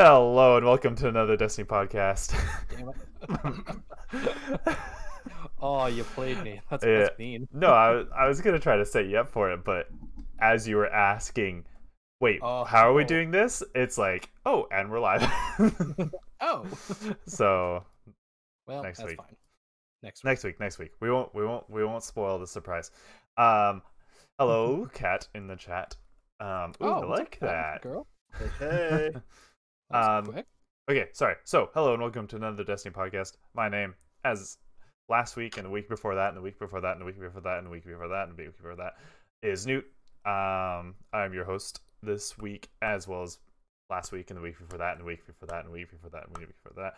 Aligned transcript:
Hello 0.00 0.56
and 0.56 0.64
welcome 0.64 0.94
to 0.94 1.08
another 1.08 1.36
Destiny 1.36 1.66
podcast. 1.66 2.32
Damn 2.70 2.90
it. 4.62 4.76
oh, 5.60 5.86
you 5.86 6.04
played 6.04 6.40
me. 6.44 6.60
That's, 6.70 6.84
Yeah. 6.84 6.98
that's 6.98 7.18
mean. 7.18 7.48
no, 7.52 7.72
I, 7.72 7.90
was- 7.90 8.06
I 8.16 8.28
was 8.28 8.40
gonna 8.40 8.60
try 8.60 8.76
to 8.76 8.86
set 8.86 9.06
you 9.06 9.18
up 9.18 9.28
for 9.28 9.50
it, 9.50 9.64
but 9.64 9.88
as 10.38 10.68
you 10.68 10.76
were 10.76 10.86
asking, 10.88 11.64
wait, 12.20 12.38
Oh, 12.44 12.62
how 12.62 12.88
are 12.88 12.94
we 12.94 13.02
oh. 13.02 13.06
doing 13.08 13.32
this? 13.32 13.60
It's 13.74 13.98
like, 13.98 14.30
oh, 14.46 14.68
and 14.70 14.88
we're 14.88 15.00
live. 15.00 15.28
Oh, 16.40 16.64
so 17.26 17.84
well, 18.68 18.84
Next 18.84 18.98
that's 18.98 19.10
week. 19.10 19.16
fine. 19.18 19.34
Next 20.04 20.22
week. 20.22 20.30
next 20.30 20.44
week, 20.44 20.60
next 20.60 20.78
week, 20.78 20.92
we 21.00 21.10
won't, 21.10 21.34
we 21.34 21.44
won't, 21.44 21.68
we 21.68 21.84
won't 21.84 22.04
spoil 22.04 22.38
the 22.38 22.46
surprise. 22.46 22.92
Um, 23.36 23.82
hello, 24.38 24.88
cat 24.94 25.26
in 25.34 25.48
the 25.48 25.56
chat. 25.56 25.96
Um, 26.38 26.70
ooh, 26.80 26.86
oh, 26.86 27.00
I 27.02 27.06
like 27.06 27.40
that. 27.40 27.82
girl. 27.82 28.06
Hey, 28.60 29.10
That 29.10 29.14
was 29.14 29.22
Um. 29.90 30.42
Okay, 30.90 31.08
sorry. 31.12 31.36
So, 31.44 31.70
hello 31.72 31.94
and 31.94 32.02
welcome 32.02 32.26
to 32.28 32.36
another 32.36 32.62
Destiny 32.62 32.94
podcast. 32.94 33.36
My 33.54 33.70
name, 33.70 33.94
as 34.22 34.58
last 35.08 35.34
week 35.34 35.56
and 35.56 35.64
the 35.64 35.70
week 35.70 35.88
before 35.88 36.14
that, 36.14 36.28
and 36.28 36.36
the 36.36 36.42
week 36.42 36.58
before 36.58 36.82
that, 36.82 36.92
and 36.92 37.00
the 37.00 37.06
week 37.06 37.18
before 37.18 37.40
that, 37.40 37.56
and 37.56 37.66
the 37.66 37.70
week 37.70 37.86
before 37.86 38.08
that, 38.08 38.28
and 38.28 38.36
the 38.36 38.42
week 38.42 38.54
before 38.54 38.76
that, 38.76 38.94
is 39.42 39.66
Newt. 39.66 39.86
Um, 40.26 40.94
I'm 41.14 41.32
your 41.32 41.44
host 41.44 41.80
this 42.02 42.36
week, 42.36 42.68
as 42.82 43.08
well 43.08 43.22
as 43.22 43.38
last 43.88 44.12
week, 44.12 44.30
and 44.30 44.36
the 44.36 44.42
week 44.42 44.58
before 44.58 44.78
that, 44.78 44.92
and 44.92 45.00
the 45.00 45.06
week 45.06 45.26
before 45.26 45.48
that, 45.48 45.60
and 45.60 45.68
the 45.68 45.72
week 45.72 45.90
before 45.90 46.10
that, 46.10 46.26
and 46.26 46.36
the 46.36 46.40
week 46.40 46.50
before 46.62 46.90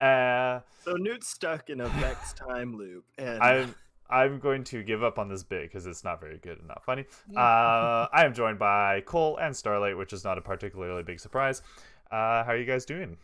that. 0.00 0.06
Uh, 0.06 0.60
so 0.84 0.92
Newt's 0.94 1.28
stuck 1.28 1.68
in 1.68 1.82
a 1.82 1.88
Vex 1.88 2.32
time 2.48 2.76
loop, 2.76 3.04
and 3.18 3.42
I'm 3.42 3.74
I'm 4.10 4.38
going 4.38 4.64
to 4.64 4.82
give 4.82 5.02
up 5.02 5.18
on 5.18 5.28
this 5.28 5.42
bit 5.42 5.64
because 5.64 5.86
it's 5.86 6.02
not 6.02 6.20
very 6.20 6.38
good 6.38 6.58
and 6.58 6.68
not 6.68 6.82
funny. 6.84 7.04
Mm. 7.30 7.36
Uh, 7.36 8.08
I 8.10 8.24
am 8.24 8.32
joined 8.32 8.58
by 8.58 9.02
Cole 9.02 9.36
and 9.36 9.54
Starlight, 9.54 9.98
which 9.98 10.12
is 10.12 10.24
not 10.24 10.38
a 10.38 10.40
particularly 10.40 11.02
big 11.02 11.20
surprise. 11.20 11.62
Uh, 12.10 12.44
how 12.44 12.52
are 12.52 12.56
you 12.56 12.64
guys 12.64 12.84
doing? 12.84 13.16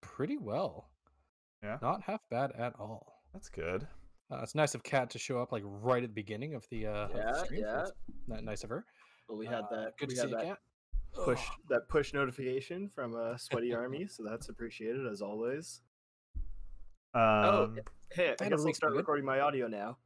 Pretty 0.00 0.36
well. 0.38 0.88
Yeah? 1.62 1.78
Not 1.82 2.02
half 2.02 2.20
bad 2.30 2.52
at 2.58 2.74
all. 2.78 3.22
That's 3.32 3.48
good. 3.48 3.86
Uh, 4.30 4.40
it's 4.42 4.54
nice 4.54 4.74
of 4.74 4.82
Kat 4.82 5.10
to 5.10 5.18
show 5.18 5.40
up 5.40 5.52
like 5.52 5.62
right 5.64 6.02
at 6.02 6.10
the 6.10 6.14
beginning 6.14 6.54
of 6.54 6.64
the 6.70 6.86
uh 6.86 6.90
of 6.90 7.12
the 7.12 7.18
Yeah, 7.18 7.44
stream. 7.44 7.60
yeah. 7.66 7.84
it's 8.36 8.42
nice 8.42 8.64
of 8.64 8.70
her. 8.70 8.84
well, 9.28 9.38
we 9.38 9.46
had 9.46 9.64
Uh, 9.64 9.68
that. 9.84 9.96
Good 9.98 10.08
we 10.10 10.14
to 10.14 10.20
had 10.20 10.28
see 10.28 10.30
you, 10.32 10.36
that 10.38 10.46
Kat. 10.46 10.58
push 11.24 11.42
that 11.70 11.88
push 11.88 12.12
notification 12.14 12.88
from 12.94 13.14
a 13.16 13.38
sweaty 13.38 13.74
army, 13.74 14.06
so 14.06 14.22
that's 14.28 14.48
appreciated 14.50 15.06
as 15.06 15.20
always. 15.22 15.80
Um, 17.14 17.78
Hey, 18.12 18.34
I 18.40 18.44
Hey, 18.44 18.50
guess 18.50 18.64
I'll 18.64 18.72
start 18.74 18.92
good. 18.92 18.98
recording 18.98 19.24
my 19.24 19.40
audio 19.40 19.66
now. 19.66 19.98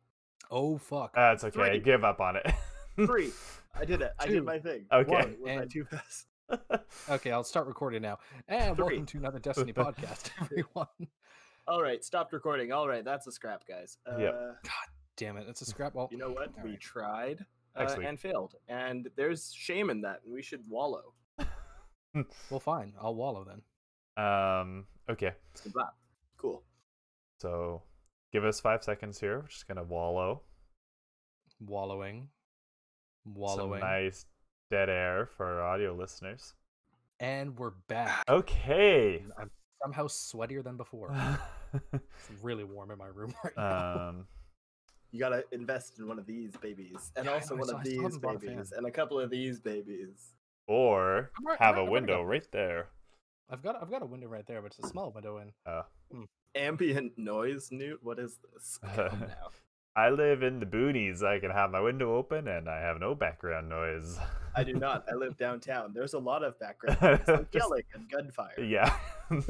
Oh 0.51 0.79
fuck. 0.79 1.15
That's 1.15 1.45
okay. 1.45 1.71
Three. 1.71 1.81
Give 1.81 2.05
up 2.05 2.21
on 2.21 2.37
it. 2.37 2.47
Three, 3.07 3.31
I 3.75 3.85
did 3.85 4.03
it. 4.03 4.13
I 4.19 4.27
did 4.27 4.45
my 4.45 4.59
thing. 4.59 4.87
Okay. 4.93 5.11
One, 5.11 5.37
was 5.41 5.59
I 5.63 5.67
too 5.67 5.85
fast? 5.85 6.27
Okay, 7.11 7.31
I'll 7.31 7.45
start 7.45 7.67
recording 7.67 8.03
now. 8.03 8.19
And 8.49 8.77
Three. 8.77 8.85
welcome 8.85 9.07
to 9.07 9.19
another 9.19 9.39
Destiny 9.39 9.73
podcast, 9.75 10.31
everyone. 10.41 10.87
All 11.67 11.83
right, 11.83 12.03
stopped 12.05 12.33
recording. 12.33 12.73
All 12.73 12.89
right, 12.89 13.05
that's 13.05 13.27
a 13.27 13.33
scrap, 13.33 13.67
guys. 13.67 13.99
Uh, 14.11 14.19
Yep. 14.19 14.57
Damn 15.17 15.37
it, 15.37 15.47
it's 15.49 15.61
a 15.63 15.67
scrap. 15.67 15.95
Well, 15.95 16.09
You 16.11 16.19
know 16.19 16.31
what? 16.31 16.49
All 16.57 16.65
we 16.65 16.71
right. 16.71 16.81
tried 16.81 17.45
uh, 17.77 17.87
and 18.05 18.19
failed, 18.19 18.55
and 18.69 19.09
there's 19.17 19.53
shame 19.55 19.91
in 19.91 20.01
that, 20.03 20.21
and 20.25 20.33
we 20.35 20.43
should 20.43 20.63
wallow. 20.69 21.13
well, 22.51 22.61
fine. 22.61 22.95
I'll 23.01 23.15
wallow 23.15 23.45
then. 23.45 24.25
um. 24.25 24.87
Okay. 25.11 25.33
Cool. 26.39 26.63
So, 27.41 27.83
give 28.33 28.45
us 28.45 28.61
five 28.61 28.83
seconds 28.85 29.21
here. 29.21 29.41
We're 29.41 29.49
just 29.49 29.69
gonna 29.69 29.85
wallow. 29.85 30.43
Wallowing. 31.61 32.29
Some 33.25 33.35
Wallowing. 33.35 33.81
nice 33.81 34.25
dead 34.73 34.89
air 34.89 35.29
for 35.37 35.45
our 35.61 35.61
audio 35.75 35.93
listeners. 35.95 36.55
And 37.21 37.59
we're 37.59 37.73
back. 37.89 38.25
Okay. 38.27 39.23
I'm 39.39 39.51
somehow 39.83 40.07
sweatier 40.07 40.65
than 40.65 40.77
before. 40.79 41.15
It's 41.95 42.31
really 42.43 42.65
warm 42.65 42.91
in 42.91 42.97
my 42.99 43.07
room 43.07 43.33
right 43.45 43.57
now. 43.57 44.09
um. 44.09 44.27
You 45.11 45.19
gotta 45.21 45.45
invest 45.53 45.99
in 45.99 46.07
one 46.09 46.19
of 46.19 46.27
these 46.27 46.55
babies, 46.57 47.13
and 47.17 47.25
Yeah, 47.27 47.33
also 47.33 47.55
know, 47.55 47.61
one 47.61 47.69
saw- 47.69 47.77
of 47.79 47.85
these 47.85 48.01
haven't 48.03 48.21
bought 48.23 48.37
a 48.37 48.41
fan. 48.41 48.49
babies, 48.57 48.73
and 48.73 48.87
a 48.87 48.91
couple 48.91 49.19
of 49.21 49.29
these 49.31 49.59
babies. 49.61 50.33
Or 50.67 51.31
right- 51.47 51.59
have 51.61 51.77
I'm 51.79 51.87
a 51.89 51.91
window 51.91 52.23
ready 52.23 52.41
right 52.45 52.53
there. 52.53 52.89
I've 53.51 53.63
got 53.63 53.81
I've 53.83 53.91
got 53.91 54.03
a 54.03 54.07
window 54.07 54.27
right 54.29 54.47
there, 54.47 54.61
but 54.63 54.75
it's 54.75 54.85
a 54.87 54.89
small 54.89 55.11
window 55.13 55.37
in. 55.39 55.53
Uh, 55.67 55.83
Ambient 56.55 57.17
noise, 57.19 57.69
Newt. 57.71 58.01
What 58.03 58.19
is 58.19 58.39
this? 58.55 58.79
Come 59.95 60.03
now. 60.05 60.07
I 60.07 60.11
live 60.11 60.43
in 60.43 60.59
the 60.61 60.67
boonies. 60.67 61.23
I 61.23 61.39
can 61.39 61.51
have 61.51 61.71
my 61.71 61.81
window 61.81 62.17
open 62.17 62.49
and 62.49 62.69
I 62.69 62.81
have 62.81 62.99
no 63.01 63.15
background 63.15 63.69
noise. 63.69 64.19
I 64.55 64.65
do 64.65 64.75
not. 64.75 65.05
I 65.11 65.15
live 65.15 65.37
downtown. 65.37 65.93
There's 65.95 66.15
a 66.15 66.19
lot 66.19 66.43
of 66.45 66.59
background 66.59 67.01
noise, 67.03 67.21
like 67.29 67.51
Just- 67.51 67.55
yelling 67.65 67.83
and 67.95 68.11
gunfire. 68.11 68.61
yeah. 68.61 68.95
um. 69.31 69.41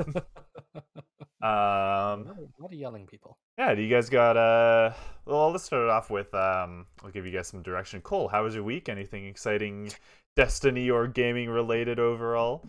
lot 1.42 2.26
of- 2.30 2.38
a 2.38 2.62
lot 2.62 2.72
of 2.72 2.72
yelling 2.74 3.06
people. 3.06 3.36
Yeah. 3.58 3.74
Do 3.74 3.82
you 3.82 3.94
guys 3.94 4.08
got 4.08 4.36
uh? 4.36 4.92
Well, 5.26 5.50
let's 5.50 5.64
start 5.64 5.84
it 5.84 5.90
off 5.90 6.10
with 6.10 6.32
um. 6.34 6.86
I'll 7.04 7.10
give 7.10 7.26
you 7.26 7.32
guys 7.32 7.48
some 7.48 7.62
direction. 7.62 8.00
Cole, 8.00 8.28
how 8.28 8.44
was 8.44 8.54
your 8.54 8.64
week? 8.64 8.88
Anything 8.88 9.26
exciting, 9.26 9.90
Destiny 10.36 10.90
or 10.90 11.06
gaming 11.06 11.50
related 11.50 11.98
overall? 11.98 12.64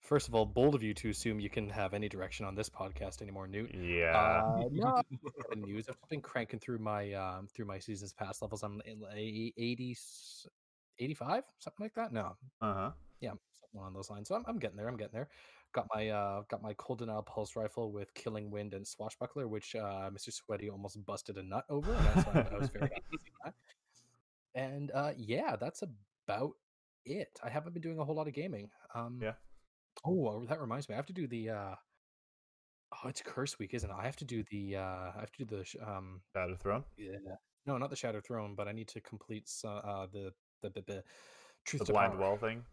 First 0.00 0.28
of 0.28 0.34
all, 0.34 0.46
bold 0.46 0.74
of 0.74 0.82
you 0.82 0.94
to 0.94 1.10
assume 1.10 1.40
you 1.40 1.50
can 1.50 1.68
have 1.68 1.94
any 1.94 2.08
direction 2.08 2.46
on 2.46 2.54
this 2.54 2.68
podcast 2.68 3.22
anymore, 3.22 3.46
Newt. 3.46 3.74
Yeah. 3.74 4.16
Uh, 4.16 4.64
no, 4.72 5.02
getting 5.48 5.62
news. 5.64 5.86
I've 5.88 6.08
been 6.08 6.22
cranking 6.22 6.58
through 6.58 6.78
my 6.78 7.12
um 7.12 7.46
through 7.54 7.66
my 7.66 7.78
seasons 7.78 8.12
past 8.12 8.42
levels. 8.42 8.62
I'm 8.62 8.80
in 8.86 9.00
like 9.00 9.14
80, 9.16 9.96
85, 10.98 11.44
something 11.58 11.84
like 11.84 11.94
that. 11.94 12.12
No, 12.12 12.36
Uh 12.60 12.74
huh. 12.74 12.90
yeah, 13.20 13.30
something 13.30 13.78
along 13.80 13.92
those 13.94 14.10
lines. 14.10 14.28
So 14.28 14.34
I'm, 14.34 14.44
I'm 14.48 14.58
getting 14.58 14.76
there. 14.76 14.88
I'm 14.88 14.96
getting 14.96 15.14
there. 15.14 15.28
Got 15.72 15.86
my 15.94 16.08
uh 16.08 16.42
got 16.50 16.62
my 16.62 16.74
cold 16.74 16.98
denial 17.00 17.22
pulse 17.22 17.54
rifle 17.54 17.92
with 17.92 18.12
killing 18.14 18.50
wind 18.50 18.74
and 18.74 18.86
swashbuckler, 18.86 19.46
which 19.48 19.76
uh 19.76 20.10
Mr. 20.10 20.32
Sweaty 20.32 20.70
almost 20.70 21.04
busted 21.04 21.36
a 21.36 21.42
nut 21.42 21.64
over. 21.68 21.92
And 21.94 22.06
that's 22.06 22.26
why 22.26 22.46
I 22.52 22.58
was 22.58 22.70
very 22.70 22.88
happy 22.88 23.04
to 23.12 23.18
see 23.22 23.30
that. 23.44 23.54
And 24.54 24.90
uh 24.92 25.12
yeah, 25.16 25.56
that's 25.56 25.82
about 26.26 26.52
it. 27.04 27.38
I 27.44 27.50
haven't 27.50 27.74
been 27.74 27.82
doing 27.82 27.98
a 28.00 28.04
whole 28.04 28.16
lot 28.16 28.26
of 28.26 28.34
gaming. 28.34 28.70
Um 28.94 29.20
Yeah. 29.22 29.34
Oh, 30.04 30.26
uh, 30.26 30.44
that 30.46 30.60
reminds 30.60 30.88
me. 30.88 30.94
I 30.94 30.96
have 30.96 31.06
to 31.06 31.12
do 31.12 31.26
the 31.26 31.50
uh 31.50 31.74
Oh, 32.92 33.08
it's 33.08 33.22
curse 33.22 33.58
week, 33.58 33.72
isn't 33.74 33.88
it? 33.88 33.96
I 33.96 34.04
have 34.04 34.16
to 34.16 34.24
do 34.24 34.42
the 34.50 34.76
uh 34.76 34.80
I 34.80 35.20
have 35.20 35.30
to 35.32 35.44
do 35.44 35.56
the 35.56 35.64
sh- 35.64 35.76
um 35.86 36.20
Shadow 36.34 36.56
Throne. 36.56 36.84
yeah. 36.96 37.12
No, 37.66 37.76
not 37.78 37.90
the 37.90 37.96
Shattered 37.96 38.24
Throne, 38.24 38.54
but 38.56 38.66
I 38.68 38.72
need 38.72 38.88
to 38.88 39.00
complete 39.00 39.48
so- 39.48 39.68
uh 39.68 40.06
the 40.12 40.32
the 40.62 40.70
the, 40.70 40.82
the 40.86 41.04
truth 41.64 41.80
The 41.80 41.86
to 41.86 41.92
blind 41.92 42.12
power 42.12 42.20
well 42.20 42.36
thing. 42.36 42.64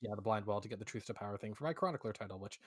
yeah, 0.00 0.14
the 0.14 0.22
blind 0.22 0.46
well 0.46 0.60
to 0.60 0.68
get 0.68 0.78
the 0.78 0.84
truth 0.84 1.06
to 1.06 1.14
power 1.14 1.36
thing 1.38 1.54
for 1.54 1.64
my 1.64 1.72
chronicler 1.72 2.12
title, 2.12 2.38
which 2.38 2.58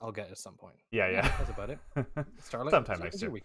I'll 0.00 0.12
get 0.12 0.30
at 0.30 0.38
some 0.38 0.54
point. 0.54 0.76
Yeah, 0.90 1.08
yeah. 1.10 1.28
That's 1.38 1.50
about 1.50 1.70
it. 1.70 1.78
Starlight, 2.40 2.70
Sometime 2.72 2.98
next 3.00 3.20
year. 3.22 3.30
week? 3.30 3.44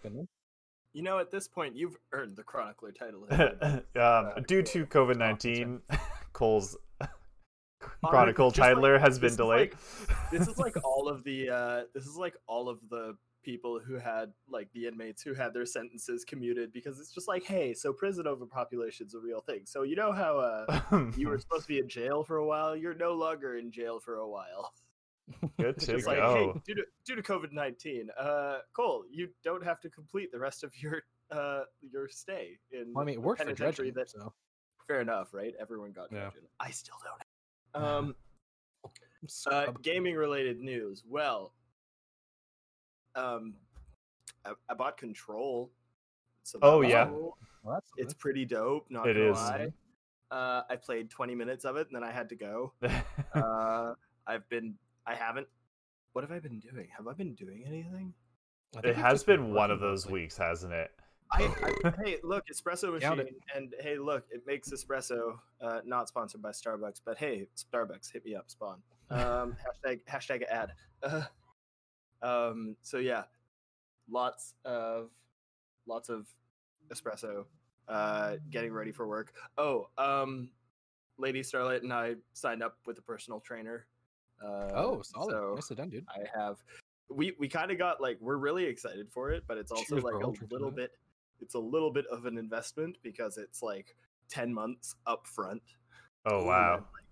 You 0.92 1.02
know, 1.02 1.18
at 1.18 1.30
this 1.30 1.46
point, 1.46 1.76
you've 1.76 1.96
earned 2.12 2.36
the 2.36 2.42
chronicler 2.42 2.90
title. 2.92 3.26
haven't 3.30 3.84
um, 3.96 4.42
due 4.46 4.62
to 4.62 4.86
COVID 4.86 5.16
nineteen, 5.16 5.80
Cole's 6.32 6.76
Chronicle 8.04 8.50
just 8.50 8.80
like- 8.80 9.00
has 9.00 9.18
been 9.18 9.36
delayed. 9.36 9.72
like- 9.72 10.30
this 10.30 10.46
is 10.48 10.58
like 10.58 10.76
all 10.84 11.08
of 11.08 11.24
the 11.24 11.50
uh 11.50 11.82
this 11.94 12.06
is 12.06 12.16
like 12.16 12.34
all 12.46 12.68
of 12.68 12.78
the 12.90 13.16
people 13.44 13.78
who 13.78 13.94
had 13.94 14.32
like 14.48 14.68
the 14.74 14.86
inmates 14.86 15.22
who 15.22 15.32
had 15.32 15.54
their 15.54 15.64
sentences 15.64 16.24
commuted 16.24 16.72
because 16.72 16.98
it's 16.98 17.12
just 17.12 17.28
like 17.28 17.44
hey 17.44 17.72
so 17.72 17.92
prison 17.92 18.26
overpopulation's 18.26 19.14
a 19.14 19.18
real 19.18 19.40
thing 19.40 19.60
so 19.64 19.84
you 19.84 19.94
know 19.96 20.12
how 20.12 20.38
uh 20.38 21.10
you 21.16 21.28
were 21.28 21.38
supposed 21.38 21.62
to 21.62 21.68
be 21.68 21.78
in 21.78 21.88
jail 21.88 22.22
for 22.24 22.38
a 22.38 22.44
while 22.46 22.76
you're 22.76 22.94
no 22.94 23.12
longer 23.14 23.56
in 23.56 23.70
jail 23.70 24.00
for 24.00 24.16
a 24.16 24.28
while 24.28 24.72
good 25.58 25.76
it's 25.76 25.86
to 25.86 25.92
just 25.94 26.06
like 26.06 26.16
hey 26.18 26.46
go. 26.46 26.60
due 26.66 26.74
to 26.74 26.82
due 27.06 27.14
to 27.16 27.22
covid-19 27.22 28.06
uh 28.20 28.58
cole 28.74 29.04
you 29.10 29.28
don't 29.44 29.64
have 29.64 29.80
to 29.80 29.88
complete 29.88 30.30
the 30.32 30.38
rest 30.38 30.64
of 30.64 30.72
your 30.82 31.02
uh 31.30 31.60
your 31.80 32.08
stay 32.08 32.58
in 32.72 32.92
Well, 32.92 33.02
I 33.02 33.06
mean, 33.06 33.14
it 33.14 33.20
the 33.22 33.26
worked 33.26 33.40
for 33.40 33.44
penitentiary 33.46 33.92
dredging, 33.92 33.94
that 34.16 34.24
so 34.24 34.32
fair 34.86 35.00
enough 35.00 35.32
right 35.32 35.54
everyone 35.60 35.92
got 35.92 36.08
Yeah. 36.10 36.22
dredging 36.22 36.42
i 36.60 36.70
still 36.70 36.96
don't 37.04 37.22
um 37.74 38.14
uh, 39.50 39.72
gaming 39.82 40.14
related 40.14 40.60
news. 40.60 41.02
Well, 41.08 41.52
um, 43.14 43.54
I, 44.44 44.52
I 44.68 44.74
bought 44.74 44.96
Control. 44.96 45.70
So 46.44 46.58
Oh, 46.62 46.80
that's 46.82 46.92
yeah. 46.92 47.04
Well, 47.10 47.36
that's 47.74 47.90
it's 47.96 48.14
pretty 48.14 48.44
dope. 48.44 48.86
Not 48.90 49.08
It 49.08 49.14
gonna 49.14 49.30
is. 49.32 49.36
lie. 49.36 49.72
Uh, 50.30 50.62
I 50.68 50.76
played 50.76 51.10
20 51.10 51.34
minutes 51.34 51.64
of 51.64 51.76
it 51.76 51.86
and 51.88 51.96
then 51.96 52.04
I 52.04 52.12
had 52.12 52.28
to 52.30 52.36
go. 52.36 52.72
Uh, 53.34 53.94
I've 54.26 54.48
been. 54.48 54.74
I 55.06 55.14
haven't. 55.14 55.46
What 56.12 56.22
have 56.22 56.32
I 56.32 56.38
been 56.38 56.58
doing? 56.58 56.88
Have 56.96 57.06
I 57.06 57.12
been 57.12 57.34
doing 57.34 57.62
anything? 57.66 58.14
It 58.82 58.96
has 58.96 59.14
just 59.14 59.26
been 59.26 59.52
one 59.52 59.70
of 59.70 59.80
those 59.80 60.06
mostly. 60.06 60.20
weeks, 60.22 60.36
hasn't 60.38 60.72
it? 60.72 60.90
I, 61.32 61.42
I 61.84 61.92
hey 62.04 62.16
look 62.22 62.44
espresso 62.52 62.92
machine 62.92 63.26
and 63.54 63.74
hey 63.80 63.98
look 63.98 64.24
it 64.30 64.42
makes 64.46 64.70
espresso 64.70 65.38
uh, 65.60 65.80
not 65.84 66.08
sponsored 66.08 66.40
by 66.42 66.50
starbucks 66.50 67.00
but 67.04 67.18
hey 67.18 67.46
starbucks 67.56 68.12
hit 68.12 68.24
me 68.24 68.34
up 68.34 68.50
spawn 68.50 68.78
um 69.10 69.56
hashtag 69.86 70.00
hashtag 70.08 70.42
ad 70.50 70.72
uh, 71.02 71.22
um 72.22 72.76
so 72.82 72.98
yeah 72.98 73.24
lots 74.10 74.54
of 74.64 75.10
lots 75.86 76.08
of 76.08 76.26
espresso 76.92 77.44
uh 77.88 78.36
getting 78.50 78.72
ready 78.72 78.92
for 78.92 79.06
work 79.06 79.32
oh 79.58 79.88
um 79.98 80.48
lady 81.18 81.42
starlight 81.42 81.82
and 81.82 81.92
i 81.92 82.14
signed 82.32 82.62
up 82.62 82.78
with 82.86 82.98
a 82.98 83.02
personal 83.02 83.40
trainer 83.40 83.86
Uh, 84.42 84.70
Oh, 84.74 85.02
solid. 85.02 85.32
So 85.32 85.52
Nicely 85.56 85.76
done, 85.76 85.90
dude. 85.90 86.06
I 86.08 86.20
have. 86.38 86.58
We 87.10 87.34
we 87.40 87.48
kind 87.48 87.70
of 87.72 87.78
got 87.78 88.00
like 88.00 88.18
we're 88.20 88.36
really 88.36 88.64
excited 88.64 89.10
for 89.10 89.32
it, 89.32 89.42
but 89.48 89.58
it's 89.58 89.72
also 89.72 89.96
Cheers, 89.96 90.04
like 90.04 90.14
bro. 90.14 90.32
a 90.32 90.52
little 90.52 90.70
bit. 90.70 90.92
It's 91.40 91.54
a 91.54 91.58
little 91.58 91.90
bit 91.92 92.06
of 92.10 92.24
an 92.26 92.38
investment 92.38 92.96
because 93.02 93.38
it's 93.38 93.62
like 93.62 93.94
ten 94.28 94.52
months 94.52 94.94
up 95.06 95.26
front. 95.26 95.62
Oh 96.26 96.38
and 96.38 96.46
wow. 96.46 96.70
then, 96.74 96.80
like- 96.80 97.04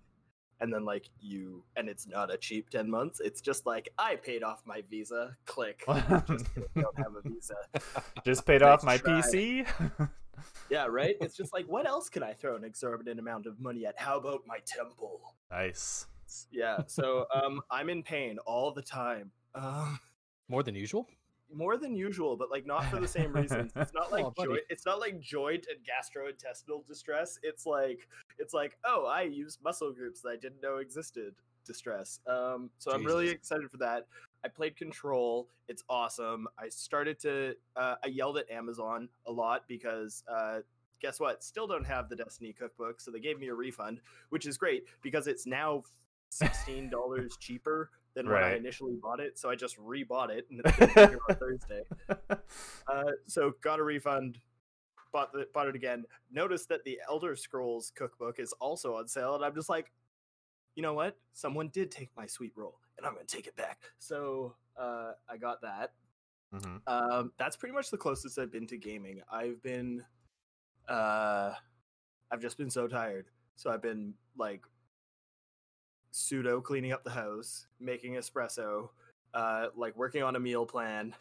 And 0.59 0.73
then 0.73 0.85
like 0.85 1.09
you, 1.19 1.63
and 1.75 1.87
it's 1.87 2.07
not 2.07 2.33
a 2.33 2.37
cheap 2.37 2.69
ten 2.69 2.89
months. 2.89 3.19
It's 3.19 3.41
just 3.41 3.65
like 3.65 3.89
I 3.97 4.15
paid 4.15 4.43
off 4.43 4.61
my 4.65 4.81
visa. 4.89 5.35
Click. 5.45 5.83
just 5.87 6.45
don't 6.75 6.97
have 6.97 7.13
a 7.15 7.21
visa. 7.29 7.55
Just 8.25 8.45
paid 8.45 8.61
off 8.63 8.83
my 8.83 8.97
try. 8.97 9.21
PC. 9.21 10.09
Yeah, 10.69 10.85
right. 10.85 11.15
It's 11.19 11.35
just 11.35 11.51
like 11.51 11.65
what 11.65 11.87
else 11.87 12.09
can 12.09 12.21
I 12.21 12.33
throw 12.33 12.55
an 12.55 12.63
exorbitant 12.63 13.19
amount 13.19 13.47
of 13.47 13.59
money 13.59 13.87
at? 13.87 13.97
How 13.97 14.17
about 14.17 14.41
my 14.45 14.59
temple? 14.67 15.33
nice. 15.49 16.05
Yeah. 16.51 16.79
So 16.85 17.25
um, 17.33 17.61
I'm 17.71 17.89
in 17.89 18.03
pain 18.03 18.37
all 18.45 18.71
the 18.71 18.83
time. 18.83 19.31
Um, 19.55 19.99
More 20.47 20.61
than 20.61 20.75
usual. 20.75 21.07
More 21.53 21.77
than 21.77 21.95
usual, 21.95 22.35
but 22.35 22.51
like 22.51 22.65
not 22.65 22.85
for 22.85 22.99
the 22.99 23.07
same 23.07 23.33
reasons. 23.33 23.71
It's 23.75 23.93
not 23.93 24.11
like 24.11 24.23
buddy. 24.35 24.49
joint. 24.49 24.61
It's 24.69 24.85
not 24.85 24.99
like 24.99 25.19
joint 25.19 25.67
and 25.69 25.79
gastrointestinal 25.85 26.85
distress. 26.87 27.39
It's 27.43 27.65
like 27.65 28.07
it's 28.37 28.53
like 28.53 28.77
oh, 28.85 29.05
I 29.05 29.23
used 29.23 29.63
muscle 29.63 29.91
groups 29.91 30.21
that 30.21 30.29
I 30.29 30.35
didn't 30.35 30.61
know 30.61 30.77
existed. 30.77 31.35
Distress. 31.65 32.21
Um, 32.27 32.69
so 32.77 32.93
I'm 32.93 33.03
really 33.03 33.27
excited 33.29 33.69
for 33.69 33.75
that. 33.77 34.07
I 34.45 34.47
played 34.47 34.77
Control. 34.77 35.49
It's 35.67 35.83
awesome. 35.89 36.47
I 36.57 36.69
started 36.69 37.19
to. 37.21 37.55
Uh, 37.75 37.95
I 38.03 38.07
yelled 38.07 38.37
at 38.37 38.49
Amazon 38.49 39.09
a 39.25 39.31
lot 39.31 39.63
because. 39.67 40.23
Uh, 40.31 40.59
Guess 40.99 41.19
what? 41.19 41.43
Still 41.43 41.67
don't 41.67 41.85
have 41.85 42.09
the 42.09 42.15
Destiny 42.15 42.51
cookbook, 42.53 42.99
so 42.99 43.11
they 43.11 43.19
gave 43.19 43.39
me 43.39 43.49
a 43.49 43.53
refund, 43.53 44.01
which 44.29 44.47
is 44.47 44.57
great 44.57 44.85
because 45.03 45.27
it's 45.27 45.45
now 45.45 45.83
sixteen 46.29 46.89
dollars 46.89 47.37
cheaper 47.39 47.91
than 48.17 48.27
when 48.29 48.43
I 48.43 48.55
initially 48.55 48.95
bought 48.95 49.19
it. 49.19 49.37
So 49.37 49.47
I 49.49 49.55
just 49.55 49.77
rebought 49.77 50.29
it, 50.31 50.47
and 50.49 50.61
it's 50.65 50.93
here 50.93 51.19
on 51.29 51.35
Thursday. 51.35 51.83
Uh, 52.19 53.11
so 53.27 53.53
got 53.61 53.79
a 53.79 53.83
refund, 53.83 54.39
bought 55.13 55.31
the, 55.31 55.47
bought 55.53 55.67
it 55.67 55.75
again. 55.75 56.03
Noticed 56.31 56.67
that 56.69 56.83
the 56.83 56.99
Elder 57.07 57.35
Scrolls 57.35 57.91
cookbook 57.95 58.39
is 58.39 58.53
also 58.53 58.95
on 58.95 59.07
sale, 59.07 59.35
and 59.35 59.45
I'm 59.45 59.53
just 59.53 59.69
like, 59.69 59.91
you 60.75 60.81
know 60.81 60.93
what? 60.95 61.15
Someone 61.33 61.69
did 61.69 61.91
take 61.91 62.09
my 62.17 62.25
sweet 62.25 62.53
roll, 62.55 62.79
and 62.97 63.05
I'm 63.05 63.13
gonna 63.13 63.25
take 63.25 63.45
it 63.45 63.55
back. 63.55 63.79
So 63.99 64.55
uh, 64.75 65.11
I 65.29 65.37
got 65.37 65.61
that. 65.61 65.93
Mhm. 66.55 66.81
Um, 66.87 67.31
that's 67.37 67.55
pretty 67.55 67.75
much 67.75 67.91
the 67.91 67.97
closest 67.97 68.39
I've 68.39 68.51
been 68.51 68.65
to 68.67 68.77
gaming. 68.77 69.21
I've 69.31 69.61
been, 69.61 70.03
uh, 70.89 71.53
I've 72.31 72.41
just 72.41 72.57
been 72.57 72.69
so 72.71 72.87
tired. 72.87 73.27
So 73.57 73.69
I've 73.69 73.81
been 73.81 74.13
like 74.37 74.63
pseudo 76.17 76.59
cleaning 76.59 76.91
up 76.91 77.03
the 77.03 77.11
house, 77.11 77.67
making 77.79 78.13
espresso, 78.13 78.89
uh, 79.33 79.67
like 79.75 79.95
working 79.95 80.23
on 80.23 80.35
a 80.35 80.39
meal 80.39 80.65
plan, 80.65 81.13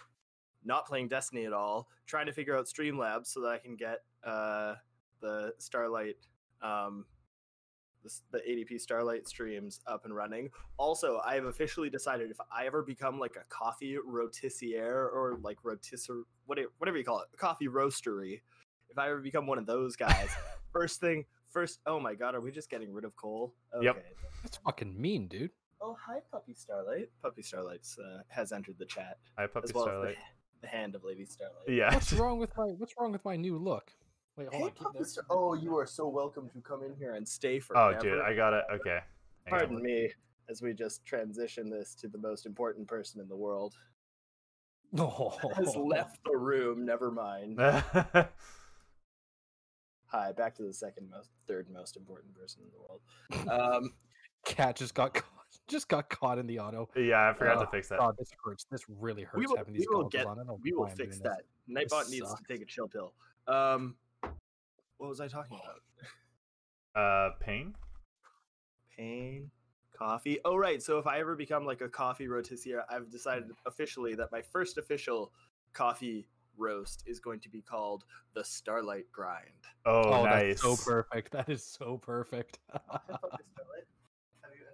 not 0.65 0.87
playing 0.87 1.09
Destiny 1.09 1.45
at 1.45 1.53
all, 1.53 1.89
trying 2.07 2.27
to 2.27 2.33
figure 2.33 2.57
out 2.57 2.67
Streamlabs 2.67 3.27
so 3.27 3.41
that 3.43 3.49
I 3.49 3.59
can 3.59 3.77
get 3.77 4.01
uh, 4.25 4.75
the 5.21 5.53
Starlight, 5.59 6.17
um, 6.63 7.05
the, 8.03 8.11
the 8.33 8.39
ADP 8.39 8.81
Starlight 8.81 9.29
streams 9.29 9.81
up 9.87 10.05
and 10.07 10.15
running. 10.15 10.51
Also, 10.79 11.21
I 11.25 11.35
have 11.35 11.45
officially 11.45 11.91
decided 11.91 12.31
if 12.31 12.39
I 12.51 12.67
ever 12.67 12.83
become 12.83 13.19
like 13.19 13.37
a 13.37 13.45
coffee 13.49 13.97
rotissiere 13.97 15.13
or 15.13 15.39
like 15.43 15.59
rotisser, 15.63 16.23
whatever, 16.47 16.69
whatever 16.79 16.97
you 16.97 17.05
call 17.05 17.21
it, 17.21 17.29
coffee 17.39 17.69
roastery, 17.69 18.41
if 18.89 18.99
I 18.99 19.11
ever 19.11 19.21
become 19.21 19.47
one 19.47 19.59
of 19.59 19.67
those 19.67 19.95
guys, 19.95 20.31
first 20.73 21.01
thing, 21.01 21.27
first, 21.57 21.81
oh 21.87 21.99
my 21.99 22.13
god, 22.15 22.35
are 22.35 22.43
we 22.43 22.51
just 22.51 22.69
getting 22.69 22.93
rid 22.93 23.07
of 23.07 23.17
Cole? 23.17 23.55
Okay. 23.75 23.87
Yep. 23.87 24.05
That's 24.43 24.59
fucking 24.59 25.01
mean, 25.01 25.27
dude. 25.27 25.53
Oh, 25.81 25.97
hi, 25.99 26.19
Puppy 26.31 26.53
Starlight. 26.53 27.09
Puppy 27.23 27.41
Starlight's 27.41 27.99
uh, 27.99 28.19
has 28.29 28.53
entered 28.53 28.77
the 28.79 28.85
chat 28.85 29.17
Hi, 29.39 29.47
Puppy 29.47 29.65
as 29.65 29.73
well 29.73 29.85
Starlight. 29.85 30.11
as 30.11 30.17
the, 30.17 30.61
the 30.61 30.67
hand 30.67 30.95
of 30.95 31.03
Lady 31.03 31.25
Starlight. 31.25 31.67
Yeah. 31.67 31.95
What's 31.95 32.13
wrong 32.21 32.39
with 32.39 32.55
my 32.59 32.65
What's 32.65 32.93
wrong 33.01 33.11
with 33.11 33.25
my 33.25 33.37
new 33.37 33.57
look? 33.57 33.91
Wait, 34.37 34.49
hold 34.53 34.65
Hey, 34.65 34.69
on. 34.69 34.93
Puppy 34.93 35.05
Star- 35.05 35.25
oh, 35.31 35.55
you 35.55 35.75
are 35.79 35.87
so 35.87 36.07
welcome 36.07 36.51
to 36.51 36.61
come 36.61 36.83
in 36.85 36.95
here 36.95 37.15
and 37.15 37.27
stay 37.27 37.59
for. 37.59 37.75
Oh, 37.75 37.97
dude, 37.99 38.21
I 38.21 38.35
got 38.35 38.53
it. 38.53 38.65
Okay. 38.75 38.99
Hang 39.47 39.55
on. 39.55 39.59
Pardon 39.59 39.83
me 39.83 40.11
as 40.51 40.61
we 40.61 40.75
just 40.75 41.07
transition 41.07 41.71
this 41.71 41.95
to 41.95 42.09
the 42.09 42.19
most 42.19 42.45
important 42.45 42.87
person 42.87 43.19
in 43.19 43.29
the 43.29 43.37
world. 43.37 43.73
Oh. 44.99 45.39
Has 45.57 45.75
left 45.75 46.19
the 46.27 46.37
room. 46.37 46.85
Never 46.85 47.11
mind. 47.11 47.59
Hi, 50.17 50.33
back 50.33 50.55
to 50.55 50.63
the 50.63 50.73
second 50.73 51.11
most, 51.11 51.29
third 51.47 51.67
most 51.71 51.95
important 51.95 52.35
person 52.35 52.63
in 52.65 52.71
the 52.73 53.45
world. 53.51 53.83
Um, 53.83 53.93
Cat 54.47 54.75
just 54.77 54.95
got 54.95 55.13
caught, 55.13 55.25
just 55.69 55.89
got 55.89 56.09
caught 56.09 56.39
in 56.39 56.47
the 56.47 56.59
auto. 56.59 56.89
yeah, 56.97 57.29
I 57.29 57.35
forgot 57.35 57.59
Oh, 57.59 57.65
to 57.65 57.67
fix 57.71 57.89
that. 57.91 57.99
God, 57.99 58.15
this 58.19 58.31
hurts. 58.43 58.65
This 58.71 58.81
really 58.89 59.25
hurts 59.25 59.37
we 59.37 59.47
will, 59.47 59.57
having 59.59 59.75
we 59.75 59.87
will 59.91 60.09
get, 60.09 60.25
on. 60.25 60.39
I 60.41 60.45
don't 60.45 60.59
we 60.63 60.73
will 60.73 60.87
fix 60.87 61.19
that. 61.19 61.43
this. 61.69 61.77
Nightbot 61.91 62.05
This 62.05 62.11
needs 62.13 62.29
sucks. 62.31 62.41
to 62.41 62.47
take 62.51 62.63
a 62.63 62.65
chill 62.65 62.89
pill. 62.89 63.13
Um, 63.47 63.97
what 64.97 65.09
was 65.11 65.21
I 65.21 65.29
talking 65.29 65.59
about? 65.63 65.81
Uh, 66.97 67.33
pain. 67.41 67.75
Pain, 68.97 69.51
coffee. 69.95 70.39
Oh, 70.47 70.57
right. 70.57 70.83
So 70.83 70.99
if 70.99 71.07
I 71.07 71.19
ever 71.21 71.37
become 71.37 71.67
like 71.67 71.83
a 71.83 71.91
coffee 71.91 72.27
rotissiere, 72.27 72.85
I've 72.89 73.11
decided 73.11 73.51
officially 73.67 74.15
that 74.15 74.33
my 74.33 74.41
first 74.41 74.79
official 74.79 75.31
coffee 75.75 76.27
roast 76.59 77.03
is 77.07 77.19
going 77.21 77.41
to 77.41 77.49
be 77.49 77.61
called 77.63 78.05
the 78.35 78.45
Starlight 78.45 79.07
Grind. 79.13 79.45
Oh, 79.85 80.03
Oh, 80.13 80.25
nice. 80.25 80.61
that's 80.61 80.63
so 80.63 80.77
perfect. 80.91 81.33
That 81.33 81.49
is 81.49 81.63
so 81.65 81.99
perfect. 81.99 82.59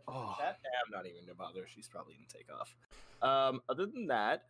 Oh. 0.08 0.34
That, 0.40 0.58
I'm 0.84 0.90
not 0.90 1.06
even 1.06 1.22
gonna 1.24 1.34
bother. 1.36 1.64
She's 1.66 1.88
probably 1.88 2.14
gonna 2.14 2.26
take 2.28 2.48
off. 2.52 2.74
Um, 3.22 3.62
other 3.68 3.86
than 3.86 4.08
that, 4.08 4.42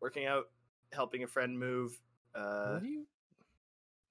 working 0.00 0.26
out, 0.26 0.44
helping 0.92 1.22
a 1.24 1.26
friend 1.26 1.58
move. 1.58 2.00
Uh, 2.34 2.74
what 2.74 2.82
do 2.82 2.88
you? 2.88 3.04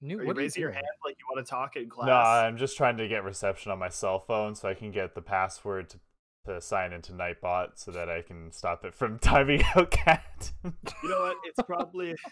New, 0.00 0.18
are 0.18 0.22
you 0.22 0.26
what 0.28 0.36
you 0.36 0.42
raising 0.42 0.60
your 0.60 0.70
doing? 0.70 0.74
hand 0.76 0.86
like 1.04 1.16
you 1.18 1.24
want 1.34 1.44
to 1.44 1.50
talk 1.50 1.76
in 1.76 1.88
class? 1.88 2.06
No, 2.06 2.14
I'm 2.14 2.56
just 2.58 2.76
trying 2.76 2.98
to 2.98 3.08
get 3.08 3.24
reception 3.24 3.72
on 3.72 3.78
my 3.78 3.88
cell 3.88 4.20
phone 4.20 4.54
so 4.54 4.68
I 4.68 4.74
can 4.74 4.90
get 4.92 5.14
the 5.14 5.22
password 5.22 5.88
to, 5.90 5.98
to 6.46 6.60
sign 6.60 6.92
into 6.92 7.12
Nightbot 7.12 7.70
so 7.76 7.90
that 7.90 8.08
I 8.08 8.22
can 8.22 8.52
stop 8.52 8.84
it 8.84 8.94
from 8.94 9.18
timing 9.20 9.62
out 9.76 9.90
cat. 9.90 10.50
You 10.64 11.08
know 11.08 11.20
what? 11.20 11.36
It's 11.44 11.60
probably. 11.66 12.14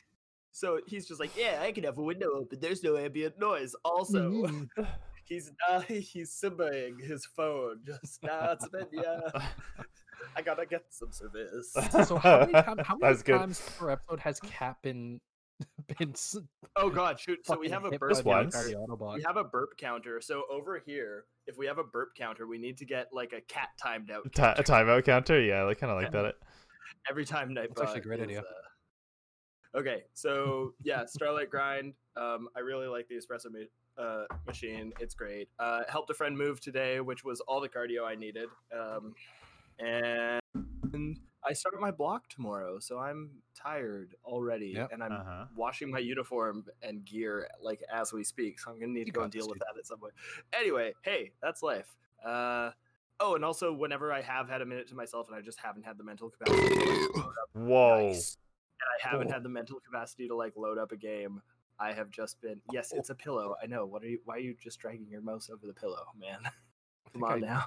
So 0.54 0.80
he's 0.86 1.08
just 1.08 1.18
like, 1.18 1.34
yeah, 1.34 1.60
I 1.62 1.72
can 1.72 1.82
have 1.84 1.96
a 1.96 2.02
window 2.02 2.28
open. 2.36 2.60
There's 2.60 2.82
no 2.84 2.98
ambient 2.98 3.38
noise. 3.38 3.74
Also, 3.86 4.30
Mm. 4.30 4.68
he's 5.24 5.50
uh, 5.66 5.80
he's 5.80 6.30
Simbaing 6.30 7.00
his 7.02 7.24
phone. 7.24 7.80
Just 7.86 8.22
not 8.22 8.60
yeah. 8.92 9.20
I 10.36 10.42
gotta 10.42 10.66
get 10.66 10.84
some 10.90 11.10
service. 11.10 11.72
So 12.06 12.18
how 12.18 12.40
many, 12.40 12.52
time, 12.52 12.78
how 12.84 12.96
many 12.96 13.12
That's 13.14 13.22
good. 13.22 13.38
times 13.38 13.62
per 13.78 13.92
episode 13.92 14.20
has 14.20 14.40
Cat 14.40 14.76
been 14.82 15.22
been 15.98 16.14
Oh 16.76 16.88
god, 16.90 17.20
shoot! 17.20 17.44
So 17.46 17.58
we 17.58 17.68
have 17.68 17.84
a 17.84 17.90
burp. 17.90 18.00
by 18.00 18.08
Just 18.08 18.22
the 18.22 18.28
once. 18.28 18.54
counter. 18.54 19.12
We 19.14 19.22
have 19.22 19.36
a 19.36 19.44
burp 19.44 19.76
counter. 19.78 20.20
So 20.20 20.44
over 20.50 20.78
here, 20.84 21.24
if 21.46 21.58
we 21.58 21.66
have 21.66 21.78
a 21.78 21.84
burp 21.84 22.14
counter, 22.16 22.46
we 22.46 22.58
need 22.58 22.78
to 22.78 22.84
get 22.84 23.08
like 23.12 23.32
a 23.32 23.40
cat 23.42 23.68
timed 23.82 24.10
out. 24.10 24.24
Ti- 24.32 24.42
a 24.42 24.62
timeout 24.62 25.04
counter? 25.04 25.40
Yeah, 25.40 25.66
I 25.66 25.74
kind 25.74 25.90
of 25.92 26.00
like 26.00 26.12
that. 26.12 26.34
every 27.10 27.24
time 27.24 27.52
night. 27.52 27.68
That's 27.68 27.82
actually 27.82 28.00
a 28.00 28.02
great 28.04 28.20
is, 28.20 28.24
idea. 28.24 28.40
uh, 28.40 29.78
Okay, 29.78 30.02
so 30.14 30.74
yeah, 30.82 31.04
Starlight 31.06 31.50
Grind. 31.50 31.94
Um, 32.16 32.48
I 32.54 32.60
really 32.60 32.86
like 32.88 33.08
the 33.08 33.14
espresso 33.16 33.46
ma- 33.50 34.02
uh, 34.02 34.24
machine. 34.46 34.92
It's 35.00 35.14
great. 35.14 35.48
Uh, 35.58 35.80
helped 35.88 36.10
a 36.10 36.14
friend 36.14 36.36
move 36.36 36.60
today, 36.60 37.00
which 37.00 37.24
was 37.24 37.40
all 37.40 37.60
the 37.60 37.68
cardio 37.70 38.04
I 38.06 38.14
needed. 38.14 38.48
Um, 38.78 39.14
and 39.78 40.40
I 41.44 41.52
start 41.54 41.80
my 41.80 41.90
block 41.90 42.28
tomorrow, 42.28 42.78
so 42.78 42.98
I'm 42.98 43.30
tired 43.54 44.14
already, 44.24 44.68
Yep. 44.68 44.92
and 44.92 45.02
I'm 45.02 45.12
Uh-huh. 45.12 45.46
washing 45.56 45.90
my 45.90 45.98
uniform 45.98 46.64
and 46.82 47.04
gear 47.04 47.48
like 47.60 47.82
as 47.92 48.12
we 48.12 48.22
speak. 48.24 48.60
So 48.60 48.70
I'm 48.70 48.78
gonna 48.78 48.92
need 48.92 49.04
to 49.04 49.06
You 49.06 49.12
go 49.12 49.22
and 49.22 49.32
deal 49.32 49.48
with 49.48 49.58
that 49.58 49.76
at 49.78 49.86
some 49.86 49.98
point. 49.98 50.14
Anyway, 50.52 50.94
hey, 51.02 51.32
that's 51.42 51.62
life. 51.62 51.96
Uh, 52.24 52.70
oh, 53.18 53.34
and 53.34 53.44
also 53.44 53.72
whenever 53.72 54.12
I 54.12 54.20
have 54.22 54.48
had 54.48 54.62
a 54.62 54.66
minute 54.66 54.86
to 54.88 54.94
myself 54.94 55.26
and 55.28 55.36
I 55.36 55.40
just 55.40 55.58
haven't 55.58 55.82
had 55.84 55.98
the 55.98 56.04
mental 56.04 56.30
capacity, 56.30 56.76
up, 57.16 57.48
Whoa. 57.54 58.06
Nice. 58.08 58.36
and 58.80 58.88
I 59.04 59.08
haven't 59.10 59.28
Oh. 59.28 59.32
had 59.32 59.42
the 59.42 59.48
mental 59.48 59.80
capacity 59.80 60.28
to 60.28 60.36
like 60.36 60.56
load 60.56 60.78
up 60.78 60.92
a 60.92 60.96
game. 60.96 61.42
I 61.78 61.92
have 61.92 62.10
just 62.10 62.40
been. 62.40 62.60
Yes, 62.70 62.92
it's 62.92 63.10
a 63.10 63.14
pillow. 63.16 63.56
I 63.60 63.66
know. 63.66 63.84
What 63.86 64.04
are 64.04 64.08
you? 64.08 64.20
Why 64.24 64.36
are 64.36 64.40
you 64.40 64.54
just 64.54 64.78
dragging 64.78 65.08
your 65.08 65.22
mouse 65.22 65.50
over 65.50 65.66
the 65.66 65.72
pillow, 65.74 66.06
man? 66.16 66.42
Come 67.12 67.24
on 67.24 67.32
I- 67.44 67.46
now. 67.46 67.64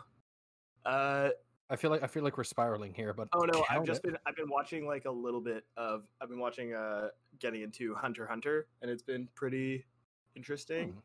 Uh, 0.86 1.30
I 1.70 1.76
feel 1.76 1.90
like 1.90 2.04
I 2.04 2.08
feel 2.08 2.24
like 2.24 2.38
we're 2.38 2.44
spiraling 2.44 2.94
here, 2.94 3.14
but 3.14 3.28
Oh 3.34 3.40
no, 3.42 3.66
I've 3.70 3.86
just 3.86 4.00
it. 4.04 4.12
been 4.12 4.18
I've 4.28 4.36
been 4.36 4.50
watching 4.50 4.86
like 4.86 5.06
a 5.06 5.12
little 5.12 5.42
bit 5.42 5.64
of 5.78 6.04
I've 6.22 6.30
been 6.30 6.40
watching 6.40 6.74
uh 6.74 7.10
getting 7.40 7.62
into 7.64 7.96
Hunter 7.96 8.28
Hunter 8.28 8.68
and 8.82 8.92
it's 8.92 9.04
been 9.04 9.28
pretty 9.36 9.86
interesting. 10.36 10.90
Hmm. 10.94 11.00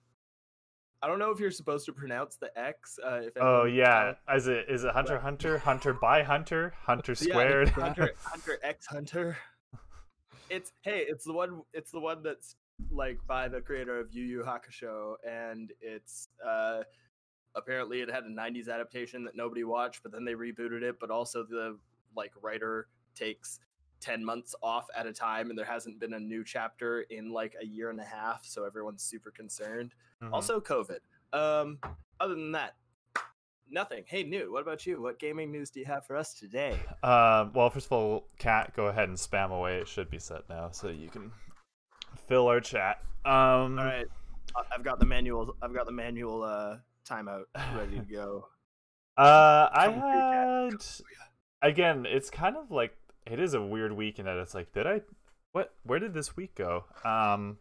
I 1.02 1.07
don't 1.07 1.19
know 1.19 1.31
if 1.31 1.40
you're 1.40 1.50
supposed 1.50 1.87
to 1.87 1.95
pronounce 1.95 2.37
the 2.37 2.50
X. 2.59 2.99
Uh, 3.02 3.21
if 3.25 3.33
Oh 3.40 3.64
yeah, 3.64 4.12
is 4.35 4.49
it 4.49 4.67
is 4.69 4.85
it 4.85 4.93
Hunter 4.93 5.14
x 5.14 5.23
Hunter, 5.23 5.59
Hunter 5.59 5.93
by 5.95 6.23
Hunter, 6.23 6.75
Hunter 6.83 7.12
Yeah, 7.21 7.33
squared? 7.33 7.69
Hunter 7.71 8.12
Hunter 8.23 8.59
X 8.62 8.87
Hunter. 8.87 9.38
It's 10.50 10.73
hey, 10.83 11.07
it's 11.09 11.25
the 11.25 11.33
one 11.33 11.62
it's 11.73 11.90
the 11.90 12.00
one 12.00 12.23
that's 12.23 12.57
like 12.90 13.19
by 13.26 13.49
the 13.49 13.62
creator 13.62 13.99
of 13.99 14.12
Yu 14.12 14.25
Yu 14.25 14.43
Hakusho 14.43 15.14
and 15.26 15.73
it's 15.81 16.29
uh 16.47 16.83
apparently 17.54 18.00
it 18.00 18.11
had 18.11 18.25
a 18.25 18.28
90s 18.28 18.69
adaptation 18.69 19.25
that 19.25 19.37
nobody 19.37 19.64
watched, 19.64 20.02
but 20.02 20.12
then 20.12 20.25
they 20.25 20.35
rebooted 20.35 20.83
it. 20.83 20.97
But 21.00 21.11
also 21.11 21.45
the 21.45 21.78
like 22.16 22.33
writer 22.42 22.88
takes 23.14 23.61
10 24.00 24.25
months 24.25 24.54
off 24.62 24.87
at 24.97 25.07
a 25.07 25.12
time, 25.12 25.50
and 25.50 25.59
there 25.59 25.66
hasn't 25.66 26.00
been 26.00 26.14
a 26.14 26.21
new 26.21 26.42
chapter 26.45 27.02
in 27.11 27.33
like 27.33 27.54
a 27.61 27.64
year 27.66 27.90
and 27.90 28.00
a 28.00 28.04
half, 28.04 28.45
so 28.45 28.64
everyone's 28.64 29.02
super 29.02 29.30
concerned. 29.30 29.95
Mhm. 30.23 30.33
Also, 30.33 30.61
COVID. 30.61 31.00
Um, 31.33 31.78
other 32.19 32.35
than 32.35 32.52
that, 32.52 32.76
nothing. 33.69 34.04
Hey, 34.07 34.23
new. 34.23 34.52
What 34.52 34.62
about 34.62 34.87
you? 34.87 35.00
What 35.00 35.19
gaming 35.19 35.52
news 35.52 35.71
do 35.71 35.80
you 35.80 35.87
have 35.87 36.07
for 36.07 36.16
us 36.16 36.35
today? 36.35 36.78
Um, 37.02 37.52
well, 37.52 37.71
first 37.71 37.87
of 37.87 37.92
all, 37.92 38.28
Cat, 38.38 38.75
go 38.75 38.87
ahead 38.87 39.09
and 39.09 39.16
spam 39.19 39.50
away. 39.50 39.78
It 39.78 39.88
should 39.88 40.11
be 40.11 40.19
set 40.19 40.49
now, 40.49 40.71
so 40.71 40.88
you 40.88 41.09
can 41.09 41.30
fill 42.26 42.49
our 42.49 42.61
chat. 42.61 43.02
Um, 43.25 43.78
All 43.78 43.85
right, 43.85 44.07
I've 44.75 44.83
got 44.83 44.99
the 44.99 45.07
manual. 45.07 45.54
I've 45.62 45.75
got 45.75 45.87
the 45.87 45.92
manual 45.92 46.42
uh, 46.42 46.78
timeout 47.11 47.45
ready 47.76 47.99
to 47.99 48.05
go. 48.12 48.47
Uh, 49.17 49.69
I 49.73 49.87
Coming 49.87 50.00
through, 50.00 50.11
Cat. 50.11 50.71
Coming 50.71 50.79
had 51.62 51.71
again. 51.71 52.07
It's 52.09 52.31
kind 52.31 52.57
of 52.57 52.71
like 52.71 52.97
it 53.26 53.40
is 53.40 53.55
a 53.55 53.62
weird 53.62 53.93
week 53.93 54.19
in 54.19 54.26
that 54.26 54.37
it's 54.37 54.55
like, 54.55 54.73
did 54.73 54.87
I? 54.87 55.02
What? 55.52 55.75
Where 55.83 55.99
did 55.99 56.14
this 56.14 56.37
week 56.37 56.55
go? 56.55 56.85
Um, 57.05 57.59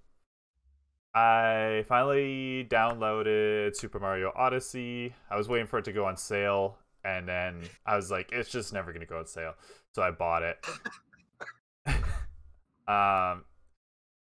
I 1.13 1.85
finally 1.87 2.67
downloaded 2.69 3.75
Super 3.75 3.99
Mario 3.99 4.31
Odyssey. 4.35 5.13
I 5.29 5.37
was 5.37 5.49
waiting 5.49 5.67
for 5.67 5.79
it 5.79 5.85
to 5.85 5.91
go 5.91 6.05
on 6.05 6.17
sale, 6.17 6.77
and 7.03 7.27
then 7.27 7.61
I 7.85 7.95
was 7.95 8.11
like, 8.11 8.31
it's 8.31 8.49
just 8.49 8.71
never 8.73 8.93
gonna 8.93 9.05
go 9.05 9.17
on 9.17 9.25
sale, 9.25 9.55
so 9.93 10.03
I 10.03 10.11
bought 10.11 10.43
it. 10.43 10.65
um, 12.87 13.43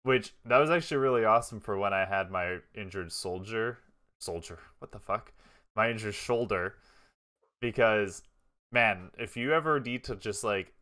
which 0.03 0.35
that 0.45 0.59
was 0.59 0.69
actually 0.69 0.97
really 0.97 1.25
awesome 1.25 1.59
for 1.61 1.77
when 1.77 1.93
I 1.93 2.05
had 2.05 2.29
my 2.29 2.57
injured 2.75 3.11
soldier. 3.11 3.79
Soldier, 4.19 4.59
what 4.79 4.91
the 4.91 4.99
fuck? 4.99 5.31
My 5.75 5.89
injured 5.89 6.15
shoulder, 6.15 6.75
because 7.61 8.23
man, 8.71 9.11
if 9.17 9.37
you 9.37 9.53
ever 9.53 9.79
need 9.79 10.03
to 10.05 10.15
just 10.15 10.43
like 10.43 10.73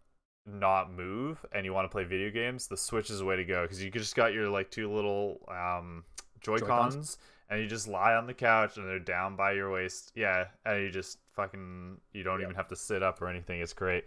not 0.45 0.91
move 0.91 1.45
and 1.51 1.65
you 1.65 1.73
want 1.73 1.85
to 1.85 1.89
play 1.89 2.03
video 2.03 2.29
games, 2.29 2.67
the 2.67 2.77
Switch 2.77 3.09
is 3.09 3.19
the 3.19 3.25
way 3.25 3.35
to 3.35 3.45
go 3.45 3.63
because 3.63 3.83
you 3.83 3.89
just 3.89 4.15
got 4.15 4.33
your 4.33 4.49
like 4.49 4.71
two 4.71 4.91
little 4.91 5.41
um 5.49 6.03
Joy 6.41 6.57
Joy-Cons? 6.59 6.95
Cons 6.95 7.17
and 7.49 7.61
you 7.61 7.67
just 7.67 7.87
lie 7.87 8.13
on 8.15 8.27
the 8.27 8.33
couch 8.33 8.77
and 8.77 8.87
they're 8.87 8.99
down 8.99 9.35
by 9.35 9.51
your 9.53 9.71
waist. 9.71 10.11
Yeah, 10.15 10.45
and 10.65 10.81
you 10.81 10.89
just 10.89 11.19
fucking 11.31 11.97
you 12.13 12.23
don't 12.23 12.39
Yep. 12.39 12.47
even 12.47 12.55
have 12.55 12.67
to 12.69 12.75
sit 12.75 13.03
up 13.03 13.21
or 13.21 13.27
anything. 13.27 13.61
It's 13.61 13.73
great. 13.73 14.05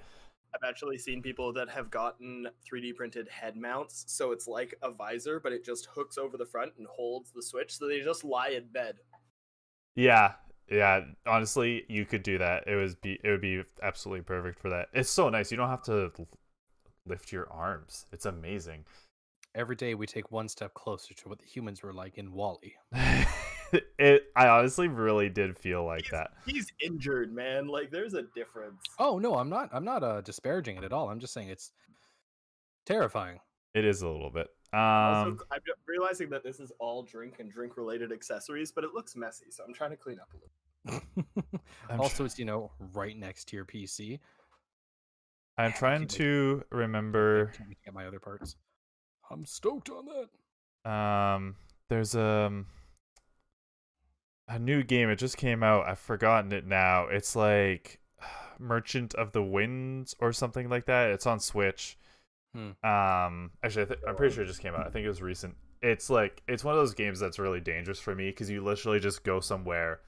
I've 0.55 0.69
actually 0.69 0.97
seen 0.97 1.21
people 1.21 1.53
that 1.53 1.69
have 1.69 1.91
gotten 1.91 2.49
3D 2.65 2.93
printed 2.93 3.29
head 3.29 3.57
mounts, 3.57 4.05
so 4.09 4.33
it's 4.33 4.49
like 4.49 4.75
a 4.83 4.91
visor, 4.91 5.39
but 5.39 5.53
it 5.53 5.65
just 5.65 5.87
hooks 5.87 6.17
over 6.17 6.37
the 6.39 6.47
front 6.47 6.73
and 6.79 6.87
holds 6.87 7.31
the 7.33 7.43
switch, 7.43 7.77
so 7.77 7.87
they 7.87 8.01
just 8.01 8.25
lie 8.25 8.49
in 8.49 8.67
bed. 8.69 8.97
Yeah, 9.97 10.35
yeah. 10.71 11.01
Honestly, 11.27 11.85
you 11.89 12.05
could 12.05 12.23
do 12.23 12.39
that. 12.39 12.65
It 12.69 12.77
was 12.77 12.95
be 12.95 13.19
it 13.25 13.31
would 13.31 13.41
be 13.41 13.63
absolutely 13.83 14.23
perfect 14.23 14.61
for 14.61 14.69
that. 14.71 14.89
It's 14.93 15.11
so 15.11 15.29
nice. 15.29 15.51
You 15.51 15.57
don't 15.57 15.69
have 15.71 15.83
to 15.85 16.13
lift 17.07 17.33
your 17.33 17.51
arms. 17.51 18.07
It's 18.13 18.27
amazing. 18.27 18.85
Every 19.55 19.75
day 19.77 19.95
we 19.95 20.07
take 20.07 20.31
one 20.31 20.49
step 20.49 20.75
closer 20.75 21.15
to 21.15 21.29
what 21.31 21.39
the 21.39 21.47
humans 21.47 21.83
were 21.83 21.95
like 21.95 22.19
in 22.19 22.31
WALL-E. 22.33 22.75
it. 23.99 24.25
I 24.37 24.49
honestly 24.49 24.87
really 24.87 25.31
did 25.31 25.57
feel 25.57 25.85
like 25.85 26.03
He's- 26.03 26.11
that. 26.13 26.31
He's 26.45 26.67
injured, 26.85 27.35
man. 27.35 27.67
Like 27.69 27.91
there's 27.91 28.13
a 28.15 28.25
difference. 28.35 28.83
Oh 28.99 29.19
no, 29.19 29.35
I'm 29.37 29.49
not. 29.49 29.71
I'm 29.73 29.85
not 29.85 30.03
uh, 30.05 30.21
disparaging 30.21 30.77
it 30.77 30.85
at 30.85 30.93
all. 30.93 31.09
I'm 31.09 31.21
just 31.21 31.33
saying 31.33 31.49
it's 31.49 31.73
terrifying. 32.85 33.41
It 33.75 33.85
is 33.85 34.03
a 34.03 34.09
little 34.09 34.31
bit. 34.31 34.49
Also, 34.73 35.31
Um, 35.31 35.39
I'm 35.53 35.61
realizing 35.87 36.29
that 36.31 36.43
this 36.45 36.61
is 36.61 36.73
all 36.79 37.03
drink 37.03 37.37
and 37.39 37.51
drink 37.51 37.77
related 37.77 38.13
accessories, 38.13 38.73
but 38.73 38.85
it 38.85 38.91
looks 38.95 39.17
messy, 39.17 39.47
so 39.51 39.65
I'm 39.67 39.73
trying 39.75 39.91
to 39.91 39.97
clean 39.97 40.19
up 40.21 40.29
a 40.33 40.37
little. 40.37 41.03
Also, 41.99 42.19
tr- 42.19 42.27
it's 42.27 42.39
you 42.39 42.45
know 42.45 42.71
right 42.93 43.17
next 43.17 43.47
to 43.49 43.57
your 43.57 43.65
PC. 43.65 44.19
I'm 45.59 45.73
trying 45.73 46.03
you 46.03 46.07
make- 46.07 46.11
to 46.11 46.65
remember. 46.71 47.47
Can't 47.57 47.71
to 47.71 47.77
get 47.85 47.95
my 47.95 48.07
other 48.07 48.21
parts. 48.21 48.57
I'm 49.31 49.45
stoked 49.45 49.89
on 49.91 50.07
that. 50.85 50.91
Um, 50.91 51.57
there's 51.89 52.15
um 52.15 52.67
a 54.49 54.59
new 54.59 54.83
game. 54.85 55.09
It 55.09 55.17
just 55.17 55.37
came 55.37 55.63
out. 55.63 55.87
I've 55.89 55.99
forgotten 55.99 56.53
it 56.53 56.67
now. 56.67 57.07
It's 57.09 57.35
like 57.35 57.99
Merchant 58.59 59.15
of 59.15 59.33
the 59.33 59.43
Winds 59.43 60.15
or 60.21 60.33
something 60.33 60.69
like 60.69 60.87
that. 60.87 61.11
It's 61.11 61.27
on 61.27 61.41
Switch. 61.41 61.99
Hmm. 62.57 62.89
Um, 62.89 63.51
actually, 63.63 63.83
I 63.83 63.87
th- 63.87 64.01
I'm 64.09 64.17
pretty 64.17 64.35
sure 64.35 64.45
it 64.45 64.47
just 64.47 64.61
came 64.61 64.75
out. 64.75 64.87
I 64.87 64.91
think 64.91 65.05
it 65.05 65.09
was 65.09 65.21
recent. 65.23 65.55
It's 65.83 66.09
like 66.09 66.43
it's 66.49 66.65
one 66.65 66.75
of 66.75 66.81
those 66.81 66.95
games 66.95 67.21
that's 67.21 67.39
really 67.39 67.61
dangerous 67.61 68.01
for 68.01 68.15
me 68.15 68.31
because 68.31 68.49
you 68.51 68.63
literally 68.63 68.99
just 68.99 69.25
go 69.25 69.41
somewhere, 69.41 70.01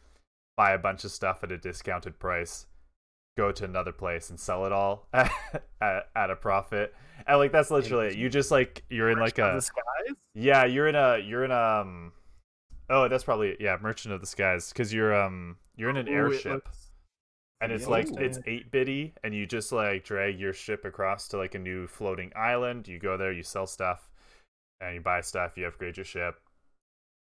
buy 0.57 0.73
a 0.73 0.79
bunch 0.79 1.05
of 1.05 1.11
stuff 1.11 1.45
at 1.45 1.53
a 1.53 1.59
discounted 1.59 2.19
price, 2.19 2.67
go 3.37 3.53
to 3.53 3.65
another 3.65 3.93
place 3.93 4.31
and 4.31 4.41
sell 4.41 4.65
it 4.65 4.73
all 4.73 5.09
at, 5.13 5.31
at, 5.83 6.09
at 6.17 6.31
a 6.31 6.37
profit. 6.37 6.95
And 7.27 7.39
like 7.39 7.53
that's 7.53 7.71
literally 7.71 8.09
it. 8.09 8.17
You 8.17 8.29
just 8.31 8.51
like 8.51 8.83
you're 8.89 9.11
in 9.11 9.19
like 9.19 9.39
a 9.39 9.61
yeah, 10.35 10.65
you're 10.65 10.89
in 10.89 10.95
a 10.95 11.19
you're 11.19 11.45
in 11.45 11.51
a 11.51 11.81
um 11.83 12.13
Oh, 12.91 13.07
that's 13.09 13.25
probably 13.25 13.57
yeah, 13.61 13.77
Merchant 13.83 14.15
of 14.15 14.21
the 14.23 14.27
Skies 14.27 14.73
cuz 14.73 14.95
you're 14.95 15.15
um 15.15 15.59
you're 15.77 15.91
in 15.91 15.97
an 15.99 16.09
Ooh, 16.09 16.13
airship 16.13 16.53
looks- 16.65 16.88
and 17.61 17.73
it's 17.73 17.87
like 17.87 18.09
it's 18.19 18.39
8-bitty 18.39 19.15
and 19.25 19.35
you 19.35 19.47
just 19.47 19.73
like 19.73 20.05
drag 20.05 20.39
your 20.39 20.53
ship 20.53 20.85
across 20.85 21.29
to 21.29 21.37
like 21.37 21.55
a 21.55 21.59
new 21.59 21.87
floating 21.87 22.33
island. 22.37 22.87
You 22.89 22.99
go 22.99 23.17
there, 23.17 23.33
you 23.33 23.43
sell 23.43 23.67
stuff 23.67 24.09
and 24.81 24.95
you 24.95 25.01
buy 25.01 25.21
stuff, 25.21 25.57
you 25.57 25.67
upgrade 25.67 25.97
your 25.97 26.05
ship. 26.05 26.41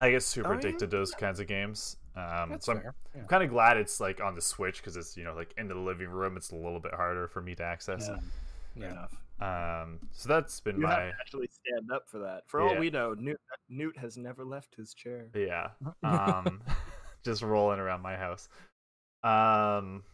I 0.02 0.10
get 0.10 0.22
super 0.22 0.48
Oh, 0.48 0.52
yeah? 0.52 0.58
addicted 0.58 0.90
to 0.90 0.96
those 0.98 1.12
kinds 1.12 1.40
of 1.40 1.46
games. 1.46 1.96
Um 2.16 2.50
That's 2.50 2.66
so 2.66 2.72
I'm. 2.72 2.82
Yeah. 2.82 3.22
I'm 3.22 3.28
kind 3.28 3.42
of 3.42 3.50
glad 3.50 3.78
it's 3.78 3.98
like 3.98 4.20
on 4.20 4.34
the 4.34 4.42
Switch 4.42 4.82
cuz 4.82 4.96
it's, 4.96 5.16
you 5.16 5.24
know, 5.24 5.34
like 5.34 5.54
in 5.56 5.68
the 5.68 5.74
living 5.74 6.08
room 6.08 6.36
it's 6.36 6.50
a 6.50 6.56
little 6.56 6.80
bit 6.80 6.92
harder 6.94 7.28
for 7.28 7.40
me 7.40 7.54
to 7.54 7.62
access. 7.62 8.08
Yeah. 8.08 8.16
Fair 8.16 8.84
Yeah. 8.84 8.90
enough. 8.90 9.22
Um 9.40 10.00
so 10.12 10.28
that's 10.28 10.60
been 10.60 10.78
You 10.80 10.86
have 10.86 10.98
my 10.98 11.04
to 11.06 11.16
actually 11.20 11.48
stand 11.48 11.90
up 11.90 12.08
for 12.10 12.18
that. 12.18 12.42
For 12.46 12.60
all 12.60 12.74
Yeah. 12.74 12.80
we 12.80 12.90
know, 12.90 13.14
Newt, 13.14 13.40
Newt 13.70 13.96
has 13.96 14.18
never 14.18 14.44
left 14.44 14.74
his 14.74 14.92
chair. 14.92 15.30
Yeah. 15.34 15.70
Um 16.02 16.60
just 17.24 17.40
rolling 17.42 17.80
around 17.80 18.02
my 18.02 18.16
house. 18.16 18.50
Um 19.22 20.04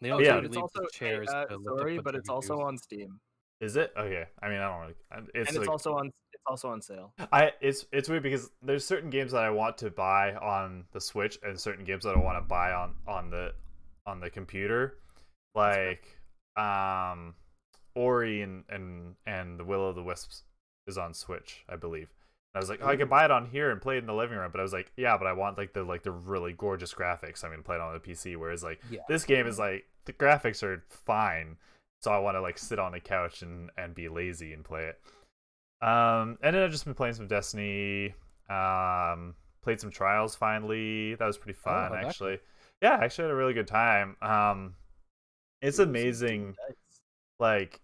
They 0.00 0.08
don't 0.08 0.22
Yeah. 0.22 0.36
yeah, 0.36 0.44
it's 0.44 0.56
also 0.56 0.86
chairs. 0.92 1.28
uh, 1.28 1.46
to 1.46 1.62
sorry, 1.78 1.98
but 1.98 2.14
it's 2.14 2.28
also 2.28 2.60
on 2.60 2.76
Steam, 2.76 3.20
is 3.60 3.76
it? 3.76 3.92
Okay. 3.96 4.26
I 4.42 4.48
mean, 4.48 4.58
I 4.58 4.68
don't 4.68 4.80
really 4.80 4.94
it's 5.34 5.48
and 5.48 5.48
it's 5.48 5.58
like 5.58 5.70
also 5.70 5.94
on 5.94 6.08
it's 6.08 6.44
also 6.46 6.68
on 6.68 6.82
sale. 6.82 7.14
I 7.32 7.52
it's 7.60 7.86
it's 7.92 8.08
weird 8.08 8.22
because 8.22 8.50
there's 8.62 8.84
certain 8.84 9.10
games 9.10 9.32
that 9.32 9.42
I 9.42 9.50
want 9.50 9.78
to 9.78 9.90
buy 9.90 10.34
on 10.34 10.84
the 10.92 11.00
Switch 11.00 11.38
and 11.42 11.58
certain 11.58 11.84
games 11.84 12.04
that 12.04 12.14
I 12.14 12.18
want 12.18 12.36
to 12.36 12.46
buy 12.46 12.72
on 12.72 12.94
on 13.06 13.30
the 13.30 13.52
on 14.06 14.20
the 14.20 14.28
computer. 14.28 14.98
Like 15.54 16.06
um 16.56 17.34
Ori 17.94 18.42
and 18.42 18.64
and 18.68 19.14
and 19.26 19.58
the 19.58 19.64
Will 19.64 19.88
of 19.88 19.96
the 19.96 20.02
Wisps 20.02 20.42
is 20.86 20.98
on 20.98 21.14
Switch, 21.14 21.64
I 21.68 21.76
believe. 21.76 22.08
I 22.56 22.60
was 22.60 22.70
like, 22.70 22.80
oh, 22.82 22.88
I 22.88 22.96
could 22.96 23.10
buy 23.10 23.24
it 23.26 23.30
on 23.30 23.46
here 23.46 23.70
and 23.70 23.82
play 23.82 23.96
it 23.96 24.00
in 24.00 24.06
the 24.06 24.14
living 24.14 24.38
room, 24.38 24.50
but 24.52 24.60
I 24.60 24.64
was 24.64 24.72
like, 24.72 24.92
yeah, 24.96 25.18
but 25.18 25.26
I 25.26 25.34
want 25.34 25.58
like 25.58 25.74
the 25.74 25.84
like 25.84 26.02
the 26.04 26.12
really 26.12 26.54
gorgeous 26.54 26.94
graphics. 26.94 27.44
I'm 27.44 27.50
gonna 27.50 27.62
play 27.62 27.76
it 27.76 27.82
on 27.82 27.94
the 27.94 28.00
PC. 28.00 28.36
Whereas 28.36 28.64
like 28.64 28.82
Yeah. 28.88 29.02
this 29.08 29.24
game 29.24 29.46
is 29.46 29.58
like 29.58 29.86
the 30.06 30.12
graphics 30.14 30.62
are 30.62 30.84
fine, 30.90 31.58
so 32.02 32.12
I 32.12 32.18
want 32.18 32.36
to 32.36 32.40
like 32.40 32.58
sit 32.58 32.78
on 32.78 32.92
the 32.92 33.00
couch 33.00 33.42
and 33.42 33.70
and 33.78 33.94
be 33.94 34.08
lazy 34.08 34.52
and 34.54 34.64
play 34.64 34.84
it. 34.86 35.00
Um, 35.86 36.38
and 36.42 36.54
then 36.56 36.62
I've 36.62 36.70
just 36.72 36.84
been 36.84 36.94
playing 36.94 37.14
some 37.14 37.28
Destiny. 37.28 38.14
Um, 38.48 39.34
played 39.62 39.80
some 39.80 39.90
Trials 39.90 40.34
finally. 40.36 41.14
That 41.16 41.26
was 41.26 41.38
pretty 41.38 41.58
Oh, 41.66 41.88
fun 41.88 41.90
that 41.90 42.04
actually. 42.04 42.40
Yeah, 42.82 42.98
actually 43.00 43.24
had 43.24 43.32
a 43.32 43.36
really 43.36 43.54
good 43.54 43.66
time. 43.68 44.16
Um, 44.22 44.74
it's 45.62 45.78
amazing 45.78 46.56
like 47.38 47.80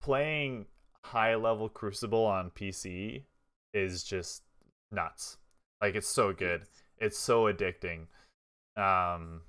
playing 0.00 0.66
high 1.04 1.34
level 1.34 1.68
crucible 1.68 2.24
on 2.24 2.50
pc 2.50 3.22
is 3.74 4.04
just 4.04 4.42
nuts 4.90 5.38
like 5.80 5.94
it's 5.94 6.08
so 6.08 6.32
good 6.32 6.62
it's 6.98 7.18
so 7.18 7.44
addicting 7.52 8.06
um 8.76 9.40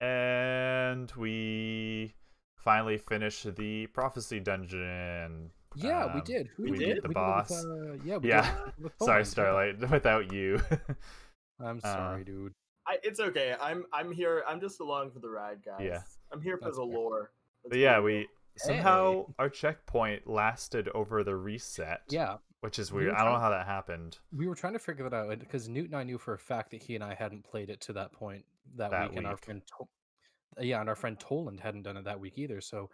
and 0.00 1.10
we 1.12 2.14
finally 2.56 2.98
finished 2.98 3.54
the 3.56 3.86
prophecy 3.88 4.40
dungeon 4.40 5.50
Yeah, 5.76 6.06
we 6.12 6.20
Um, 6.20 6.24
did. 6.24 6.48
Who 6.56 6.64
we 6.64 6.78
did 6.78 6.78
beat 6.96 7.02
the 7.02 7.08
We 7.08 7.14
did 7.14 7.14
with, 7.14 7.14
boss. 7.14 7.64
uh, 7.64 7.92
yeah, 8.04 8.16
we 8.16 8.28
Yeah. 8.28 8.56
Did 8.82 8.90
sorry 9.02 9.24
starlight 9.24 9.78
without 9.90 10.32
you 10.32 10.60
I'm 11.60 11.78
Uh, 11.84 11.92
sorry, 11.92 12.24
dude. 12.24 12.52
I, 12.88 12.96
it's 13.02 13.20
okay. 13.20 13.54
I'm 13.60 13.84
I'm 13.92 14.10
here. 14.10 14.42
I'm 14.48 14.60
just 14.60 14.80
along 14.80 15.10
for 15.12 15.20
the 15.20 15.28
ride, 15.28 15.62
guys. 15.64 15.82
Yeah. 15.84 16.02
I'm 16.32 16.40
here 16.40 16.56
for 16.56 16.64
That's 16.64 16.76
the 16.78 16.86
fair. 16.86 16.98
lore. 16.98 17.30
Let's 17.62 17.70
but 17.70 17.78
yeah 17.78 17.98
be 18.00 18.04
we 18.04 18.28
somehow 18.64 19.26
our 19.38 19.48
checkpoint 19.48 20.26
lasted 20.26 20.88
over 20.94 21.22
the 21.24 21.34
reset 21.36 22.02
Yeah, 22.08 22.36
which 22.60 22.78
is 22.78 22.92
We 22.92 23.00
weird 23.02 23.12
were 23.12 23.18
i 23.18 23.24
don't 23.24 23.34
know 23.34 23.40
how 23.40 23.50
that 23.50 23.66
happened 23.66 24.18
we 24.36 24.46
were 24.48 24.54
trying 24.54 24.72
to 24.74 24.78
figure 24.78 25.08
that 25.08 25.16
out 25.16 25.38
because 25.38 25.68
Newt 25.68 25.86
and 25.86 25.96
I 25.96 26.02
knew 26.04 26.18
for 26.18 26.34
a 26.34 26.38
fact 26.38 26.70
that 26.72 26.82
he 26.82 26.94
and 26.94 27.04
I 27.04 27.14
hadn't 27.14 27.44
played 27.44 27.70
it 27.70 27.80
to 27.82 27.92
that 27.94 28.12
point 28.12 28.44
that, 28.76 28.90
That 28.90 29.10
week, 29.10 29.18
and 29.18 29.26
our 29.26 29.36
friend, 29.36 29.62
to- 29.78 30.64
yeah, 30.64 30.80
and 30.80 30.88
our 30.88 30.94
friend 30.96 31.18
Toland 31.18 31.60
hadn't 31.60 31.82
done 31.82 31.96
it 31.96 32.04
that 32.04 32.20
week 32.20 32.34
either. 32.36 32.60
So 32.60 32.90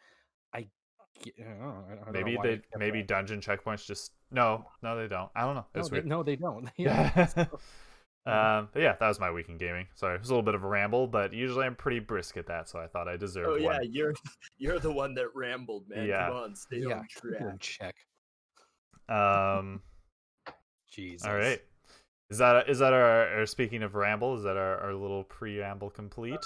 I, 0.55 0.59
I 0.59 1.31
don't 1.39 1.59
know, 1.61 1.85
I 2.07 2.11
maybe 2.11 2.39
they 2.43 2.61
maybe 2.79 3.01
that. 3.01 3.09
dungeon 3.09 3.41
checkpoints 3.41 3.87
just 3.87 4.13
no 4.31 4.67
no 4.83 4.97
they 4.97 5.09
don't 5.09 5.31
i 5.35 5.43
don't 5.43 5.55
know 5.55 5.67
No 5.75 5.81
it's 5.81 5.89
they, 5.91 6.03
no, 6.03 6.23
they 6.23 6.37
don't. 6.37 6.69
Yeah. 6.77 7.27
yeah 8.26 8.59
Um, 8.59 8.68
but 8.73 8.83
yeah, 8.83 8.97
that 8.99 9.09
was 9.09 9.21
my 9.21 9.30
week 9.30 9.49
in 9.49 9.56
gaming. 9.56 9.87
Sorry, 9.95 10.14
it 10.16 10.21
was 10.21 10.30
a 10.30 10.33
little 10.33 10.42
bit 10.42 10.54
of 10.54 10.64
a 10.64 10.68
ramble, 10.68 11.06
but 11.06 11.33
usually 11.33 11.64
I'm 11.64 11.76
pretty 11.76 12.00
brisk 12.00 12.37
at 12.37 12.47
that, 12.47 12.68
so 12.68 12.78
I 12.80 12.87
thought 12.87 13.09
I 13.09 13.16
deserved 13.16 13.49
Oh 13.49 13.56
yeah, 13.56 13.78
one. 13.78 13.92
you're 13.92 14.14
you're 14.59 14.78
the 14.78 14.92
one 14.92 15.14
that 15.14 15.35
rambled, 15.35 15.88
man. 15.88 16.09
Yeah. 16.09 16.26
Come 16.28 16.37
on, 16.37 16.56
stay 16.56 16.78
Yeah, 16.78 16.99
on 16.99 17.06
keep 17.09 17.33
it 17.33 17.61
track. 17.61 17.61
check. 17.61 17.95
Um, 19.09 19.83
Jesus. 20.90 21.26
all 21.26 21.35
right. 21.35 21.61
Is 22.30 22.38
that 22.38 22.68
is 22.68 22.80
that 22.80 22.92
our, 22.92 23.38
our 23.38 23.47
speaking 23.47 23.83
of 23.85 23.95
ramble? 23.95 24.37
Is 24.37 24.42
that 24.42 24.56
our, 24.56 24.78
our 24.80 24.95
little 24.95 25.23
preamble 25.25 25.90
complete? 25.90 26.45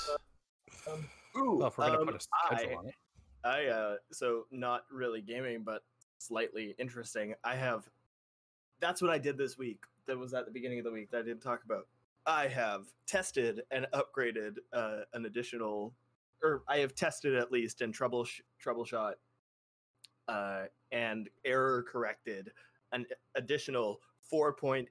Um, 0.86 1.06
ooh, 1.36 1.56
Well, 1.58 1.68
if 1.68 1.78
we're 1.78 1.86
gonna 1.86 2.00
um, 2.00 2.06
put 2.06 2.16
a 2.16 2.20
schedule 2.20 2.72
I, 2.72 2.76
on 2.76 2.86
it. 2.88 2.94
I 3.42 3.66
uh 3.68 3.96
so 4.12 4.44
not 4.50 4.82
really 4.92 5.22
gaming, 5.22 5.62
but 5.64 5.82
slightly 6.18 6.74
interesting. 6.78 7.34
I 7.44 7.54
have 7.56 7.88
that's 8.80 9.00
what 9.00 9.10
I 9.10 9.16
did 9.18 9.38
this 9.38 9.56
week. 9.56 9.82
That 10.06 10.18
was 10.18 10.34
at 10.34 10.46
the 10.46 10.52
beginning 10.52 10.78
of 10.78 10.84
the 10.84 10.90
week 10.92 11.10
that 11.10 11.18
I 11.18 11.22
didn't 11.22 11.42
talk 11.42 11.62
about. 11.64 11.86
I 12.26 12.48
have 12.48 12.86
tested 13.06 13.62
and 13.70 13.86
upgraded 13.94 14.56
uh, 14.72 15.00
an 15.14 15.26
additional, 15.26 15.94
or 16.42 16.62
I 16.68 16.78
have 16.78 16.94
tested 16.94 17.34
at 17.34 17.50
least 17.50 17.80
and 17.80 17.94
trouble 17.94 18.26
troubleshot 18.64 19.14
uh, 20.28 20.64
and 20.92 21.28
error 21.44 21.84
corrected 21.90 22.50
an 22.92 23.06
additional 23.34 24.00
4.83 24.32 24.88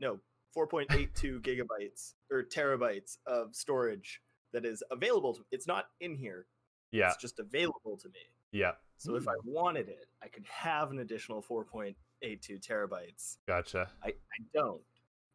no 0.00 0.20
4.82 0.56 1.40
gigabytes 1.42 2.14
or 2.30 2.42
terabytes 2.42 3.18
of 3.26 3.54
storage 3.54 4.20
that 4.52 4.64
is 4.64 4.82
available 4.90 5.34
to 5.34 5.44
it's 5.50 5.66
not 5.66 5.86
in 6.00 6.14
here. 6.14 6.46
Yeah, 6.92 7.08
it's 7.08 7.16
just 7.16 7.40
available 7.40 7.96
to 8.00 8.08
me. 8.08 8.20
Yeah, 8.52 8.72
so 8.98 9.16
if 9.16 9.28
i 9.28 9.34
wanted 9.44 9.88
it 9.88 10.06
i 10.22 10.28
could 10.28 10.46
have 10.46 10.90
an 10.90 11.00
additional 11.00 11.42
4.82 11.42 11.94
terabytes 12.22 13.36
gotcha. 13.46 13.88
i, 14.02 14.08
I 14.08 14.38
don't 14.54 14.82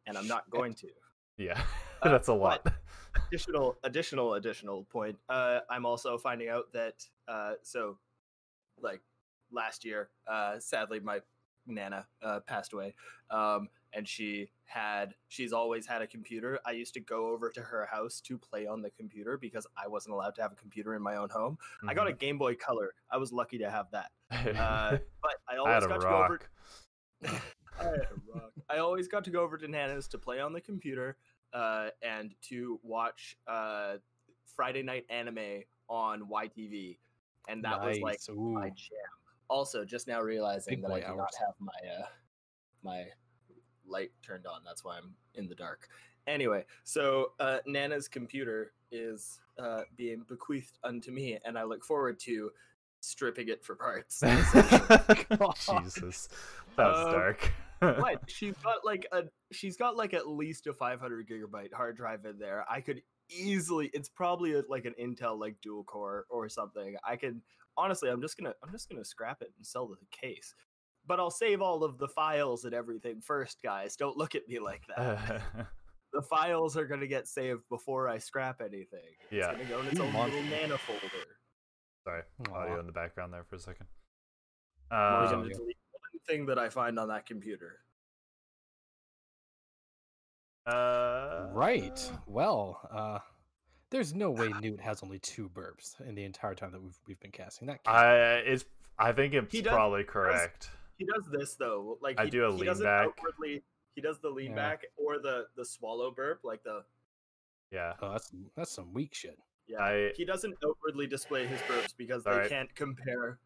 and 0.06 0.16
i'm 0.18 0.26
not 0.28 0.48
going 0.50 0.74
to 0.74 0.88
Yeah, 1.38 1.60
Uh, 2.02 2.08
that's 2.08 2.26
a 2.26 2.32
lot. 2.32 2.66
additional 3.28 3.76
additional 3.84 4.34
additional 4.34 4.82
point 4.90 5.16
uh 5.28 5.60
i'm 5.70 5.86
also 5.86 6.18
finding 6.18 6.48
out 6.48 6.64
that 6.72 6.94
uh 7.28 7.52
so 7.62 7.96
like 8.80 9.00
last 9.52 9.84
year 9.84 10.08
uh 10.26 10.58
sadly 10.58 10.98
my 10.98 11.20
nana 11.66 12.04
uh 12.22 12.40
passed 12.40 12.72
away 12.72 12.92
um 13.30 13.68
and 13.94 14.08
she 14.08 14.48
had 14.64 15.14
she's 15.28 15.52
always 15.52 15.86
had 15.86 16.00
a 16.00 16.06
computer 16.06 16.58
i 16.64 16.70
used 16.70 16.94
to 16.94 17.00
go 17.00 17.28
over 17.28 17.50
to 17.50 17.60
her 17.60 17.86
house 17.86 18.20
to 18.20 18.38
play 18.38 18.66
on 18.66 18.80
the 18.80 18.90
computer 18.90 19.36
because 19.36 19.66
i 19.76 19.86
wasn't 19.86 20.12
allowed 20.12 20.34
to 20.34 20.40
have 20.40 20.50
a 20.50 20.56
computer 20.56 20.94
in 20.94 21.02
my 21.02 21.16
own 21.16 21.28
home 21.28 21.58
i 21.86 21.92
got 21.92 22.08
a 22.08 22.12
game 22.12 22.38
boy 22.38 22.54
color 22.54 22.94
i 23.10 23.16
was 23.16 23.32
lucky 23.32 23.58
to 23.58 23.70
have 23.70 23.86
that 23.90 24.10
uh 24.58 24.96
but 25.22 25.34
i 25.48 25.52
I 25.52 25.58
always 25.58 25.84
a 25.84 25.88
got 25.88 26.00
to 26.00 26.06
go 26.06 26.24
over. 26.24 26.40
I, 27.80 27.84
had 27.84 27.94
a 27.94 28.34
rock. 28.34 28.52
I 28.68 28.78
always 28.78 29.08
got 29.08 29.24
to 29.24 29.30
go 29.30 29.42
over 29.42 29.56
to 29.58 29.68
Nana's 29.68 30.08
to 30.08 30.18
play 30.18 30.40
on 30.40 30.52
the 30.52 30.60
computer 30.60 31.16
uh, 31.52 31.88
and 32.02 32.34
to 32.48 32.80
watch 32.82 33.36
uh, 33.46 33.94
Friday 34.56 34.82
night 34.82 35.04
anime 35.10 35.62
on 35.88 36.22
YTV, 36.22 36.98
and 37.48 37.64
that 37.64 37.82
was 37.82 37.98
like 38.00 38.18
Ooh. 38.30 38.52
my 38.52 38.68
jam. 38.68 38.98
Also, 39.48 39.84
just 39.84 40.08
now 40.08 40.20
realizing 40.20 40.76
Big 40.76 40.82
that 40.82 40.92
I 40.92 41.00
do 41.00 41.16
not 41.16 41.34
have 41.38 41.54
my 41.58 41.72
uh, 41.98 42.06
my 42.82 43.04
light 43.86 44.10
turned 44.22 44.46
on. 44.46 44.60
That's 44.64 44.84
why 44.84 44.96
I'm 44.98 45.14
in 45.34 45.48
the 45.48 45.54
dark. 45.54 45.88
Anyway, 46.26 46.64
so 46.84 47.32
uh, 47.40 47.58
Nana's 47.66 48.08
computer 48.08 48.72
is 48.92 49.40
uh, 49.58 49.82
being 49.96 50.24
bequeathed 50.28 50.78
unto 50.84 51.10
me, 51.10 51.38
and 51.44 51.58
I 51.58 51.64
look 51.64 51.84
forward 51.84 52.18
to 52.20 52.50
stripping 53.00 53.48
it 53.48 53.64
for 53.64 53.74
parts. 53.74 54.20
Jesus, 55.82 56.28
that 56.76 56.86
was 56.86 57.06
Um, 57.06 57.12
dark. 57.12 57.52
what 57.80 58.20
she's 58.28 58.54
got 58.62 58.84
like 58.84 59.06
a 59.10 59.24
she's 59.50 59.76
got 59.76 59.96
like 59.96 60.14
at 60.14 60.28
least 60.28 60.68
a 60.68 60.72
500 60.72 61.26
gigabyte 61.28 61.72
hard 61.72 61.96
drive 61.96 62.24
in 62.24 62.38
there 62.38 62.64
i 62.70 62.80
could 62.80 63.02
easily 63.28 63.90
it's 63.92 64.08
probably 64.08 64.54
a, 64.54 64.62
like 64.68 64.84
an 64.84 64.94
intel 65.02 65.36
like 65.36 65.56
dual 65.60 65.82
core 65.82 66.24
or 66.30 66.48
something 66.48 66.94
i 67.04 67.16
can 67.16 67.42
honestly 67.76 68.08
i'm 68.08 68.20
just 68.20 68.38
gonna 68.38 68.54
i'm 68.62 68.70
just 68.70 68.88
gonna 68.88 69.04
scrap 69.04 69.42
it 69.42 69.52
and 69.56 69.66
sell 69.66 69.88
the 69.88 69.96
case 70.16 70.54
but 71.06 71.18
i'll 71.20 71.30
save 71.30 71.60
all 71.60 71.82
of 71.84 71.98
the 71.98 72.08
files 72.08 72.64
and 72.64 72.74
everything 72.74 73.20
first 73.20 73.58
guys 73.62 73.96
don't 73.96 74.16
look 74.16 74.34
at 74.34 74.46
me 74.48 74.58
like 74.58 74.82
that 74.96 75.42
the 76.12 76.22
files 76.22 76.76
are 76.76 76.86
gonna 76.86 77.06
get 77.06 77.26
saved 77.26 77.62
before 77.68 78.08
i 78.08 78.18
scrap 78.18 78.60
anything 78.60 79.00
Yeah. 79.30 79.50
it's 79.50 79.58
gonna 79.58 79.64
go 79.68 79.80
in 79.80 79.86
its 79.88 80.00
own 80.00 80.12
monster. 80.12 80.36
little 80.40 80.50
nana 80.50 80.78
folder 80.78 81.00
Sorry, 82.04 82.22
Aw. 82.50 82.54
audio 82.54 82.80
in 82.80 82.86
the 82.86 82.92
background 82.92 83.32
there 83.32 83.44
for 83.44 83.54
a 83.56 83.60
second. 83.60 83.86
i'm 84.90 85.24
Um, 85.26 85.30
gonna 85.42 85.48
delete 85.54 85.76
one 85.92 86.20
thing 86.26 86.46
that 86.46 86.58
i 86.58 86.68
find 86.68 86.98
on 86.98 87.08
that 87.08 87.26
computer 87.26 87.78
uh, 90.66 91.48
Right. 91.52 92.10
Well, 92.26 92.80
uh, 92.92 93.18
there's 93.90 94.14
no 94.14 94.30
way 94.30 94.52
Newt 94.60 94.80
has 94.80 95.02
only 95.02 95.18
two 95.18 95.48
burps 95.48 96.00
in 96.06 96.14
the 96.14 96.22
entire 96.24 96.54
time 96.54 96.70
that 96.72 96.80
we've 96.80 96.96
we've 97.08 97.18
been 97.20 97.32
casting. 97.32 97.66
That 97.66 97.82
can't 97.82 97.96
I 97.96 98.34
it's 98.36 98.64
I 98.98 99.10
think 99.12 99.34
it's 99.34 99.60
probably 99.62 100.04
correct. 100.04 100.70
He 101.02 101.12
does 101.12 101.28
this 101.32 101.54
though 101.56 101.98
like 102.00 102.18
I 102.20 102.24
he, 102.24 102.30
do 102.30 102.46
a 102.46 102.50
he 102.50 102.58
lean 102.58 102.66
doesn't 102.66 102.84
back. 102.86 103.06
outwardly 103.06 103.62
he 103.94 104.00
does 104.00 104.18
the 104.20 104.30
lean 104.30 104.50
Yeah. 104.50 104.56
back 104.56 104.82
or 104.96 105.18
the 105.18 105.46
the 105.56 105.64
swallow 105.64 106.10
burp 106.10 106.40
like 106.44 106.62
the 106.64 106.84
Yeah, 107.70 107.94
Oh, 108.00 108.12
that's 108.12 108.30
that's 108.56 108.70
some 108.72 108.92
weak 108.92 109.14
shit. 109.14 109.38
yeah 109.66 109.80
I 109.80 110.12
he 110.16 110.24
doesn't 110.24 110.54
outwardly 110.64 111.06
display 111.06 111.46
his 111.46 111.60
burps 111.62 111.94
because 111.96 112.24
they 112.24 112.30
Alright. 112.30 112.48
can't 112.48 112.74
compare 112.74 113.38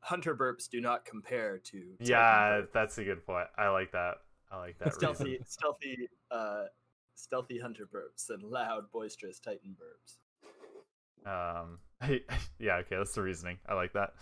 hunter 0.00 0.34
burps 0.34 0.68
do 0.68 0.80
not 0.80 1.04
compare 1.04 1.58
to 1.58 1.94
yeah, 2.00 2.60
burps. 2.62 2.72
that's 2.72 2.98
a 2.98 3.04
good 3.04 3.24
point. 3.26 3.48
I 3.58 3.68
like 3.68 3.92
that. 3.92 4.14
I 4.50 4.58
like 4.58 4.78
that. 4.78 4.94
stealthy 4.94 5.24
reason. 5.24 5.44
stealthy 5.46 6.08
uh 6.30 6.64
stealthy 7.14 7.58
hunter 7.58 7.86
burps 7.86 8.30
and 8.30 8.42
loud 8.42 8.90
boisterous 8.92 9.38
titan 9.38 9.76
burps 9.76 10.16
Um, 11.26 11.78
yeah, 12.58 12.76
okay, 12.76 12.96
that's 12.96 13.12
the 13.14 13.22
reasoning. 13.22 13.58
I 13.68 13.74
like 13.74 13.92
that. 13.92 14.14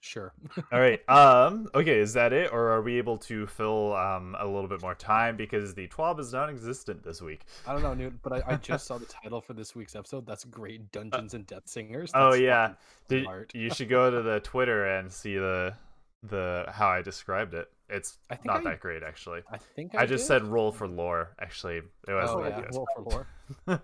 Sure. 0.00 0.32
All 0.72 0.78
right. 0.80 1.00
Um. 1.08 1.68
Okay. 1.74 1.98
Is 1.98 2.12
that 2.14 2.32
it, 2.32 2.52
or 2.52 2.68
are 2.70 2.82
we 2.82 2.98
able 2.98 3.18
to 3.18 3.46
fill 3.46 3.94
um 3.94 4.36
a 4.38 4.46
little 4.46 4.68
bit 4.68 4.80
more 4.80 4.94
time 4.94 5.36
because 5.36 5.74
the 5.74 5.88
twab 5.88 6.20
is 6.20 6.32
non-existent 6.32 7.02
this 7.02 7.20
week? 7.20 7.42
I 7.66 7.72
don't 7.72 7.82
know, 7.82 7.94
Newt, 7.94 8.14
but 8.22 8.32
I, 8.32 8.42
I 8.46 8.54
just 8.62 8.86
saw 8.86 8.98
the 8.98 9.06
title 9.06 9.40
for 9.40 9.54
this 9.54 9.74
week's 9.74 9.96
episode. 9.96 10.24
That's 10.26 10.44
great. 10.44 10.92
Dungeons 10.92 11.34
and 11.34 11.46
Death 11.46 11.64
Singers. 11.66 12.10
oh 12.14 12.34
yeah, 12.34 12.74
Did, 13.08 13.26
you 13.54 13.70
should 13.70 13.88
go 13.88 14.10
to 14.10 14.22
the 14.22 14.40
Twitter 14.44 14.86
and 14.86 15.12
see 15.12 15.34
the 15.36 15.74
the 16.22 16.64
how 16.68 16.88
I 16.88 17.02
described 17.02 17.54
it. 17.54 17.68
It's 17.88 18.18
I 18.30 18.34
think 18.36 18.46
not 18.46 18.60
I- 18.66 18.70
that 18.70 18.80
great 18.80 19.02
actually. 19.02 19.40
I 19.50 19.56
think 19.58 19.94
I, 19.96 20.06
just 20.06 20.22
did. 20.24 20.28
said 20.28 20.44
roll 20.44 20.70
for 20.72 20.86
lore. 20.86 21.30
Actually, 21.40 21.76
it 21.78 22.12
wasn't 22.12 22.38
Oh 22.40 22.42
that 22.44 22.50
yeah, 22.50 22.60
good. 22.62 22.74
roll 22.74 22.86
for 22.94 23.02
lore. 23.02 23.82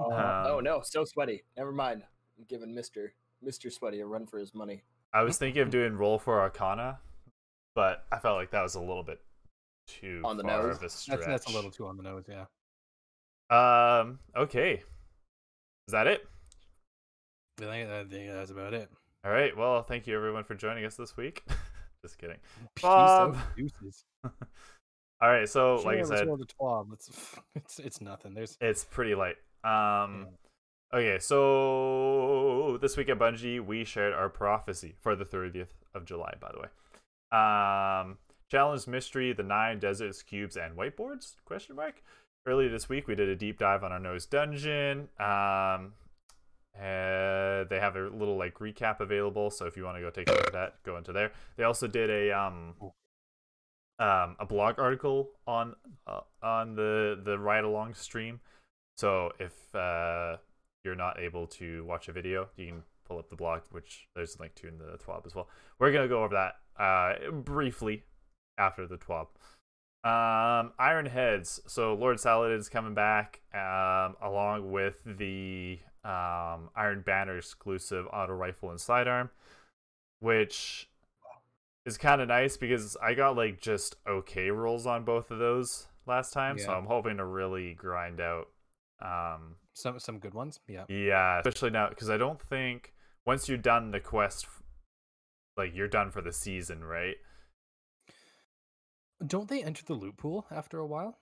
oh 0.00 0.56
Um, 0.58 0.64
no 0.64 0.80
so 0.84 1.04
sweaty 1.04 1.42
never 1.56 1.72
mind 1.72 2.02
i'm 2.38 2.44
giving 2.48 2.74
mr 2.74 3.08
mr 3.44 3.72
sweaty 3.72 4.00
a 4.00 4.06
run 4.06 4.24
for 4.26 4.38
his 4.38 4.54
money 4.54 4.82
I 5.14 5.22
was 5.22 5.38
thinking 5.38 5.62
of 5.62 5.70
doing 5.70 5.96
roll 5.96 6.18
for 6.18 6.40
Arcana, 6.40 6.98
but 7.74 8.04
I 8.10 8.18
felt 8.18 8.36
like 8.36 8.50
that 8.50 8.62
was 8.62 8.74
a 8.74 8.80
little 8.80 9.04
bit 9.04 9.20
too 9.86 10.20
On 10.24 10.36
the 10.36 10.42
far 10.42 10.64
nose? 10.64 10.76
of 10.76 10.82
a 10.82 10.90
stretch. 10.90 11.20
That's 11.20 11.44
that's 11.44 11.46
a 11.46 11.54
little 11.54 11.70
too 11.70 11.86
on 11.86 11.96
the 11.96 12.02
nose. 12.02 12.24
Yeah. 12.28 12.46
Um. 13.50 14.18
Okay. 14.36 14.82
Is 15.86 15.92
that 15.92 16.08
it? 16.08 16.26
I 17.60 17.64
think, 17.64 17.90
I 17.90 18.04
think 18.04 18.32
that's 18.32 18.50
about 18.50 18.74
it. 18.74 18.90
All 19.24 19.30
right. 19.30 19.56
Well, 19.56 19.82
thank 19.82 20.06
you 20.06 20.16
everyone 20.16 20.44
for 20.44 20.54
joining 20.54 20.84
us 20.84 20.96
this 20.96 21.16
week. 21.16 21.44
Just 22.02 22.18
kidding. 22.18 22.38
Bob. 22.82 23.36
out. 23.36 24.32
All 25.22 25.30
right. 25.30 25.48
So, 25.48 25.76
like 25.76 26.00
I 26.00 26.02
said. 26.02 26.28
It's 26.92 27.10
it's 27.54 27.78
it's 27.78 28.00
nothing. 28.00 28.34
There's 28.34 28.58
it's 28.60 28.84
pretty 28.84 29.14
light. 29.14 29.36
Um. 29.62 30.26
Okay. 30.94 31.18
So 31.18 32.78
this 32.80 32.96
week 32.96 33.08
at 33.08 33.18
Bungie, 33.18 33.64
we 33.64 33.84
shared 33.84 34.14
our 34.14 34.28
prophecy 34.28 34.94
for 35.00 35.16
the 35.16 35.24
30th 35.24 35.74
of 35.92 36.04
July. 36.04 36.34
By 36.40 36.52
the 36.52 36.60
way. 36.60 36.68
Um. 37.36 38.18
Challenge 38.50 38.86
mystery: 38.86 39.32
the 39.32 39.42
nine 39.42 39.80
deserts, 39.80 40.22
cubes, 40.22 40.56
and 40.56 40.76
whiteboards? 40.76 41.34
Question 41.44 41.74
mark. 41.74 42.02
Earlier 42.46 42.68
this 42.68 42.88
week, 42.88 43.08
we 43.08 43.16
did 43.16 43.28
a 43.28 43.34
deep 43.34 43.58
dive 43.58 43.82
on 43.82 43.90
our 43.90 43.98
nose 43.98 44.26
dungeon. 44.26 45.08
Um. 45.18 45.94
Uh, 46.76 47.62
they 47.70 47.78
have 47.80 47.96
a 47.96 48.08
little 48.08 48.36
like 48.36 48.54
recap 48.58 49.00
available, 49.00 49.50
so 49.50 49.66
if 49.66 49.76
you 49.76 49.84
want 49.84 49.96
to 49.96 50.00
go 50.00 50.10
take 50.10 50.28
a 50.28 50.32
look 50.32 50.46
at 50.46 50.52
that, 50.52 50.82
go 50.84 50.96
into 50.96 51.12
there. 51.12 51.32
They 51.56 51.62
also 51.64 51.86
did 51.86 52.10
a 52.10 52.32
um, 52.32 52.74
um 54.00 54.36
a 54.40 54.46
blog 54.46 54.78
article 54.78 55.30
on 55.46 55.74
uh, 56.06 56.20
on 56.42 56.74
the 56.74 57.20
the 57.22 57.38
ride 57.38 57.64
along 57.64 57.94
stream. 57.94 58.40
So 58.96 59.30
if 59.38 59.52
uh 59.74 60.38
you're 60.84 60.94
not 60.94 61.18
able 61.18 61.46
to 61.46 61.84
watch 61.84 62.08
a 62.08 62.12
video, 62.12 62.48
you 62.56 62.66
can 62.66 62.82
pull 63.06 63.18
up 63.18 63.28
the 63.30 63.36
blog, 63.36 63.62
which 63.70 64.08
there's 64.14 64.36
a 64.36 64.42
link 64.42 64.54
to 64.56 64.68
in 64.68 64.78
the 64.78 64.98
TWAB 64.98 65.26
as 65.26 65.34
well. 65.34 65.48
We're 65.78 65.92
gonna 65.92 66.08
go 66.08 66.22
over 66.22 66.34
that 66.34 66.82
uh 66.82 67.30
briefly 67.30 68.04
after 68.58 68.86
the 68.86 68.96
TWAB. 68.96 69.26
Um, 70.04 70.72
Iron 70.78 71.06
Heads. 71.06 71.60
So 71.66 71.94
Lord 71.94 72.20
Saladin 72.20 72.58
is 72.58 72.68
coming 72.68 72.92
back, 72.94 73.40
um, 73.54 74.16
along 74.20 74.70
with 74.70 75.02
the 75.04 75.78
um 76.04 76.68
Iron 76.76 77.02
Banner 77.04 77.38
exclusive 77.38 78.06
auto 78.12 78.34
rifle 78.34 78.70
and 78.70 78.78
sidearm, 78.80 79.30
which 80.20 80.90
is 81.86 81.96
kind 81.98 82.20
of 82.20 82.28
nice 82.28 82.56
because 82.56 82.96
I 83.02 83.14
got 83.14 83.36
like 83.36 83.60
just 83.60 83.96
okay 84.06 84.50
rolls 84.50 84.86
on 84.86 85.04
both 85.04 85.30
of 85.30 85.38
those 85.38 85.86
last 86.06 86.32
time, 86.32 86.58
so 86.58 86.72
I'm 86.72 86.86
hoping 86.86 87.16
to 87.16 87.24
really 87.24 87.72
grind 87.74 88.20
out. 88.20 88.48
Um, 89.00 89.56
Some 89.74 89.98
some 89.98 90.18
good 90.18 90.34
ones. 90.34 90.60
Yeah. 90.68 90.84
yeah, 90.88 91.40
especially 91.40 91.70
now 91.70 91.88
because 91.88 92.08
I 92.08 92.16
don't 92.16 92.40
think 92.40 92.92
once 93.26 93.48
you're 93.48 93.58
done 93.58 93.90
the 93.90 94.00
quest, 94.00 94.46
like 95.56 95.74
you're 95.74 95.88
done 95.88 96.10
for 96.10 96.22
the 96.22 96.32
season, 96.32 96.84
right? 96.84 97.16
Don't 99.26 99.48
they 99.48 99.62
enter 99.62 99.84
the 99.84 99.94
loot 99.94 100.16
pool 100.16 100.46
after 100.50 100.78
a 100.78 100.86
while? 100.86 101.18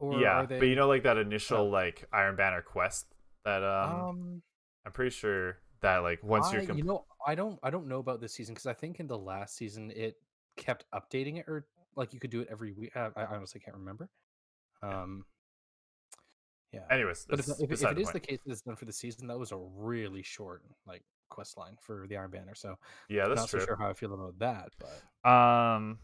Or 0.00 0.20
yeah, 0.20 0.42
are 0.42 0.46
they 0.46 0.58
but 0.58 0.66
you 0.66 0.74
know, 0.74 0.88
like 0.88 1.04
that 1.04 1.16
initial 1.16 1.70
like 1.70 2.04
Iron 2.12 2.34
Banner 2.34 2.60
quest 2.60 3.06
that 3.44 3.62
um, 3.62 3.92
um 3.92 4.42
I'm 4.84 4.92
pretty 4.92 5.10
sure 5.10 5.58
that 5.80 5.98
like 5.98 6.24
once 6.24 6.46
I, 6.46 6.54
you're 6.54 6.66
com- 6.66 6.78
you 6.78 6.84
know 6.84 7.04
I 7.24 7.36
don't 7.36 7.58
I 7.62 7.70
don't 7.70 7.86
know 7.86 8.00
about 8.00 8.20
this 8.20 8.34
season 8.34 8.54
because 8.54 8.66
I 8.66 8.72
think 8.72 8.98
in 8.98 9.06
the 9.06 9.18
last 9.18 9.56
season 9.56 9.92
it 9.94 10.16
kept 10.56 10.86
updating 10.92 11.38
it 11.38 11.44
or 11.46 11.66
like 11.94 12.12
you 12.12 12.18
could 12.18 12.30
do 12.30 12.40
it 12.40 12.48
every 12.50 12.72
week. 12.72 12.96
Uh, 12.96 13.10
I 13.14 13.22
I 13.22 13.36
honestly 13.36 13.60
can't 13.60 13.76
remember. 13.76 14.08
Um, 14.82 15.24
yeah. 16.72 16.80
anyways, 16.90 17.26
But 17.28 17.40
if, 17.40 17.48
if, 17.48 17.54
if 17.60 17.82
it 17.82 17.94
the 17.94 18.00
is 18.00 18.10
the 18.10 18.20
case 18.20 18.38
that 18.44 18.52
it's 18.52 18.62
done 18.62 18.76
for 18.76 18.84
the 18.84 18.92
season, 18.92 19.26
that 19.28 19.38
was 19.38 19.52
a 19.52 19.56
really 19.76 20.22
short 20.22 20.62
like 20.86 21.02
quest 21.28 21.56
line 21.58 21.76
for 21.80 22.06
the 22.08 22.16
Iron 22.16 22.30
Banner. 22.30 22.54
So 22.54 22.76
yeah, 23.08 23.28
that's 23.28 23.42
not 23.42 23.48
true. 23.48 23.60
so 23.60 23.66
sure 23.66 23.76
how 23.76 23.88
I 23.88 23.94
feel 23.94 24.12
about 24.14 24.38
that, 24.38 24.70
but 24.78 25.30
Um. 25.30 25.98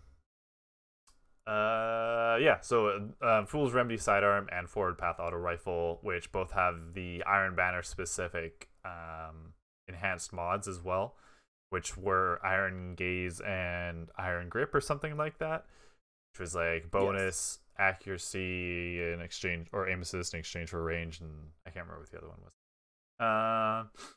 Uh 1.46 2.36
yeah, 2.40 2.60
so 2.60 3.08
uh, 3.22 3.46
Fool's 3.46 3.72
Remedy 3.72 3.96
sidearm 3.96 4.48
and 4.52 4.68
Forward 4.68 4.98
Path 4.98 5.16
auto 5.18 5.36
rifle, 5.36 5.98
which 6.02 6.30
both 6.30 6.52
have 6.52 6.92
the 6.92 7.24
Iron 7.24 7.54
Banner 7.56 7.82
specific 7.82 8.68
um 8.84 9.54
enhanced 9.88 10.34
mods 10.34 10.68
as 10.68 10.82
well, 10.84 11.14
which 11.70 11.96
were 11.96 12.38
Iron 12.44 12.94
Gaze 12.94 13.40
and 13.40 14.08
Iron 14.18 14.50
Grip 14.50 14.74
or 14.74 14.82
something 14.82 15.16
like 15.16 15.38
that, 15.38 15.64
which 16.32 16.40
was 16.40 16.54
like 16.54 16.90
bonus 16.90 17.60
accuracy 17.78 19.02
in 19.12 19.20
exchange 19.20 19.68
or 19.72 19.88
aim 19.88 20.02
assist 20.02 20.34
in 20.34 20.40
exchange 20.40 20.70
for 20.70 20.82
range, 20.82 21.20
and 21.20 21.30
I 21.66 21.70
can't 21.70 21.86
remember 21.86 22.00
what 22.00 22.10
the 22.10 22.18
other 22.18 22.28
one 22.28 22.38
was. 22.42 22.52
Um. 23.20 24.14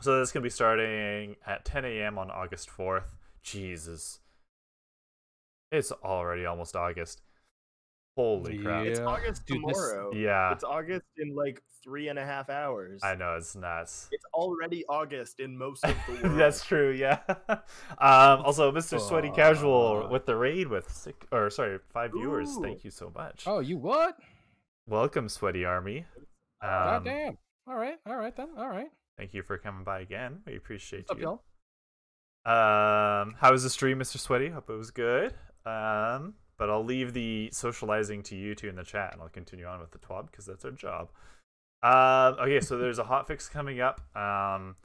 So 0.00 0.20
this 0.20 0.30
can 0.30 0.42
be 0.42 0.50
starting 0.50 1.36
at 1.44 1.64
10 1.64 1.84
a.m. 1.84 2.18
on 2.18 2.30
August 2.30 2.70
4th. 2.70 3.16
Jesus. 3.42 4.20
It's 5.72 5.90
already 5.90 6.46
almost 6.46 6.76
August. 6.76 7.20
Holy 8.18 8.58
crap. 8.58 8.84
It's 8.84 8.98
Yeah. 8.98 9.06
August 9.06 9.46
Dude, 9.46 9.62
this- 9.68 9.76
tomorrow. 9.76 10.12
Yeah, 10.12 10.50
It's 10.52 10.64
August 10.64 11.06
in 11.18 11.36
like 11.36 11.62
three 11.84 12.08
and 12.08 12.18
a 12.18 12.24
half 12.24 12.50
hours. 12.50 13.00
I 13.04 13.14
know 13.14 13.36
it's 13.36 13.54
nuts. 13.54 14.08
It's 14.10 14.24
already 14.34 14.84
August 14.88 15.38
in 15.38 15.56
most 15.56 15.84
of 15.84 15.94
the 16.08 16.12
world. 16.24 16.36
That's 16.38 16.64
true, 16.64 16.90
yeah. 16.90 17.20
um, 17.48 18.42
also, 18.44 18.72
Mr. 18.72 19.00
Sweaty 19.00 19.30
Casual 19.30 20.08
with 20.10 20.26
the 20.26 20.34
raid 20.34 20.66
with 20.66 20.90
six, 20.90 21.16
or 21.30 21.48
sorry, 21.48 21.78
five 21.92 22.10
viewers. 22.12 22.56
Thank 22.60 22.82
you 22.82 22.90
so 22.90 23.12
much. 23.14 23.44
oh, 23.46 23.60
you 23.60 23.76
what? 23.76 24.18
Welcome, 24.88 25.28
Sweaty 25.28 25.64
Army. 25.64 26.04
God 26.60 26.96
Um, 26.96 27.04
damn. 27.04 27.38
All 27.68 27.76
right, 27.76 27.98
all 28.04 28.16
right 28.16 28.34
then. 28.34 28.48
All 28.58 28.68
right. 28.68 28.90
thank 29.16 29.32
you 29.32 29.42
for 29.44 29.58
coming 29.58 29.84
by 29.84 30.00
again. 30.00 30.40
We 30.44 30.56
appreciate 30.56 31.02
What's 31.08 31.12
up, 31.12 31.18
you. 31.18 31.24
y'all? 31.24 31.42
Um, 32.44 33.34
how 33.38 33.52
was 33.52 33.62
the 33.62 33.70
stream, 33.70 33.98
Mr. 34.00 34.18
Sweaty? 34.18 34.48
Hope 34.48 34.70
it 34.70 34.72
was 34.76 34.90
good. 34.90 35.34
Um, 35.66 36.34
but 36.58 36.68
I'll 36.68 36.84
leave 36.84 37.12
the 37.12 37.50
socializing 37.52 38.22
to 38.24 38.36
you 38.36 38.54
two 38.54 38.68
in 38.68 38.76
the 38.76 38.84
chat, 38.84 39.12
and 39.12 39.22
I'll 39.22 39.28
continue 39.28 39.66
on 39.66 39.80
with 39.80 39.92
the 39.92 39.98
twab 39.98 40.30
because 40.30 40.46
that's 40.46 40.64
our 40.64 40.70
job. 40.72 41.08
Um, 41.82 42.40
okay, 42.40 42.60
so 42.60 42.76
there's 42.76 42.98
a 42.98 43.04
hotfix 43.04 43.50
coming 43.50 43.80
up. 43.80 44.00
Um, 44.16 44.76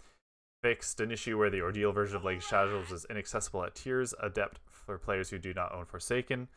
fixed 0.62 1.02
an 1.02 1.12
issue 1.12 1.38
where 1.38 1.50
the 1.50 1.62
ordeal 1.62 1.92
version 1.92 2.16
of 2.16 2.24
Lake 2.24 2.42
Shadows 2.42 2.92
is 2.92 3.06
inaccessible 3.10 3.64
at 3.66 3.76
tiers 3.76 4.14
adept 4.22 4.60
for 4.66 4.98
players 4.98 5.30
who 5.30 5.38
do 5.38 5.54
not 5.54 5.74
own 5.74 5.86
Forsaken. 5.86 6.48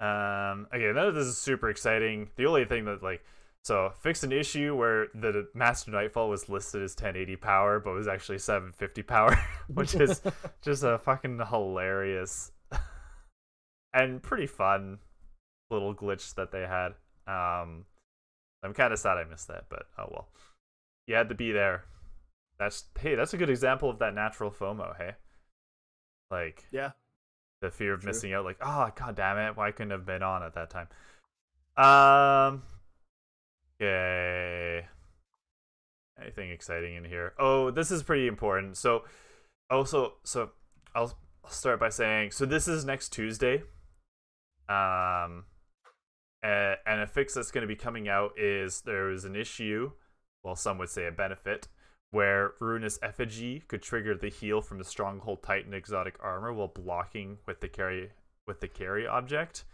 Um, 0.00 0.66
okay, 0.72 0.92
none 0.92 1.08
of 1.08 1.14
this 1.14 1.26
is 1.26 1.38
super 1.38 1.70
exciting. 1.70 2.30
The 2.36 2.46
only 2.46 2.64
thing 2.64 2.84
that 2.84 3.02
like 3.02 3.24
so 3.64 3.92
fixed 3.98 4.24
an 4.24 4.32
issue 4.32 4.76
where 4.76 5.06
the 5.14 5.48
Master 5.54 5.90
Nightfall 5.90 6.28
was 6.28 6.50
listed 6.50 6.82
as 6.82 6.92
1080 6.92 7.36
power, 7.36 7.80
but 7.80 7.94
was 7.94 8.06
actually 8.06 8.38
750 8.38 9.02
power, 9.02 9.38
which 9.68 9.94
is 9.94 10.20
just 10.62 10.84
a 10.84 10.98
fucking 10.98 11.40
hilarious 11.48 12.52
and 13.94 14.22
pretty 14.22 14.46
fun 14.46 14.98
little 15.70 15.94
glitch 15.94 16.34
that 16.34 16.52
they 16.52 16.62
had. 16.66 16.88
Um, 17.26 17.86
I'm 18.62 18.74
kind 18.74 18.92
of 18.92 18.98
sad 18.98 19.16
I 19.16 19.24
missed 19.24 19.48
that, 19.48 19.64
but 19.70 19.84
oh 19.98 20.08
well. 20.10 20.28
You 21.06 21.14
had 21.14 21.28
to 21.30 21.34
be 21.34 21.52
there. 21.52 21.84
That's 22.58 22.84
hey, 22.98 23.14
that's 23.14 23.32
a 23.34 23.38
good 23.38 23.50
example 23.50 23.88
of 23.88 23.98
that 24.00 24.14
natural 24.14 24.50
FOMO. 24.50 24.96
Hey, 24.96 25.12
like 26.30 26.64
Yeah. 26.70 26.90
the 27.60 27.70
fear 27.70 27.94
of 27.94 28.00
True. 28.00 28.08
missing 28.08 28.32
out. 28.34 28.44
Like, 28.44 28.58
oh 28.60 28.90
god 28.94 29.16
damn 29.16 29.38
it, 29.38 29.56
why 29.56 29.70
couldn't 29.70 29.92
I 29.92 29.96
have 29.96 30.06
been 30.06 30.22
on 30.22 30.42
at 30.42 30.54
that 30.54 30.70
time? 30.70 30.88
Um. 31.76 32.62
Okay. 33.80 34.86
Anything 36.20 36.50
exciting 36.50 36.94
in 36.94 37.04
here? 37.04 37.34
Oh, 37.38 37.70
this 37.72 37.90
is 37.90 38.02
pretty 38.04 38.28
important. 38.28 38.76
So, 38.76 39.04
also, 39.68 40.14
so 40.22 40.50
I'll, 40.94 41.12
I'll 41.44 41.50
start 41.50 41.80
by 41.80 41.88
saying, 41.88 42.30
so 42.30 42.46
this 42.46 42.68
is 42.68 42.84
next 42.84 43.08
Tuesday. 43.08 43.64
Um, 44.68 45.44
and 46.42 47.00
a 47.00 47.06
fix 47.06 47.34
that's 47.34 47.50
going 47.50 47.62
to 47.62 47.68
be 47.68 47.76
coming 47.76 48.08
out 48.08 48.38
is 48.38 48.82
there 48.82 49.10
is 49.10 49.24
an 49.24 49.34
issue, 49.36 49.92
well, 50.42 50.56
some 50.56 50.78
would 50.78 50.90
say 50.90 51.06
a 51.06 51.12
benefit, 51.12 51.68
where 52.10 52.52
Ruinous 52.60 52.98
Effigy 53.02 53.62
could 53.66 53.82
trigger 53.82 54.14
the 54.14 54.28
heal 54.28 54.60
from 54.60 54.78
the 54.78 54.84
Stronghold 54.84 55.42
Titan 55.42 55.72
exotic 55.74 56.16
armor 56.22 56.52
while 56.52 56.68
blocking 56.68 57.38
with 57.46 57.60
the 57.60 57.68
carry 57.68 58.10
with 58.46 58.60
the 58.60 58.68
carry 58.68 59.06
object. 59.06 59.64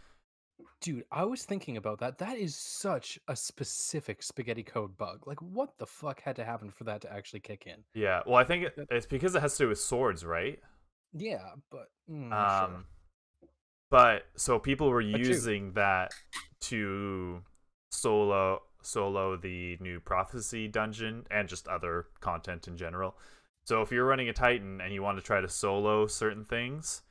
Dude, 0.79 1.03
I 1.11 1.25
was 1.25 1.43
thinking 1.43 1.77
about 1.77 1.99
that. 1.99 2.17
That 2.19 2.37
is 2.37 2.55
such 2.55 3.19
a 3.27 3.35
specific 3.35 4.23
spaghetti 4.23 4.63
code 4.63 4.97
bug. 4.97 5.27
Like, 5.27 5.41
what 5.41 5.77
the 5.77 5.85
fuck 5.85 6.21
had 6.21 6.35
to 6.37 6.45
happen 6.45 6.69
for 6.71 6.83
that 6.85 7.01
to 7.01 7.11
actually 7.11 7.41
kick 7.41 7.65
in? 7.65 7.83
Yeah, 7.93 8.21
well, 8.25 8.35
I 8.35 8.43
think 8.43 8.67
it's 8.89 9.05
because 9.05 9.35
it 9.35 9.41
has 9.41 9.57
to 9.57 9.65
do 9.65 9.69
with 9.69 9.79
swords, 9.79 10.23
right? 10.23 10.59
Yeah, 11.13 11.49
but 11.69 11.87
mm, 12.09 12.31
Um, 12.31 12.71
sure. 12.71 12.85
But 13.91 14.23
so 14.35 14.57
people 14.57 14.89
were 14.89 15.01
using 15.01 15.73
that 15.73 16.11
to 16.61 17.43
solo 17.91 18.61
solo 18.81 19.37
the 19.37 19.77
new 19.79 19.99
prophecy 19.99 20.67
dungeon 20.67 21.25
and 21.29 21.47
just 21.47 21.67
other 21.67 22.07
content 22.19 22.67
in 22.67 22.77
general. 22.77 23.15
So 23.65 23.83
if 23.83 23.91
you're 23.91 24.05
running 24.05 24.27
a 24.29 24.33
Titan 24.33 24.81
and 24.81 24.91
you 24.91 25.03
want 25.03 25.19
to 25.19 25.23
try 25.23 25.39
to 25.39 25.47
solo 25.47 26.07
certain 26.07 26.45
things, 26.45 27.03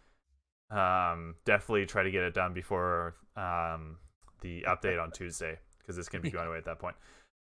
um, 0.70 1.36
definitely 1.44 1.86
try 1.86 2.02
to 2.02 2.10
get 2.10 2.24
it 2.24 2.34
done 2.34 2.54
before 2.54 3.14
um, 3.36 3.98
the 4.40 4.64
update 4.66 5.00
on 5.00 5.12
Tuesday 5.12 5.58
because 5.78 5.96
it's 5.96 6.08
going 6.08 6.22
to 6.22 6.28
be 6.28 6.32
going 6.32 6.48
away 6.48 6.58
at 6.58 6.64
that 6.64 6.80
point. 6.80 6.96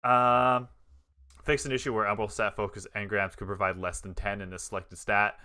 Um, 0.04 0.68
fix 1.44 1.64
an 1.64 1.72
issue 1.72 1.94
where 1.94 2.04
Umbral 2.04 2.30
stat 2.30 2.54
focus 2.54 2.86
engrams 2.94 3.34
could 3.36 3.46
provide 3.46 3.78
less 3.78 4.00
than 4.00 4.14
10 4.14 4.42
in 4.42 4.52
a 4.52 4.58
selected 4.58 4.98
stat. 4.98 5.38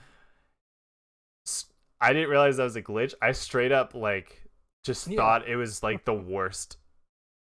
I 2.04 2.14
didn't 2.14 2.30
realize 2.30 2.58
that 2.58 2.64
was 2.64 2.76
a 2.76 2.82
glitch. 2.82 3.14
I 3.22 3.32
straight 3.32 3.72
up 3.72 3.96
like 3.96 4.44
just 4.84 5.08
Yeah. 5.08 5.18
thought 5.18 5.48
it 5.48 5.56
was 5.56 5.82
like 5.82 6.06
the 6.06 6.14
worst 6.14 6.78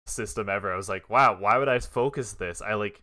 system 0.05 0.49
ever. 0.49 0.71
I 0.73 0.75
was 0.77 0.89
like, 0.89 1.09
wow, 1.09 1.37
why 1.39 1.57
would 1.57 1.69
I 1.69 1.79
focus 1.79 2.33
this? 2.33 2.61
I 2.61 2.73
like 2.75 3.01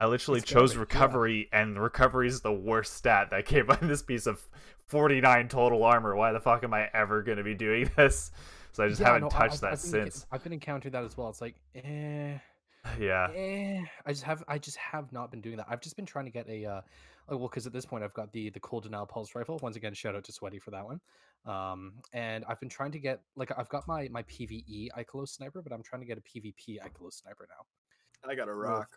I 0.00 0.06
literally 0.06 0.40
It's 0.40 0.48
chose 0.50 0.74
garbage, 0.74 0.92
yeah. 0.94 1.00
recovery 1.00 1.48
and 1.52 1.80
recovery 1.80 2.28
is 2.28 2.40
the 2.40 2.52
worst 2.52 2.94
stat 2.94 3.30
that 3.30 3.46
came 3.46 3.70
on 3.70 3.78
this 3.88 4.02
piece 4.02 4.26
of 4.26 4.40
49 4.88 5.48
total 5.48 5.84
armor. 5.84 6.14
Why 6.16 6.32
the 6.32 6.40
fuck 6.40 6.64
am 6.64 6.74
I 6.74 6.90
ever 6.92 7.22
going 7.22 7.38
to 7.38 7.44
be 7.44 7.54
doing 7.54 7.90
this? 7.96 8.30
So 8.72 8.84
I 8.84 8.88
just 8.88 9.00
Yeah, 9.00 9.06
haven't 9.06 9.22
no, 9.22 9.28
touched 9.30 9.54
I've- 9.54 9.60
that 9.60 9.72
I've 9.72 9.78
since. 9.80 10.26
I've 10.32 10.42
been 10.42 10.52
encountering 10.52 10.92
that 10.92 11.04
as 11.04 11.16
well. 11.16 11.28
It's 11.30 11.40
like, 11.40 11.54
eh, 11.76 12.36
Yeah. 13.00 13.28
eh. 13.34 13.80
I 14.04 14.10
just 14.12 14.24
have, 14.24 14.42
I 14.48 14.58
just 14.58 14.76
have 14.76 15.12
not 15.12 15.30
been 15.30 15.40
doing 15.40 15.56
that. 15.58 15.66
I've 15.70 15.80
just 15.80 15.96
been 15.96 16.06
trying 16.06 16.24
to 16.26 16.32
get 16.32 16.48
a, 16.48 16.66
uh, 16.66 16.80
oh, 17.28 17.36
well, 17.36 17.48
because 17.48 17.66
at 17.66 17.72
this 17.72 17.84
point 17.86 18.04
I've 18.04 18.14
got 18.14 18.32
the 18.32 18.50
the 18.50 18.60
Cold 18.60 18.84
Denial 18.84 19.06
pulse 19.06 19.34
rifle. 19.34 19.58
Once 19.62 19.76
again, 19.76 19.94
shout 19.94 20.14
out 20.14 20.24
to 20.24 20.32
Sweaty 20.32 20.58
for 20.58 20.70
that 20.72 20.84
one. 20.84 21.00
Um, 21.46 21.94
and 22.12 22.44
I've 22.48 22.58
been 22.60 22.68
trying 22.70 22.92
to 22.92 22.98
get, 22.98 23.20
like, 23.36 23.50
I've 23.56 23.68
got 23.68 23.86
my 23.86 24.08
my 24.10 24.22
PVE 24.24 24.88
Ikelos 24.98 25.28
sniper, 25.28 25.60
but 25.62 25.72
I'm 25.72 25.82
trying 25.82 26.00
to 26.00 26.06
get 26.06 26.18
a 26.18 26.22
PvP 26.22 26.78
Ikelos 26.80 27.14
sniper 27.14 27.46
now. 27.50 28.30
I 28.30 28.34
got 28.34 28.48
a 28.48 28.54
rock. 28.54 28.88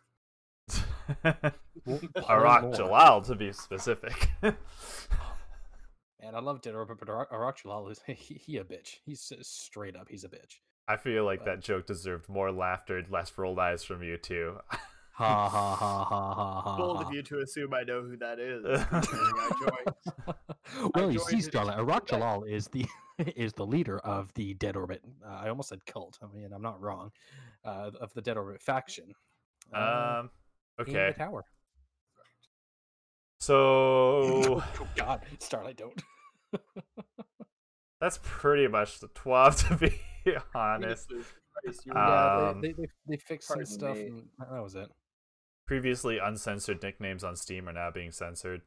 We'll 1.86 2.00
play 2.00 2.24
Arak 2.28 2.64
more. 2.64 2.74
Jalal, 2.74 3.22
to 3.22 3.36
be 3.36 3.54
specific. 3.54 4.30
Man, 4.42 4.58
I 6.36 6.40
love 6.40 6.62
Dead 6.62 6.74
Orbit, 6.76 6.98
but 7.00 7.08
Arak 7.10 7.32
Arach 7.32 7.64
Jalaal 7.64 7.92
is 7.92 8.02
he, 8.08 8.14
he 8.36 8.58
a 8.58 8.64
bitch. 8.64 8.96
He's 9.06 9.32
s- 9.32 9.48
straight 9.48 9.96
up, 9.96 10.08
he's 10.10 10.24
a 10.26 10.30
bitch. 10.30 10.56
I 10.88 10.98
feel 10.98 11.24
like 11.26 11.40
But- 11.40 11.46
that 11.46 11.60
joke 11.62 11.86
deserved 11.86 12.28
more 12.28 12.52
laughter, 12.52 13.04
less 13.10 13.32
rolled 13.38 13.60
eyes 13.60 13.84
from 13.84 14.04
you 14.04 14.18
too. 14.18 14.58
Ha 15.18 15.50
ha 15.50 15.76
ha 15.76 16.04
ha 16.06 16.34
ha 16.36 16.62
ha. 16.62 16.78
Bold 16.78 17.02
of 17.02 17.12
you 17.12 17.24
to 17.24 17.40
assume 17.40 17.74
I 17.74 17.82
know 17.82 18.04
who 18.04 18.18
that 18.18 18.40
is. 18.40 18.64
considering 18.90 19.34
I 19.36 19.50
joined. 19.60 20.92
well, 20.96 21.12
you 21.12 21.20
see, 21.20 21.38
it 21.38 21.46
Starlight, 21.46 21.80
in 21.80 21.86
Arach 21.86 22.06
Jalaal 22.08 22.48
is 22.48 22.68
the 22.68 22.86
is 23.36 23.54
the 23.54 23.66
leader 23.66 23.98
of 24.00 24.32
the 24.36 24.54
Dead 24.54 24.76
Orbit. 24.76 25.02
Uh, 25.26 25.40
I 25.44 25.50
almost 25.50 25.70
said 25.70 25.84
cult. 25.88 26.20
I 26.22 26.28
mean, 26.38 26.54
I'm 26.54 26.62
not 26.62 26.80
wrong. 26.80 27.12
Uh, 27.66 27.90
of 28.00 28.14
the 28.14 28.22
Dead 28.22 28.38
Orbit 28.38 28.62
faction. 28.62 29.16
Uh, 29.76 30.20
um, 30.20 30.30
in 30.78 30.94
okay, 30.94 31.12
the 31.12 31.18
tower. 31.18 31.44
so 33.40 33.56
oh 33.58 34.64
God, 34.96 35.22
Starlight, 35.40 35.78
don't. 35.78 36.00
That's 38.00 38.20
pretty 38.22 38.68
much 38.68 39.00
the 39.00 39.08
twab, 39.08 39.68
to 39.68 39.78
be 39.78 40.00
honest. 40.54 41.10
Jesus 41.10 41.82
Yeah, 41.86 42.50
Um, 42.50 42.62
they, 42.62 42.68
they, 42.68 42.74
they, 42.74 42.88
they 43.08 43.18
fixed 43.18 43.48
some 43.48 43.66
stuff, 43.66 43.98
and 43.98 44.28
that 44.40 44.62
was 44.62 44.76
it. 44.76 44.90
Previously 45.68 46.18
uncensored 46.18 46.82
nicknames 46.82 47.24
on 47.26 47.36
Steam 47.36 47.68
are 47.68 47.74
now 47.74 47.92
being 47.92 48.12
censored. 48.12 48.62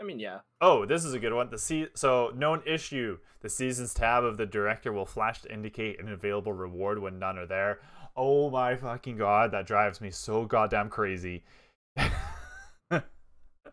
I 0.00 0.04
mean, 0.04 0.18
yeah. 0.18 0.38
Oh, 0.60 0.86
this 0.86 1.04
is 1.04 1.12
a 1.12 1.18
good 1.18 1.34
one. 1.34 1.50
The 1.50 1.58
se- 1.58 1.90
so 1.94 2.32
known 2.34 2.62
issue. 2.64 3.18
The 3.40 3.50
seasons 3.50 3.92
tab 3.92 4.24
of 4.24 4.38
the 4.38 4.46
director 4.46 4.92
will 4.92 5.04
flash 5.04 5.42
to 5.42 5.52
indicate 5.52 6.00
an 6.00 6.08
available 6.08 6.52
reward 6.52 7.00
when 7.00 7.18
none 7.18 7.36
are 7.38 7.46
there. 7.46 7.80
Oh 8.16 8.50
my 8.50 8.76
fucking 8.76 9.18
god, 9.18 9.50
that 9.52 9.66
drives 9.66 10.00
me 10.00 10.10
so 10.10 10.44
goddamn 10.46 10.88
crazy. 10.88 11.44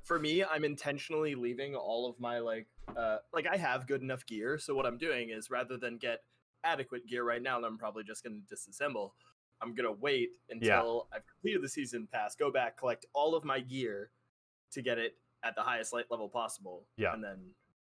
For 0.04 0.20
me, 0.20 0.44
I'm 0.44 0.64
intentionally 0.64 1.36
leaving 1.36 1.76
all 1.76 2.10
of 2.10 2.20
my 2.20 2.40
like, 2.40 2.68
uh, 2.96 3.18
like 3.34 3.46
I 3.48 3.58
have 3.58 3.88
good 3.88 4.02
enough 4.02 4.26
gear. 4.26 4.58
So 4.58 4.74
what 4.74 4.86
I'm 4.86 4.98
doing 4.98 5.30
is 5.30 5.50
rather 5.50 5.78
than 5.78 5.98
get 5.98 6.20
adequate 6.64 7.08
gear 7.08 7.24
right 7.24 7.42
now, 7.42 7.62
I'm 7.62 7.78
probably 7.78 8.04
just 8.04 8.24
going 8.24 8.42
to 8.42 8.56
disassemble. 8.56 9.12
I'm 9.62 9.74
gonna 9.74 9.92
wait 9.92 10.30
until 10.50 11.08
I've 11.14 11.26
completed 11.28 11.64
the 11.64 11.70
season 11.70 12.08
pass, 12.12 12.36
go 12.36 12.52
back, 12.52 12.78
collect 12.78 13.06
all 13.14 13.36
of 13.36 13.44
my 13.44 13.60
gear 13.60 14.12
to 14.72 14.82
get 14.82 14.98
it 14.98 15.16
at 15.44 15.56
the 15.56 15.62
highest 15.62 15.94
light 15.94 16.06
level 16.10 16.30
possible. 16.30 16.86
Yeah. 16.98 17.14
and 17.14 17.24
then 17.24 17.38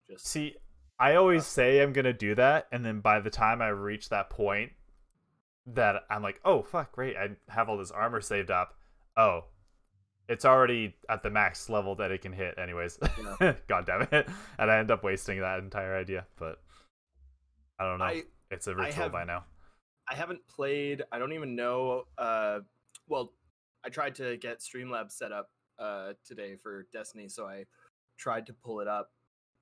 just 0.08 0.26
See, 0.26 0.54
I 0.98 1.16
always 1.16 1.46
say 1.46 1.80
I'm 1.80 1.92
gonna 1.92 2.12
do 2.12 2.34
that, 2.36 2.68
and 2.70 2.84
then 2.84 3.00
by 3.00 3.20
the 3.20 3.30
time 3.30 3.60
I 3.60 3.68
reach 3.68 4.08
that 4.10 4.30
point, 4.30 4.72
that 5.66 6.04
I'm 6.10 6.22
like, 6.22 6.40
oh 6.44 6.62
fuck, 6.62 6.92
great, 6.92 7.16
I 7.16 7.30
have 7.48 7.68
all 7.68 7.78
this 7.78 7.90
armor 7.90 8.20
saved 8.20 8.50
up. 8.50 8.76
Oh, 9.16 9.44
it's 10.28 10.44
already 10.44 10.94
at 11.08 11.22
the 11.22 11.30
max 11.30 11.68
level 11.68 11.96
that 11.96 12.10
it 12.10 12.22
can 12.22 12.32
hit, 12.32 12.58
anyways. 12.58 12.98
Yeah. 13.40 13.54
God 13.68 13.86
damn 13.86 14.02
it, 14.02 14.28
and 14.58 14.70
I 14.70 14.78
end 14.78 14.90
up 14.90 15.02
wasting 15.02 15.40
that 15.40 15.58
entire 15.58 15.96
idea. 15.96 16.26
But 16.38 16.60
I 17.78 17.84
don't 17.84 17.98
know. 17.98 18.04
I 18.04 18.22
it's 18.50 18.66
a 18.66 18.74
ritual 18.74 19.04
have- 19.04 19.12
by 19.12 19.24
now. 19.24 19.44
I 20.08 20.14
haven't 20.14 20.46
played. 20.48 21.02
I 21.12 21.18
don't 21.18 21.32
even 21.32 21.54
know. 21.56 22.04
Uh, 22.18 22.60
well, 23.08 23.32
I 23.84 23.88
tried 23.88 24.14
to 24.16 24.36
get 24.36 24.60
Streamlabs 24.60 25.12
set 25.12 25.32
up 25.32 25.50
uh, 25.78 26.12
today 26.26 26.56
for 26.56 26.86
Destiny, 26.92 27.28
so 27.28 27.46
I 27.46 27.64
tried 28.16 28.46
to 28.46 28.52
pull 28.52 28.80
it 28.80 28.88
up. 28.88 29.10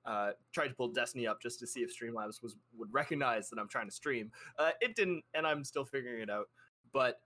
Uh, 0.05 0.31
tried 0.51 0.67
to 0.67 0.73
pull 0.73 0.89
Destiny 0.89 1.27
up 1.27 1.41
just 1.41 1.59
to 1.59 1.67
see 1.67 1.79
if 1.81 1.89
Streamlabs 1.97 2.41
was 2.43 2.57
would 2.77 2.93
recognize 2.93 3.49
that 3.49 3.59
I'm 3.59 3.69
trying 3.69 3.87
to 3.87 3.93
stream. 3.95 4.31
Uh, 4.59 4.71
it 4.81 4.95
didn't, 4.95 5.23
and 5.33 5.47
I'm 5.47 5.63
still 5.63 5.85
figuring 5.85 6.21
it 6.21 6.29
out. 6.29 6.49
But 6.91 7.21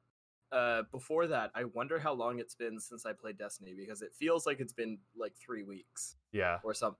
uh, 0.51 0.83
before 0.91 1.27
that, 1.27 1.51
I 1.55 1.63
wonder 1.65 1.99
how 1.99 2.13
long 2.13 2.39
it's 2.39 2.55
been 2.55 2.79
since 2.79 3.05
I 3.05 3.13
played 3.13 3.37
Destiny 3.37 3.73
because 3.75 4.01
it 4.01 4.13
feels 4.13 4.45
like 4.45 4.59
it's 4.59 4.73
been 4.73 4.99
like 5.17 5.33
three 5.35 5.63
weeks 5.63 6.15
Yeah. 6.31 6.59
or 6.63 6.73
something 6.73 6.99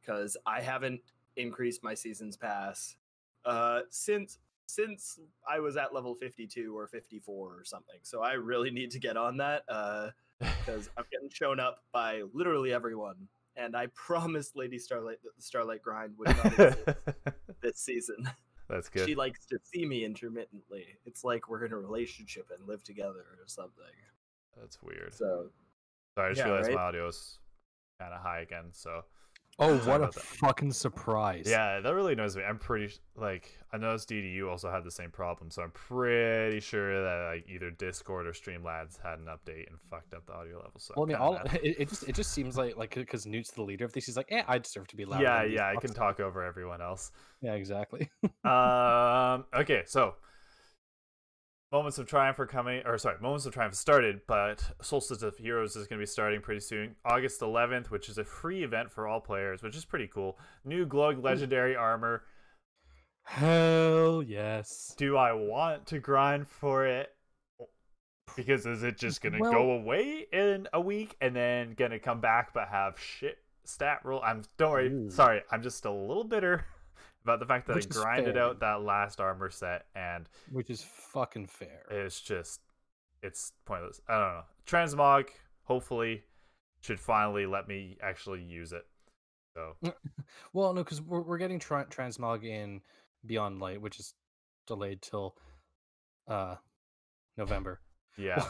because 0.00 0.36
I 0.44 0.60
haven't 0.60 1.00
increased 1.36 1.82
my 1.82 1.94
seasons 1.94 2.36
pass 2.36 2.96
uh 3.44 3.80
since 3.90 4.38
since 4.66 5.18
I 5.48 5.60
was 5.60 5.76
at 5.76 5.94
level 5.94 6.14
52 6.14 6.76
or 6.76 6.86
54 6.86 7.48
or 7.58 7.64
something. 7.64 7.98
So 8.02 8.22
I 8.22 8.32
really 8.32 8.70
need 8.70 8.90
to 8.92 8.98
get 8.98 9.16
on 9.16 9.36
that 9.38 9.62
uh 9.68 10.10
because 10.40 10.90
I'm 10.96 11.04
getting 11.12 11.30
shown 11.30 11.60
up 11.60 11.78
by 11.92 12.22
literally 12.32 12.72
everyone 12.72 13.28
and 13.56 13.76
I 13.76 13.86
promised 13.94 14.56
Lady 14.56 14.78
Starlight 14.78 15.22
that 15.22 15.36
the 15.36 15.42
Starlight 15.42 15.82
grind 15.82 16.14
would 16.18 16.28
not 16.28 16.46
exist 16.46 16.78
this 17.62 17.78
season. 17.78 18.28
That's 18.68 18.88
good. 18.88 19.06
She 19.06 19.14
likes 19.14 19.46
to 19.46 19.58
see 19.62 19.84
me 19.84 20.04
intermittently. 20.04 20.86
It's 21.04 21.22
like 21.22 21.48
we're 21.48 21.64
in 21.66 21.72
a 21.72 21.76
relationship 21.76 22.50
and 22.56 22.66
live 22.66 22.82
together 22.82 23.20
or 23.38 23.46
something. 23.46 23.84
That's 24.58 24.82
weird. 24.82 25.14
So 25.14 25.50
Sorry, 26.16 26.30
I 26.30 26.32
just 26.32 26.38
yeah, 26.40 26.46
realized 26.46 26.68
right? 26.68 26.76
my 26.76 26.82
audio 26.82 27.08
is 27.08 27.38
kind 28.00 28.14
of 28.14 28.22
high 28.22 28.40
again. 28.40 28.66
So 28.72 29.02
Oh, 29.58 29.76
what 29.78 30.02
a 30.02 30.10
fucking 30.10 30.72
surprise! 30.72 31.46
yeah, 31.48 31.80
that 31.80 31.94
really 31.94 32.14
annoys 32.14 32.36
me. 32.36 32.42
I'm 32.42 32.58
pretty 32.58 32.94
like 33.16 33.56
I 33.72 33.76
noticed 33.76 34.08
DDU 34.08 34.48
also 34.48 34.70
had 34.70 34.84
the 34.84 34.90
same 34.90 35.10
problem, 35.10 35.50
so 35.50 35.62
I'm 35.62 35.70
pretty 35.70 36.60
sure 36.60 37.02
that 37.02 37.34
like 37.34 37.46
either 37.48 37.70
Discord 37.70 38.26
or 38.26 38.32
Streamlabs 38.32 39.00
had 39.02 39.18
an 39.18 39.26
update 39.26 39.68
and 39.68 39.78
fucked 39.90 40.14
up 40.14 40.26
the 40.26 40.32
audio 40.32 40.56
level. 40.56 40.72
So 40.78 40.94
Well, 40.96 41.06
I 41.06 41.08
mean, 41.08 41.16
all 41.16 41.34
it, 41.62 41.76
it 41.78 41.88
just 41.88 42.08
it 42.08 42.14
just 42.14 42.32
seems 42.32 42.56
like 42.56 42.76
like 42.76 42.94
because 42.94 43.26
Newt's 43.26 43.52
the 43.52 43.62
leader 43.62 43.84
of 43.84 43.92
this, 43.92 44.06
he's 44.06 44.16
like, 44.16 44.30
yeah, 44.30 44.44
I 44.48 44.58
deserve 44.58 44.88
to 44.88 44.96
be 44.96 45.04
loud. 45.04 45.22
yeah, 45.22 45.44
yeah, 45.44 45.68
I 45.68 45.74
fucks." 45.76 45.80
can 45.82 45.94
talk 45.94 46.20
over 46.20 46.42
everyone 46.42 46.80
else. 46.80 47.12
Yeah, 47.40 47.52
exactly. 47.54 48.10
um, 48.44 49.44
okay, 49.54 49.82
so 49.86 50.14
moments 51.74 51.98
of 51.98 52.06
triumph 52.06 52.38
are 52.38 52.46
coming, 52.46 52.80
or 52.86 52.96
sorry, 52.98 53.16
moments 53.20 53.46
of 53.46 53.52
triumph 53.52 53.74
started, 53.74 54.20
but 54.28 54.62
Solstice 54.80 55.22
of 55.22 55.36
Heroes 55.36 55.74
is 55.74 55.88
going 55.88 55.98
to 55.98 56.02
be 56.02 56.06
starting 56.06 56.40
pretty 56.40 56.60
soon, 56.60 56.94
August 57.04 57.40
11th, 57.40 57.90
which 57.90 58.08
is 58.08 58.16
a 58.16 58.24
free 58.24 58.62
event 58.62 58.92
for 58.92 59.08
all 59.08 59.20
players, 59.20 59.60
which 59.60 59.74
is 59.74 59.84
pretty 59.84 60.06
cool. 60.06 60.38
New 60.64 60.86
glowing 60.86 61.20
legendary 61.20 61.74
armor. 61.74 62.22
Hell 63.24 64.22
yes. 64.22 64.94
Do 64.96 65.16
I 65.16 65.32
want 65.32 65.86
to 65.86 65.98
grind 65.98 66.46
for 66.46 66.86
it? 66.86 67.08
Because 68.36 68.66
is 68.66 68.84
it 68.84 68.96
just 68.96 69.20
gonna 69.20 69.38
Well- 69.40 69.50
go 69.52 69.70
away 69.72 70.26
in 70.32 70.68
a 70.72 70.80
week 70.80 71.16
and 71.20 71.34
then 71.34 71.74
gonna 71.74 71.98
come 71.98 72.20
back 72.20 72.54
but 72.54 72.68
have 72.68 72.98
shit 73.00 73.38
stat 73.64 74.00
roll? 74.04 74.22
I'm 74.22 74.42
don't 74.58 74.70
worry, 74.70 74.88
Ooh. 74.92 75.10
sorry, 75.10 75.42
I'm 75.50 75.62
just 75.62 75.84
a 75.84 75.90
little 75.90 76.24
bitter 76.24 76.66
about 77.24 77.40
the 77.40 77.46
fact 77.46 77.66
that 77.66 77.76
Which 77.76 77.86
I 77.86 77.88
grinded 78.02 78.34
fair. 78.34 78.42
out 78.42 78.60
that 78.60 78.82
last 78.82 79.20
armor 79.20 79.50
set 79.50 79.86
and 79.94 80.28
Which 80.50 80.70
is 80.70 80.82
fucking 80.82 81.46
fair. 81.46 81.82
it's 81.90 82.20
just 82.20 82.60
it's 83.22 83.52
pointless. 83.64 84.00
I 84.08 84.12
don't 84.12 84.22
know. 84.34 84.42
Transmog 84.66 85.28
hopefully 85.64 86.22
should 86.82 87.00
finally 87.00 87.46
let 87.46 87.66
me 87.66 87.96
actually 88.02 88.42
use 88.42 88.72
it. 88.72 88.86
So 89.56 89.76
Well, 90.52 90.74
no, 90.74 90.84
because 90.84 91.00
we're 91.00 91.22
we're 91.22 91.38
getting 91.38 91.58
tra- 91.58 91.86
transmog 91.90 92.44
in 92.44 92.80
Beyond 93.24 93.60
Light, 93.60 93.80
which 93.80 93.98
is 93.98 94.14
delayed 94.66 95.00
till 95.02 95.34
uh 96.28 96.56
November. 97.36 97.80
yeah. 98.18 98.44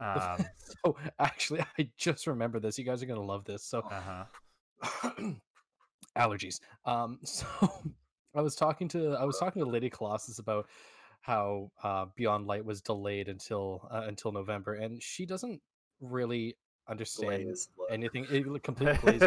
Um 0.00 0.44
so 0.84 0.96
actually, 1.20 1.60
I 1.78 1.88
just 1.96 2.26
remember 2.26 2.58
this. 2.58 2.76
You 2.78 2.84
guys 2.84 3.02
are 3.02 3.06
gonna 3.06 3.22
love 3.22 3.44
this. 3.44 3.62
So 3.64 3.80
uh-huh. 3.80 5.12
allergies. 6.16 6.60
Um, 6.84 7.18
so 7.24 7.46
I 8.34 8.40
was 8.40 8.54
talking 8.54 8.88
to 8.88 9.12
I 9.12 9.24
was 9.24 9.38
talking 9.38 9.62
to 9.62 9.68
Lady 9.68 9.90
Colossus 9.90 10.38
about 10.38 10.68
how 11.20 11.70
uh, 11.82 12.06
Beyond 12.16 12.46
Light 12.46 12.64
was 12.64 12.80
delayed 12.80 13.28
until 13.28 13.88
uh, 13.90 14.04
until 14.06 14.32
November, 14.32 14.74
and 14.74 15.02
she 15.02 15.26
doesn't 15.26 15.60
really 16.00 16.56
understand 16.88 17.44
Blaze, 17.44 17.68
anything. 17.90 18.26
It 18.30 18.62
completely 18.62 19.20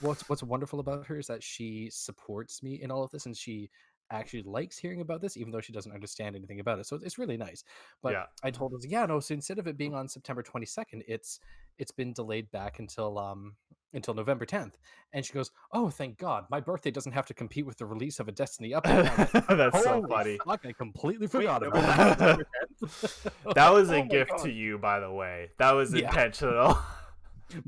what's 0.00 0.28
what's 0.28 0.42
wonderful 0.42 0.80
about 0.80 1.06
her 1.06 1.18
is 1.18 1.28
that 1.28 1.42
she 1.42 1.88
supports 1.92 2.62
me 2.62 2.80
in 2.82 2.90
all 2.90 3.04
of 3.04 3.10
this, 3.10 3.26
and 3.26 3.36
she 3.36 3.70
actually 4.10 4.42
likes 4.42 4.78
hearing 4.78 5.00
about 5.00 5.20
this, 5.20 5.36
even 5.36 5.50
though 5.50 5.60
she 5.60 5.72
doesn't 5.72 5.92
understand 5.92 6.36
anything 6.36 6.60
about 6.60 6.78
it. 6.78 6.86
So 6.86 6.98
it's 7.02 7.18
really 7.18 7.36
nice. 7.36 7.64
But 8.02 8.12
Yeah. 8.12 8.24
I 8.42 8.50
told 8.50 8.72
her, 8.72 8.78
yeah, 8.86 9.06
no. 9.06 9.20
So 9.20 9.34
instead 9.34 9.58
of 9.58 9.66
it 9.66 9.76
being 9.76 9.94
on 9.94 10.08
September 10.08 10.42
22nd, 10.42 11.02
it's 11.06 11.40
it's 11.78 11.90
been 11.90 12.12
delayed 12.12 12.50
back 12.50 12.78
until 12.78 13.18
um 13.18 13.56
until 13.94 14.14
November 14.14 14.44
10th. 14.44 14.72
And 15.12 15.24
she 15.24 15.32
goes, 15.32 15.50
oh, 15.72 15.88
thank 15.90 16.18
God, 16.18 16.44
my 16.50 16.60
birthday 16.60 16.90
doesn't 16.90 17.12
have 17.12 17.26
to 17.26 17.34
compete 17.34 17.64
with 17.66 17.78
the 17.78 17.86
release 17.86 18.20
of 18.20 18.28
a 18.28 18.32
Destiny 18.32 18.70
update. 18.76 19.46
That's 19.48 19.82
so 19.84 20.04
funny. 20.08 20.38
Fuck, 20.44 20.66
I 20.66 20.72
completely 20.72 21.26
forgot 21.26 21.62
no, 21.62 21.68
about 21.68 22.18
that. 22.18 22.38
that. 23.54 23.72
Was 23.72 23.90
a 23.90 24.02
Oh 24.02 24.04
gift 24.04 24.30
God. 24.30 24.42
to 24.44 24.50
you, 24.50 24.78
by 24.78 25.00
the 25.00 25.10
way. 25.10 25.50
That 25.58 25.72
was 25.72 25.92
Yeah. 25.94 26.08
intentional. 26.08 26.78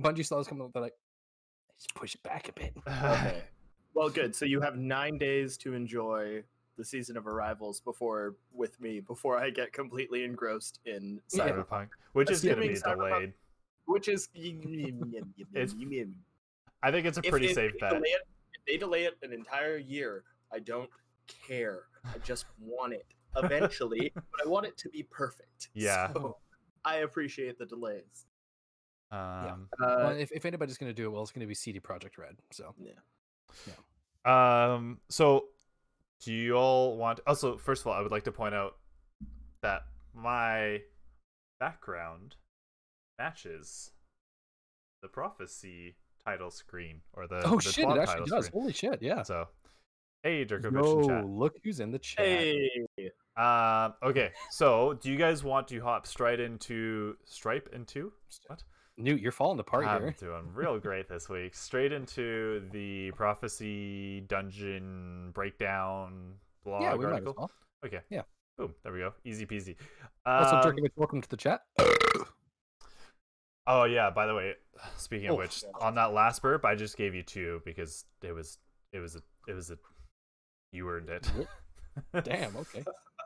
Bungie 0.00 0.26
saw 0.26 0.38
this 0.38 0.48
coming 0.48 0.64
up. 0.64 0.72
They're 0.72 0.82
like, 0.82 0.94
let's 1.74 1.86
push 1.94 2.14
it 2.14 2.22
back 2.22 2.48
a 2.48 2.52
bit. 2.52 2.74
Okay. 2.86 3.42
Well, 3.94 4.10
good. 4.10 4.34
So 4.36 4.44
you 4.44 4.60
have 4.60 4.76
nine 4.76 5.16
days 5.16 5.56
to 5.58 5.72
enjoy 5.72 6.42
the 6.76 6.84
season 6.84 7.16
of 7.16 7.26
arrivals 7.26 7.80
before 7.80 8.34
with 8.52 8.78
me 8.78 9.00
before 9.00 9.38
I 9.38 9.48
get 9.48 9.72
completely 9.72 10.22
engrossed 10.22 10.80
in 10.84 11.18
Cyberpunk, 11.34 11.66
Cyberpunk, 11.66 11.88
which 12.12 12.30
is 12.30 12.42
going 12.42 12.56
to 12.56 12.60
be 12.60 12.72
Assuming 12.74 12.98
Cyberpunk- 12.98 13.08
delayed. 13.10 13.32
Which 13.86 14.08
is 14.08 14.28
It's- 14.34 15.74
I 16.82 16.90
think 16.90 17.06
it's 17.06 17.18
a 17.18 17.22
pretty 17.22 17.46
if 17.46 17.54
safe 17.54 17.72
they 17.72 17.78
bet. 17.78 17.90
delay 17.94 18.08
it- 18.10 18.28
if 18.54 18.64
they 18.66 18.76
delay 18.76 19.04
it 19.04 19.16
an 19.22 19.32
entire 19.32 19.76
year, 19.76 20.24
I 20.52 20.58
don't 20.60 20.90
care. 21.26 21.88
I 22.04 22.18
just 22.18 22.46
want 22.58 22.92
it 22.92 23.06
eventually, 23.36 24.12
but 24.14 24.44
I 24.44 24.48
want 24.48 24.66
it 24.66 24.76
to 24.78 24.88
be 24.90 25.02
perfect. 25.02 25.70
Yeah. 25.74 26.12
So 26.12 26.38
I 26.84 26.96
appreciate 26.98 27.58
the 27.58 27.66
delays. 27.66 28.26
Um, 29.10 29.68
well, 29.78 30.08
Uh, 30.08 30.14
if, 30.14 30.32
if 30.32 30.44
anybody's 30.44 30.78
going 30.78 30.90
to 30.90 30.94
do 30.94 31.06
it, 31.06 31.10
well, 31.10 31.22
it's 31.22 31.32
going 31.32 31.40
to 31.40 31.46
be 31.46 31.54
CD 31.54 31.80
Project 31.80 32.18
Red. 32.18 32.36
So 32.50 32.74
yeah. 32.78 32.92
Yeah. 33.66 34.74
um, 34.74 35.00
so 35.08 35.48
do 36.20 36.32
you 36.32 36.54
all 36.54 36.96
want? 36.96 37.20
Also, 37.26 37.56
first 37.56 37.82
of 37.82 37.86
all, 37.88 37.92
I 37.92 38.00
would 38.02 38.10
like 38.10 38.24
to 38.24 38.32
point 38.32 38.54
out 38.54 38.78
that 39.62 39.82
my 40.12 40.82
background 41.60 42.36
matches 43.18 43.92
the 45.02 45.08
prophecy 45.08 45.96
title 46.24 46.50
screen 46.50 47.00
or 47.12 47.26
the 47.26 47.42
oh 47.44 47.56
the 47.56 47.62
shit, 47.62 47.86
TWAB 47.86 47.96
it 47.96 48.00
actually 48.08 48.26
does. 48.30 48.46
screen. 48.46 48.62
Holy 48.62 48.72
shit, 48.72 49.02
yeah. 49.02 49.22
So, 49.22 49.46
hey, 50.22 50.44
Dirkovich 50.44 50.72
Yo, 50.72 51.00
in 51.02 51.08
chat. 51.08 51.26
look 51.26 51.54
who's 51.62 51.80
in 51.80 51.90
the 51.90 51.98
chat. 51.98 52.24
hey, 52.26 52.70
Um, 53.36 53.94
okay, 54.02 54.32
so 54.50 54.94
do 54.94 55.10
you 55.10 55.16
guys 55.16 55.44
want 55.44 55.68
to 55.68 55.80
hop 55.80 56.06
straight 56.06 56.40
into 56.40 57.16
Stripe 57.24 57.68
into 57.72 58.12
what? 58.46 58.62
Newt, 58.98 59.20
you're 59.20 59.30
falling 59.32 59.60
apart 59.60 59.86
I'm 59.86 60.00
here. 60.00 60.16
doing 60.18 60.48
real 60.54 60.78
great 60.78 61.06
this 61.08 61.28
week. 61.28 61.54
Straight 61.54 61.92
into 61.92 62.62
the 62.72 63.10
prophecy 63.12 64.20
dungeon 64.26 65.32
breakdown 65.34 66.32
blog 66.64 66.80
Yeah, 66.82 66.94
we 66.94 67.04
might 67.04 67.18
as 67.26 67.34
well. 67.36 67.50
Okay. 67.84 68.00
Yeah. 68.08 68.22
Boom. 68.56 68.74
There 68.82 68.92
we 68.94 69.00
go. 69.00 69.12
Easy 69.22 69.44
peasy. 69.44 69.76
Also, 70.24 70.56
Um, 70.56 70.62
Jerkovich, 70.62 70.92
welcome 70.96 71.20
to 71.20 71.28
the 71.28 71.36
chat. 71.36 71.60
oh 73.66 73.84
yeah. 73.84 74.10
By 74.10 74.26
the 74.26 74.34
way, 74.34 74.54
speaking 74.96 75.28
of 75.28 75.34
Oh. 75.34 75.38
which, 75.38 75.64
on 75.80 75.94
that 75.96 76.12
last 76.12 76.42
burp, 76.42 76.64
I 76.64 76.74
just 76.74 76.96
gave 76.96 77.14
you 77.14 77.22
two 77.22 77.62
because 77.64 78.04
it 78.22 78.32
was 78.32 78.58
it 78.92 78.98
was 79.00 79.16
a 79.16 79.22
it 79.48 79.54
was 79.54 79.70
a 79.70 79.78
you 80.72 80.88
earned 80.88 81.08
it. 81.08 81.30
Damn. 82.24 82.54
Okay. 82.56 82.84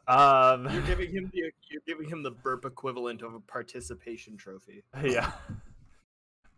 um. 0.09 0.69
You're 0.73 0.83
giving 0.83 1.11
him 1.11 1.31
the 1.33 1.51
you're 1.69 1.83
giving 1.87 2.09
him 2.09 2.23
the 2.23 2.31
burp 2.31 2.65
equivalent 2.65 3.23
of 3.23 3.35
a 3.35 3.41
participation 3.41 4.37
trophy. 4.37 4.83
yeah. 5.05 5.33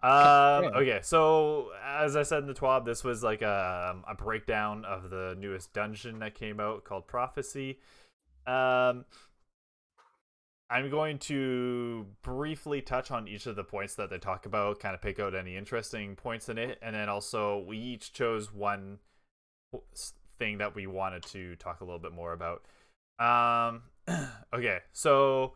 Um, 0.03 0.65
okay, 0.75 0.99
so 1.03 1.71
as 1.85 2.17
I 2.17 2.25
said 2.25 2.41
in 2.41 2.49
the 2.49 2.55
TWAB, 2.55 2.85
this 2.85 3.05
was 3.05 3.23
like 3.23 3.41
a, 3.41 3.95
a 4.09 4.15
breakdown 4.17 4.85
of 4.85 5.11
the 5.11 5.37
newest 5.39 5.73
dungeon 5.73 6.19
that 6.19 6.35
came 6.35 6.59
out 6.59 6.83
called 6.83 7.07
Prophecy. 7.07 7.79
Um, 8.45 9.05
I'm 10.71 10.89
going 10.89 11.19
to 11.19 12.07
briefly 12.23 12.81
touch 12.81 13.11
on 13.11 13.29
each 13.29 13.47
of 13.47 13.57
the 13.57 13.65
points 13.65 13.95
that 13.97 14.09
they 14.09 14.19
talk 14.19 14.47
about, 14.47 14.81
kind 14.81 14.95
of 14.95 15.03
pick 15.03 15.21
out 15.21 15.35
any 15.35 15.57
interesting 15.57 16.17
points 16.17 16.49
in 16.49 16.57
it, 16.57 16.79
and 16.81 16.95
then 16.95 17.09
also 17.09 17.63
we 17.67 17.77
each 17.77 18.13
chose 18.13 18.53
one 18.53 18.99
thing 20.39 20.59
that 20.59 20.75
we 20.75 20.87
wanted 20.87 21.25
to 21.25 21.57
talk 21.57 21.81
a 21.81 21.85
little 21.85 21.99
bit 21.99 22.13
more 22.13 22.33
about. 22.33 22.63
Um, 23.19 23.83
okay, 24.55 24.79
so 24.93 25.53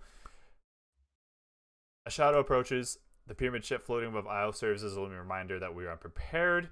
a 2.07 2.11
shadow 2.11 2.38
approaches. 2.38 2.99
The 3.27 3.35
pyramid 3.35 3.64
ship 3.64 3.83
floating 3.83 4.11
above 4.11 4.29
Io 4.29 4.53
serves 4.53 4.85
as 4.85 4.97
a 4.97 5.01
reminder 5.01 5.59
that 5.59 5.75
we 5.75 5.85
are 5.85 5.90
unprepared. 5.90 6.69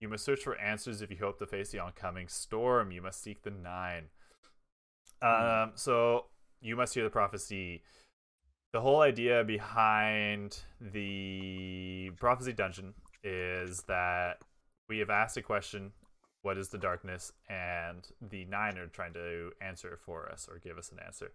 You 0.00 0.08
must 0.08 0.24
search 0.24 0.40
for 0.40 0.58
answers 0.58 1.00
if 1.00 1.10
you 1.10 1.16
hope 1.16 1.38
to 1.38 1.46
face 1.46 1.70
the 1.70 1.78
oncoming 1.78 2.28
storm. 2.28 2.92
You 2.92 3.00
must 3.00 3.22
seek 3.22 3.42
the 3.42 3.50
nine. 3.50 4.04
Um, 5.22 5.72
so 5.74 6.26
you 6.60 6.76
must 6.76 6.94
hear 6.94 7.04
the 7.04 7.10
prophecy. 7.10 7.82
The 8.72 8.80
whole 8.80 9.00
idea 9.00 9.44
behind 9.44 10.58
the 10.80 12.10
prophecy 12.18 12.52
dungeon 12.52 12.94
is 13.24 13.82
that 13.88 14.38
we 14.88 14.98
have 14.98 15.10
asked 15.10 15.36
a 15.36 15.42
question 15.42 15.92
what 16.42 16.56
is 16.56 16.68
the 16.68 16.78
darkness? 16.78 17.32
And 17.48 18.06
the 18.20 18.44
nine 18.44 18.78
are 18.78 18.86
trying 18.86 19.12
to 19.14 19.50
answer 19.60 19.98
for 20.04 20.30
us 20.30 20.48
or 20.50 20.58
give 20.58 20.78
us 20.78 20.92
an 20.92 20.98
answer. 21.04 21.32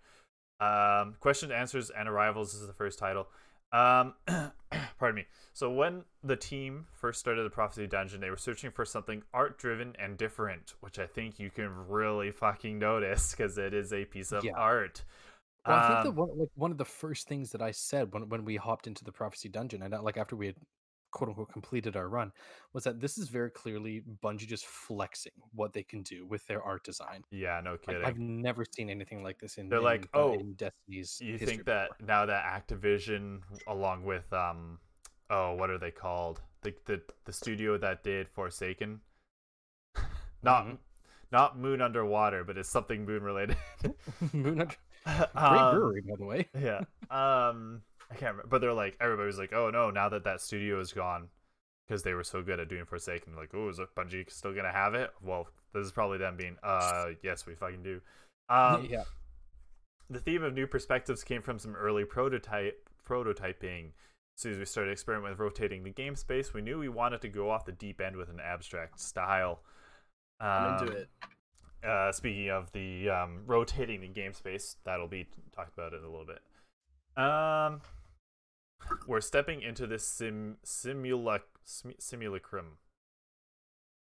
Um, 0.60 1.16
question 1.20 1.52
answers 1.52 1.90
and 1.90 2.08
arrivals 2.08 2.54
is 2.54 2.66
the 2.66 2.74
first 2.74 3.00
title 3.00 3.28
um, 3.74 4.14
pardon 5.00 5.16
me 5.16 5.26
so 5.54 5.70
when 5.72 6.04
the 6.24 6.36
team 6.36 6.86
first 6.94 7.20
started 7.20 7.44
the 7.44 7.50
prophecy 7.50 7.88
dungeon 7.88 8.22
they 8.22 8.30
were 8.30 8.38
searching 8.38 8.72
for 8.72 8.86
something 8.86 9.22
art 9.34 9.58
driven 9.58 9.94
and 10.00 10.18
different 10.18 10.76
which 10.82 11.00
i 11.00 11.06
think 11.06 11.40
you 11.40 11.50
can 11.50 11.70
really 11.88 12.32
fucking 12.32 12.80
notice 12.80 13.32
because 13.32 13.58
it 13.58 13.74
is 13.74 13.92
a 13.94 14.06
piece 14.06 14.32
of 14.32 14.44
Yeah. 14.44 14.54
art 14.56 15.04
Well, 15.66 15.78
I 15.78 15.82
think 15.82 16.02
Um, 16.02 16.04
that 16.04 16.12
one, 16.12 16.38
like 16.38 16.50
one 16.56 16.72
of 16.72 16.78
the 16.78 16.86
first 16.86 17.28
things 17.28 17.52
that 17.52 17.62
I 17.62 17.72
said 17.72 18.14
when 18.14 18.30
when 18.30 18.46
we 18.46 18.58
hopped 18.58 18.88
into 18.88 19.04
the 19.04 19.12
prophecy 19.12 19.50
dungeon, 19.50 19.82
and 19.82 19.94
uh, 19.94 20.02
like 20.02 20.18
after 20.18 20.36
we 20.36 20.48
had 20.48 20.58
quote 21.14 21.30
unquote 21.30 21.52
completed 21.54 21.96
our 21.96 22.10
run, 22.10 22.32
was 22.74 22.84
that 22.84 23.00
this 23.00 23.18
is 23.18 23.30
very 23.30 23.52
clearly 23.52 24.02
Bungie 24.24 24.48
just 24.48 24.66
flexing 24.66 25.32
what 25.54 25.72
they 25.74 25.84
can 25.84 26.02
do 26.02 26.26
with 26.26 26.46
their 26.48 26.62
art 26.62 26.84
design. 26.84 27.24
yeah 27.32 27.62
no 27.64 27.72
Like, 27.72 27.82
kidding 27.84 28.04
I've 28.06 28.18
never 28.20 28.64
seen 28.76 28.90
anything 28.90 29.24
like 29.24 29.38
this 29.40 29.58
in. 29.58 29.70
They're 29.70 29.80
like, 29.94 30.04
in, 30.14 30.20
uh, 30.20 30.24
"Oh, 30.24 30.34
in 30.34 30.54
Destiny's. 30.56 31.20
you 31.22 31.38
think 31.38 31.66
that 31.66 31.90
before." 31.98 32.08
now 32.08 32.26
that 32.26 32.44
Activision, 32.58 33.42
along 33.68 34.04
with 34.04 34.28
um, 34.34 34.80
oh, 35.30 35.54
what 35.56 35.70
are 35.70 35.78
they 35.80 35.92
called? 35.92 36.42
The 36.64 36.74
the 36.86 37.02
the 37.26 37.34
studio 37.34 37.78
that 37.78 38.04
did 38.04 38.28
Forsaken, 38.30 39.02
not 40.44 40.66
Mhm. 40.66 40.78
not 41.32 41.58
Moon 41.58 41.82
Underwater, 41.82 42.44
but 42.44 42.58
it's 42.58 42.70
something 42.70 43.06
Moon 43.06 43.24
related. 43.24 43.58
Moon 44.34 44.62
Under- 44.62 44.76
Great 45.06 45.36
Um, 45.36 45.76
brewery, 45.76 46.02
by 46.02 46.16
the 46.18 46.26
way. 46.26 46.48
yeah. 46.58 46.82
Um, 47.12 47.82
I 48.14 48.18
can't 48.20 48.32
remember, 48.34 48.48
but 48.50 48.62
they're 48.62 48.74
like 48.74 48.98
everybody 49.02 49.28
was 49.28 49.38
like, 49.38 49.54
oh 49.54 49.70
no, 49.70 49.90
now 49.90 50.10
that 50.10 50.24
that 50.26 50.42
studio 50.42 50.80
is 50.80 50.94
gone, 50.94 51.30
because 51.88 52.04
they 52.04 52.14
were 52.14 52.24
so 52.24 52.42
good 52.42 52.60
at 52.60 52.70
doing 52.70 52.86
Forsaken, 52.86 53.36
like, 53.36 53.52
oh, 53.54 53.70
is 53.70 53.80
Bungie 53.96 54.30
still 54.32 54.54
gonna 54.54 54.72
have 54.72 54.94
it? 54.94 55.12
Well, 55.22 55.48
this 55.74 55.86
is 55.86 55.92
probably 55.92 56.18
them 56.18 56.38
being, 56.38 56.58
uh, 56.64 57.08
yes, 57.24 57.46
we 57.46 57.56
fucking 57.56 57.84
do. 57.84 58.02
Um, 58.50 58.88
yeah, 58.90 59.04
the 60.10 60.20
theme 60.20 60.44
of 60.44 60.54
new 60.54 60.68
perspectives 60.68 61.24
came 61.24 61.42
from 61.42 61.60
some 61.60 61.76
early 61.76 62.06
prototype 62.06 62.90
prototyping. 63.08 63.92
As 64.36 64.42
soon 64.42 64.54
as 64.54 64.58
we 64.58 64.66
started 64.66 64.92
experimenting 64.92 65.34
with 65.34 65.40
rotating 65.40 65.84
the 65.84 65.92
game 65.92 66.16
space, 66.16 66.54
we 66.54 66.62
knew 66.62 66.80
we 66.80 66.90
wanted 66.90 67.22
to 67.22 67.30
go 67.30 67.52
off 67.52 67.66
the 67.66 67.72
deep 67.72 68.02
end 68.02 68.16
with 68.16 68.30
an 68.30 68.40
abstract 68.44 69.00
style. 69.00 69.62
I'm 70.40 70.74
into 70.74 70.92
Um, 70.92 70.98
it. 70.98 71.10
Uh, 71.88 72.12
speaking 72.12 72.50
of 72.50 72.72
the 72.72 73.10
um, 73.10 73.44
rotating 73.46 74.02
the 74.02 74.08
game 74.08 74.34
space, 74.34 74.78
that'll 74.86 75.08
be 75.08 75.28
talked 75.56 75.74
about 75.78 75.94
in 75.94 76.00
a 76.00 76.10
little 76.10 76.26
bit. 76.26 76.42
Um, 77.22 77.82
we're 79.08 79.22
stepping 79.22 79.62
into 79.62 79.88
this 79.88 80.06
sim 80.06 80.58
simula 80.66 81.40
sim- 81.64 81.96
simulacrum. 82.00 82.78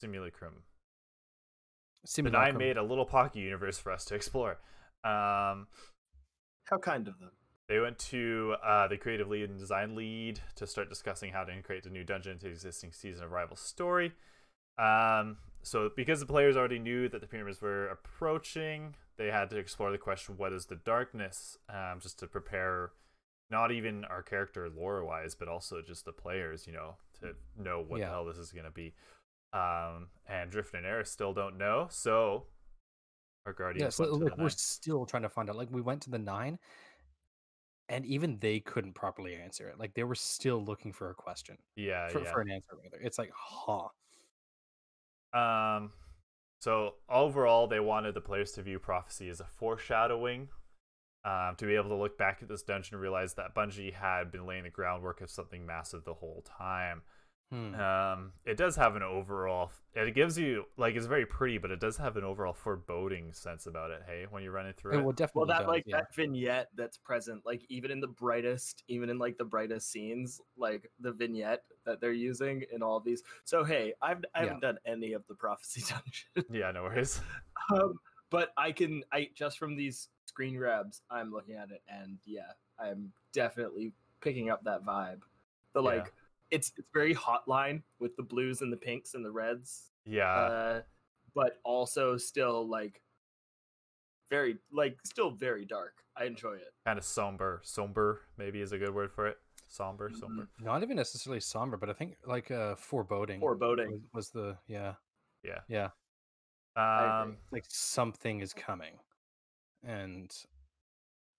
Simulacrum. 0.01 0.63
The 2.05 2.39
I 2.39 2.53
made 2.53 2.77
a 2.77 2.83
little 2.83 3.05
pocket 3.05 3.41
universe 3.41 3.79
for 3.79 3.93
us 3.93 4.05
to 4.07 4.15
explore. 4.15 4.59
Um, 5.05 5.67
How 6.65 6.79
kind 6.83 7.07
of 7.07 7.19
them. 7.19 7.31
They 7.69 7.79
went 7.79 7.99
to 8.11 8.57
uh, 8.65 8.89
the 8.89 8.97
creative 8.97 9.29
lead 9.29 9.49
and 9.49 9.59
design 9.59 9.95
lead 9.95 10.41
to 10.57 10.67
start 10.67 10.89
discussing 10.89 11.33
how 11.33 11.45
to 11.45 11.53
integrate 11.53 11.85
the 11.85 11.91
new 11.91 12.03
dungeon 12.03 12.33
into 12.33 12.47
the 12.47 12.51
existing 12.51 12.93
season 12.93 13.25
of 13.25 13.33
Arrivals 13.33 13.61
Story. 13.61 14.13
Um, 14.77 15.37
so, 15.63 15.91
because 15.95 16.21
the 16.21 16.27
players 16.27 16.57
already 16.57 16.79
knew 16.79 17.09
that 17.11 17.21
the 17.21 17.27
pyramids 17.27 17.61
were 17.61 17.87
approaching, 17.89 18.97
they 19.19 19.29
had 19.29 19.51
to 19.51 19.57
explore 19.57 19.93
the 19.93 19.99
question 19.99 20.37
what 20.37 20.53
is 20.53 20.67
the 20.67 20.77
darkness? 20.77 21.59
Um, 21.69 22.01
just 22.01 22.19
to 22.21 22.27
prepare 22.27 22.91
not 23.51 23.73
even 23.73 24.05
our 24.05 24.23
character 24.23 24.69
lore 24.69 25.05
wise, 25.05 25.35
but 25.35 25.49
also 25.49 25.83
just 25.83 26.05
the 26.05 26.13
players, 26.13 26.67
you 26.67 26.73
know, 26.73 26.97
to 27.21 27.35
know 27.57 27.81
what 27.87 28.01
Yeah. 28.01 28.07
the 28.07 28.13
hell 28.13 28.25
this 28.25 28.39
is 28.39 28.53
going 28.53 28.65
to 28.65 28.71
be. 28.71 28.95
Um, 29.53 30.09
and 30.27 30.51
Drifter 30.51 30.77
and 30.77 30.87
Eris 30.87 31.11
still 31.11 31.33
don't 31.33 31.59
know, 31.59 31.89
so 31.91 32.47
our 33.47 33.53
guardians 33.53 33.99
yeah, 33.99 34.07
so 34.07 34.15
like 34.15 34.37
we're 34.37 34.49
still 34.51 35.07
trying 35.07 35.23
to 35.25 35.29
find 35.29 35.51
out. 35.51 35.57
Like 35.57 35.71
we 35.71 35.81
went 35.81 36.03
to 36.03 36.11
the 36.11 36.19
nine, 36.19 36.59
and 37.89 38.07
even 38.07 38.39
they 38.39 38.61
couldn't 38.61 38.95
properly 38.95 39.35
answer 39.35 39.69
it. 39.69 39.79
Like 39.79 39.95
they 39.95 40.05
were 40.05 40.15
still 40.15 40.65
looking 40.65 40.93
for 40.93 41.11
a 41.11 41.15
question 41.15 41.57
yeah, 41.75 42.09
for, 42.09 42.21
yeah. 42.21 42.33
for 42.33 42.41
an 42.43 42.51
answer. 42.51 42.77
Rather, 42.83 43.03
it's 43.03 43.19
like, 43.19 43.33
huh. 43.35 43.89
Um, 45.33 45.91
so 46.61 46.95
overall, 47.09 47.67
they 47.67 47.81
wanted 47.81 48.15
the 48.15 48.21
players 48.21 48.53
to 48.53 48.63
view 48.63 48.79
prophecy 48.79 49.29
as 49.29 49.41
a 49.41 49.47
foreshadowing, 49.47 50.49
um, 51.25 51.55
to 51.57 51.67
be 51.67 51.75
able 51.75 51.91
to 51.91 51.97
look 51.97 52.17
back 52.17 52.39
at 52.43 52.49
this 52.49 52.63
dungeon 52.63 52.95
and 52.95 53.03
realize 53.03 53.35
that 53.35 53.55
Bungie 53.55 53.93
had 53.93 54.31
been 54.31 54.47
laying 54.47 54.65
the 54.65 54.71
groundwork 54.71 55.21
of 55.21 55.31
something 55.31 55.67
massive 55.67 56.05
the 56.05 56.15
whole 56.15 56.43
time. 56.59 57.03
Hmm. 57.53 57.75
Um, 57.75 58.33
it 58.45 58.57
does 58.57 58.77
have 58.77 58.95
an 58.95 59.03
overall. 59.03 59.73
It 59.95 60.15
gives 60.15 60.39
you 60.39 60.67
like 60.77 60.95
it's 60.95 61.07
very 61.07 61.27
pretty, 61.27 61.59
but 61.59 61.73
it 61.73 61.81
does 61.81 61.97
have 61.97 62.17
an 62.17 62.23
overall 62.23 62.53
foreboding 62.53 63.33
sense 63.33 63.67
about 63.67 63.91
it. 63.91 64.03
Hey, 64.07 64.25
when 64.31 64.45
you're 64.45 64.53
running 64.53 64.73
through 64.75 64.93
It 64.93 64.99
it, 64.99 65.05
will 65.05 65.13
definitely 65.13 65.49
Well, 65.49 65.59
that 65.59 65.63
does, 65.63 65.69
like 65.69 65.85
yeah. 65.85 65.97
that 65.97 66.15
vignette 66.15 66.69
that's 66.77 66.97
present, 66.99 67.45
like 67.45 67.63
even 67.69 67.91
in 67.91 67.99
the 68.01 68.07
brightest, 68.07 68.85
even 68.87 69.11
in 69.11 69.19
like 69.19 69.37
the 69.37 69.45
brightest 69.45 69.91
scenes, 69.91 70.41
like 70.57 70.89
the 71.01 71.11
vignette 71.13 71.65
that 71.87 72.01
they're 72.01 72.13
using 72.13 72.63
in 72.73 72.85
all 72.85 72.97
of 72.97 73.03
these. 73.05 73.25
So 73.45 73.65
hey, 73.65 73.95
I've 74.01 74.25
I 74.33 74.41
haven't 74.43 74.61
done 74.61 74.79
any 74.87 75.13
of 75.15 75.27
the 75.27 75.35
prophecy 75.35 75.83
dungeon, 76.37 76.55
yeah, 76.55 76.71
no 76.71 76.85
worries. 76.85 77.21
um, 77.75 77.95
but 78.31 78.51
I 78.57 78.71
can 78.71 79.03
I 79.13 79.29
just 79.35 79.59
from 79.59 79.75
these 79.75 80.09
screen 80.31 80.57
grabs, 80.57 81.03
I'm 81.11 81.31
looking 81.33 81.57
at 81.57 81.71
it, 81.71 81.83
and 81.89 82.19
yeah, 82.25 82.53
I'm 82.79 83.13
definitely 83.33 83.93
picking 84.21 84.49
up 84.49 84.63
that 84.65 84.85
vibe. 84.85 85.21
The 85.75 85.83
Yeah. 85.83 85.89
like, 85.89 86.13
it's 86.51 86.73
it's 86.79 86.89
very 86.95 87.15
hotline 87.15 87.83
with 87.99 88.17
the 88.17 88.23
blues 88.23 88.63
and 88.63 88.73
the 88.73 88.77
pinks 88.77 89.15
and 89.15 89.25
the 89.25 89.31
reds, 89.31 89.91
Yeah, 90.05 90.33
uh, 90.33 90.83
but 91.35 91.59
also 91.65 92.17
still 92.17 92.67
like 92.69 93.03
very 94.29 94.59
like 94.73 94.99
still 95.05 95.31
very 95.31 95.65
dark. 95.65 95.95
I 96.17 96.25
enjoy 96.25 96.55
it. 96.55 96.73
kind 96.87 96.99
of 96.99 97.05
somber. 97.05 97.61
Somber 97.65 98.21
maybe 98.37 98.61
is 98.61 98.73
a 98.73 98.79
good 98.79 98.95
word 98.95 99.13
for 99.13 99.27
it. 99.27 99.39
Somber, 99.69 100.11
somber. 100.11 100.49
Not 100.61 100.83
even 100.83 100.97
necessarily 100.97 101.41
somber, 101.41 101.77
but 101.77 101.89
I 101.89 101.93
think 101.93 102.17
like 102.27 102.51
uh 102.51 102.75
foreboding. 102.77 103.41
Foreboding. 103.41 103.91
was, 103.91 104.01
was 104.13 104.31
the 104.31 104.57
yeah 104.67 104.95
Yeah. 105.43 105.61
yeah 105.69 105.91
Um, 106.77 107.37
like 107.53 107.65
something 107.69 108.41
is 108.41 108.53
coming, 108.53 108.95
and 109.85 110.31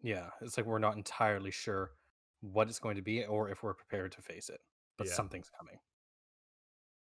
yeah, 0.02 0.30
it's 0.42 0.58
like 0.58 0.66
we're 0.66 0.80
not 0.80 0.96
entirely 0.98 1.52
sure 1.52 1.92
what 2.42 2.68
it's 2.70 2.80
going 2.80 2.96
to 2.96 3.02
be 3.02 3.24
or 3.26 3.50
if 3.50 3.62
we're 3.64 3.74
prepared 3.74 4.12
to 4.14 4.22
face 4.22 4.50
it, 4.50 4.60
but 4.98 5.08
Yeah. 5.08 5.14
something's 5.14 5.50
coming. 5.58 5.78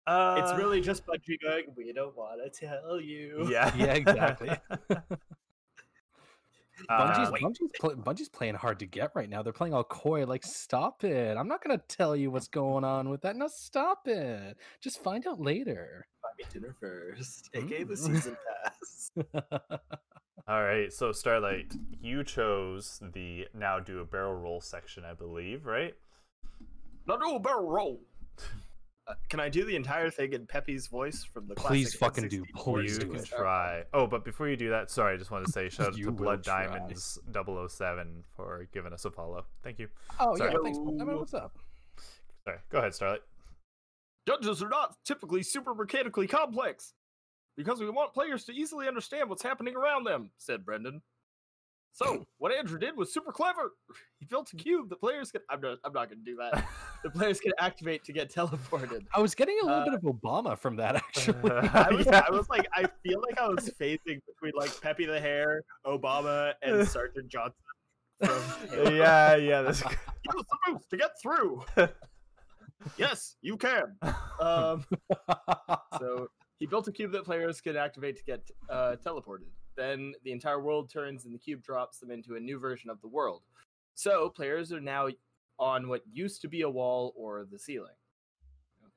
uh, 0.06 0.34
It's 0.38 0.54
really 0.58 0.80
just 0.82 1.06
Bungie 1.06 1.40
going, 1.42 1.64
we 1.76 1.92
don't 1.94 2.14
want 2.16 2.40
to 2.44 2.50
tell 2.66 3.00
you. 3.00 3.48
yeah, 3.50 3.74
Yeah, 3.74 3.94
exactly. 3.94 4.50
Bungie's, 6.90 7.28
Uh, 7.28 7.32
Bungie's, 7.40 7.72
pl- 7.80 7.94
Bungie's 7.96 8.28
playing 8.28 8.56
hard 8.56 8.80
to 8.80 8.86
get 8.86 9.12
right 9.14 9.30
now. 9.30 9.42
They're 9.42 9.52
playing 9.52 9.72
all 9.74 9.84
coy, 9.84 10.26
like, 10.26 10.44
stop 10.44 11.04
it. 11.04 11.36
I'm 11.38 11.46
not 11.48 11.62
going 11.64 11.78
to 11.78 11.84
tell 11.86 12.14
you 12.16 12.30
what's 12.32 12.48
going 12.48 12.84
on 12.84 13.08
with 13.08 13.22
that. 13.22 13.36
No, 13.36 13.46
stop 13.48 14.06
it. 14.08 14.56
Just 14.80 15.02
find 15.02 15.24
out 15.26 15.40
later. 15.40 16.04
Buy 16.22 16.28
me 16.36 16.44
dinner 16.52 16.74
first, 16.78 17.48
aka 17.54 17.84
the 17.84 17.94
Mm. 17.94 17.98
season 17.98 18.36
pass. 18.64 19.10
All 20.46 20.62
right, 20.62 20.92
so 20.92 21.10
Starlight, 21.10 21.72
you 22.02 22.22
chose 22.22 23.00
the 23.14 23.46
now 23.54 23.80
do 23.80 24.00
a 24.00 24.04
barrel 24.04 24.34
roll 24.34 24.60
section, 24.60 25.02
I 25.04 25.14
believe, 25.14 25.64
right? 25.64 25.94
Now 27.08 27.16
do 27.16 27.34
a 27.36 27.40
barrel 27.40 27.70
roll. 27.70 28.00
Uh, 29.06 29.14
can 29.28 29.38
I 29.40 29.48
do 29.48 29.64
the 29.64 29.76
entire 29.76 30.10
thing 30.10 30.32
in 30.32 30.46
Peppy's 30.46 30.86
voice 30.86 31.24
from 31.24 31.46
the 31.46 31.54
Please 31.54 31.94
classic 31.94 32.24
fucking 32.24 32.28
do. 32.30 32.42
N64 32.56 32.62
Please 32.62 32.92
you 32.92 32.98
do 33.00 33.06
can 33.12 33.20
it. 33.20 33.24
try. 33.26 33.82
Oh, 33.94 34.06
but 34.06 34.24
before 34.24 34.48
you 34.48 34.56
do 34.56 34.70
that, 34.70 34.90
sorry, 34.90 35.14
I 35.14 35.16
just 35.18 35.30
wanted 35.30 35.46
to 35.46 35.52
say 35.52 35.68
shout 35.70 35.88
out 35.88 35.96
You 35.96 36.04
to 36.06 36.10
will 36.12 36.16
Blood 36.18 36.44
try. 36.44 36.66
Diamonds 36.66 37.18
007 37.32 38.24
for 38.36 38.66
giving 38.72 38.92
us 38.94 39.04
a 39.06 39.10
follow. 39.10 39.44
Thank 39.62 39.78
you. 39.78 39.88
oh, 40.20 40.36
Sorry. 40.36 40.52
yeah. 40.52 40.58
Thanks. 40.62 40.78
I 40.78 41.04
mean, 41.04 41.18
what's 41.18 41.34
up? 41.34 41.56
Sorry, 42.44 42.58
go 42.70 42.78
ahead, 42.78 42.94
Starlight. 42.94 43.20
Dungeons 44.26 44.62
are 44.62 44.68
not 44.70 44.94
typically 45.04 45.42
super 45.42 45.74
mechanically 45.74 46.26
complex 46.26 46.94
because 47.56 47.80
we 47.80 47.88
want 47.90 48.12
players 48.14 48.44
to 48.44 48.52
easily 48.52 48.88
understand 48.88 49.28
what's 49.28 49.42
happening 49.42 49.76
around 49.76 50.04
them, 50.04 50.30
said 50.38 50.64
Brendan. 50.64 51.02
So, 51.92 52.24
what 52.38 52.52
Andrew 52.52 52.78
did 52.78 52.96
was 52.96 53.12
super 53.12 53.32
clever. 53.32 53.72
He 54.20 54.26
built 54.26 54.50
a 54.54 54.56
cube 54.56 54.88
the 54.88 54.96
players 54.96 55.30
can. 55.30 55.42
I'm 55.50 55.60
not, 55.60 55.78
I'm 55.84 55.92
not 55.92 56.08
going 56.08 56.24
to 56.24 56.24
do 56.24 56.36
that. 56.36 56.64
The 57.04 57.10
players 57.10 57.38
can 57.38 57.52
activate 57.58 58.02
to 58.04 58.14
get 58.14 58.32
teleported. 58.32 59.04
I 59.14 59.20
was 59.20 59.34
getting 59.34 59.58
a 59.62 59.66
little 59.66 59.80
Uh, 59.80 59.84
bit 59.84 59.92
of 59.94 60.00
Obama 60.00 60.56
from 60.58 60.76
that, 60.76 60.96
actually. 60.96 61.50
I 61.50 61.90
was, 61.90 62.06
Yeah. 62.06 62.24
I 62.26 62.30
was 62.30 62.48
like, 62.48 62.66
I 62.72 62.86
feel 63.02 63.20
like 63.20 63.38
I 63.38 63.46
was 63.46 63.68
phasing 63.78 64.20
between 64.26 64.52
like 64.56 64.80
Peppy 64.80 65.04
the 65.04 65.20
Hare, 65.20 65.60
Obama, 65.86 66.54
and 66.62 66.88
Sergeant 66.88 67.28
Johnson. 67.28 67.60
From 68.22 68.94
yeah, 68.96 69.36
yeah, 69.36 69.60
that's 69.60 69.80
the 69.82 69.94
boost 70.66 70.88
to 70.88 70.96
get 70.96 71.10
through. 71.22 71.62
yes, 72.96 73.36
you 73.42 73.58
can. 73.58 73.96
Um, 74.40 74.86
so 75.98 76.28
he 76.64 76.66
built 76.66 76.88
a 76.88 76.92
cube 76.92 77.12
that 77.12 77.26
players 77.26 77.60
could 77.60 77.76
activate 77.76 78.16
to 78.16 78.24
get 78.24 78.50
uh, 78.70 78.96
teleported. 79.04 79.50
Then 79.76 80.14
the 80.24 80.32
entire 80.32 80.58
world 80.62 80.88
turns 80.90 81.26
and 81.26 81.34
the 81.34 81.38
cube 81.38 81.62
drops 81.62 81.98
them 81.98 82.10
into 82.10 82.36
a 82.36 82.40
new 82.40 82.58
version 82.58 82.88
of 82.88 82.98
the 83.02 83.06
world. 83.06 83.42
So 83.94 84.30
players 84.30 84.72
are 84.72 84.80
now 84.80 85.08
on 85.58 85.88
what 85.88 86.00
used 86.10 86.40
to 86.40 86.48
be 86.48 86.62
a 86.62 86.70
wall 86.70 87.12
or 87.18 87.44
the 87.52 87.58
ceiling. 87.58 87.92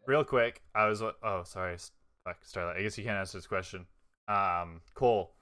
Real 0.05 0.23
quick, 0.23 0.61
I 0.73 0.87
was. 0.87 1.01
Oh, 1.01 1.41
sorry, 1.43 1.75
fuck, 2.23 2.37
Starlight. 2.45 2.77
I 2.77 2.83
guess 2.83 2.97
you 2.97 3.03
can't 3.03 3.17
answer 3.17 3.37
this 3.37 3.47
question. 3.47 3.85
Um, 4.29 4.79
Cole, 4.93 5.35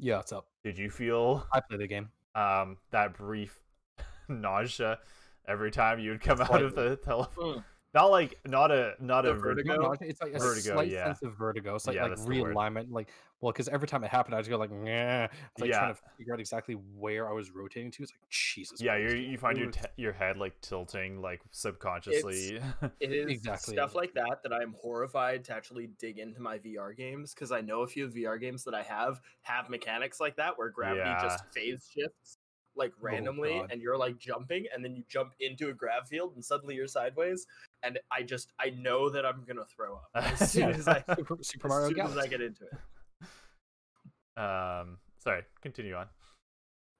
yeah, 0.00 0.16
what's 0.16 0.32
up? 0.32 0.48
did 0.64 0.76
you 0.76 0.90
feel 0.90 1.46
I 1.52 1.60
play 1.60 1.78
the 1.78 1.86
game. 1.86 2.08
um 2.34 2.78
that 2.90 3.14
brief 3.14 3.56
nausea 4.28 4.98
every 5.46 5.70
time 5.70 6.00
you 6.00 6.10
would 6.10 6.22
come 6.22 6.40
out 6.40 6.60
of 6.60 6.74
the 6.74 6.96
teleporter? 7.06 7.36
Mm. 7.36 7.64
Not 7.94 8.10
like 8.10 8.38
not 8.46 8.70
a 8.70 8.94
not 9.00 9.22
The 9.22 9.30
a 9.30 9.34
ver- 9.34 9.40
vertigo? 9.54 9.76
No, 9.76 9.82
no, 9.82 9.96
it's 10.00 10.20
like 10.20 10.34
a 10.34 10.38
Vertigo, 10.38 10.74
slight 10.74 10.88
yeah. 10.90 11.06
sense 11.06 11.22
of 11.22 11.38
vertigo. 11.38 11.74
It's 11.74 11.86
like 11.86 11.96
Yeah, 11.96 12.02
like 12.02 12.10
that's 12.12 12.24
the 12.26 12.42
word. 12.42 12.54
realignment. 12.54 12.90
Like 12.90 13.08
well, 13.40 13.50
because 13.52 13.68
every 13.68 13.88
time 13.88 14.04
it 14.04 14.10
happened, 14.10 14.34
I 14.34 14.38
just 14.40 14.50
go 14.50 14.58
like, 14.58 14.70
nah. 14.70 15.24
It's 15.24 15.32
like 15.60 15.70
Yeah. 15.70 15.78
trying 15.78 15.94
to 15.94 16.00
figure 16.18 16.34
out 16.34 16.40
exactly 16.40 16.74
where 16.74 17.30
I 17.30 17.32
was 17.32 17.50
rotating 17.50 17.90
to. 17.92 18.02
It's 18.02 18.12
like 18.12 18.28
Jesus. 18.28 18.80
Yeah, 18.82 18.96
you 18.96 19.16
you 19.16 19.38
find 19.38 19.56
your 19.56 19.70
te- 19.70 19.86
your 19.96 20.12
head 20.12 20.36
like 20.36 20.60
tilting 20.60 21.22
like 21.22 21.40
subconsciously. 21.50 22.60
It 23.00 23.12
is 23.12 23.26
Exactly. 23.30 23.74
stuff 23.74 23.94
like 23.94 24.12
that 24.14 24.42
that 24.42 24.52
I'm 24.52 24.74
horrified 24.80 25.44
to 25.46 25.54
actually 25.54 25.88
dig 25.98 26.18
into 26.18 26.40
my 26.40 26.58
VR 26.58 26.94
games 26.96 27.32
because 27.32 27.52
I 27.52 27.60
know 27.62 27.82
a 27.82 27.86
few 27.86 28.08
VR 28.08 28.38
games 28.40 28.64
that 28.64 28.74
I 28.74 28.82
have 28.82 29.20
have 29.42 29.70
mechanics 29.70 30.20
like 30.20 30.36
that 30.36 30.58
where 30.58 30.68
gravity 30.68 31.10
just 31.22 31.44
phase 31.54 31.88
shifts 31.94 32.38
like 32.76 32.92
oh, 32.96 32.98
randomly 33.00 33.54
God. 33.58 33.72
and 33.72 33.82
you're 33.82 33.96
like 33.96 34.18
jumping 34.18 34.64
and 34.72 34.84
then 34.84 34.94
you 34.94 35.02
jump 35.08 35.32
into 35.40 35.68
a 35.68 35.72
grav 35.74 36.06
field 36.06 36.34
and 36.36 36.44
suddenly 36.44 36.76
you're 36.76 36.86
sideways 36.86 37.44
and 37.82 37.98
I 38.12 38.22
just 38.22 38.52
I 38.60 38.70
know 38.70 39.10
that 39.10 39.24
I'm 39.24 39.44
gonna 39.46 39.64
throw 39.64 39.96
up 39.96 40.10
as 40.14 40.50
soon 40.50 40.70
as 40.70 40.88
I 40.88 41.02
Super, 41.14 41.38
Super 41.42 41.66
as 41.66 41.70
Mario 41.70 41.88
soon 41.88 42.00
as 42.00 42.16
I 42.16 42.26
get 42.26 42.40
into 42.40 42.64
it. 42.64 44.40
um, 44.40 44.98
sorry, 45.18 45.42
continue 45.62 45.94
on. 45.94 46.06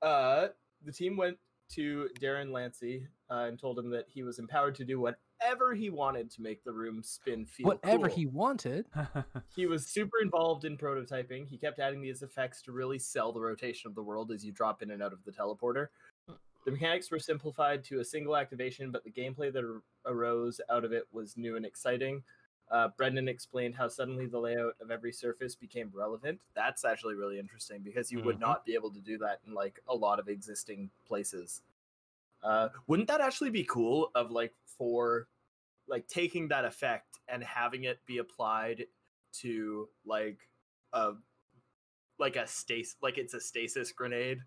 Uh, 0.02 0.48
the 0.84 0.92
team 0.92 1.16
went 1.16 1.38
to 1.70 2.08
Darren 2.20 2.50
Lancey 2.52 3.06
uh, 3.30 3.44
and 3.48 3.58
told 3.58 3.78
him 3.78 3.90
that 3.90 4.06
he 4.08 4.22
was 4.22 4.38
empowered 4.38 4.74
to 4.76 4.84
do 4.84 4.98
whatever 5.00 5.74
he 5.74 5.90
wanted 5.90 6.30
to 6.30 6.40
make 6.40 6.64
the 6.64 6.72
room 6.72 7.02
spin 7.02 7.44
feel 7.44 7.66
Whatever 7.66 8.08
cool. 8.08 8.16
he 8.16 8.26
wanted. 8.26 8.86
He 9.54 9.66
was 9.66 9.86
super 9.86 10.18
involved 10.22 10.64
in 10.64 10.78
prototyping. 10.78 11.46
He 11.46 11.58
kept 11.58 11.78
adding 11.78 12.00
these 12.00 12.22
effects 12.22 12.62
to 12.62 12.72
really 12.72 12.98
sell 12.98 13.32
the 13.32 13.40
rotation 13.40 13.88
of 13.88 13.94
the 13.94 14.02
world 14.02 14.30
as 14.30 14.44
you 14.44 14.52
drop 14.52 14.82
in 14.82 14.90
and 14.92 15.02
out 15.02 15.12
of 15.12 15.22
the 15.24 15.32
teleporter. 15.32 15.88
The 16.68 16.72
mechanics 16.72 17.10
were 17.10 17.18
simplified 17.18 17.82
to 17.84 18.00
a 18.00 18.04
single 18.04 18.36
activation, 18.36 18.90
but 18.90 19.02
the 19.02 19.10
gameplay 19.10 19.50
that 19.50 19.64
ar- 19.64 19.80
arose 20.04 20.60
out 20.68 20.84
of 20.84 20.92
it 20.92 21.08
was 21.10 21.34
new 21.34 21.56
and 21.56 21.64
exciting. 21.64 22.22
Uh, 22.70 22.88
Brendan 22.88 23.26
explained 23.26 23.74
how 23.74 23.88
suddenly 23.88 24.26
the 24.26 24.38
layout 24.38 24.74
of 24.78 24.90
every 24.90 25.10
surface 25.10 25.54
became 25.54 25.90
relevant. 25.94 26.38
That's 26.52 26.84
actually 26.84 27.14
really 27.14 27.38
interesting 27.38 27.80
because 27.80 28.12
you 28.12 28.20
would 28.20 28.36
Mhm. 28.36 28.40
not 28.40 28.66
be 28.66 28.74
able 28.74 28.90
to 28.90 29.00
do 29.00 29.16
that 29.16 29.40
in 29.46 29.54
like 29.54 29.80
a 29.88 29.94
lot 29.94 30.20
of 30.20 30.28
existing 30.28 30.90
places. 31.06 31.62
Uh, 32.42 32.68
wouldn't 32.86 33.08
that 33.08 33.22
actually 33.22 33.48
be 33.48 33.64
cool? 33.64 34.10
Of 34.14 34.30
like 34.30 34.54
for 34.66 35.26
like 35.86 36.06
taking 36.06 36.48
that 36.48 36.66
effect 36.66 37.18
and 37.28 37.42
having 37.42 37.84
it 37.84 38.04
be 38.04 38.18
applied 38.18 38.88
to 39.40 39.88
like 40.04 40.50
a 40.92 41.14
like 42.18 42.36
a 42.36 42.46
stasis 42.46 42.96
like 43.00 43.16
it's 43.16 43.32
a 43.32 43.40
stasis 43.40 43.90
grenade 43.90 44.44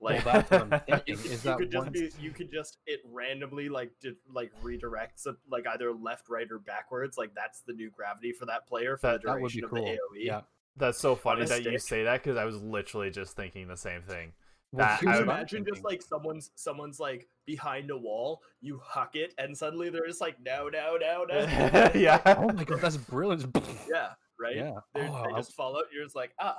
Well, 0.00 0.14
like 0.16 0.24
that's 0.24 0.50
what 0.50 0.62
I'm 0.62 0.72
you, 0.88 0.96
thinking. 0.96 1.16
could- 1.16 1.24
Is 1.26 1.44
you 1.44 1.50
that 1.50 1.58
could 1.58 1.70
just 1.70 1.84
once- 1.86 1.98
be 2.00 2.10
you 2.22 2.30
could 2.32 2.50
just 2.52 2.78
it 2.86 3.00
randomly 3.04 3.68
like 3.68 3.92
did 4.00 4.16
like 4.32 4.50
redirects 4.62 5.26
it, 5.26 5.36
like 5.50 5.66
either 5.68 5.92
left 5.92 6.28
right 6.28 6.46
or 6.50 6.58
backwards 6.58 7.16
like 7.16 7.34
that's 7.34 7.60
the 7.62 7.72
new 7.72 7.90
gravity 7.90 8.32
for 8.32 8.46
that 8.46 8.66
player 8.66 8.96
for 8.96 9.08
That- 9.12 9.22
the 9.22 9.28
that 9.32 9.40
would 9.40 9.52
be 9.52 9.60
duration 9.60 9.64
of 9.64 9.70
cool. 9.70 9.84
the 9.84 9.90
aoe 9.92 10.24
Yeah. 10.26 10.40
That's 10.76 10.98
so 10.98 11.14
funny 11.14 11.42
a 11.42 11.46
that 11.46 11.64
you 11.64 11.78
say 11.78 12.04
that 12.04 12.22
because 12.22 12.36
I 12.38 12.44
was 12.46 12.56
literally 12.62 13.10
just 13.10 13.36
thinking 13.36 13.68
the 13.68 13.76
same 13.76 14.02
thing. 14.02 14.32
Well, 14.72 14.86
That- 14.86 15.00
I 15.06 15.12
you 15.12 15.18
would- 15.18 15.22
imagine 15.28 15.64
just 15.66 15.84
like 15.84 16.00
someone's 16.02 16.50
someone's 16.56 16.98
like 16.98 17.28
behind 17.44 17.90
a 17.90 17.96
wall, 17.96 18.40
you 18.62 18.80
huck 18.82 19.14
it, 19.14 19.34
and 19.38 19.56
suddenly 19.56 19.90
they're 19.90 20.06
just 20.06 20.20
like 20.22 20.36
no, 20.40 20.68
no, 20.68 20.96
no, 20.98 21.24
no. 21.28 21.90
yeah. 21.94 22.20
Oh 22.24 22.50
my 22.52 22.64
god, 22.64 22.80
that's 22.80 22.96
brilliant. 22.96 23.54
yeah, 23.88 24.12
right. 24.40 24.56
Yeah. 24.56 24.72
They're- 24.94 25.08
Oh, 25.12 25.24
they 25.28 25.34
I- 25.34 25.36
just 25.36 25.52
fall 25.52 25.76
out. 25.76 25.84
You're 25.94 26.04
just 26.04 26.16
like 26.16 26.32
ah, 26.40 26.56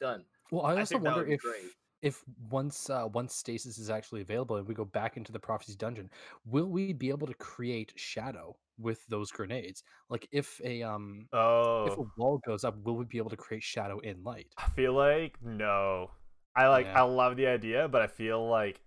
done. 0.00 0.24
Well, 0.50 0.64
I 0.66 0.74
I 0.74 0.80
also 0.80 0.94
think 0.96 1.04
that 1.04 1.16
wonder 1.16 1.30
if 1.32 1.40
great. 1.40 1.62
If 2.02 2.24
once 2.50 2.90
uh, 2.90 3.08
once 3.12 3.34
stasis 3.34 3.78
is 3.78 3.90
actually 3.90 4.20
available 4.20 4.56
and 4.56 4.66
we 4.66 4.74
go 4.74 4.84
back 4.84 5.16
into 5.16 5.32
the 5.32 5.38
prophecy 5.38 5.74
dungeon, 5.76 6.10
will 6.46 6.66
we 6.66 6.92
be 6.92 7.08
able 7.10 7.26
to 7.26 7.34
create 7.34 7.92
shadow 7.96 8.56
with 8.78 9.04
those 9.08 9.30
grenades? 9.30 9.82
Like 10.08 10.28
if 10.30 10.60
a 10.64 10.82
um 10.82 11.26
oh 11.32 11.86
if 11.86 11.98
a 11.98 12.02
Oh, 12.02 12.10
wall 12.16 12.40
goes 12.46 12.64
up, 12.64 12.76
will 12.84 12.96
we 12.96 13.04
be 13.04 13.18
able 13.18 13.30
to 13.30 13.36
create 13.36 13.62
shadow 13.62 13.98
in 14.00 14.22
light? 14.22 14.48
I 14.56 14.68
feel 14.70 14.92
like 14.94 15.36
no. 15.42 16.10
I 16.56 16.68
like. 16.68 16.86
Yeah. 16.86 17.00
I 17.00 17.02
love 17.02 17.36
the 17.36 17.46
idea, 17.46 17.88
but 17.88 18.02
I 18.02 18.06
feel 18.06 18.48
like 18.48 18.80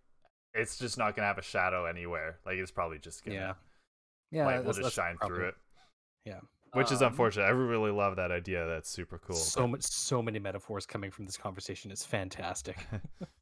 it's 0.54 0.78
just 0.78 0.98
not 0.98 1.16
gonna 1.16 1.28
have 1.28 1.38
a 1.38 1.44
shadow 1.44 1.86
anywhere. 1.86 2.40
Like 2.46 2.56
it's 2.58 2.72
probably 2.72 3.00
just 3.00 3.24
gonna. 3.24 3.36
Yeah. 3.38 3.54
Yeah, 4.32 4.46
Like 4.46 4.64
we'll 4.64 4.74
just 4.74 4.96
shine 4.96 5.18
through 5.26 5.50
it. 5.50 5.56
Yeah. 6.26 6.40
Which 6.74 6.92
is 6.92 7.02
Um, 7.02 7.10
unfortunate. 7.10 7.44
I 7.46 7.50
really 7.50 7.92
love 7.92 8.16
that 8.16 8.32
idea. 8.32 8.66
That's 8.66 8.90
super 8.90 9.18
cool. 9.20 9.36
So 9.36 9.68
much, 9.68 9.84
so 9.84 10.22
many 10.22 10.40
metaphors 10.40 10.86
coming 10.86 11.12
from 11.12 11.26
this 11.26 11.38
conversation. 11.38 11.92
It's 11.92 12.06
fantastic. 12.06 12.86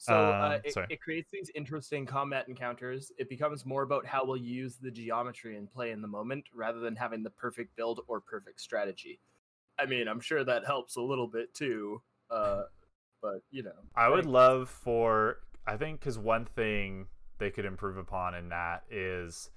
So 0.00 0.14
uh, 0.14 0.52
Um, 0.54 0.60
it, 0.64 0.72
sorry. 0.72 0.86
it 0.90 1.00
creates 1.00 1.28
these 1.32 1.50
interesting 1.56 2.06
combat 2.06 2.48
encounters. 2.48 3.10
It 3.18 3.28
becomes 3.28 3.66
more 3.66 3.82
about 3.82 4.06
how 4.06 4.24
we'll 4.24 4.36
use 4.36 4.76
the 4.76 4.92
geometry 4.92 5.56
and 5.56 5.68
play 5.68 5.90
in 5.90 6.00
the 6.00 6.06
moment 6.08 6.44
rather 6.54 6.78
than 6.78 6.94
having 6.94 7.24
the 7.24 7.30
perfect 7.30 7.74
build 7.74 8.02
or 8.06 8.20
perfect 8.20 8.60
strategy. 8.60 9.18
I 9.76 9.86
mean, 9.86 10.06
I'm 10.06 10.20
sure 10.20 10.44
that 10.44 10.64
helps 10.64 10.94
a 10.96 11.02
little 11.02 11.26
bit 11.26 11.52
too, 11.52 12.00
uh, 12.30 12.62
but 13.20 13.42
you 13.50 13.64
know, 13.64 13.72
I 13.96 14.08
would 14.08 14.24
love 14.24 14.68
for 14.68 15.38
I 15.66 15.76
think 15.76 15.98
because 15.98 16.16
one 16.16 16.44
thing 16.44 17.08
they 17.38 17.50
could 17.50 17.64
improve 17.64 17.96
upon 17.96 18.36
in 18.36 18.48
that 18.50 18.84
is 18.88 19.50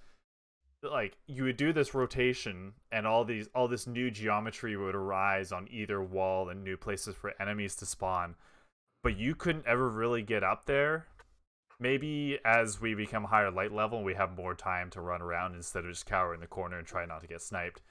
like 0.83 1.17
you 1.27 1.43
would 1.43 1.57
do 1.57 1.71
this 1.71 1.93
rotation 1.93 2.73
and 2.91 3.05
all 3.05 3.23
these 3.23 3.47
all 3.53 3.67
this 3.67 3.85
new 3.85 4.09
geometry 4.09 4.75
would 4.75 4.95
arise 4.95 5.51
on 5.51 5.67
either 5.69 6.01
wall 6.01 6.49
and 6.49 6.63
new 6.63 6.75
places 6.75 7.15
for 7.15 7.33
enemies 7.39 7.75
to 7.75 7.85
spawn 7.85 8.35
but 9.03 9.17
you 9.17 9.35
couldn't 9.35 9.65
ever 9.67 9.89
really 9.89 10.21
get 10.21 10.43
up 10.43 10.65
there 10.65 11.05
maybe 11.79 12.39
as 12.45 12.81
we 12.81 12.93
become 12.93 13.25
higher 13.25 13.51
light 13.51 13.71
level 13.71 13.99
and 13.99 14.05
we 14.05 14.15
have 14.15 14.35
more 14.35 14.55
time 14.55 14.89
to 14.89 15.01
run 15.01 15.21
around 15.21 15.53
instead 15.53 15.83
of 15.85 15.91
just 15.91 16.05
cower 16.05 16.33
in 16.33 16.39
the 16.39 16.47
corner 16.47 16.77
and 16.77 16.87
try 16.87 17.05
not 17.05 17.21
to 17.21 17.27
get 17.27 17.41
sniped 17.41 17.81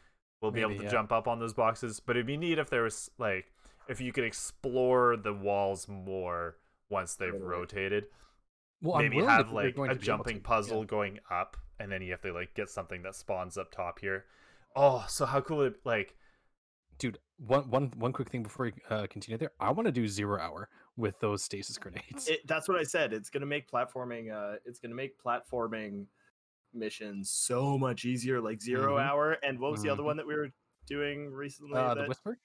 we'll 0.43 0.51
be 0.51 0.61
able 0.61 0.76
to 0.76 0.84
yeah. 0.84 0.91
jump 0.91 1.12
up 1.12 1.28
on 1.28 1.38
those 1.38 1.55
boxes 1.55 2.01
but 2.01 2.16
it'd 2.16 2.26
be 2.26 2.36
neat 2.36 2.59
if 2.59 2.70
there 2.70 2.82
was 2.82 3.11
like 3.18 3.53
if 3.88 4.01
you 4.01 4.12
could 4.12 4.24
explore 4.24 5.16
the 5.16 5.32
walls 5.32 5.88
more 5.88 6.57
once 6.88 7.14
they've 7.14 7.32
Totally. 7.32 7.51
rotated 7.51 8.05
Well, 8.83 8.97
I'm 8.97 9.03
maybe 9.11 9.24
have 9.24 9.53
like 9.53 9.76
going 9.76 9.91
a 9.91 9.95
to 9.95 10.01
jumping 10.01 10.37
to, 10.37 10.41
yeah. 10.41 10.47
puzzle 10.47 10.85
going 10.85 11.18
up 11.31 11.57
and 11.78 11.91
then 11.93 12.03
you 12.03 12.11
have 12.12 12.22
to 12.22 12.33
like 12.33 12.55
get 12.55 12.68
something 12.70 13.03
that 13.03 13.14
spawns 13.14 13.57
up 13.59 13.70
top 13.72 13.99
here 13.99 14.24
oh 14.76 15.05
so 15.09 15.26
how 15.26 15.41
cool 15.41 15.59
would 15.59 15.72
it 15.74 15.81
like 15.85 16.14
dude 16.99 17.18
one 17.39 17.68
one 17.70 17.93
one 17.97 18.12
quick 18.12 18.28
thing 18.31 18.43
before 18.43 18.66
we 18.66 18.72
uh, 18.95 19.07
continue 19.09 19.37
there 19.39 19.51
i 19.61 19.70
want 19.70 19.87
to 19.87 19.93
do 19.93 20.07
zero 20.09 20.41
hour 20.41 20.68
with 20.97 21.18
those 21.20 21.43
stasis 21.43 21.78
grenades. 21.78 22.28
It, 22.28 22.47
that's 22.47 22.68
what 22.68 22.78
I 22.78 22.83
said. 22.83 23.14
It's 23.14 23.31
gonna 23.31 23.47
make 23.47 23.70
platforming. 23.70 24.31
Uh, 24.31 24.57
it's 24.66 24.78
gonna 24.81 24.95
make 24.95 25.12
platforming 25.22 26.05
missions 26.74 27.31
so 27.31 27.78
much 27.78 28.05
easier, 28.05 28.39
like 28.41 28.61
0 28.61 28.97
Mhm. 28.97 29.03
hour. 29.03 29.39
And 29.43 29.59
what 29.59 29.72
was 29.72 29.81
the 29.83 29.89
other 29.89 30.03
Mhm. 30.03 30.07
one 30.07 30.16
that 30.18 30.26
we 30.26 30.35
were 30.35 30.51
doing 30.87 31.33
recently? 31.33 31.78
uh, 31.78 31.95
the 31.95 32.01
that- 32.03 32.09
whisper. 32.09 32.39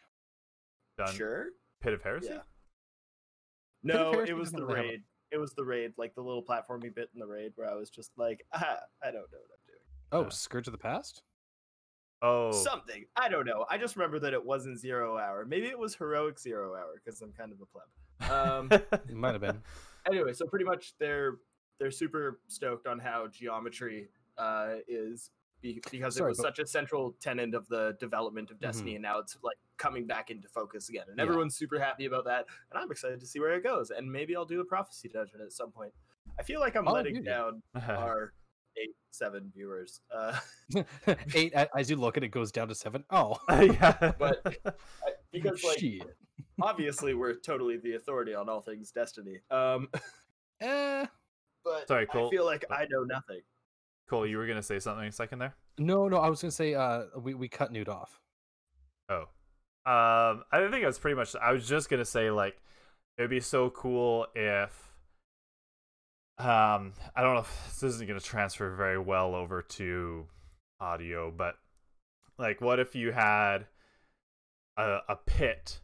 Done. 0.98 1.14
Sure. 1.16 1.48
Pit 1.82 1.94
of 1.94 2.02
Heresy. 2.04 2.28
Yeah. 2.30 2.36
of 2.38 2.44
No, 3.84 4.12
Heresy 4.14 4.32
it 4.32 4.36
was 4.36 4.52
the 4.54 4.66
really 4.66 4.80
a- 4.80 4.84
raid. 4.92 5.04
It 5.32 5.38
was 5.38 5.54
the 5.54 5.64
raid, 5.66 5.94
like 5.98 6.16
the 6.16 6.22
little 6.22 6.44
platformy 6.44 6.94
bit 6.94 7.10
in 7.14 7.20
the 7.20 7.28
raid 7.28 7.52
where 7.56 7.70
I 7.70 7.76
was 7.76 7.90
just 7.90 8.12
like, 8.18 8.46
ah, 8.54 8.78
I 9.04 9.06
don't 9.08 9.32
know 9.32 9.40
what 9.40 9.52
I'm 9.52 9.68
doing. 9.68 9.80
Oh, 10.12 10.22
Yeah. 10.24 10.30
Scourge 10.30 10.68
of 10.68 10.72
the 10.72 10.78
Past. 10.78 11.24
Oh, 12.22 12.52
Something. 12.52 13.06
I 13.16 13.28
don't 13.30 13.46
know. 13.46 13.66
I 13.70 13.78
just 13.78 13.96
remember 13.96 14.20
that 14.20 14.34
it 14.34 14.44
wasn't 14.44 14.80
zero 14.80 15.18
hour. 15.18 15.46
Maybe 15.46 15.68
it 15.68 15.78
was 15.78 15.96
heroic 15.96 16.40
zero 16.40 16.74
hour 16.74 16.94
because 17.04 17.22
I'm 17.22 17.34
kind 17.34 17.52
of 17.52 17.60
a 17.62 17.66
pleb. 17.66 18.32
Um, 18.32 18.70
It 19.10 19.16
might 19.16 19.34
have 19.34 19.42
been. 19.42 19.62
anyway, 20.08 20.34
so 20.34 20.46
pretty 20.46 20.66
much 20.66 20.94
they're 21.00 21.36
they're 21.80 21.92
super 21.92 22.40
stoked 22.48 22.88
on 22.88 23.00
how 23.00 23.28
geometry 23.28 24.08
uh, 24.38 24.76
is 24.88 25.30
be, 25.74 25.82
because 25.92 26.16
Sorry, 26.16 26.28
it 26.28 26.30
was 26.30 26.38
but- 26.38 26.44
such 26.44 26.60
a 26.60 26.68
central 26.68 27.16
tenet 27.22 27.54
of 27.54 27.68
the 27.68 27.96
development 28.00 28.52
of 28.52 28.60
Destiny, 28.60 28.96
and 28.96 29.02
now 29.04 29.20
it's 29.20 29.38
like 29.44 29.58
coming 29.78 30.06
back 30.06 30.30
into 30.32 30.48
focus 30.50 30.90
again, 30.90 31.06
and 31.10 31.18
Yeah. 31.18 31.24
everyone's 31.24 31.56
super 31.56 31.80
happy 31.80 32.06
about 32.06 32.26
that, 32.26 32.46
and 32.72 32.80
I'm 32.82 32.92
excited 32.92 33.20
to 33.20 33.26
see 33.26 33.40
where 33.40 33.52
it 33.56 33.64
goes, 33.64 33.92
and 33.92 34.12
maybe 34.12 34.36
I'll 34.36 34.46
do 34.46 34.62
a 34.62 34.66
prophecy 34.66 35.10
dungeon 35.10 35.42
at 35.42 35.52
some 35.52 35.72
point. 35.72 35.94
I 36.40 36.44
feel 36.44 36.60
like 36.60 36.76
I'm 36.76 36.88
Oh, 36.88 36.94
letting 36.94 37.16
dude. 37.16 37.26
down 37.26 37.62
our 37.90 38.34
eight 38.78 38.96
seven 39.12 39.52
viewers. 39.54 40.02
Uh, 40.14 40.38
Eight. 41.34 41.54
As 41.78 41.90
you 41.90 41.96
look 41.96 42.18
at 42.18 42.24
it, 42.24 42.30
goes 42.30 42.52
down 42.52 42.68
to 42.68 42.76
seven. 42.76 43.06
Oh, 43.10 43.38
yeah. 43.50 44.12
But- 44.20 44.42
I- 44.66 45.12
because 45.32 45.64
like 45.64 45.80
shit. 45.80 46.02
obviously 46.62 47.14
we're 47.14 47.36
totally 47.36 47.78
the 47.78 47.96
authority 47.96 48.34
on 48.34 48.48
all 48.50 48.62
things 48.62 48.92
Destiny. 48.92 49.40
Um, 49.52 49.90
Eh. 50.62 51.06
but 51.64 51.88
Sorry, 51.88 52.06
Cole. 52.06 52.28
I 52.28 52.30
feel 52.30 52.46
like 52.46 52.64
I 52.72 52.86
know 52.90 53.04
nothing. 53.04 53.42
Cole, 54.08 54.28
you 54.28 54.38
were 54.38 54.48
gonna 54.48 54.64
say 54.64 54.80
something 54.80 55.08
a 55.08 55.12
second 55.12 55.40
there. 55.40 55.56
No, 55.78 56.08
no. 56.08 56.18
I 56.18 56.30
was 56.30 56.42
gonna 56.42 56.52
say. 56.52 56.74
Uh, 56.74 57.04
we 57.20 57.34
we 57.34 57.48
cut 57.48 57.72
Newt 57.72 57.90
off. 57.90 58.20
Oh, 59.10 59.22
um, 59.86 60.44
I 60.52 60.68
think 60.72 60.84
I 60.84 60.88
was 60.88 61.00
pretty 61.00 61.16
much. 61.16 61.36
I 61.36 61.52
was 61.52 61.68
just 61.68 61.90
gonna 61.90 62.06
say 62.06 62.32
like, 62.32 62.62
it'd 63.18 63.30
be 63.30 63.40
so 63.40 63.70
cool 63.70 64.28
if, 64.36 64.94
um, 66.38 66.94
I 67.16 67.22
don't 67.22 67.36
know 67.36 67.42
if 67.42 67.66
this 67.80 67.84
isn't 67.96 68.08
gonna 68.08 68.20
transfer 68.20 68.76
very 68.76 69.00
well 69.00 69.36
over 69.36 69.62
to 69.62 70.28
audio, 70.80 71.32
but 71.32 71.56
like, 72.38 72.62
what 72.62 72.80
if 72.80 72.96
you 72.96 73.12
had 73.12 73.68
a 74.78 75.00
a 75.10 75.16
pit 75.16 75.80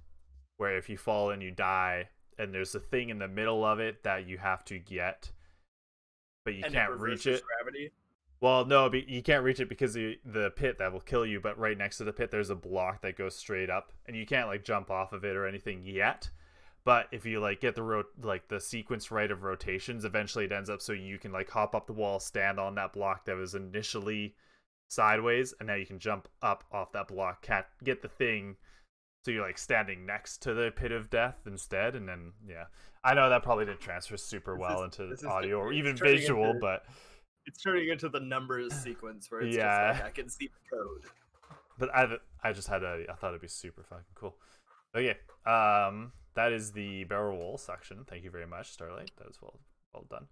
where 0.57 0.77
if 0.77 0.89
you 0.89 0.97
fall 0.97 1.31
and 1.31 1.41
you 1.41 1.49
die, 1.51 2.09
and 2.37 2.53
there's 2.53 2.75
a 2.75 2.79
thing 2.79 3.09
in 3.09 3.19
the 3.19 3.27
middle 3.27 3.65
of 3.65 3.79
it 3.79 4.03
that 4.03 4.27
you 4.27 4.37
have 4.37 4.63
to 4.65 4.77
get, 4.77 5.31
but 6.45 6.53
you 6.53 6.61
and 6.63 6.73
can't 6.73 6.91
reach 6.91 7.25
reverses 7.25 7.39
it. 7.39 7.43
Gravity. 7.45 7.91
Well, 8.41 8.65
no, 8.65 8.89
but 8.89 9.07
you 9.07 9.21
can't 9.21 9.43
reach 9.43 9.59
it 9.59 9.69
because 9.69 9.93
the 9.93 10.17
the 10.25 10.49
pit 10.49 10.79
that 10.79 10.91
will 10.91 10.99
kill 10.99 11.25
you. 11.25 11.39
But 11.39 11.59
right 11.59 11.77
next 11.77 11.97
to 11.99 12.03
the 12.03 12.11
pit, 12.13 12.31
there's 12.31 12.49
a 12.49 12.55
block 12.55 13.01
that 13.03 13.15
goes 13.15 13.35
straight 13.35 13.69
up, 13.69 13.93
and 14.07 14.17
you 14.17 14.25
can't 14.25 14.47
like 14.47 14.63
jump 14.65 14.89
off 14.89 15.13
of 15.13 15.23
it 15.23 15.35
or 15.35 15.45
anything 15.47 15.83
yet. 15.85 16.29
But 16.83 17.07
if 17.11 17.23
you 17.27 17.39
like 17.39 17.61
get 17.61 17.75
the 17.75 17.83
ro- 17.83 18.03
like 18.23 18.47
the 18.47 18.59
sequence 18.59 19.11
right 19.11 19.29
of 19.29 19.43
rotations, 19.43 20.03
eventually 20.05 20.45
it 20.45 20.51
ends 20.51 20.71
up 20.71 20.81
so 20.81 20.91
you 20.93 21.19
can 21.19 21.31
like 21.31 21.51
hop 21.51 21.75
up 21.75 21.85
the 21.85 21.93
wall, 21.93 22.19
stand 22.19 22.59
on 22.59 22.73
that 22.75 22.93
block 22.93 23.25
that 23.25 23.35
was 23.35 23.53
initially 23.53 24.33
sideways, 24.89 25.53
and 25.59 25.67
now 25.67 25.75
you 25.75 25.85
can 25.85 25.99
jump 25.99 26.27
up 26.41 26.63
off 26.71 26.91
that 26.93 27.07
block, 27.09 27.43
cat 27.43 27.67
get 27.83 28.01
the 28.01 28.07
thing, 28.09 28.55
so 29.23 29.29
you're 29.29 29.45
like 29.45 29.59
standing 29.59 30.03
next 30.07 30.39
to 30.41 30.55
the 30.55 30.71
pit 30.75 30.91
of 30.91 31.11
death 31.11 31.37
instead, 31.45 31.95
and 31.95 32.09
then 32.09 32.33
yeah, 32.49 32.65
I 33.03 33.13
know 33.13 33.29
that 33.29 33.43
probably 33.43 33.65
didn't 33.65 33.81
transfer 33.81 34.17
super 34.17 34.57
well 34.57 34.83
is- 34.83 34.99
into 34.99 35.27
audio 35.27 35.57
or 35.59 35.71
even 35.71 35.95
visual, 35.95 36.45
into- 36.47 36.59
but. 36.59 36.85
It's 37.45 37.61
turning 37.61 37.89
into 37.89 38.09
the 38.09 38.19
numbers 38.19 38.73
sequence 38.83 39.29
where 39.31 39.41
it's 39.41 39.55
Yeah. 39.55 39.91
just 39.93 40.01
like 40.03 40.09
I 40.09 40.11
can 40.11 40.29
see 40.29 40.47
the 40.47 40.75
code. 40.77 41.03
but 41.77 41.93
I 41.95 42.17
I 42.43 42.53
just 42.53 42.67
had 42.67 42.83
a 42.83 43.05
I 43.09 43.13
thought 43.15 43.29
it'd 43.29 43.41
be 43.41 43.47
super 43.47 43.83
fucking 43.83 44.05
cool. 44.15 44.35
Okay, 44.95 45.17
um, 45.45 46.11
that 46.35 46.51
is 46.51 46.71
the 46.73 47.05
barrel 47.05 47.37
roll 47.37 47.57
section. 47.57 48.03
Thank 48.05 48.23
you 48.23 48.29
very 48.31 48.45
much, 48.47 48.71
Starlight. 48.71 49.11
That 49.17 49.27
was 49.27 49.41
well 49.41 49.59
well 49.93 50.05
done. 50.09 50.27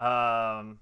Um, 0.00 0.78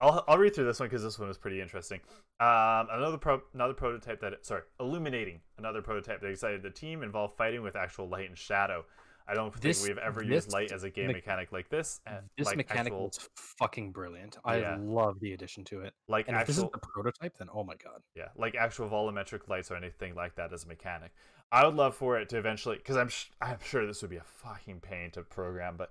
I'll 0.00 0.24
I'll 0.28 0.38
read 0.38 0.54
through 0.54 0.64
this 0.64 0.80
one 0.80 0.88
because 0.88 1.02
this 1.02 1.18
one 1.18 1.28
was 1.28 1.38
pretty 1.38 1.60
interesting. 1.60 2.00
Um, 2.40 2.88
another 2.90 3.16
pro 3.18 3.40
another 3.54 3.74
prototype 3.74 4.20
that 4.20 4.44
sorry, 4.44 4.62
illuminating 4.80 5.40
another 5.56 5.82
prototype 5.82 6.20
that 6.20 6.28
excited 6.28 6.62
the 6.62 6.70
team 6.70 7.02
involved 7.02 7.36
fighting 7.36 7.62
with 7.62 7.76
actual 7.76 8.08
light 8.08 8.28
and 8.28 8.36
shadow. 8.36 8.84
I 9.26 9.34
don't 9.34 9.54
This- 9.60 9.78
think 9.84 9.96
we've 9.96 10.04
ever 10.04 10.22
used 10.22 10.52
light 10.52 10.70
as 10.72 10.82
a 10.84 10.90
game 10.90 11.08
me- 11.08 11.14
mechanic 11.14 11.50
like 11.52 11.68
this. 11.70 12.00
and 12.06 12.28
This 12.36 12.46
like 12.46 12.56
mechanic 12.56 12.92
actual, 12.92 13.06
was 13.06 13.28
fucking 13.58 13.92
brilliant. 13.92 14.36
I 14.44 14.58
Yeah. 14.58 14.76
love 14.78 15.18
the 15.20 15.32
addition 15.32 15.64
to 15.66 15.80
it. 15.80 15.94
like 16.08 16.28
And 16.28 16.36
if 16.36 16.46
this 16.46 16.58
is 16.58 16.64
actual 16.64 16.78
the 16.80 16.86
prototype, 16.86 17.36
then 17.38 17.48
oh 17.52 17.64
my 17.64 17.76
god. 17.76 18.02
Yeah, 18.14 18.28
like 18.36 18.54
actual 18.54 18.88
volumetric 18.90 19.48
lights 19.48 19.70
or 19.70 19.76
anything 19.76 20.14
like 20.14 20.34
that 20.36 20.52
as 20.52 20.64
a 20.64 20.68
mechanic. 20.68 21.12
I 21.52 21.64
would 21.64 21.74
love 21.74 21.94
for 21.96 22.18
it 22.18 22.28
to 22.30 22.38
eventually, 22.38 22.76
because 22.76 22.96
I'm 22.96 23.08
sh- 23.08 23.30
I'm 23.40 23.60
sure 23.60 23.86
this 23.86 24.02
would 24.02 24.10
be 24.10 24.16
a 24.16 24.24
fucking 24.24 24.80
pain 24.80 25.10
to 25.12 25.22
program, 25.22 25.76
but 25.76 25.90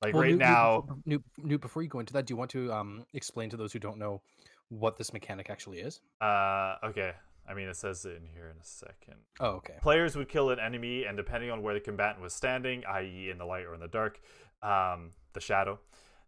like 0.00 0.14
Well, 0.14 0.22
right 0.22 0.30
Newt- 0.30 0.38
now, 0.40 0.86
Newt, 1.04 1.22
Newt, 1.38 1.60
before 1.60 1.82
you 1.82 1.88
go 1.88 2.00
into 2.00 2.12
that, 2.14 2.26
do 2.26 2.32
you 2.32 2.36
want 2.38 2.50
to 2.52 2.72
um 2.72 3.04
explain 3.12 3.50
to 3.50 3.56
those 3.56 3.72
who 3.72 3.78
don't 3.78 3.98
know 3.98 4.22
what 4.70 4.96
this 4.96 5.12
mechanic 5.12 5.50
actually 5.50 5.80
is? 5.80 6.00
uh, 6.20 6.76
okay. 6.82 7.14
I 7.48 7.54
mean, 7.54 7.68
it 7.68 7.76
says 7.76 8.04
it 8.04 8.16
in 8.16 8.26
here 8.32 8.48
in 8.54 8.56
a 8.60 8.64
second. 8.64 9.16
Oh, 9.40 9.56
okay. 9.56 9.74
Players 9.82 10.16
would 10.16 10.28
kill 10.28 10.50
an 10.50 10.58
enemy, 10.60 11.04
and 11.04 11.16
depending 11.16 11.50
on 11.50 11.62
where 11.62 11.74
the 11.74 11.80
combatant 11.80 12.20
was 12.22 12.32
standing, 12.34 12.84
i.e., 12.86 13.28
in 13.30 13.38
the 13.38 13.44
light 13.44 13.64
or 13.66 13.74
in 13.74 13.80
the 13.80 13.88
dark, 13.88 14.20
um, 14.62 15.10
the 15.32 15.40
shadow, 15.40 15.80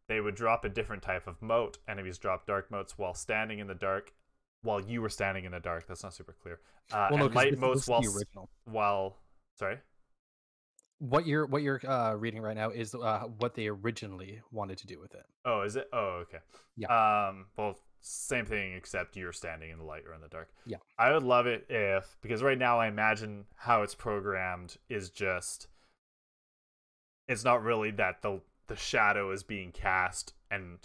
they 0.09 0.21
would 0.21 0.35
drop 0.35 0.65
a 0.65 0.69
different 0.69 1.03
type 1.03 1.27
of 1.27 1.41
mote. 1.41 1.79
Enemies 1.89 2.19
drop 2.19 2.47
dark 2.47 2.71
motes 2.71 2.99
while 2.99 3.15
standing 3.15 3.59
in 3.61 3.67
the 3.69 3.75
dark, 3.75 4.13
while 4.63 4.81
you 4.81 5.01
were 5.01 5.09
standing 5.09 5.45
in 5.45 5.53
the 5.53 5.61
dark. 5.61 5.87
That's 5.87 6.03
not 6.03 6.15
super 6.15 6.35
clear. 6.43 6.61
Uh, 6.93 7.09
Well, 7.11 7.19
no, 7.21 7.27
and 7.27 7.35
light 7.35 7.51
this- 7.53 7.61
motes 7.61 7.75
this 7.75 7.83
is 7.85 7.89
while 7.89 8.17
original. 8.17 8.51
while 8.65 9.17
sorry. 9.57 9.79
What 10.99 11.27
you're 11.27 11.47
what 11.47 11.63
you're 11.63 11.81
uh, 11.87 12.15
reading 12.15 12.41
right 12.41 12.57
now 12.57 12.71
is 12.71 12.95
uh, 12.95 13.25
what 13.39 13.55
they 13.55 13.67
originally 13.67 14.41
wanted 14.53 14.79
to 14.79 14.87
do 14.87 15.01
with 15.01 15.15
it. 15.15 15.25
Oh, 15.45 15.63
is 15.63 15.77
it? 15.77 15.89
Oh, 15.93 16.23
okay. 16.23 16.39
Yeah. 16.77 16.89
Um. 17.29 17.47
Well, 17.57 17.77
same 18.07 18.45
thing 18.45 18.75
except 18.75 19.17
you're 19.17 19.33
standing 19.33 19.71
in 19.71 19.79
the 19.79 19.85
light 19.85 20.05
or 20.07 20.13
in 20.13 20.21
the 20.21 20.29
dark. 20.29 20.51
Yeah. 20.67 20.77
I 20.99 21.13
would 21.13 21.23
love 21.23 21.47
it 21.47 21.65
if 21.71 22.19
because 22.21 22.43
right 22.43 22.59
now 22.59 22.79
I 22.79 22.87
imagine 22.87 23.47
how 23.57 23.83
it's 23.83 23.95
programmed 23.95 24.77
is 24.91 25.09
just 25.09 25.69
it's 27.27 27.45
not 27.45 27.63
really 27.63 27.91
that 27.93 28.21
the 28.21 28.43
the 28.67 28.77
shadow 28.77 29.31
is 29.31 29.43
being 29.43 29.73
cast 29.73 30.35
and 30.51 30.79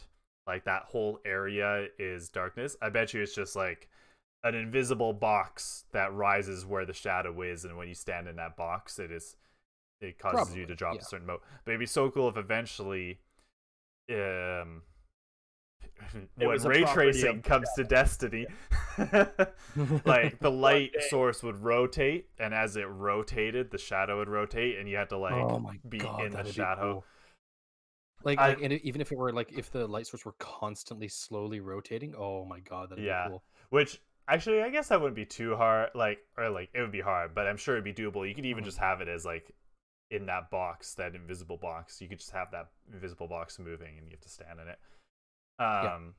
like 0.47 0.63
that 0.63 0.83
whole 0.83 1.19
area 1.25 1.87
is 1.99 2.29
darkness. 2.29 2.77
I 2.81 2.89
bet 2.89 3.13
you 3.13 3.21
it's 3.21 3.35
just 3.35 3.55
like 3.55 3.89
an 4.45 4.55
invisible 4.55 5.11
box 5.11 5.83
that 5.91 6.13
rises 6.13 6.65
where 6.65 6.85
the 6.85 6.93
shadow 6.93 7.41
is 7.41 7.65
and 7.65 7.75
when 7.75 7.89
you 7.89 7.95
stand 7.95 8.29
in 8.29 8.37
that 8.37 8.55
box 8.55 8.97
it 8.97 9.11
is 9.11 9.35
it 9.99 10.17
causes 10.17 10.55
you 10.55 10.65
to 10.65 10.75
drop 10.75 10.95
yeah. 10.95 11.01
a 11.01 11.03
certain 11.03 11.27
mote. 11.27 11.41
But 11.65 11.71
it'd 11.71 11.81
be 11.81 11.85
so 11.85 12.09
cool 12.09 12.29
if 12.29 12.37
eventually 12.37 13.19
um 14.09 14.83
when 16.35 16.61
ray 16.63 16.83
tracing 16.83 17.37
of 17.37 17.43
comes 17.43 17.67
to 17.75 17.83
destiny 17.83 18.45
like 20.05 20.39
the 20.39 20.49
light 20.51 20.93
day. 20.93 20.99
source 21.09 21.43
would 21.43 21.59
rotate 21.63 22.27
and 22.39 22.53
as 22.53 22.75
it 22.75 22.85
rotated 22.89 23.71
the 23.71 23.77
shadow 23.77 24.17
would 24.17 24.29
rotate 24.29 24.77
and 24.77 24.87
you 24.89 24.95
had 24.97 25.09
to 25.09 25.17
like 25.17 25.33
oh 25.33 25.59
my 25.59 25.77
be 25.87 25.97
god, 25.99 26.25
in 26.25 26.31
the 26.33 26.43
be 26.43 26.51
shadow 26.51 26.93
cool. 26.93 27.05
Like, 28.23 28.37
I- 28.39 28.49
like 28.49 28.61
and 28.61 28.73
even 28.73 28.99
if 29.01 29.11
it 29.11 29.17
were 29.17 29.31
like 29.31 29.51
if 29.57 29.71
the 29.71 29.87
light 29.87 30.07
source 30.07 30.25
were 30.25 30.35
constantly 30.39 31.07
slowly 31.07 31.61
rotating, 31.61 32.13
oh 32.17 32.43
my 32.43 32.59
god, 32.59 32.89
that'd 32.89 33.03
Yeah. 33.03 33.25
be 33.25 33.29
cool. 33.29 33.43
which 33.69 34.01
actually 34.27 34.61
i 34.61 34.69
guess 34.69 34.89
that 34.89 34.99
wouldn't 35.01 35.15
be 35.15 35.25
too 35.25 35.55
hard 35.55 35.89
like 35.95 36.19
or 36.37 36.49
like 36.51 36.69
it 36.75 36.81
would 36.81 36.91
be 36.91 37.01
hard 37.01 37.33
but 37.33 37.47
i'm 37.47 37.57
sure 37.57 37.73
it'd 37.75 37.83
be 37.83 37.91
doable 37.93 38.27
you 38.29 38.35
could 38.35 38.45
even 38.45 38.61
Mhm. 38.63 38.67
just 38.67 38.77
have 38.77 39.01
it 39.01 39.07
as 39.07 39.25
like 39.25 39.51
in 40.11 40.27
that 40.27 40.51
box 40.51 40.93
that 40.95 41.15
invisible 41.15 41.57
box 41.57 41.99
you 41.99 42.07
could 42.07 42.19
just 42.19 42.29
have 42.29 42.51
that 42.51 42.67
invisible 42.93 43.27
box 43.27 43.57
moving 43.57 43.97
and 43.97 44.05
you 44.05 44.11
have 44.11 44.21
to 44.21 44.29
stand 44.29 44.59
in 44.59 44.67
it 44.67 44.77
um 45.59 46.13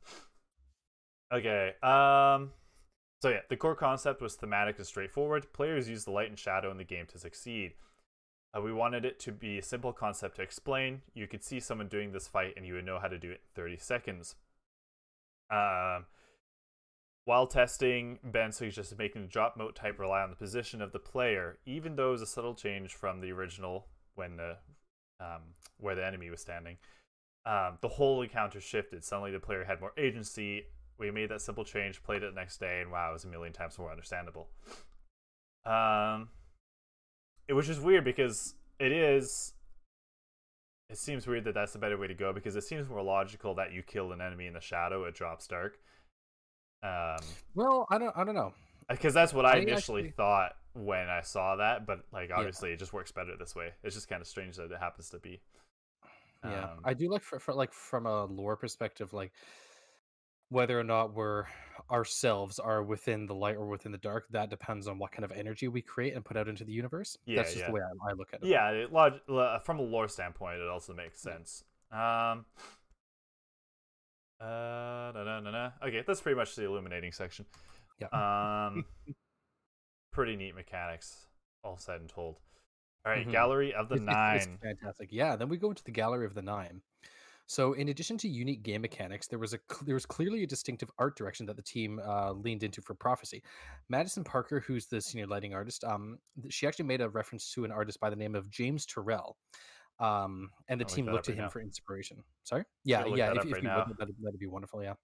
okay 1.33 1.73
um 1.83 2.51
so 3.23 3.31
yeah 3.31 3.41
the 3.49 3.57
core 3.57 3.75
concept 3.75 4.21
was 4.21 4.35
thematic 4.35 4.79
and 4.79 4.87
straightforward. 4.87 5.53
Players 5.53 5.89
use 5.89 6.05
the 6.05 6.11
light 6.11 6.29
and 6.29 6.39
shadow 6.39 6.71
in 6.71 6.77
the 6.77 6.85
game 6.85 7.07
to 7.07 7.19
succeed. 7.19 7.75
Uh, 8.57 8.61
we 8.61 8.73
wanted 8.73 9.05
it 9.05 9.21
to 9.21 9.31
be 9.33 9.59
a 9.59 9.63
simple 9.63 9.93
concept 9.93 10.37
to 10.37 10.43
explain. 10.43 11.03
You 11.15 11.29
could 11.29 11.45
see 11.45 11.61
someone 11.61 11.87
doing 11.87 12.13
this 12.13 12.27
fight 12.27 12.55
and 12.57 12.67
you 12.67 12.75
would 12.75 12.85
know 12.85 12.99
how 12.99 13.09
to 13.09 13.19
do 13.19 13.31
it 13.31 13.41
in 13.57 13.63
30 13.63 13.77
seconds. 13.79 14.35
Um 15.51 16.07
while 17.25 17.47
testing, 17.47 18.19
Ben 18.25 18.51
suggested 18.51 18.99
making 18.99 19.23
the 19.23 19.29
drop 19.29 19.57
mote 19.57 19.77
type 19.77 19.99
rely 19.99 20.23
on 20.23 20.31
the 20.31 20.37
position 20.37 20.81
of 20.81 20.91
the 20.91 20.99
player, 20.99 21.59
even 21.65 21.95
though 21.95 22.09
it 22.09 22.13
was 22.13 22.23
a 22.23 22.27
subtle 22.27 22.55
change 22.55 22.95
from 22.95 23.21
the 23.21 23.31
original 23.31 23.87
when 24.15 24.37
the 24.37 24.57
um, 25.21 25.55
where 25.79 25.95
the 25.95 26.05
enemy 26.05 26.31
was 26.31 26.41
standing. 26.41 26.79
Um, 27.47 27.79
the 27.81 27.89
whole 27.89 28.23
encounter 28.23 28.61
shifted. 28.61 29.03
Suddenly, 29.05 29.31
the 29.33 29.41
player 29.41 29.65
had 29.65 29.81
more 29.81 29.93
agency. 29.97 30.65
We 30.99 31.11
made 31.11 31.31
that 31.31 31.41
simple 31.41 31.65
change, 31.65 32.03
played 32.03 32.23
it 32.23 32.35
the 32.35 32.41
next 32.41 32.59
day, 32.59 32.81
and 32.83 32.91
wow, 32.91 33.11
it 33.11 33.15
was 33.15 33.25
a 33.25 33.29
million 33.29 33.53
times 33.55 33.79
more 33.79 33.91
understandable. 33.91 34.49
Um, 35.65 36.29
it 37.49 37.53
was 37.55 37.67
just 37.67 37.81
weird 37.83 38.05
because 38.05 38.55
it 38.79 38.93
is 38.93 39.53
it 40.89 40.99
seems 40.99 41.27
weird 41.27 41.45
that 41.45 41.55
that's 41.55 41.73
the 41.73 41.79
better 41.79 41.97
way 41.97 42.07
to 42.09 42.15
go 42.15 42.33
because 42.33 42.57
it 42.57 42.65
seems 42.65 42.89
more 42.89 43.03
logical 43.03 43.55
that 43.55 43.73
you 43.73 43.83
kill 43.83 44.13
an 44.13 44.21
enemy 44.21 44.47
in 44.47 44.55
the 44.55 44.61
shadow, 44.61 45.05
it 45.05 45.15
drops 45.15 45.47
dark. 45.47 45.79
Um, 46.83 47.19
Well, 47.55 47.87
I 47.91 47.99
don't 47.99 48.17
I 48.17 48.25
don't 48.25 48.35
know. 48.35 48.53
because 48.89 49.15
that's 49.15 49.33
what 49.33 49.45
I, 49.47 49.53
I 49.53 49.57
initially 49.57 50.03
actually- 50.03 50.11
thought 50.13 50.57
when 50.75 51.09
I 51.09 51.21
saw 51.23 51.57
that, 51.57 51.87
but 51.87 52.05
like 52.13 52.31
obviously 52.35 52.73
it 52.73 52.79
just 52.79 52.93
works 52.93 53.11
better 53.13 53.37
this 53.39 53.55
way. 53.57 53.71
It's 53.83 53.95
just 53.95 54.09
kind 54.09 54.21
of 54.21 54.29
strange 54.29 54.57
that 54.57 54.71
it 54.71 54.79
happens 54.79 55.11
to 55.11 55.19
be. 55.19 55.41
Yeah, 56.45 56.65
Um, 56.73 56.81
I 56.85 56.95
do 56.95 57.11
like 57.11 57.23
for, 57.23 57.39
for 57.39 57.53
like 57.55 57.73
from 57.73 58.07
a 58.07 58.25
lore 58.25 58.57
perspective, 58.57 59.13
like 59.13 59.33
whether 60.49 60.79
or 60.79 60.85
not 60.85 61.15
we're 61.15 61.45
ourselves 61.91 62.59
are 62.59 62.83
within 62.83 63.27
the 63.27 63.35
light 63.35 63.57
or 63.57 63.67
within 63.67 63.93
the 63.93 63.99
dark. 63.99 64.25
That 64.31 64.51
depends 64.51 64.89
on 64.89 64.99
what 64.99 65.13
kind 65.13 65.25
of 65.25 65.33
energy 65.33 65.69
we 65.69 65.83
create 65.83 66.15
and 66.15 66.25
put 66.25 66.37
out 66.37 66.49
into 66.49 66.65
the 66.65 66.73
universe. 66.73 67.17
Yeah, 67.27 67.37
That's 67.37 67.51
just 67.51 67.61
yeah. 67.61 67.67
the 67.69 67.73
way 67.75 67.81
I, 67.81 68.11
I 68.11 68.13
look 68.15 68.29
at 68.33 68.43
it. 68.43 68.49
yeah, 68.49 68.71
it, 68.71 68.93
log- 68.93 69.21
from 69.65 69.79
a 69.79 69.83
lore 69.83 70.09
standpoint, 70.09 70.61
it 70.61 70.69
also 70.69 70.95
makes 70.95 71.25
Yeah. 71.25 71.33
sense. 71.33 71.65
Um, 71.93 72.47
uh. 74.41 75.71
Okay, 75.85 76.03
that's 76.07 76.21
pretty 76.21 76.37
much 76.37 76.55
the 76.57 76.65
illuminating 76.65 77.13
section. 77.13 77.45
Yeah. 78.01 78.09
Um, 78.69 78.87
pretty 80.13 80.37
neat 80.37 80.55
mechanics, 80.55 81.27
all 81.63 81.77
said 81.77 82.01
and 82.01 82.09
told. 82.09 82.39
All 83.05 83.13
right, 83.13 83.27
Mhm. 83.27 83.33
Gallery 83.33 83.73
of 83.75 83.89
the 83.89 83.95
It's- 83.97 84.07
Nine. 84.15 84.37
it's 84.37 84.63
fantastic. 84.63 85.09
Yeah. 85.13 85.37
Then 85.37 85.49
we 85.49 85.57
go 85.57 85.71
into 85.71 85.83
the 85.85 85.91
Gallery 85.91 86.27
of 86.27 86.35
the 86.35 86.43
Nine. 86.43 86.83
So, 87.47 87.73
in 87.73 87.89
addition 87.89 88.17
to 88.19 88.29
unique 88.29 88.63
game 88.63 88.81
mechanics, 88.83 89.27
there 89.27 89.39
was 89.41 89.55
a 89.55 89.59
there 89.83 89.95
was 89.97 90.07
clearly 90.07 90.45
a 90.45 90.47
distinctive 90.47 90.89
art 90.99 91.17
direction 91.17 91.47
that 91.47 91.57
the 91.57 91.63
team 91.63 91.99
uh, 91.99 92.31
leaned 92.33 92.63
into 92.63 92.81
for 92.81 92.95
Prophecy. 92.95 93.43
Madison 93.89 94.23
Parker, 94.23 94.61
who's 94.61 94.87
the 94.87 95.01
senior 95.01 95.27
lighting 95.27 95.53
artist, 95.53 95.83
um, 95.83 96.21
she 96.49 96.67
actually 96.69 96.85
made 96.85 97.01
a 97.01 97.09
reference 97.09 97.51
to 97.55 97.65
an 97.65 97.73
artist 97.73 97.99
by 97.99 98.09
the 98.09 98.15
name 98.15 98.37
of 98.37 98.49
James 98.51 98.87
Turrell, 98.87 99.35
um, 99.99 100.51
and 100.69 100.81
the 100.81 100.85
team 100.85 101.07
looked 101.07 101.25
to 101.25 101.33
him 101.33 101.39
now. 101.39 101.49
for 101.49 101.61
inspiration. 101.61 102.23
Sorry, 102.45 102.65
yeah, 102.85 103.05
yeah. 103.07 103.33
If, 103.33 103.45
if 103.47 103.53
right 103.53 103.63
you 103.65 103.69
would, 103.69 103.99
that'd, 103.99 104.15
that'd 104.23 104.39
be 104.39 104.47
wonderful. 104.47 104.81
Yeah. 104.83 104.95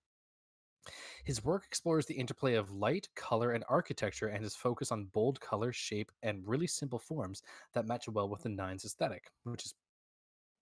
His 1.25 1.45
work 1.45 1.65
explores 1.67 2.07
the 2.07 2.15
interplay 2.15 2.55
of 2.55 2.71
light, 2.71 3.09
color, 3.15 3.53
and 3.53 3.65
architecture, 3.69 4.29
and 4.29 4.43
his 4.43 4.55
focus 4.55 4.93
on 4.93 5.11
bold 5.13 5.41
color, 5.41 5.73
shape, 5.73 6.13
and 6.23 6.47
really 6.47 6.67
simple 6.67 6.99
forms 6.99 7.43
that 7.75 7.87
match 7.87 8.09
well 8.09 8.29
with 8.29 8.43
the 8.43 8.49
Nine's 8.49 8.85
aesthetic, 8.85 9.31
which 9.45 9.67
is 9.67 9.75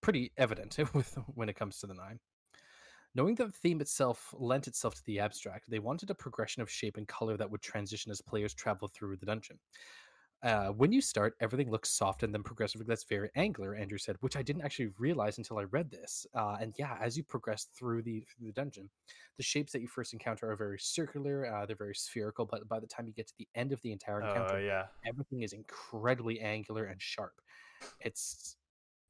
pretty 0.00 0.32
evident 0.36 0.78
with 0.94 1.16
when 1.34 1.48
it 1.48 1.56
comes 1.56 1.78
to 1.78 1.86
the 1.86 1.94
Nine. 1.94 2.20
Knowing 3.16 3.36
that 3.36 3.46
the 3.46 3.52
theme 3.52 3.80
itself 3.80 4.34
lent 4.36 4.66
itself 4.66 4.96
to 4.96 5.04
the 5.04 5.20
abstract, 5.20 5.70
they 5.70 5.78
wanted 5.78 6.10
a 6.10 6.14
progression 6.14 6.62
of 6.62 6.70
shape 6.70 6.96
and 6.96 7.06
color 7.06 7.36
that 7.36 7.48
would 7.48 7.62
transition 7.62 8.10
as 8.10 8.20
players 8.20 8.52
travel 8.52 8.88
through 8.88 9.16
the 9.16 9.26
dungeon. 9.26 9.58
Uh, 10.44 10.68
when 10.68 10.92
you 10.92 11.00
start, 11.00 11.34
everything 11.40 11.70
looks 11.70 11.90
soft 11.90 12.22
and 12.22 12.34
then 12.34 12.42
progressively 12.42 12.84
that's 12.86 13.04
very 13.04 13.30
angular. 13.34 13.74
Andrew 13.74 13.96
said, 13.96 14.16
which 14.20 14.36
I 14.36 14.42
didn't 14.42 14.62
actually 14.62 14.90
realize 14.98 15.38
until 15.38 15.58
I 15.58 15.62
read 15.62 15.90
this. 15.90 16.26
Uh, 16.34 16.56
and 16.60 16.74
yeah, 16.78 16.98
as 17.00 17.16
you 17.16 17.22
progress 17.22 17.68
through 17.76 18.02
the 18.02 18.20
through 18.20 18.48
the 18.48 18.52
dungeon, 18.52 18.90
the 19.38 19.42
shapes 19.42 19.72
that 19.72 19.80
you 19.80 19.88
first 19.88 20.12
encounter 20.12 20.50
are 20.50 20.56
very 20.56 20.78
circular. 20.78 21.46
Uh, 21.46 21.64
they're 21.64 21.76
very 21.76 21.94
spherical, 21.94 22.44
but 22.44 22.68
by 22.68 22.78
the 22.78 22.86
time 22.86 23.06
you 23.06 23.14
get 23.14 23.26
to 23.28 23.34
the 23.38 23.48
end 23.54 23.72
of 23.72 23.80
the 23.80 23.90
entire 23.90 24.22
Oh 24.22 24.28
encounter, 24.28 24.60
yeah, 24.60 24.84
everything 25.08 25.42
is 25.42 25.54
incredibly 25.54 26.40
angular 26.40 26.84
and 26.84 27.00
sharp. 27.00 27.40
It's 28.00 28.56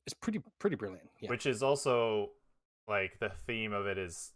it's 0.07 0.15
pretty 0.15 0.41
pretty 0.61 0.77
brilliant. 0.77 1.09
Yeah. 1.21 1.31
which 1.31 1.47
is 1.47 1.65
also 1.65 2.31
like 2.87 3.19
the 3.19 3.31
theme 3.47 3.73
of 3.73 3.87
it 3.87 3.99
is 3.99 4.33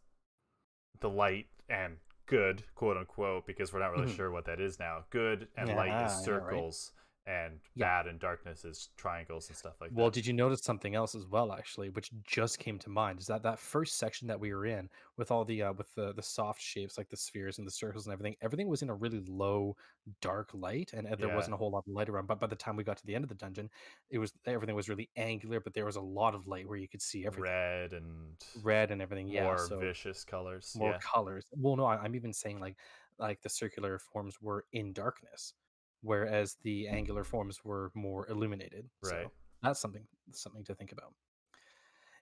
the 1.00 1.10
light 1.10 1.46
and 1.68 1.98
good, 2.28 2.62
quote 2.76 2.96
unquote, 2.96 3.46
because 3.46 3.72
we're 3.72 3.80
not 3.80 3.90
really 3.92 4.06
Mhm. 4.12 4.16
sure 4.16 4.30
what 4.30 4.44
that 4.46 4.60
is 4.60 4.78
now. 4.78 5.04
Good 5.10 5.48
and 5.56 5.68
light 5.70 5.88
Yeah, 5.88 6.06
is 6.06 6.12
yeah, 6.12 6.18
circles, 6.24 6.92
and 7.28 7.60
Yeah. 7.74 7.86
bad 7.86 8.06
and 8.08 8.20
darkness 8.20 8.64
is 8.64 8.90
triangles 8.96 9.48
and 9.48 9.56
stuff 9.56 9.80
like 9.80 9.90
Well, 9.90 9.96
that. 9.96 10.02
Well, 10.04 10.10
did 10.10 10.26
you 10.26 10.34
notice 10.34 10.62
something 10.62 10.94
else 10.94 11.14
as 11.14 11.26
well, 11.26 11.50
actually, 11.52 11.88
which 11.88 12.10
just 12.22 12.58
came 12.58 12.78
to 12.80 12.90
mind? 12.90 13.20
Is 13.20 13.26
that 13.28 13.42
that 13.42 13.58
first 13.58 13.96
section 13.96 14.28
that 14.28 14.38
we 14.38 14.52
were 14.52 14.66
in 14.66 14.90
with 15.16 15.30
all 15.30 15.44
the 15.46 15.62
uh, 15.62 15.72
with 15.72 15.94
the 15.94 16.12
the 16.12 16.22
soft 16.22 16.60
shapes 16.60 16.98
like 16.98 17.08
the 17.08 17.16
spheres 17.16 17.56
and 17.58 17.66
the 17.66 17.70
circles 17.70 18.06
and 18.06 18.12
everything? 18.12 18.36
Everything 18.42 18.68
was 18.68 18.82
in 18.82 18.90
a 18.90 18.94
really 18.94 19.20
low, 19.20 19.76
dark 20.20 20.52
light, 20.52 20.92
and 20.92 21.06
there 21.20 21.28
Yeah. 21.28 21.28
wasn't 21.30 21.54
a 21.54 21.56
whole 21.56 21.70
lot 21.70 21.84
of 21.86 21.92
light 21.94 22.08
around. 22.10 22.26
But 22.26 22.38
by 22.40 22.46
the 22.48 22.56
time 22.56 22.76
we 22.76 22.84
got 22.84 22.98
to 22.98 23.06
the 23.06 23.14
end 23.14 23.24
of 23.24 23.30
the 23.30 23.34
dungeon, 23.34 23.70
it 24.10 24.18
was 24.18 24.32
everything 24.44 24.74
was 24.76 24.88
really 24.90 25.10
angular, 25.16 25.58
but 25.60 25.72
there 25.74 25.86
was 25.86 25.96
a 25.96 26.02
lot 26.02 26.34
of 26.34 26.46
light 26.46 26.68
where 26.68 26.78
you 26.78 26.88
could 26.88 27.02
see 27.02 27.24
everything, 27.26 27.44
Red 27.44 27.92
and 27.92 28.44
red 28.54 28.90
and 28.90 29.00
everything. 29.02 29.28
Yeah, 29.28 29.54
more 29.54 29.56
so 29.56 29.78
vicious 29.78 30.24
colors. 30.24 30.74
more 30.74 30.94
yeah. 30.94 31.00
colors. 31.00 31.46
Well, 31.52 31.76
no, 31.76 31.84
I, 31.84 31.98
I'm 31.98 32.14
even 32.16 32.32
saying 32.32 32.60
like 32.60 32.78
like 33.18 33.42
the 33.42 33.48
circular 33.50 33.98
forms 33.98 34.40
were 34.40 34.66
in 34.72 34.92
darkness, 34.92 35.54
whereas 36.02 36.56
the 36.62 36.88
angular 36.88 37.24
forms 37.24 37.64
were 37.64 37.90
more 37.94 38.28
illuminated. 38.28 38.88
Right. 39.02 39.24
So 39.24 39.32
that's 39.62 39.80
something 39.80 40.04
something 40.32 40.64
to 40.64 40.74
think 40.74 40.92
about. 40.92 41.14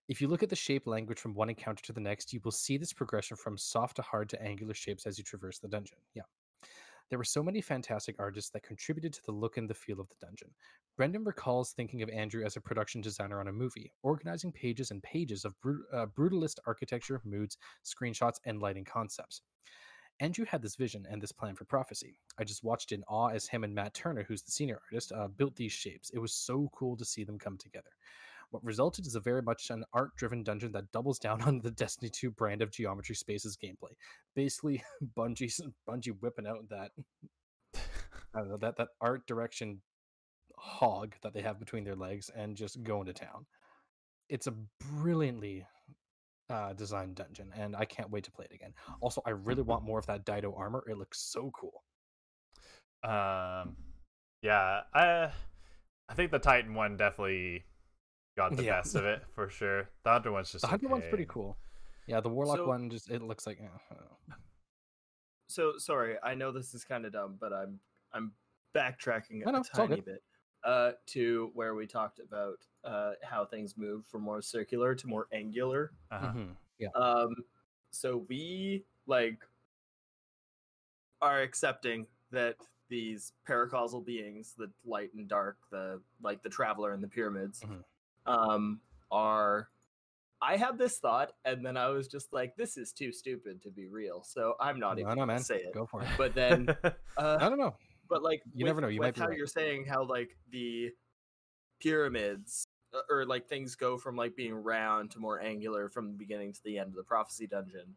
If 0.08 0.20
you 0.20 0.28
look 0.28 0.42
at 0.42 0.50
the 0.50 0.56
shape 0.56 0.86
language 0.86 1.18
from 1.18 1.34
one 1.34 1.50
encounter 1.50 1.82
to 1.84 1.92
the 1.92 2.00
next, 2.00 2.32
you 2.32 2.40
will 2.44 2.52
see 2.52 2.76
this 2.76 2.92
progression 2.92 3.36
from 3.36 3.58
soft 3.58 3.96
to 3.96 4.02
hard 4.02 4.28
to 4.30 4.42
angular 4.42 4.74
shapes 4.74 5.04
as 5.04 5.18
you 5.18 5.24
traverse 5.24 5.58
the 5.58 5.68
dungeon. 5.68 5.98
Yeah. 6.14 6.22
There 7.08 7.18
were 7.18 7.24
so 7.24 7.42
many 7.42 7.60
fantastic 7.60 8.16
artists 8.18 8.50
that 8.50 8.64
contributed 8.64 9.12
to 9.14 9.20
the 9.24 9.32
look 9.32 9.56
and 9.56 9.70
the 9.70 9.74
feel 9.74 10.00
of 10.00 10.08
the 10.08 10.26
dungeon. 10.26 10.50
Brendan 10.96 11.24
recalls 11.24 11.72
thinking 11.72 12.02
of 12.02 12.08
Andrew 12.10 12.44
as 12.44 12.56
a 12.56 12.60
production 12.60 13.00
designer 13.00 13.38
on 13.38 13.48
a 13.48 13.52
movie, 13.52 13.92
organizing 14.02 14.50
pages 14.50 14.90
and 14.90 15.02
pages 15.02 15.44
of 15.44 15.54
uh, 15.92 16.06
brutalist 16.06 16.58
architecture, 16.66 17.20
moods, 17.24 17.58
screenshots, 17.84 18.38
and 18.44 18.60
lighting 18.60 18.84
concepts. 18.84 19.42
Andrew 20.20 20.46
had 20.46 20.62
this 20.62 20.76
vision 20.76 21.06
and 21.10 21.20
this 21.20 21.32
plan 21.32 21.54
for 21.54 21.64
prophecy. 21.64 22.18
I 22.38 22.44
just 22.44 22.64
watched 22.64 22.92
in 22.92 23.04
awe 23.04 23.28
as 23.28 23.46
him 23.46 23.64
and 23.64 23.74
Matt 23.74 23.94
Turner, 23.94 24.24
who's 24.26 24.42
the 24.42 24.50
senior 24.50 24.80
artist, 24.90 25.12
uh, 25.12 25.28
built 25.28 25.56
these 25.56 25.72
shapes. 25.72 26.10
It 26.14 26.18
was 26.18 26.32
so 26.32 26.70
cool 26.74 26.96
to 26.96 27.04
see 27.04 27.24
them 27.24 27.38
come 27.38 27.58
together. 27.58 27.90
What 28.50 28.64
resulted 28.64 29.06
is 29.06 29.16
a 29.16 29.20
very 29.20 29.42
much 29.42 29.70
an 29.70 29.84
art-driven 29.92 30.42
dungeon 30.42 30.72
that 30.72 30.90
doubles 30.92 31.18
down 31.18 31.42
on 31.46 31.60
the 31.60 31.70
Destiny 31.70 32.10
2 32.10 32.30
brand 32.30 32.62
of 32.62 32.70
Geometry 32.70 33.14
Spaces 33.14 33.56
gameplay. 33.62 33.92
Basically, 34.34 34.82
Bungie 35.16 35.60
Bungie 35.88 36.16
whipping 36.20 36.46
out 36.46 36.68
that 36.70 36.92
I 37.74 38.38
don't 38.40 38.48
know 38.48 38.56
that 38.58 38.76
that 38.76 38.88
art 39.00 39.26
direction 39.26 39.82
hog 40.56 41.14
that 41.22 41.34
they 41.34 41.42
have 41.42 41.58
between 41.58 41.84
their 41.84 41.96
legs 41.96 42.30
and 42.34 42.56
just 42.56 42.82
going 42.82 43.06
to 43.06 43.12
town. 43.12 43.46
It's 44.28 44.46
a 44.46 44.54
brilliantly 44.80 45.66
uh, 46.50 46.72
designed 46.74 47.16
dungeon, 47.16 47.52
and 47.56 47.74
I 47.76 47.84
can't 47.84 48.10
wait 48.10 48.24
to 48.24 48.30
play 48.30 48.46
it 48.50 48.54
again. 48.54 48.72
Also, 49.00 49.20
I 49.26 49.30
really 49.30 49.62
want 49.62 49.84
more 49.84 49.98
of 49.98 50.06
that 50.06 50.24
Dido 50.24 50.54
armor. 50.56 50.84
It 50.88 50.96
looks 50.98 51.18
so 51.20 51.50
cool. 51.58 51.82
Um, 53.04 53.76
yeah, 54.42 54.82
I 54.94 55.32
I 56.08 56.14
think 56.14 56.30
the 56.30 56.38
Titan 56.38 56.74
one 56.74 56.96
definitely 56.96 57.64
got 58.36 58.56
the 58.56 58.64
Yeah. 58.64 58.78
best 58.78 58.94
of 58.94 59.04
it 59.04 59.22
for 59.34 59.48
sure. 59.48 59.88
The 60.04 60.10
Hunter 60.10 60.32
one's 60.32 60.52
just 60.52 60.62
The 60.62 60.68
Hunter 60.68 60.88
one's 60.88 61.04
pretty 61.08 61.26
cool. 61.26 61.56
Yeah, 62.06 62.20
the 62.20 62.28
Warlock 62.28 62.58
So- 62.58 62.66
one 62.68 62.90
just 62.90 63.10
it 63.10 63.22
looks 63.22 63.46
like. 63.46 63.58
eh, 63.60 63.64
I 63.90 63.94
don't 63.94 64.04
know. 64.28 64.34
So 65.48 65.78
sorry, 65.78 66.16
I 66.22 66.34
know 66.34 66.52
this 66.52 66.74
is 66.74 66.84
kind 66.84 67.06
of 67.06 67.12
dumb, 67.12 67.36
but 67.40 67.52
I'm 67.52 67.80
I'm 68.12 68.32
backtracking 68.74 69.44
No, 69.44 69.50
no, 69.52 69.58
a 69.58 69.60
it's 69.60 69.68
tiny 69.70 70.00
bit 70.00 70.22
uh, 70.66 70.92
to 71.06 71.50
where 71.54 71.74
we 71.74 71.86
talked 71.86 72.18
about 72.18 72.58
uh, 72.84 73.12
how 73.22 73.44
things 73.44 73.76
move 73.78 74.04
from 74.06 74.22
more 74.22 74.42
circular 74.42 74.94
to 74.94 75.06
more 75.06 75.28
angular. 75.32 75.92
Uh-huh. 76.10 76.32
Mhm, 76.34 76.56
Yeah. 76.78 76.88
Um, 76.94 77.34
so 77.92 78.26
we 78.28 78.84
like 79.06 79.38
are 81.22 81.40
accepting 81.40 82.06
that 82.30 82.56
these 82.88 83.32
paracausal 83.48 84.04
beings, 84.04 84.54
the 84.58 84.70
light 84.84 85.12
and 85.14 85.28
dark, 85.28 85.56
the 85.70 86.00
like 86.22 86.42
the 86.42 86.48
traveler 86.48 86.92
and 86.92 87.02
the 87.02 87.08
pyramids, 87.08 87.62
Mhm. 87.64 87.84
um, 88.26 88.80
are. 89.10 89.70
I 90.42 90.56
had 90.58 90.76
this 90.76 90.98
thought, 90.98 91.32
and 91.46 91.64
then 91.64 91.76
I 91.78 91.88
was 91.88 92.08
just 92.08 92.32
like, 92.32 92.56
"This 92.56 92.76
is 92.76 92.92
too 92.92 93.10
stupid 93.10 93.62
to 93.62 93.70
be 93.70 93.86
real," 93.86 94.22
so 94.22 94.54
I'm 94.60 94.78
not 94.78 94.96
No, 94.96 95.02
even 95.02 95.14
no, 95.14 95.20
gonna 95.22 95.32
man. 95.32 95.40
say 95.40 95.62
it. 95.62 95.72
Go 95.72 95.86
for 95.86 96.02
it. 96.02 96.08
But 96.18 96.34
then, 96.34 96.68
uh, 97.16 97.38
I 97.40 97.48
don't 97.48 97.58
know. 97.58 97.74
But 98.08 98.22
like 98.22 98.42
You 98.54 98.64
with, 98.64 98.70
never 98.70 98.80
know, 98.80 98.88
you 98.88 99.00
might 99.00 99.14
be 99.14 99.20
how 99.20 99.28
right. 99.28 99.36
you're 99.38 99.46
saying 99.46 99.84
how 99.86 100.04
like 100.04 100.36
the 100.50 100.90
pyramids 101.80 102.66
uh, 102.94 103.00
or 103.10 103.24
like 103.26 103.46
things 103.48 103.74
go 103.74 103.98
from 103.98 104.16
like 104.16 104.34
being 104.36 104.54
round 104.54 105.10
to 105.12 105.18
more 105.18 105.40
angular 105.40 105.88
from 105.88 106.08
the 106.12 106.16
beginning 106.16 106.52
to 106.52 106.62
the 106.64 106.78
end 106.78 106.88
of 106.88 106.94
the 106.94 107.02
prophecy 107.02 107.46
dungeon 107.46 107.94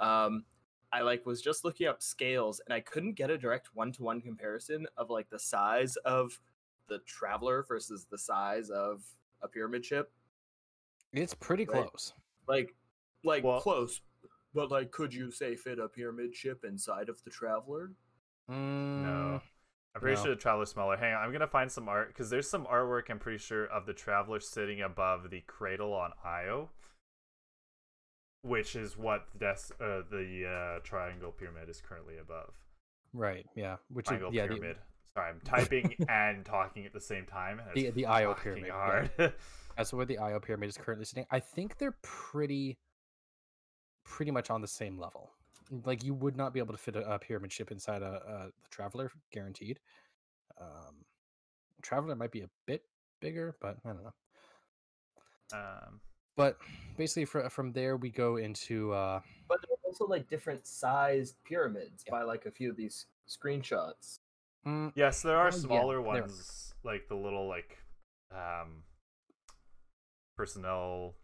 um 0.00 0.44
i 0.92 1.00
like 1.00 1.24
was 1.24 1.40
just 1.40 1.64
looking 1.64 1.86
up 1.86 2.02
scales 2.02 2.60
and 2.66 2.74
i 2.74 2.80
couldn't 2.80 3.14
get 3.14 3.30
a 3.30 3.38
direct 3.38 3.68
one-to-one 3.74 4.20
comparison 4.20 4.86
of 4.96 5.08
like 5.10 5.30
the 5.30 5.38
size 5.38 5.96
of 6.04 6.38
the 6.88 6.98
traveler 7.06 7.64
versus 7.66 8.06
the 8.10 8.18
size 8.18 8.68
of 8.70 9.02
a 9.42 9.48
pyramid 9.48 9.84
ship 9.84 10.12
It's 11.12 11.34
pretty 11.34 11.64
Right. 11.64 11.86
close. 11.88 12.12
like 12.48 12.74
like 13.24 13.44
Well- 13.44 13.60
close 13.60 14.00
but 14.54 14.70
like 14.70 14.90
could 14.90 15.14
you 15.14 15.30
say 15.30 15.56
fit 15.56 15.78
a 15.78 15.88
pyramid 15.88 16.34
ship 16.34 16.64
inside 16.64 17.08
of 17.08 17.22
the 17.24 17.30
traveler 17.30 17.92
Mm, 18.50 19.02
No. 19.04 19.40
I'm 19.94 20.00
pretty 20.00 20.16
No. 20.16 20.22
sure 20.22 20.34
the 20.34 20.40
Traveler's 20.40 20.70
smaller. 20.70 20.96
Hang 20.96 21.12
on, 21.14 21.22
I'm 21.22 21.32
gonna 21.32 21.46
find 21.46 21.70
some 21.70 21.88
art 21.88 22.08
because 22.08 22.30
there's 22.30 22.48
some 22.48 22.64
artwork 22.66 23.10
I'm 23.10 23.18
pretty 23.18 23.38
sure 23.38 23.66
of 23.66 23.84
the 23.86 23.92
Traveler 23.92 24.40
sitting 24.40 24.80
above 24.80 25.30
the 25.30 25.42
cradle 25.42 25.92
on 25.92 26.12
Io, 26.24 26.70
which 28.42 28.74
is 28.74 28.96
what 28.96 29.26
the 29.34 29.38
des- 29.38 29.84
uh, 29.84 30.02
the 30.10 30.46
uh, 30.46 30.80
triangle 30.82 31.30
pyramid 31.32 31.68
is 31.68 31.80
currently 31.86 32.18
above. 32.18 32.54
Right. 33.12 33.46
Yeah. 33.54 33.76
Which 33.90 34.06
is 34.06 34.08
Triangle 34.08 34.34
yeah 34.34 34.46
the, 34.46 34.54
pyramid. 34.54 34.76
Sorry, 35.14 35.28
I'm 35.28 35.40
typing 35.44 35.94
and 36.08 36.44
talking 36.44 36.86
at 36.86 36.94
the 36.94 37.00
same 37.00 37.26
time. 37.26 37.60
The 37.74 37.90
the 37.90 38.06
IO 38.06 38.34
pyramid. 38.34 38.66
yeah. 38.68 38.72
hard. 38.72 39.10
To 39.88 39.96
where 39.96 40.04
the 40.04 40.18
Io 40.18 40.38
pyramid 40.38 40.68
is 40.68 40.76
currently 40.76 41.06
sitting, 41.06 41.24
I 41.30 41.40
think 41.40 41.78
they're 41.78 41.96
pretty, 42.02 42.76
pretty 44.04 44.30
much 44.30 44.50
on 44.50 44.60
the 44.60 44.68
same 44.68 44.98
level. 44.98 45.30
Like 45.84 46.04
you 46.04 46.12
would 46.14 46.36
not 46.36 46.52
be 46.52 46.60
able 46.60 46.74
to 46.74 46.78
fit 46.78 46.96
a, 46.96 47.14
a 47.14 47.18
pyramid 47.18 47.50
ship 47.50 47.70
inside 47.70 48.02
a, 48.02 48.20
a 48.26 48.46
the 48.46 48.68
Traveler, 48.70 49.10
guaranteed. 49.32 49.80
Um, 50.60 51.04
Traveler 51.80 52.14
might 52.14 52.30
be 52.30 52.42
a 52.42 52.50
bit 52.66 52.84
bigger, 53.20 53.56
but 53.60 53.78
I 53.84 53.88
don't 53.88 54.04
know. 54.04 54.12
Um, 55.54 56.00
But 56.36 56.58
basically, 56.96 57.24
fr- 57.24 57.48
from 57.48 57.72
there 57.72 57.96
we 57.96 58.10
go 58.10 58.36
into 58.36 58.92
uh, 58.92 59.20
But 59.48 59.58
there 59.62 59.72
are 59.74 59.86
also 59.86 60.06
like 60.06 60.28
different 60.28 60.66
sized 60.66 61.36
pyramids 61.44 62.04
Yeah. 62.06 62.12
by 62.12 62.22
like 62.22 62.44
a 62.46 62.50
few 62.50 62.70
of 62.70 62.76
these 62.76 63.06
screenshots. 63.28 64.18
mm, 64.66 64.92
yes, 64.94 65.22
there 65.22 65.36
are 65.38 65.50
Oh, 65.50 65.56
yeah, 65.56 65.60
smaller 65.60 65.96
there 65.96 66.04
ones, 66.04 66.74
like 66.84 67.08
the 67.08 67.14
little 67.16 67.48
like 67.48 67.78
um, 68.30 68.82
personnel 70.36 71.14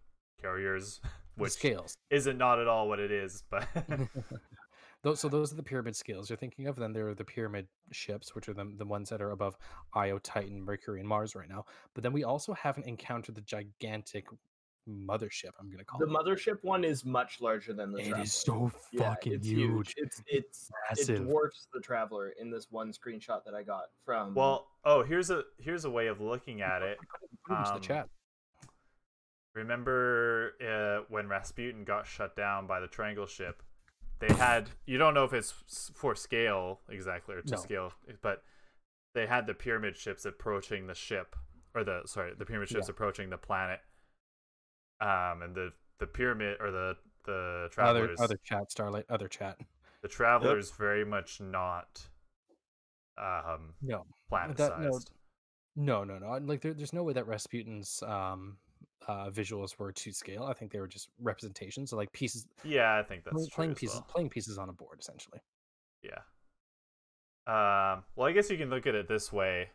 carriers, 0.40 1.01
the 1.03 1.09
which 1.39 1.53
scales. 1.53 1.97
isn't 2.11 2.39
not 2.39 2.59
at 2.59 2.68
all 2.68 2.89
what 2.89 2.99
it 3.01 3.11
is, 3.11 3.43
but 3.51 3.66
those 5.03 5.20
so 5.20 5.28
those 5.28 5.53
are 5.53 5.57
the 5.57 5.62
pyramid 5.62 5.95
scales 5.97 6.28
you're 6.30 6.36
thinking 6.36 6.66
of. 6.66 6.76
Then 6.76 6.93
there 6.93 7.09
are 7.09 7.14
the 7.14 7.24
pyramid 7.24 7.66
ships, 7.93 8.34
which 8.34 8.49
are 8.49 8.55
the 8.55 8.72
the 8.76 8.86
ones 8.86 9.09
that 9.11 9.22
are 9.22 9.30
above 9.30 9.57
Io, 9.95 10.18
Titan, 10.18 10.61
Mercury, 10.62 11.01
and 11.01 11.09
Mars 11.09 11.34
right 11.34 11.49
now. 11.49 11.64
But 11.95 12.03
then 12.03 12.12
we 12.12 12.24
also 12.24 12.53
haven't 12.53 12.86
encountered 12.86 13.34
the 13.34 13.41
gigantic 13.43 14.26
mothership. 14.89 15.51
I'm 15.61 15.70
gonna 15.70 15.84
call 15.84 16.01
The 16.01 16.07
it. 16.07 16.11
mothership 16.11 16.59
one 16.62 16.82
is 16.82 17.05
much 17.05 17.41
larger 17.43 17.74
than 17.74 17.93
the 17.93 17.99
It 17.99 18.05
traveler. 18.09 18.24
is 18.24 18.32
so 18.32 18.72
Yeah, 18.91 19.11
fucking 19.11 19.34
it's 19.34 19.47
huge, 19.47 19.95
It's 19.99 20.22
it's 20.26 20.70
it 20.97 21.09
massive. 21.09 21.26
dwarfs 21.26 21.68
the 21.74 21.80
traveler 21.80 22.30
in 22.41 22.51
this 22.51 22.68
one 22.70 22.91
screenshot 22.93 23.45
that 23.45 23.55
I 23.55 23.62
got 23.62 23.84
from. 24.07 24.34
well, 24.34 24.66
oh, 24.84 25.03
here's 25.03 25.28
a 25.30 25.43
here's 25.59 25.84
a 25.84 25.91
way 25.91 26.07
of 26.07 26.20
looking 26.22 26.62
at 26.62 26.80
it. 26.82 26.99
Put 26.99 27.20
it 27.22 27.59
into 27.61 27.70
um, 27.74 27.80
the 27.80 27.86
chat. 27.86 28.09
Remember 29.59 30.53
uh, 30.65 31.05
when 31.09 31.29
Rasputin 31.29 31.83
got 31.85 32.07
shut 32.07 32.37
down 32.37 32.69
by 32.69 32.79
the 32.79 32.87
Triangle 32.87 33.27
ship? 33.27 33.63
They 34.21 34.33
had 34.33 34.71
you 34.87 34.99
don't 34.99 35.15
know 35.15 35.25
if 35.25 35.33
it's 35.33 35.91
for 35.95 36.15
scale 36.15 36.81
exactly 36.89 37.35
or 37.35 37.43
to 37.43 37.55
No. 37.55 37.61
scale, 37.61 37.93
but 38.23 38.45
they 39.15 39.27
had 39.27 39.47
the 39.49 39.55
pyramid 39.55 39.97
ships 39.97 40.25
approaching 40.25 40.87
the 40.87 40.95
ship 40.95 41.35
or 41.75 41.83
the 41.83 42.03
sorry 42.07 42.33
the 42.39 42.47
pyramid 42.47 42.69
ships 42.69 42.87
Yeah. 42.87 42.93
approaching 42.93 43.31
the 43.31 43.37
planet. 43.39 43.81
Um, 45.01 45.43
and 45.43 45.55
the 45.57 45.73
the 45.99 46.07
pyramid 46.07 46.59
or 46.61 46.71
the 46.71 46.97
the 47.25 47.65
Other 47.79 48.07
travelers 48.07 48.21
other 48.21 48.39
chat, 48.45 48.71
Starlight. 48.71 49.07
Other 49.11 49.29
chat. 49.29 49.59
the 50.03 50.09
travelers 50.09 50.71
very 50.71 51.05
much 51.05 51.41
not 51.41 52.01
um 53.19 53.75
No, 53.83 54.07
planet 54.29 54.57
sized. 54.57 55.11
no, 55.75 56.05
no, 56.05 56.19
no. 56.19 56.39
Like 56.43 56.61
there, 56.61 56.75
there's 56.75 56.93
no 56.93 57.03
way 57.03 57.13
that 57.15 57.27
Rasputin's 57.27 58.03
um 58.05 58.59
uh 59.07 59.30
visuals 59.30 59.78
were 59.78 59.92
to 59.92 60.12
scale. 60.12 60.44
I 60.44 60.53
think 60.55 60.72
they 60.72 60.80
were 60.80 60.88
just 60.88 61.09
representations, 61.20 61.90
so 61.90 61.96
like 61.96 62.12
pieces, 62.12 62.46
Yeah, 62.64 62.99
I 62.99 63.03
think 63.03 63.24
that's 63.24 63.34
playing, 63.34 63.51
playing 63.51 63.74
pieces, 63.74 63.96
well. 63.96 64.07
playing 64.11 64.28
pieces 64.30 64.59
on 64.59 64.68
a 64.68 64.72
board 64.72 64.99
essentially. 65.01 65.40
Yeah. 66.03 66.18
Um, 67.46 68.05
well, 68.16 68.28
I 68.28 68.32
guess 68.32 68.51
you 68.51 68.59
can 68.59 68.68
look 68.70 68.86
at 68.86 68.94
it 68.94 69.09
this 69.09 69.32
way. 69.32 69.70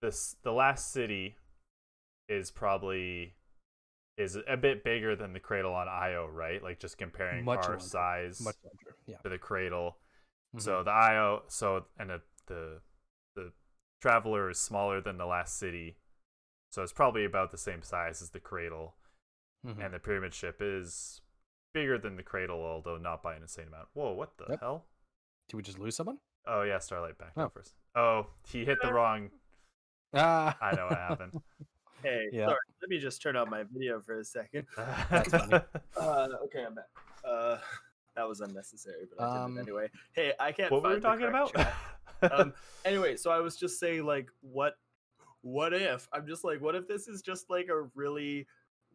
This 0.00 0.36
the 0.42 0.52
last 0.52 0.92
city 0.92 1.36
is 2.28 2.50
probably 2.50 3.34
is 4.18 4.36
a 4.48 4.56
bit 4.56 4.84
bigger 4.84 5.14
than 5.16 5.32
the 5.32 5.40
cradle 5.40 5.72
on 5.74 5.88
Io, 5.88 6.26
right? 6.26 6.62
Like 6.62 6.80
just 6.80 6.98
comparing 6.98 7.44
Much 7.44 7.64
our 7.64 7.70
larger, 7.72 7.84
size 7.86 8.40
Much 8.42 8.56
larger. 8.64 8.96
Yeah. 9.06 9.16
to 9.22 9.28
the 9.28 9.38
cradle. 9.38 9.98
Mhm. 10.56 10.60
So 10.62 10.82
the 10.82 10.90
Io, 10.90 11.42
so 11.48 11.86
and 11.98 12.10
the, 12.10 12.20
the 12.46 12.80
the 13.36 13.52
traveler 14.00 14.50
is 14.50 14.58
smaller 14.58 15.00
than 15.00 15.16
the 15.18 15.26
last 15.26 15.58
city, 15.58 15.96
so 16.72 16.82
it's 16.82 16.92
probably 16.92 17.24
about 17.26 17.50
the 17.50 17.58
same 17.58 17.82
size 17.82 18.22
as 18.22 18.30
the 18.30 18.40
cradle, 18.40 18.96
Mhm. 19.66 19.84
and 19.84 19.94
the 19.94 19.98
pyramid 19.98 20.32
ship 20.32 20.56
is 20.60 21.20
bigger 21.74 21.98
than 21.98 22.16
the 22.16 22.22
cradle, 22.22 22.62
although 22.64 22.96
not 22.96 23.22
by 23.22 23.34
an 23.34 23.42
insane 23.42 23.68
amount. 23.68 23.88
Whoa, 23.92 24.12
what 24.12 24.36
the 24.38 24.46
Yep. 24.48 24.60
hell? 24.60 24.86
Did 25.48 25.56
we 25.56 25.62
just 25.62 25.78
lose 25.78 25.94
someone? 25.94 26.18
Oh 26.46 26.62
yeah, 26.62 26.78
Starlight 26.78 27.18
back 27.18 27.32
Oh. 27.36 27.50
first. 27.50 27.74
Oh, 27.94 28.26
he 28.48 28.64
hit 28.64 28.78
the 28.82 28.92
wrong. 28.92 29.30
Ah, 30.14 30.56
I 30.60 30.74
know 30.74 30.86
what 30.86 30.98
happened. 30.98 31.42
hey, 32.02 32.28
Yeah. 32.32 32.46
sorry, 32.46 32.58
let 32.80 32.88
me 32.90 32.98
just 32.98 33.20
turn 33.22 33.36
on 33.36 33.48
my 33.50 33.62
video 33.64 34.00
for 34.00 34.18
a 34.18 34.24
second. 34.24 34.66
funny. 34.74 35.60
Uh, 35.96 36.28
okay, 36.44 36.64
I'm 36.64 36.74
back. 36.74 36.88
Uh, 37.24 37.58
that 38.16 38.26
was 38.28 38.40
unnecessary, 38.40 39.06
but 39.08 39.22
I 39.22 39.32
did 39.32 39.40
Um, 39.42 39.58
it 39.58 39.60
anyway. 39.62 39.90
Hey, 40.14 40.34
I 40.40 40.52
can't. 40.52 40.70
what 40.72 40.82
were 40.82 40.88
we 40.94 41.00
find 41.00 41.20
talking 41.20 41.28
about? 41.28 42.32
um, 42.40 42.54
anyway, 42.84 43.16
so 43.16 43.30
I 43.30 43.38
was 43.40 43.56
just 43.56 43.78
saying, 43.78 44.04
like, 44.04 44.28
what, 44.40 44.78
what 45.42 45.72
if? 45.74 46.08
I'm 46.12 46.26
just 46.26 46.44
like, 46.44 46.60
what 46.60 46.74
if 46.74 46.88
this 46.88 47.06
is 47.08 47.20
just 47.22 47.50
like 47.50 47.68
a 47.68 47.82
really 47.94 48.46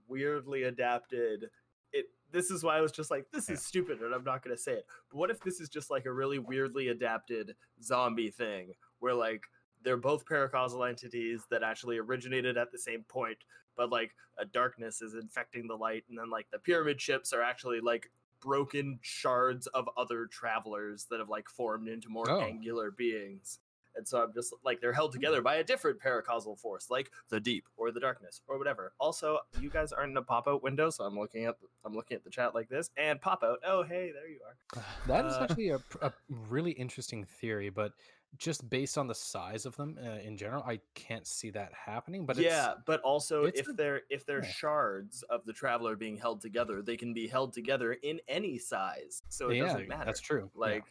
weirdly 0.07 0.63
adapted? 0.63 1.49
It. 1.93 2.05
This 2.31 2.51
is 2.51 2.63
why 2.63 2.77
I 2.77 2.81
was 2.81 2.91
just 2.91 3.09
like, 3.11 3.25
this 3.31 3.49
is 3.49 3.65
stupid, 3.65 4.01
and 4.01 4.13
I'm 4.13 4.23
not 4.23 4.43
gonna 4.43 4.57
say 4.57 4.73
it. 4.73 4.85
But 5.09 5.17
what 5.17 5.29
if 5.31 5.39
this 5.41 5.59
is 5.61 5.69
just 5.69 5.89
like 5.89 6.05
a 6.05 6.11
really 6.11 6.39
weirdly 6.39 6.89
adapted 6.89 7.55
zombie 7.81 8.31
thing, 8.31 8.73
where 8.99 9.13
like 9.13 9.43
they're 9.83 9.95
both 9.95 10.25
paracausal 10.25 10.87
entities 10.89 11.43
that 11.51 11.63
actually 11.63 11.97
originated 11.97 12.57
at 12.57 12.71
the 12.71 12.77
same 12.79 13.03
point, 13.03 13.37
but 13.77 13.89
like 13.91 14.13
a 14.37 14.45
darkness 14.45 15.01
is 15.01 15.13
infecting 15.13 15.67
the 15.67 15.75
light, 15.75 16.03
and 16.09 16.17
then 16.17 16.29
like 16.29 16.47
the 16.51 16.59
pyramid 16.59 16.99
ships 16.99 17.31
are 17.31 17.41
actually 17.41 17.79
like 17.79 18.09
broken 18.41 18.99
shards 19.01 19.67
of 19.67 19.87
other 19.97 20.25
travelers 20.27 21.07
that 21.09 21.19
have 21.19 21.29
like 21.29 21.47
formed 21.49 21.87
into 21.87 22.09
more 22.09 22.29
Oh. 22.29 22.41
angular 22.41 22.91
beings. 22.91 23.59
And 23.97 24.07
so 24.07 24.21
I'm 24.21 24.33
just 24.33 24.53
like 24.63 24.79
they're 24.79 24.93
held 24.93 25.11
together 25.11 25.41
by 25.41 25.55
a 25.55 25.63
different 25.63 25.99
paracausal 25.99 26.59
force, 26.59 26.89
like 26.89 27.11
the 27.29 27.39
deep 27.39 27.65
or 27.75 27.91
the 27.91 27.99
darkness 27.99 28.41
or 28.47 28.57
whatever. 28.57 28.93
Also, 28.99 29.39
you 29.59 29.69
guys 29.69 29.91
aren't 29.91 30.11
in 30.11 30.17
a 30.17 30.21
pop 30.21 30.47
out 30.47 30.63
window, 30.63 30.89
so 30.89 31.03
I'm 31.03 31.17
looking 31.17 31.45
at 31.45 31.55
I'm 31.83 31.93
looking 31.93 32.15
at 32.15 32.23
the 32.23 32.29
chat 32.29 32.53
like 32.53 32.69
this 32.69 32.89
and 32.97 33.19
pop 33.19 33.43
out. 33.43 33.59
Oh, 33.65 33.83
hey, 33.83 34.11
there 34.13 34.29
you 34.29 34.39
are. 34.45 34.83
that 35.07 35.25
is 35.25 35.33
uh, 35.33 35.43
actually 35.43 35.69
a, 35.69 35.79
a 36.01 36.13
really 36.49 36.71
interesting 36.71 37.25
theory, 37.25 37.69
but 37.69 37.91
just 38.37 38.69
based 38.69 38.97
on 38.97 39.07
the 39.07 39.15
size 39.15 39.65
of 39.65 39.75
them 39.77 39.97
uh, 40.03 40.19
in 40.23 40.37
general, 40.37 40.63
I 40.63 40.79
can't 40.93 41.25
see 41.25 41.49
that 41.51 41.71
happening. 41.73 42.25
But 42.25 42.37
yeah, 42.37 42.73
but 42.85 43.01
also 43.01 43.45
if 43.45 43.67
a- 43.67 43.73
they're 43.73 44.01
if 44.09 44.25
they're 44.25 44.43
yeah. 44.43 44.51
shards 44.51 45.23
of 45.29 45.45
the 45.45 45.53
traveler 45.53 45.95
being 45.95 46.17
held 46.17 46.41
together, 46.41 46.81
they 46.81 46.97
can 46.97 47.13
be 47.13 47.27
held 47.27 47.53
together 47.53 47.93
in 47.93 48.19
any 48.27 48.57
size, 48.57 49.23
so 49.29 49.49
it 49.49 49.57
yeah, 49.57 49.63
doesn't 49.63 49.87
matter. 49.87 50.05
that's 50.05 50.21
true. 50.21 50.51
yeah. 50.53 50.59
Like, 50.59 50.83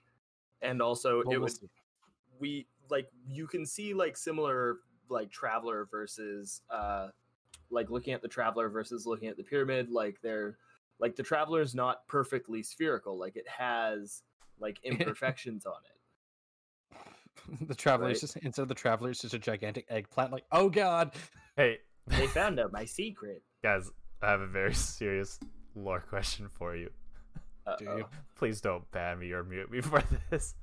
and 0.63 0.81
also 0.81 1.21
it 1.21 1.27
we'll 1.27 1.41
would 1.43 1.53
see. 1.53 1.69
we 2.41 2.67
like 2.91 3.09
you 3.29 3.47
can 3.47 3.65
see 3.67 3.95
like 3.95 4.17
similar 4.17 4.77
like 5.09 5.31
traveler 5.31 5.87
versus 5.91 6.63
uh 6.71 7.09
like 7.71 7.91
looking 7.91 8.13
at 8.15 8.23
the 8.23 8.29
traveler 8.29 8.69
versus 8.69 9.07
looking 9.07 9.29
at 9.29 9.37
the 9.37 9.43
pyramid 9.43 9.91
like 9.91 10.19
they're 10.23 10.57
like 10.99 11.17
the 11.17 11.23
traveler 11.23 11.61
is 11.61 11.75
not 11.75 12.07
perfectly 12.09 12.63
spherical 12.63 13.19
like 13.19 13.37
it 13.37 13.47
has 13.49 14.23
like 14.59 14.79
imperfections 14.85 15.67
on 15.67 15.75
it 15.85 15.97
the 17.61 17.75
traveler 17.75 18.07
right? 18.07 18.15
is 18.15 18.21
just 18.21 18.37
instead 18.39 18.63
of 18.63 18.69
the 18.69 18.75
traveler, 18.75 19.11
it's 19.11 19.21
just 19.21 19.35
a 19.35 19.39
gigantic 19.39 19.87
eggplant. 19.89 20.33
Like, 20.33 20.45
oh 20.53 20.69
god, 20.69 21.13
hey, 21.57 21.79
they 22.07 22.27
found 22.29 22.59
out 22.59 22.73
my 22.73 22.85
secret 22.85 23.43
guys, 23.63 23.91
I 24.23 24.31
have 24.31 24.41
a 24.41 24.47
very 24.47 24.75
serious 24.75 25.39
lore 25.75 26.01
question 26.01 26.49
for 26.49 26.77
you. 26.77 26.91
do 27.79 27.89
Uh-oh. 27.89 27.97
you? 27.99 28.05
Please 28.37 28.61
don't 28.61 28.89
ban 28.91 29.19
me 29.19 29.33
or 29.33 29.45
mute 29.45 29.71
me 29.71 29.81
for 29.83 30.03
this. 30.31 30.55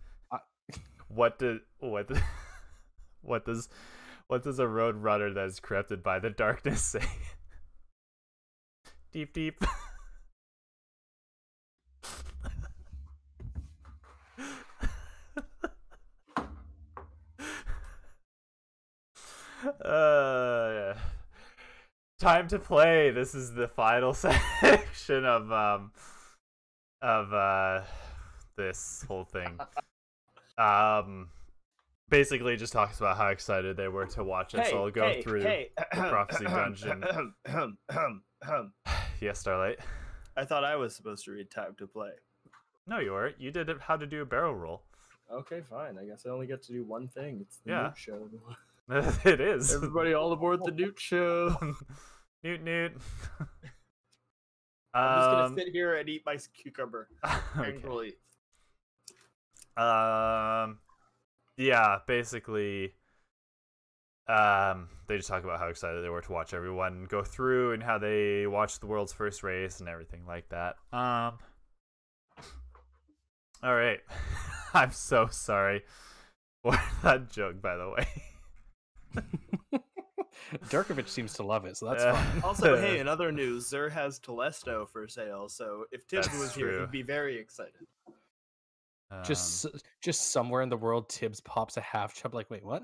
What 1.07 1.39
do 1.39 1.59
what 1.79 2.09
what 3.21 3.45
does 3.45 3.69
what 4.27 4.43
does 4.43 4.59
a 4.59 4.67
road 4.67 4.97
runner 4.97 5.31
that 5.33 5.45
is 5.45 5.59
corrupted 5.59 6.03
by 6.03 6.19
the 6.19 6.29
darkness 6.29 6.81
say? 6.93 7.05
deep 9.11 9.33
deep. 9.33 9.63
uh, 19.85 20.93
time 22.19 22.47
to 22.47 22.59
play. 22.59 23.11
This 23.11 23.35
is 23.35 23.53
the 23.53 23.67
final 23.67 24.13
section 24.13 25.25
of 25.25 25.51
um 25.51 25.91
of 27.01 27.33
uh 27.33 27.81
this 28.55 29.03
whole 29.07 29.25
thing. 29.25 29.59
Um, 30.57 31.29
basically, 32.09 32.55
just 32.57 32.73
talks 32.73 32.99
about 32.99 33.17
how 33.17 33.27
excited 33.29 33.75
they 33.77 33.87
were 33.87 34.05
to 34.07 34.23
watch 34.23 34.53
us 34.55 34.67
hey, 34.67 34.73
all 34.77 34.91
go 34.91 35.07
hey, 35.07 35.21
through. 35.21 35.41
hey. 35.41 35.69
Prophecy 35.93 36.45
Dungeon. 36.47 37.03
yes, 39.21 39.39
Starlight. 39.39 39.79
i 40.35 40.43
thought 40.45 40.63
i 40.63 40.75
was 40.75 40.95
supposed 40.95 41.23
to 41.25 41.31
read 41.31 41.49
time 41.51 41.75
to 41.77 41.87
play 41.87 42.09
No, 42.87 42.99
you 42.99 43.11
weren't. 43.13 43.39
You 43.39 43.51
did 43.51 43.69
how 43.79 43.95
to 43.97 44.05
do 44.05 44.21
a 44.21 44.25
barrel 44.25 44.55
roll. 44.55 44.81
okay 45.31 45.61
fine 45.61 45.97
i 45.97 46.05
guess 46.05 46.25
i 46.25 46.29
only 46.29 46.47
get 46.47 46.61
to 46.63 46.73
do 46.73 46.83
one 46.83 47.07
thing 47.07 47.39
it's 47.41 47.57
the 47.65 47.71
Yeah. 47.71 47.83
newt 47.83 47.97
show 47.97 48.29
it 49.29 49.39
is. 49.39 49.73
everybody 49.73 50.13
all 50.13 50.31
aboard 50.33 50.59
the 50.65 50.71
newt 50.71 50.99
show 50.99 51.55
newt 52.43 52.61
newt. 52.63 52.91
i'm 54.93 55.17
just 55.19 55.29
gonna 55.29 55.43
Um, 55.45 55.55
sit 55.55 55.69
here 55.69 55.95
and 55.95 56.09
eat 56.09 56.23
my 56.25 56.37
cucumber 56.61 57.07
okay. 57.25 57.73
angrily 57.75 58.13
Um, 59.75 60.79
yeah, 61.57 61.99
basically, 62.07 62.93
um, 64.27 64.89
they 65.07 65.17
just 65.17 65.27
talk 65.29 65.43
about 65.43 65.59
how 65.59 65.67
excited 65.67 66.03
they 66.03 66.09
were 66.09 66.21
to 66.21 66.31
watch 66.31 66.53
everyone 66.53 67.05
go 67.09 67.23
through 67.23 67.73
and 67.73 67.83
how 67.83 67.97
they 67.97 68.47
watched 68.47 68.79
the 68.81 68.87
world's 68.87 69.13
first 69.13 69.43
race 69.43 69.79
and 69.79 69.89
everything 69.89 70.25
like 70.25 70.47
that. 70.49 70.75
Um, 70.91 71.37
all 73.63 73.75
right, 73.75 73.99
I'm 74.73 74.91
so 74.91 75.27
sorry 75.27 75.83
for 76.61 76.73
that 77.03 77.31
joke, 77.31 77.61
by 77.61 77.75
the 77.75 77.89
way. 77.89 78.07
Darkovich 80.69 81.07
seems 81.09 81.33
to 81.33 81.43
love 81.43 81.65
it, 81.65 81.77
so 81.77 81.87
that's 81.89 82.03
Uh, 82.03 82.13
fine. 82.13 82.41
Also, 82.43 82.75
hey, 82.79 82.99
in 82.99 83.07
other 83.07 83.31
news, 83.31 83.69
Xur 83.69 83.91
has 83.91 84.19
Telesto 84.19 84.87
for 84.89 85.07
sale. 85.07 85.49
So 85.49 85.85
if 85.91 86.05
Tibbs 86.07 86.27
That's 86.27 86.39
was 86.39 86.55
here, 86.55 86.79
he'd 86.81 86.91
be 86.91 87.01
very 87.01 87.37
excited. 87.39 87.87
Just 89.23 89.65
Um, 89.65 89.71
s- 89.75 89.81
just 90.01 90.31
somewhere 90.31 90.61
in 90.61 90.69
the 90.69 90.77
world, 90.77 91.09
Tibbs 91.09 91.41
pops 91.41 91.77
a 91.77 91.81
half 91.81 92.13
chub. 92.13 92.33
Like, 92.33 92.49
wait, 92.49 92.63
what? 92.63 92.83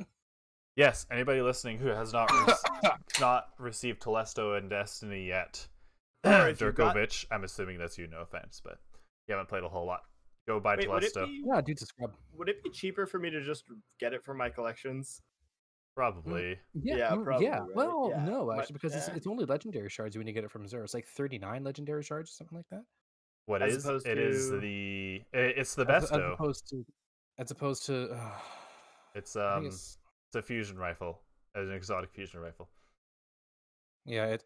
yes, 0.76 1.06
anybody 1.12 1.42
listening 1.42 1.78
who 1.78 1.88
has 1.88 2.14
not 2.14 2.30
re- 2.32 2.54
not 3.20 3.50
received 3.58 4.02
Telesto 4.02 4.58
and 4.58 4.70
Destiny 4.70 5.26
yet, 5.28 5.68
Or 6.26 6.48
if 6.50 6.60
got- 6.76 6.96
I'm 7.32 7.44
assuming 7.44 7.78
that's 7.78 7.98
you. 7.98 8.08
No 8.08 8.22
offense, 8.22 8.62
but 8.64 8.80
you 9.28 9.34
haven't 9.34 9.50
played 9.50 9.64
a 9.64 9.70
whole 9.70 9.86
lot. 9.86 10.02
Go 10.48 10.60
buy 10.60 10.76
Wait, 10.78 10.88
Telesto. 10.88 11.26
be 11.28 11.44
Yeah, 11.46 11.62
dude, 11.62 11.82
a 11.82 11.86
scrub. 11.86 12.16
would 12.34 12.50
it 12.50 12.64
be 12.64 12.70
cheaper 12.72 13.06
for 13.06 13.20
me 13.20 13.30
to 13.30 13.42
just 13.42 13.66
get 14.00 14.14
it 14.14 14.24
for 14.24 14.34
my 14.34 14.50
collections? 14.50 15.22
Probably. 15.96 16.58
Yeah, 16.74 16.96
Yeah, 16.96 17.10
mm, 17.12 17.24
probably, 17.26 17.46
yeah. 17.48 17.60
right? 17.60 17.76
Well, 17.76 18.08
Yeah, 18.12 18.24
no, 18.26 18.52
actually, 18.52 18.74
because 18.74 18.96
it's, 18.96 19.10
eh. 19.10 19.14
it's 19.16 19.28
only 19.28 19.46
legendary 19.46 19.90
shards 19.90 20.18
when 20.18 20.28
you 20.28 20.34
get 20.34 20.44
it 20.46 20.52
from 20.52 20.66
Xur. 20.66 20.84
It's 20.84 20.94
like 20.94 21.06
thirty 21.08 21.38
nine 21.38 21.64
legendary 21.64 22.04
shards 22.04 22.30
or 22.32 22.34
something 22.34 22.58
like 22.58 22.68
that. 22.72 22.84
What 23.50 23.64
As 23.64 23.84
is? 23.84 24.06
It 24.06 24.20
is 24.20 24.50
to- 24.52 24.60
the. 24.60 25.24
It's 25.34 25.74
the 25.74 25.89
As- 25.89 26.12
as, 26.12 26.20
opposed 26.34 26.70
to, 26.70 26.86
as 27.39 27.50
opposed 27.50 27.84
to. 27.88 28.12
Uh, 28.12 28.32
It's 29.16 29.36
um. 29.36 29.66
it's, 29.66 29.97
It's 30.28 30.36
a 30.36 30.41
fusion 30.43 30.78
rifle, 30.78 31.20
as 31.56 31.68
an 31.68 31.74
exotic 31.74 32.12
fusion 32.12 32.39
rifle. 32.41 32.70
yeah, 34.06 34.26
it 34.28 34.43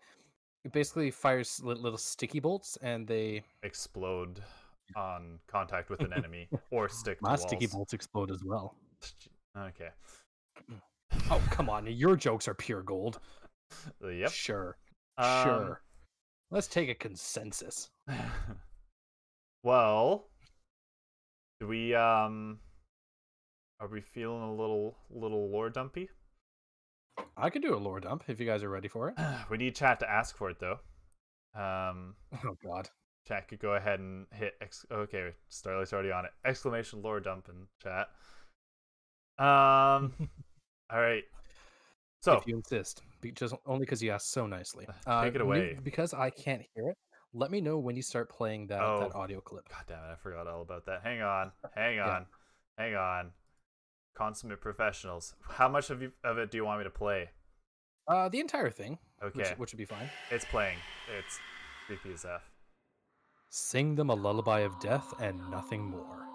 it 0.64 0.72
basically 0.72 1.12
fires 1.12 1.60
little 1.62 1.98
sticky 1.98 2.40
bolts, 2.40 2.78
and 2.82 3.06
they 3.06 3.44
Explode 3.64 4.42
on 4.96 5.38
contact 5.48 5.90
with 5.90 6.00
an 6.00 6.14
enemy 6.14 6.48
or 6.72 6.88
stick 6.88 7.18
to 7.20 7.24
my 7.26 7.36
sticky 7.36 7.68
bolts 7.68 7.92
explode 7.94 8.32
as 8.32 8.42
well. 8.46 8.74
Okay. 9.58 9.90
Oh 11.30 11.42
come 11.52 11.70
on, 11.70 11.88
your 11.88 12.16
jokes 12.16 12.48
are 12.48 12.54
pure 12.54 12.84
gold. 12.84 13.20
Yep. 14.02 14.32
Sure, 14.32 14.78
Um, 15.18 15.44
sure. 15.44 15.82
Let's 16.52 16.68
take 16.68 16.88
a 16.88 16.96
consensus. 16.96 17.90
well, 19.64 20.28
do 21.60 21.68
we 21.68 21.96
um 21.96 22.60
are 23.80 23.88
we 23.88 24.02
feeling 24.02 24.42
a 24.44 24.52
little 24.52 24.98
little 25.10 25.50
lore 25.50 25.70
dumpy? 25.70 26.10
I 27.38 27.50
could 27.50 27.62
do 27.62 27.76
a 27.76 27.78
lore 27.78 28.00
dump 28.00 28.24
if 28.28 28.40
you 28.40 28.46
guys 28.46 28.64
are 28.64 28.70
ready 28.70 28.88
for 28.88 29.10
it. 29.10 29.16
we 29.50 29.58
need 29.58 29.76
chat 29.76 30.00
to 30.02 30.10
ask 30.10 30.38
for 30.38 30.50
it 30.50 30.58
though. 30.60 30.80
Um 31.60 32.16
Oh 32.46 32.56
God. 32.66 32.90
chat 33.28 33.48
could 33.48 33.60
go 33.60 33.76
ahead 33.76 34.00
and 34.00 34.28
hit 34.34 34.54
ex- 34.62 34.86
okay, 34.92 35.32
Starlight's 35.50 35.94
already 35.94 36.12
on 36.12 36.26
it. 36.26 36.32
Exclamation 36.46 37.02
lore 37.02 37.20
dump 37.20 37.50
in 37.50 37.68
chat. 37.82 38.08
Um 39.40 40.14
all 40.92 41.00
right. 41.02 41.24
So 42.22 42.34
if 42.38 42.48
you 42.48 42.56
insist, 42.56 43.02
just 43.36 43.54
only 43.66 43.82
because 43.82 44.02
you 44.02 44.12
asked 44.12 44.32
so 44.32 44.48
nicely. 44.48 44.88
Uh, 45.08 45.24
take 45.24 45.36
it 45.36 45.42
away. 45.42 45.78
because 45.84 46.14
I 46.14 46.30
can't 46.30 46.62
hear 46.74 46.90
it. 46.90 46.98
Let 47.34 47.50
me 47.50 47.62
know 47.62 47.80
when 47.80 47.96
you 47.96 48.02
start 48.04 48.30
playing 48.30 48.68
that, 48.68 48.78
that 48.80 49.12
Oh. 49.16 49.20
audio 49.20 49.42
clip. 49.42 49.68
God 49.70 49.84
damn 49.88 50.04
it, 50.04 50.12
I 50.14 50.16
forgot 50.16 50.48
all 50.48 50.62
about 50.62 50.86
that. 50.86 51.02
Hang 51.04 51.22
on, 51.22 51.52
hang 51.74 51.96
Yeah. 51.98 52.10
on, 52.18 52.28
hang 52.78 52.96
on. 52.96 53.34
Consummate 54.16 54.62
professionals. 54.62 55.36
How 55.50 55.68
much 55.68 55.90
of 55.90 56.02
you 56.02 56.12
of 56.24 56.38
it 56.38 56.52
do 56.52 56.58
you 56.58 56.66
want 56.66 56.80
me 56.80 56.84
to 56.84 56.92
play? 56.92 57.32
Uh, 58.08 58.30
the 58.30 58.40
entire 58.40 58.70
thing, 58.70 59.00
Okay, 59.24 59.40
which, 59.40 59.50
which 59.58 59.72
would 59.74 59.78
be 59.78 59.86
fine. 59.86 60.10
it's 60.30 60.46
playing. 60.46 60.78
It's 61.18 61.40
creepy 61.88 62.14
as 62.14 62.24
F. 62.26 62.44
Sing 63.50 63.96
them 63.96 64.10
a 64.10 64.16
lullaby 64.16 64.60
of 64.60 64.80
death 64.80 65.14
and 65.20 65.40
nothing 65.50 65.82
more. 65.84 66.28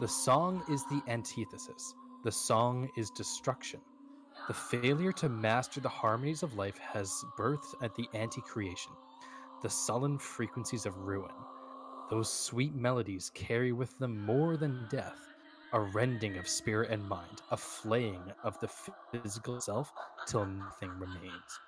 The 0.00 0.08
song 0.08 0.62
is 0.68 0.84
the 0.86 1.00
antithesis. 1.06 1.94
The 2.24 2.32
song 2.32 2.90
is 2.96 3.10
destruction. 3.10 3.80
The 4.48 4.54
failure 4.54 5.12
to 5.12 5.28
master 5.28 5.80
the 5.80 5.88
harmonies 5.88 6.42
of 6.42 6.54
life 6.56 6.76
has 6.78 7.10
birthed 7.38 7.74
at 7.82 7.94
the 7.94 8.06
anti 8.12 8.40
creation, 8.42 8.92
the 9.62 9.70
sullen 9.70 10.18
frequencies 10.18 10.86
of 10.86 10.96
ruin. 10.98 11.30
Those 12.10 12.30
sweet 12.32 12.74
melodies 12.74 13.30
carry 13.34 13.72
with 13.72 13.98
them 13.98 14.24
more 14.24 14.56
than 14.56 14.86
death, 14.90 15.34
a 15.72 15.80
rending 15.80 16.36
of 16.36 16.48
spirit 16.48 16.90
and 16.90 17.08
mind, 17.08 17.42
a 17.50 17.56
flaying 17.56 18.22
of 18.42 18.58
the 18.60 18.68
physical 19.12 19.60
self 19.60 19.92
till 20.26 20.46
nothing 20.46 20.90
remains. 20.98 21.60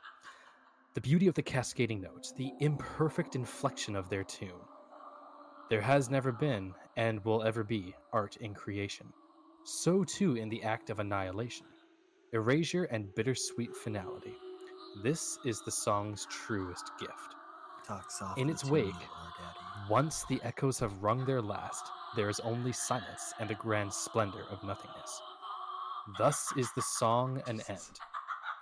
The 0.95 1.01
beauty 1.01 1.27
of 1.27 1.35
the 1.35 1.43
cascading 1.43 2.01
notes, 2.01 2.33
the 2.33 2.53
imperfect 2.61 3.35
inflection 3.35 3.97
of 3.97 4.09
their 4.09 4.25
tune. 4.25 4.51
There 5.69 5.81
has 5.81 6.11
never 6.11 6.33
been, 6.33 6.75
and 6.97 7.25
will 7.25 7.43
ever 7.43 7.65
be, 7.65 7.95
art 8.13 8.37
in 8.39 8.55
creation. 8.55 9.07
So 9.65 10.05
too 10.05 10.37
in 10.37 10.49
the 10.49 10.63
act 10.63 10.91
of 10.91 11.01
annihilation, 11.01 11.67
erasure 12.33 12.85
and 12.85 13.15
bittersweet 13.15 13.75
finality. 13.77 14.35
This 15.03 15.39
is 15.45 15.61
the 15.63 15.73
song's 15.73 16.27
truest 16.31 16.93
gift. 17.01 17.36
Talk 17.87 18.11
soft. 18.11 18.39
In 18.39 18.51
its 18.51 18.65
wake, 18.65 18.95
Once 19.89 20.25
the 20.29 20.41
echoes 20.43 20.79
have 20.81 21.03
rung 21.03 21.25
their 21.25 21.41
last, 21.41 21.85
there 22.17 22.29
is 22.29 22.41
only 22.41 22.73
silence 22.73 23.33
and 23.39 23.51
a 23.51 23.55
grand 23.55 23.93
splendor 23.93 24.45
of 24.51 24.63
nothingness. 24.65 25.23
Thus 26.19 26.53
is 26.57 26.69
the 26.75 26.83
song 26.83 27.43
an 27.47 27.61
end, 27.69 28.01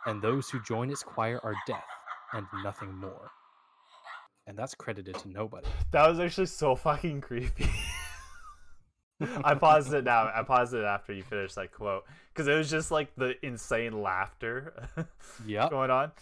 and 0.07 0.21
those 0.21 0.51
who 0.51 0.61
join 0.61 0.91
its 0.91 1.03
choir 1.03 1.41
are 1.43 1.55
death 1.67 1.85
and 2.35 2.47
nothing 2.63 2.95
more. 2.95 3.31
And 4.47 4.59
that's 4.59 4.75
credited 4.75 5.17
to 5.21 5.29
nobody. 5.31 5.67
That 5.93 6.09
was 6.09 6.21
actually 6.21 6.47
so 6.47 6.77
fucking 6.77 7.23
creepy. 7.23 7.71
I 9.43 9.55
paused 9.55 9.95
it 9.95 10.05
now. 10.05 10.31
I 10.35 10.43
paused 10.43 10.75
it 10.75 10.85
after 10.85 11.15
you 11.15 11.23
finished 11.23 11.55
that 11.55 11.73
quote 11.73 12.05
because 12.33 12.49
it 12.49 12.55
was 12.55 12.69
just 12.69 12.91
like 12.91 13.15
the 13.17 13.35
insane 13.47 14.03
laughter 14.03 14.75
Yep. 15.47 15.71
going 15.71 15.91
on. 15.91 16.13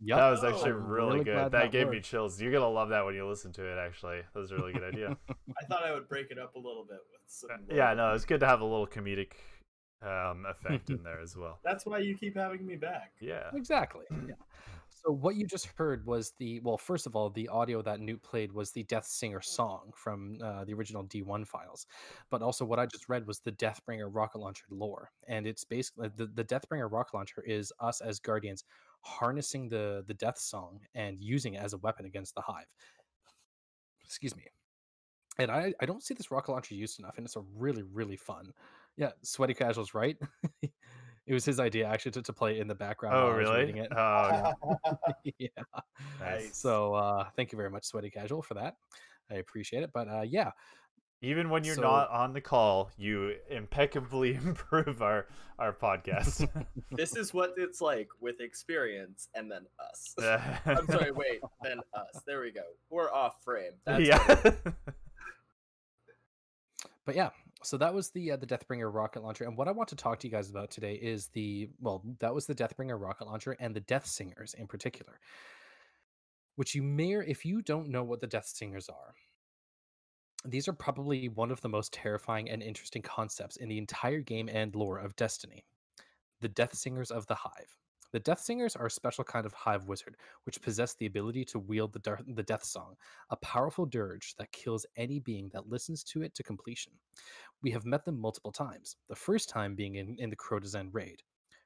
Yep. 0.00 0.18
That 0.18 0.30
was 0.30 0.44
actually 0.44 0.72
Oh, 0.72 0.74
really, 0.74 1.06
really 1.06 1.24
good. 1.24 1.36
That, 1.36 1.52
that 1.52 1.72
gave 1.72 1.88
me 1.88 2.00
chills. 2.00 2.40
You're 2.40 2.52
gonna 2.52 2.68
love 2.68 2.90
that 2.90 3.04
when 3.04 3.14
you 3.14 3.26
listen 3.26 3.52
to 3.54 3.64
it. 3.64 3.78
Actually, 3.78 4.20
that 4.34 4.38
was 4.38 4.50
a 4.50 4.56
really 4.56 4.72
good 4.72 4.84
idea. 4.84 5.16
I 5.30 5.64
thought 5.66 5.84
I 5.84 5.92
would 5.92 6.08
break 6.08 6.30
it 6.30 6.38
up 6.38 6.54
a 6.54 6.58
little 6.58 6.84
bit 6.88 6.98
with 7.10 7.20
some. 7.26 7.50
Uh, 7.50 7.74
yeah, 7.74 7.94
no, 7.94 8.12
it's 8.12 8.24
good 8.26 8.40
to 8.40 8.46
have 8.46 8.60
a 8.60 8.64
little 8.64 8.86
comedic 8.86 9.32
um, 10.02 10.44
effect 10.48 10.90
in 10.90 11.02
there 11.02 11.20
as 11.20 11.36
well. 11.36 11.60
That's 11.64 11.86
why 11.86 11.98
you 11.98 12.14
keep 12.16 12.36
having 12.36 12.66
me 12.66 12.76
back. 12.76 13.12
Yeah. 13.20 13.50
Exactly. 13.54 14.04
Yeah. 14.28 14.34
So 14.88 15.12
what 15.12 15.36
you 15.36 15.46
just 15.46 15.68
heard 15.76 16.04
was 16.06 16.32
the 16.38 16.58
well, 16.60 16.78
first 16.78 17.06
of 17.06 17.14
all, 17.14 17.30
the 17.30 17.48
audio 17.48 17.80
that 17.82 18.00
Newt 18.00 18.22
played 18.22 18.50
was 18.50 18.72
the 18.72 18.82
Death 18.84 19.04
Singer 19.04 19.40
song 19.40 19.92
from 19.94 20.38
uh, 20.42 20.64
the 20.64 20.74
original 20.74 21.04
D1 21.04 21.46
files, 21.46 21.86
but 22.30 22.42
also 22.42 22.64
what 22.64 22.78
I 22.80 22.86
just 22.86 23.08
read 23.08 23.26
was 23.26 23.38
the 23.38 23.52
Deathbringer 23.52 24.08
rocket 24.10 24.38
launcher 24.38 24.64
lore, 24.70 25.10
and 25.28 25.46
it's 25.46 25.64
basically 25.64 26.08
the 26.16 26.26
the 26.34 26.44
Deathbringer 26.44 26.90
rocket 26.90 27.14
launcher 27.14 27.42
is 27.46 27.72
us 27.78 28.00
as 28.00 28.18
Guardians 28.18 28.64
harnessing 29.06 29.68
the 29.68 30.04
the 30.06 30.14
Death 30.14 30.38
Song 30.38 30.80
and 30.94 31.20
using 31.20 31.54
it 31.54 31.62
as 31.62 31.72
a 31.72 31.78
weapon 31.78 32.06
against 32.06 32.34
the 32.34 32.42
Hive. 32.42 32.66
Excuse 34.04 34.36
me. 34.36 34.44
And 35.38 35.50
I, 35.50 35.74
I 35.80 35.86
don't 35.86 36.02
see 36.02 36.14
this 36.14 36.30
rocket 36.30 36.52
launcher 36.52 36.74
used 36.74 36.98
enough, 36.98 37.18
and 37.18 37.26
it's 37.26 37.36
a 37.36 37.42
really 37.56 37.82
really 37.82 38.16
fun. 38.16 38.52
Yeah, 38.96 39.10
sweaty 39.22 39.54
casuals, 39.54 39.94
right? 39.94 40.16
it 40.62 41.34
was 41.34 41.44
his 41.44 41.60
idea 41.60 41.86
actually 41.86 42.12
to, 42.12 42.22
to 42.22 42.32
play 42.32 42.58
in 42.58 42.66
the 42.66 42.74
background. 42.74 43.16
Oh, 43.16 43.24
while 43.24 43.34
I 43.34 43.38
was 43.38 43.50
really? 43.50 43.80
it. 43.80 43.92
Oh, 43.92 44.50
yeah. 45.38 45.48
nice. 46.20 46.56
So 46.56 46.94
uh, 46.94 47.28
thank 47.36 47.52
you 47.52 47.56
very 47.56 47.70
much, 47.70 47.84
Sweaty 47.84 48.10
Casual, 48.10 48.42
for 48.42 48.54
that. 48.54 48.76
I 49.30 49.34
appreciate 49.34 49.82
it. 49.82 49.90
But 49.92 50.08
uh, 50.08 50.22
yeah, 50.22 50.50
Even 51.26 51.50
when 51.50 51.64
you're 51.64 51.74
So- 51.74 51.82
not 51.82 52.08
on 52.10 52.32
the 52.32 52.40
call, 52.40 52.90
you 52.96 53.34
impeccably 53.50 54.34
improve 54.44 55.02
our 55.02 55.26
our 55.58 55.72
podcast. 55.72 56.48
This 56.92 57.16
is 57.16 57.34
what 57.34 57.54
it's 57.56 57.80
like 57.80 58.08
with 58.20 58.40
experience 58.40 59.28
and 59.34 59.50
then 59.50 59.66
us. 59.80 60.14
I'm 60.66 60.86
sorry, 60.86 61.10
wait, 61.10 61.40
then 61.62 61.80
us. 61.94 62.22
There 62.26 62.40
we 62.40 62.52
go. 62.52 62.62
We're 62.90 63.12
off 63.12 63.42
frame. 63.44 63.72
That's 63.84 64.06
yeah. 64.06 64.52
but 67.04 67.16
yeah. 67.16 67.30
So 67.62 67.76
that 67.78 67.92
was 67.92 68.10
the 68.10 68.32
uh, 68.32 68.36
the 68.36 68.46
Deathbringer 68.46 68.92
rocket 68.92 69.22
launcher, 69.22 69.44
and 69.44 69.56
what 69.56 69.66
I 69.66 69.72
want 69.72 69.88
to 69.88 69.96
talk 69.96 70.20
to 70.20 70.26
you 70.28 70.30
guys 70.30 70.48
about 70.48 70.70
today 70.70 70.94
is 70.94 71.26
the 71.28 71.68
well, 71.80 72.02
that 72.20 72.32
was 72.32 72.46
the 72.46 72.54
Deathbringer 72.54 73.00
rocket 73.00 73.26
launcher 73.26 73.56
and 73.58 73.74
the 73.74 73.80
Death 73.80 74.06
Singers 74.06 74.54
in 74.54 74.66
particular, 74.68 75.18
which 76.54 76.74
you 76.74 76.82
may 76.82 77.14
or 77.14 77.22
if 77.22 77.44
you 77.44 77.62
don't 77.62 77.88
know 77.88 78.04
what 78.04 78.20
the 78.20 78.26
Death 78.28 78.46
Singers 78.46 78.88
are, 78.88 79.14
these 80.46 80.68
are 80.68 80.72
probably 80.72 81.28
one 81.28 81.50
of 81.50 81.60
the 81.60 81.68
most 81.68 81.92
terrifying 81.92 82.50
and 82.50 82.62
interesting 82.62 83.02
concepts 83.02 83.56
in 83.56 83.68
the 83.68 83.78
entire 83.78 84.20
game 84.20 84.48
and 84.52 84.74
lore 84.74 84.98
of 84.98 85.16
Destiny. 85.16 85.64
The 86.40 86.48
Death 86.48 86.74
Singers 86.74 87.10
of 87.10 87.26
the 87.26 87.34
Hive. 87.34 87.76
The 88.12 88.20
Death 88.20 88.40
Singers 88.40 88.76
are 88.76 88.86
a 88.86 88.90
special 88.90 89.24
kind 89.24 89.44
of 89.44 89.52
hive 89.52 89.86
wizard, 89.86 90.16
which 90.44 90.62
possess 90.62 90.94
the 90.94 91.06
ability 91.06 91.44
to 91.46 91.58
wield 91.58 91.92
the, 91.92 92.16
the 92.28 92.42
Death 92.42 92.64
Song, 92.64 92.94
a 93.30 93.36
powerful 93.36 93.84
dirge 93.84 94.34
that 94.38 94.52
kills 94.52 94.86
any 94.96 95.18
being 95.18 95.50
that 95.52 95.68
listens 95.68 96.04
to 96.04 96.22
it 96.22 96.34
to 96.34 96.42
completion. 96.42 96.92
We 97.62 97.70
have 97.72 97.84
met 97.84 98.04
them 98.04 98.20
multiple 98.20 98.52
times, 98.52 98.96
the 99.08 99.16
first 99.16 99.48
time 99.48 99.74
being 99.74 99.96
in, 99.96 100.16
in 100.18 100.30
the 100.30 100.36
Crota's 100.36 100.74
End 100.74 100.94
raid. 100.94 101.22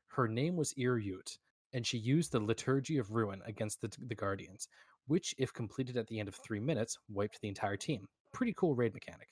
Her 0.08 0.26
name 0.26 0.56
was 0.56 0.72
Ir 0.76 0.98
Yût, 0.98 1.38
and 1.72 1.86
she 1.86 1.98
used 1.98 2.32
the 2.32 2.40
Liturgy 2.40 2.98
of 2.98 3.12
Ruin 3.12 3.42
against 3.46 3.80
the, 3.80 3.90
the 4.08 4.14
Guardians, 4.14 4.66
which, 5.06 5.34
if 5.38 5.52
completed 5.52 5.96
at 5.96 6.06
the 6.08 6.18
end 6.18 6.28
of 6.28 6.34
three 6.34 6.60
minutes, 6.60 6.98
wiped 7.08 7.40
the 7.40 7.48
entire 7.48 7.76
team. 7.76 8.08
Pretty 8.32 8.54
cool 8.56 8.74
raid 8.74 8.94
mechanic. 8.94 9.28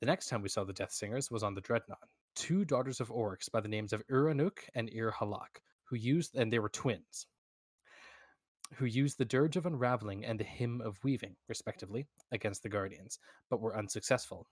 The 0.00 0.06
next 0.06 0.28
time 0.28 0.42
we 0.42 0.48
saw 0.48 0.64
the 0.64 0.72
Death 0.72 0.92
Singers 0.92 1.30
was 1.30 1.42
on 1.42 1.54
the 1.54 1.60
Dreadnought, 1.60 2.08
two 2.34 2.64
daughters 2.64 3.00
of 3.00 3.10
Oryx 3.10 3.48
by 3.48 3.60
the 3.60 3.68
names 3.68 3.92
of 3.92 4.02
Ir 4.08 4.24
Anuk 4.24 4.58
and 4.74 4.88
Ir 4.92 5.12
Halak, 5.12 5.60
who 5.84 5.96
used, 5.96 6.34
and 6.36 6.52
they 6.52 6.58
were 6.58 6.70
twins, 6.70 7.26
who 8.74 8.86
used 8.86 9.18
the 9.18 9.24
Dirge 9.24 9.56
of 9.56 9.66
Unraveling 9.66 10.24
and 10.24 10.40
the 10.40 10.44
Hymn 10.44 10.80
of 10.80 10.98
Weaving, 11.04 11.36
respectively, 11.48 12.06
against 12.32 12.62
the 12.62 12.68
Guardians, 12.68 13.18
but 13.50 13.60
were 13.60 13.76
unsuccessful. 13.76 14.46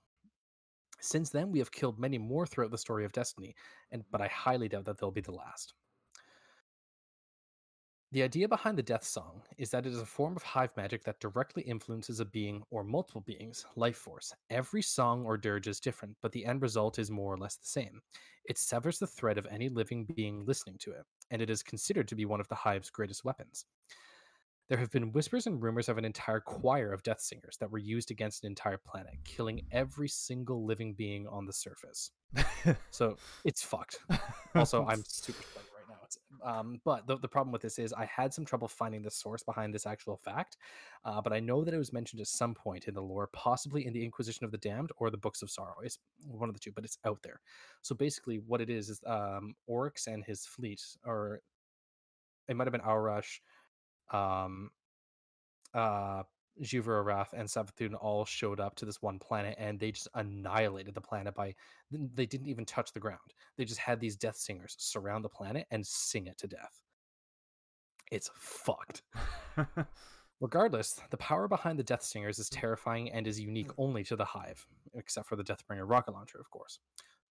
Since 1.00 1.30
then, 1.30 1.52
we 1.52 1.60
have 1.60 1.70
killed 1.70 1.98
many 1.98 2.18
more 2.18 2.46
throughout 2.46 2.72
the 2.72 2.78
story 2.78 3.04
of 3.04 3.12
Destiny, 3.12 3.54
and 3.92 4.04
but 4.10 4.20
I 4.20 4.26
highly 4.28 4.68
doubt 4.68 4.84
that 4.86 4.98
they'll 4.98 5.10
be 5.10 5.20
the 5.20 5.32
last. 5.32 5.74
The 8.10 8.22
idea 8.22 8.48
behind 8.48 8.78
the 8.78 8.82
Death 8.82 9.04
Song 9.04 9.42
is 9.58 9.68
that 9.70 9.84
it 9.84 9.92
is 9.92 10.00
a 10.00 10.06
form 10.06 10.34
of 10.34 10.42
hive 10.42 10.74
magic 10.78 11.04
that 11.04 11.20
directly 11.20 11.62
influences 11.64 12.20
a 12.20 12.24
being 12.24 12.62
or 12.70 12.82
multiple 12.82 13.20
beings' 13.20 13.66
life 13.76 13.98
force. 13.98 14.32
Every 14.48 14.80
song 14.80 15.26
or 15.26 15.36
dirge 15.36 15.66
is 15.66 15.78
different, 15.78 16.16
but 16.22 16.32
the 16.32 16.46
end 16.46 16.62
result 16.62 16.98
is 16.98 17.10
more 17.10 17.34
or 17.34 17.36
less 17.36 17.56
the 17.56 17.66
same. 17.66 18.00
It 18.46 18.56
severs 18.56 18.98
the 18.98 19.06
thread 19.06 19.36
of 19.36 19.46
any 19.50 19.68
living 19.68 20.06
being 20.06 20.46
listening 20.46 20.76
to 20.78 20.92
it, 20.92 21.04
and 21.30 21.42
it 21.42 21.50
is 21.50 21.62
considered 21.62 22.08
to 22.08 22.14
be 22.14 22.24
one 22.24 22.40
of 22.40 22.48
the 22.48 22.54
hive's 22.54 22.88
greatest 22.88 23.26
weapons. 23.26 23.66
There 24.70 24.78
have 24.78 24.90
been 24.90 25.12
whispers 25.12 25.46
and 25.46 25.62
rumors 25.62 25.90
of 25.90 25.98
an 25.98 26.04
entire 26.06 26.40
choir 26.40 26.92
of 26.92 27.02
death 27.02 27.20
singers 27.20 27.58
that 27.58 27.70
were 27.70 27.78
used 27.78 28.10
against 28.10 28.42
an 28.42 28.48
entire 28.48 28.78
planet, 28.78 29.14
killing 29.24 29.62
every 29.70 30.08
single 30.08 30.64
living 30.64 30.94
being 30.94 31.26
on 31.26 31.44
the 31.44 31.52
surface. 31.52 32.10
So 32.90 33.16
it's 33.44 33.62
fucked. 33.62 33.98
Also, 34.54 34.84
I'm 34.86 35.04
super 35.06 35.42
spoiled 35.42 35.66
right 35.74 35.88
now. 35.88 35.96
It's, 36.04 36.18
um, 36.44 36.80
but 36.84 37.06
the, 37.06 37.18
the 37.18 37.28
problem 37.28 37.52
with 37.52 37.62
this 37.62 37.78
is 37.78 37.92
I 37.92 38.04
had 38.04 38.32
some 38.32 38.44
trouble 38.44 38.68
finding 38.68 39.02
the 39.02 39.10
source 39.10 39.42
behind 39.42 39.74
this 39.74 39.86
actual 39.86 40.16
fact, 40.16 40.56
uh, 41.04 41.20
but 41.20 41.32
I 41.32 41.40
know 41.40 41.64
that 41.64 41.74
it 41.74 41.78
was 41.78 41.92
mentioned 41.92 42.20
at 42.20 42.26
some 42.26 42.54
point 42.54 42.88
in 42.88 42.94
the 42.94 43.02
lore, 43.02 43.28
possibly 43.32 43.86
in 43.86 43.92
the 43.92 44.04
Inquisition 44.04 44.44
of 44.44 44.50
the 44.50 44.58
Damned 44.58 44.90
or 44.96 45.10
the 45.10 45.16
Books 45.16 45.42
of 45.42 45.50
Sorrow. 45.50 45.76
It's 45.82 45.98
one 46.26 46.48
of 46.48 46.54
the 46.54 46.60
two, 46.60 46.72
but 46.72 46.84
it's 46.84 46.98
out 47.04 47.22
there. 47.22 47.40
So 47.82 47.94
basically, 47.94 48.40
what 48.46 48.60
it 48.60 48.70
is 48.70 48.88
is 48.88 49.00
um, 49.06 49.54
Oryx 49.66 50.06
and 50.06 50.24
his 50.24 50.46
fleet, 50.46 50.82
or 51.04 51.40
it 52.48 52.56
might 52.56 52.66
have 52.66 52.72
been 52.72 52.80
Aurash, 52.80 53.40
um, 54.12 54.70
uh, 55.74 56.22
Xivu 56.62 56.86
Arath 56.86 57.32
and 57.32 57.48
Savathun 57.48 57.94
all 58.00 58.24
showed 58.24 58.60
up 58.60 58.74
to 58.76 58.84
this 58.84 59.02
one 59.02 59.18
planet 59.18 59.56
and 59.58 59.78
they 59.78 59.92
just 59.92 60.08
annihilated 60.14 60.94
the 60.94 61.00
planet 61.00 61.34
by 61.34 61.54
they 61.90 62.26
didn't 62.26 62.48
even 62.48 62.64
touch 62.64 62.92
the 62.92 63.00
ground. 63.00 63.18
They 63.56 63.64
just 63.64 63.80
had 63.80 64.00
these 64.00 64.16
death 64.16 64.36
singers 64.36 64.74
surround 64.78 65.24
the 65.24 65.28
planet 65.28 65.66
and 65.70 65.86
sing 65.86 66.26
it 66.26 66.38
to 66.38 66.46
death. 66.46 66.80
It's 68.10 68.30
fucked. 68.34 69.02
Regardless, 70.40 71.00
the 71.10 71.16
power 71.16 71.48
behind 71.48 71.78
the 71.78 71.84
Death 71.84 72.04
Singers 72.04 72.38
is 72.38 72.48
mm. 72.48 72.60
terrifying 72.60 73.10
and 73.10 73.26
is 73.26 73.40
unique 73.40 73.68
mm. 73.68 73.74
only 73.78 74.04
to 74.04 74.16
the 74.16 74.24
Hive, 74.24 74.66
except 74.94 75.28
for 75.28 75.36
the 75.36 75.42
Deathbringer 75.42 75.88
rocket 75.88 76.12
launcher, 76.12 76.38
of 76.38 76.48
course. 76.50 76.78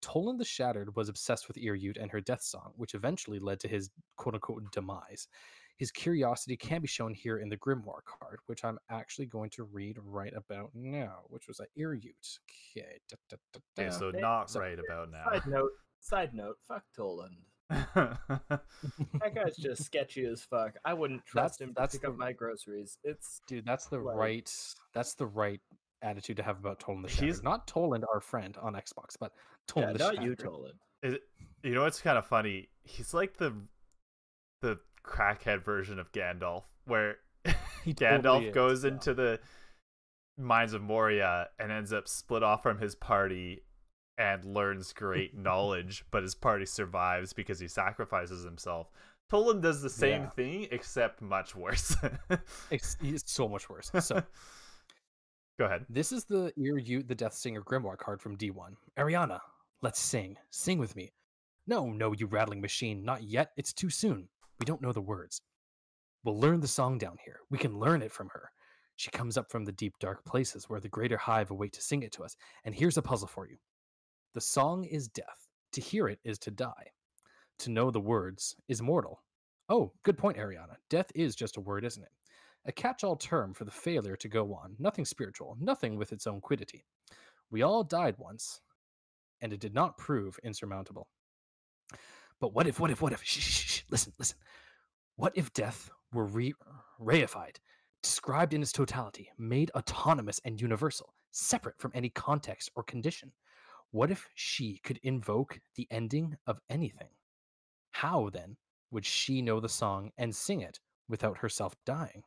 Toland 0.01 0.39
the 0.39 0.45
Shattered 0.45 0.95
was 0.95 1.09
obsessed 1.09 1.47
with 1.47 1.57
Ir 1.57 1.75
Yût 1.75 1.97
and 1.99 2.11
her 2.11 2.21
death 2.21 2.43
song, 2.43 2.73
which 2.75 2.93
eventually 2.93 3.39
led 3.39 3.59
to 3.61 3.67
his 3.67 3.89
quote 4.17 4.35
unquote 4.35 4.71
demise. 4.71 5.27
His 5.77 5.91
curiosity 5.91 6.57
can 6.57 6.81
be 6.81 6.87
shown 6.87 7.13
here 7.13 7.37
in 7.37 7.49
the 7.49 7.57
Grimoire 7.57 8.03
card, 8.05 8.39
which 8.47 8.65
I'm 8.65 8.79
actually 8.89 9.27
going 9.27 9.49
to 9.51 9.63
read 9.63 9.97
right 10.03 10.33
about 10.35 10.71
now, 10.73 11.19
which 11.29 11.47
was 11.47 11.59
at 11.59 11.67
Ir 11.75 11.95
Yût. 11.95 12.39
Okay. 12.75 12.99
da, 13.09 13.15
da, 13.29 13.37
da, 13.53 13.59
Okay, 13.79 13.89
da. 13.89 13.95
so 13.95 14.11
Yeah, 14.13 14.19
not 14.19 14.49
so- 14.49 14.59
right 14.59 14.77
about 14.79 15.11
now. 15.11 15.25
Side 15.31 15.47
note. 15.47 15.71
Side 15.99 16.33
note. 16.33 16.57
Fuck 16.67 16.83
Toland. 16.95 17.37
That 19.21 19.33
guy's 19.35 19.57
just 19.57 19.83
sketchy 19.83 20.25
as 20.25 20.41
fuck. 20.41 20.75
I 20.85 20.93
wouldn't 20.93 21.25
trust 21.25 21.59
That's- 21.59 21.61
him 21.61 21.75
to 21.75 21.79
that's 21.81 21.93
pick 21.95 22.01
the- 22.03 22.09
up 22.09 22.17
my 22.17 22.31
groceries. 22.31 22.97
It's 23.03 23.41
Dude, 23.47 23.65
that's 23.65 23.87
the 23.87 23.99
Like- 23.99 24.15
right 24.15 24.51
that's 24.93 25.13
the 25.15 25.25
right 25.27 25.61
attitude 26.01 26.37
to 26.37 26.43
have 26.43 26.59
about 26.59 26.79
Toland 26.79 27.05
the 27.05 27.09
He's- 27.09 27.43
Not 27.43 27.67
Toland, 27.67 28.05
our 28.13 28.19
friend 28.21 28.55
on 28.57 28.73
Xbox, 28.73 29.15
but 29.19 29.31
yeah, 29.35 29.41
Toland 29.67 29.95
the 29.95 30.03
not 30.03 30.15
Shattered. 30.15 30.29
you, 30.29 30.35
Toland. 30.35 30.79
Is- 31.03 31.17
you 31.63 31.73
know 31.75 31.83
what's 31.83 31.99
kind 32.01 32.17
of 32.17 32.25
funny? 32.25 32.69
He's 32.83 33.13
like 33.13 33.37
the 33.37 33.53
the 34.61 34.79
crackhead 35.07 35.63
version 35.63 35.99
of 35.99 36.11
Gandalf, 36.11 36.63
where 36.85 37.17
Gandalf 37.85 38.23
totally 38.23 38.47
is, 38.47 38.53
goes 38.53 38.83
yeah. 38.83 38.91
into 38.91 39.13
the 39.13 39.39
mines 40.37 40.73
of 40.73 40.81
Moria 40.81 41.47
and 41.59 41.71
ends 41.71 41.91
up 41.93 42.07
split 42.07 42.43
off 42.43 42.61
from 42.61 42.77
his 42.77 42.95
party 42.95 43.63
and 44.17 44.43
learns 44.45 44.93
great 44.93 45.35
knowledge, 45.37 46.05
but 46.11 46.23
his 46.23 46.35
party 46.35 46.65
survives 46.65 47.33
because 47.33 47.59
he 47.59 47.67
sacrifices 47.67 48.43
himself. 48.43 48.89
Toland 49.29 49.61
does 49.61 49.81
the 49.81 49.89
same 49.89 50.23
Yeah. 50.23 50.29
thing 50.29 50.67
except 50.71 51.21
much 51.21 51.55
worse. 51.55 51.95
It's, 52.71 52.95
it's 53.01 53.31
so 53.31 53.47
much 53.47 53.69
worse. 53.69 53.91
So 53.99 54.23
Go 55.59 55.65
ahead. 55.65 55.85
This 55.89 56.11
is 56.11 56.23
the 56.25 56.53
Ir 56.55 56.77
Yût 56.79 57.07
the 57.07 57.15
Death 57.15 57.33
Singer 57.33 57.61
Grimoire 57.61 57.97
card 57.97 58.21
from 58.21 58.37
D1. 58.37 58.75
Eriana, 58.97 59.39
let's 59.81 59.99
sing. 59.99 60.37
Sing 60.51 60.77
with 60.77 60.95
me. 60.95 61.11
No, 61.65 61.87
no, 61.87 62.13
you 62.13 62.27
rattling 62.27 62.61
machine. 62.61 63.03
Not 63.03 63.23
yet. 63.23 63.51
It's 63.57 63.73
too 63.73 63.89
soon. 63.89 64.29
We 64.59 64.65
don't 64.65 64.81
know 64.81 64.91
the 64.91 65.01
words. 65.01 65.41
We'll 66.23 66.39
learn 66.39 66.59
the 66.59 66.67
song 66.67 66.97
down 66.97 67.17
here. 67.23 67.39
We 67.49 67.57
can 67.57 67.79
learn 67.79 68.01
it 68.01 68.11
from 68.11 68.29
her. 68.29 68.49
She 68.95 69.11
comes 69.11 69.37
up 69.37 69.51
from 69.51 69.65
the 69.65 69.71
deep, 69.71 69.93
dark 69.99 70.25
places 70.25 70.65
where 70.67 70.79
the 70.79 70.89
greater 70.89 71.17
hive 71.17 71.51
await 71.51 71.73
to 71.73 71.81
sing 71.81 72.03
it 72.03 72.11
to 72.13 72.23
us. 72.23 72.35
And 72.65 72.73
here's 72.73 72.97
a 72.97 73.01
puzzle 73.01 73.27
for 73.27 73.47
you 73.47 73.57
the 74.33 74.41
song 74.41 74.83
is 74.83 75.07
death. 75.07 75.47
To 75.73 75.81
hear 75.81 76.07
it 76.07 76.19
is 76.23 76.39
to 76.39 76.51
die. 76.51 76.91
To 77.59 77.71
know 77.71 77.91
the 77.91 77.99
words 77.99 78.55
is 78.67 78.81
mortal. 78.81 79.21
Oh, 79.69 79.91
good 80.03 80.17
point, 80.17 80.37
Eriana. 80.37 80.77
Death 80.89 81.11
is 81.13 81.35
just 81.35 81.57
a 81.57 81.61
word, 81.61 81.83
isn't 81.83 82.01
it? 82.01 82.09
a 82.67 82.71
catch 82.71 83.03
all 83.03 83.15
term 83.15 83.53
for 83.53 83.63
the 83.63 83.71
failure 83.71 84.17
to 84.17 84.27
go 84.27 84.53
on, 84.53 84.75
nothing 84.77 85.05
spiritual, 85.05 85.57
nothing 85.59 85.95
with 85.95 86.11
its 86.11 86.27
own 86.27 86.41
quiddity. 86.41 86.85
We 87.49 87.61
all 87.61 87.83
died 87.83 88.15
once, 88.17 88.59
and 89.41 89.53
it 89.53 89.61
did 89.61 89.73
not 89.73 89.97
prove 89.97 90.37
insurmountable. 90.43 91.07
But 92.41 92.53
what 92.53 92.67
if, 92.67 92.79
what 92.79 92.91
if, 92.91 93.01
what 93.01 93.13
if, 93.13 93.23
shh, 93.23 93.39
shh, 93.39 93.65
shh, 93.65 93.76
listen, 93.89 94.13
listen. 94.17 94.37
What 95.15 95.33
if 95.35 95.53
death 95.53 95.89
were 96.13 96.25
re- 96.25 96.53
reified, 97.01 97.57
described 98.03 98.53
in 98.53 98.61
its 98.61 98.71
totality, 98.71 99.29
made 99.37 99.71
autonomous 99.71 100.39
and 100.45 100.61
universal, 100.61 101.13
separate 101.31 101.79
from 101.79 101.91
any 101.93 102.09
context 102.09 102.69
or 102.75 102.83
condition? 102.83 103.31
What 103.91 104.11
if 104.11 104.27
she 104.35 104.79
could 104.83 104.99
invoke 105.03 105.59
the 105.75 105.87
ending 105.89 106.37
of 106.45 106.59
anything? 106.69 107.09
How, 107.91 108.29
then, 108.29 108.57
would 108.91 109.05
she 109.05 109.41
know 109.41 109.59
the 109.59 109.69
song 109.69 110.11
and 110.17 110.35
sing 110.35 110.61
it 110.61 110.79
without 111.09 111.39
herself 111.39 111.75
dying? 111.85 112.23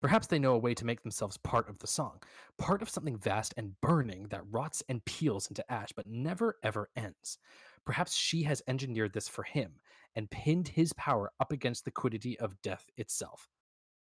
Perhaps 0.00 0.26
they 0.28 0.38
know 0.38 0.54
a 0.54 0.58
way 0.58 0.74
to 0.74 0.84
make 0.84 1.02
themselves 1.02 1.36
part 1.38 1.68
of 1.68 1.78
the 1.78 1.86
song, 1.86 2.20
part 2.58 2.82
of 2.82 2.88
something 2.88 3.18
vast 3.18 3.54
and 3.56 3.80
burning 3.80 4.28
that 4.28 4.44
rots 4.50 4.82
and 4.88 5.04
peels 5.04 5.48
into 5.48 5.70
ash 5.72 5.90
but 5.96 6.06
never 6.06 6.56
ever 6.62 6.90
ends. 6.96 7.38
Perhaps 7.84 8.14
she 8.14 8.42
has 8.42 8.62
engineered 8.68 9.12
this 9.12 9.28
for 9.28 9.42
him 9.42 9.80
and 10.16 10.30
pinned 10.30 10.68
his 10.68 10.92
power 10.94 11.30
up 11.38 11.52
against 11.52 11.84
the 11.84 11.90
quiddity 11.90 12.38
of 12.40 12.60
death 12.62 12.90
itself. 12.96 13.48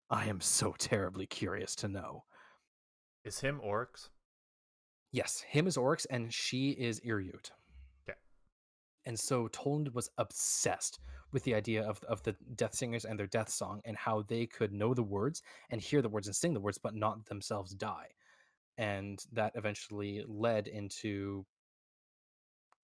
I 0.10 0.26
am 0.26 0.42
so 0.42 0.74
terribly 0.78 1.28
curious 1.28 1.76
to 1.76 1.88
know. 1.88 2.24
Is 3.24 3.40
him 3.42 3.60
Oryx? 3.62 4.10
Yes, 5.12 5.42
him 5.42 5.68
is 5.68 5.78
Oryx 5.78 6.06
and 6.06 6.34
she 6.34 6.70
is 6.72 7.00
Ir 7.04 7.20
Yût. 7.20 7.52
Okay. 8.08 8.18
And 9.06 9.20
so 9.20 9.50
Toland 9.50 9.94
was 9.94 10.10
obsessed 10.18 11.00
with 11.32 11.44
the 11.44 11.54
idea 11.54 11.84
of, 11.84 12.02
of 12.08 12.24
the 12.24 12.36
Death 12.56 12.74
Singers 12.74 13.06
and 13.06 13.20
their 13.20 13.28
death 13.28 13.50
song 13.50 13.82
and 13.86 13.98
how 13.98 14.24
they 14.24 14.46
could 14.46 14.72
know 14.72 14.94
the 14.94 15.04
words 15.04 15.42
and 15.70 15.82
hear 15.82 16.02
the 16.02 16.10
words 16.10 16.28
and 16.28 16.36
sing 16.36 16.54
the 16.54 16.60
words, 16.60 16.80
but 16.82 16.96
not 16.96 17.26
themselves 17.26 17.74
die. 17.74 18.08
And 18.78 19.20
that 19.34 19.52
eventually 19.56 20.24
led 20.28 20.68
into 20.68 21.46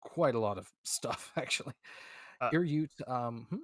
quite 0.02 0.34
a 0.34 0.40
lot 0.40 0.58
of 0.58 0.70
stuff, 0.84 1.32
actually. 1.36 1.74
Uh, 2.41 2.51
um, 3.07 3.47
hmm? 3.51 3.57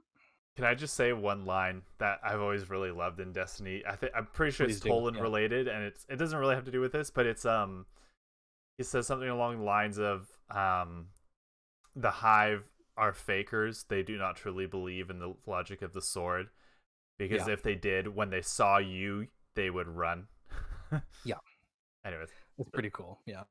Can 0.56 0.64
I 0.64 0.74
just 0.74 0.94
say 0.94 1.12
one 1.12 1.46
line 1.46 1.82
that 1.98 2.18
I've 2.24 2.40
always 2.40 2.68
really 2.68 2.90
loved 2.90 3.20
in 3.20 3.32
Destiny? 3.32 3.82
I 3.88 3.96
think 3.96 4.12
I'm 4.16 4.26
pretty 4.32 4.52
sure 4.52 4.66
Please 4.66 4.76
it's 4.76 4.84
do, 4.84 4.90
Toland 4.90 5.16
yeah. 5.16 5.22
related, 5.22 5.68
and 5.68 5.84
it's 5.84 6.04
it 6.08 6.16
doesn't 6.16 6.38
really 6.38 6.54
have 6.54 6.64
to 6.64 6.70
do 6.70 6.80
with 6.80 6.92
this, 6.92 7.10
but 7.10 7.24
it's 7.26 7.44
um, 7.44 7.86
he 8.76 8.84
says 8.84 9.06
something 9.06 9.28
along 9.28 9.58
the 9.58 9.64
lines 9.64 9.98
of 9.98 10.28
um, 10.50 11.06
the 11.96 12.10
Hive 12.10 12.68
are 12.96 13.12
fakers. 13.12 13.84
They 13.88 14.02
do 14.02 14.18
not 14.18 14.36
truly 14.36 14.66
believe 14.66 15.08
in 15.08 15.18
the 15.18 15.34
logic 15.46 15.82
of 15.82 15.92
the 15.92 16.02
sword, 16.02 16.48
because 17.18 17.46
Yeah. 17.46 17.54
if 17.54 17.62
they 17.62 17.74
did, 17.74 18.08
when 18.08 18.30
they 18.30 18.42
saw 18.42 18.78
you, 18.78 19.28
they 19.54 19.70
would 19.70 19.88
run. 19.88 20.26
Yeah. 21.24 21.36
Anyways, 22.04 22.28
it's 22.58 22.70
pretty 22.70 22.90
cool. 22.90 23.20
Yeah. 23.26 23.44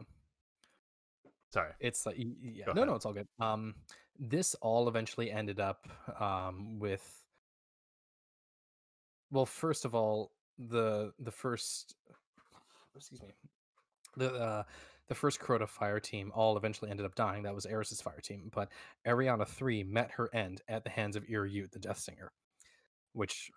sorry. 1.54 1.72
it's 1.80 2.06
like 2.06 2.18
y- 2.18 2.26
yeah 2.42 2.66
Go 2.66 2.74
no 2.74 2.82
ahead. 2.82 2.90
no 2.90 2.96
it's 2.96 3.06
all 3.06 3.14
good 3.14 3.28
um 3.40 3.74
this 4.20 4.54
all 4.56 4.88
eventually 4.90 5.32
ended 5.32 5.60
up 5.60 5.88
um 6.20 6.78
with 6.80 7.24
well 9.32 9.46
first 9.46 9.86
of 9.86 9.96
all 9.96 10.32
the 10.58 11.14
the 11.20 11.32
first 11.32 11.96
excuse 12.96 13.22
me 13.22 13.30
the 14.18 14.34
uh 14.34 14.64
the 15.08 15.16
first 15.16 15.40
Crota 15.40 15.68
fire 15.68 16.00
team 16.00 16.32
all 16.36 16.56
eventually 16.56 16.92
ended 16.92 17.04
up 17.04 17.16
dying. 17.16 17.42
That 17.42 17.56
was 17.56 17.66
Eris's 17.66 18.00
fire 18.00 18.22
team, 18.22 18.52
but 18.54 18.70
Eriana 19.08 19.48
3 19.48 19.84
met 19.84 20.12
her 20.12 20.30
end 20.36 20.62
at 20.68 20.84
the 20.84 20.92
hands 20.92 21.16
of 21.16 21.24
Ir 21.28 21.48
Yût, 21.48 21.72
the 21.72 21.80
Death 21.80 21.98
Singer, 21.98 22.32
which 23.14 23.50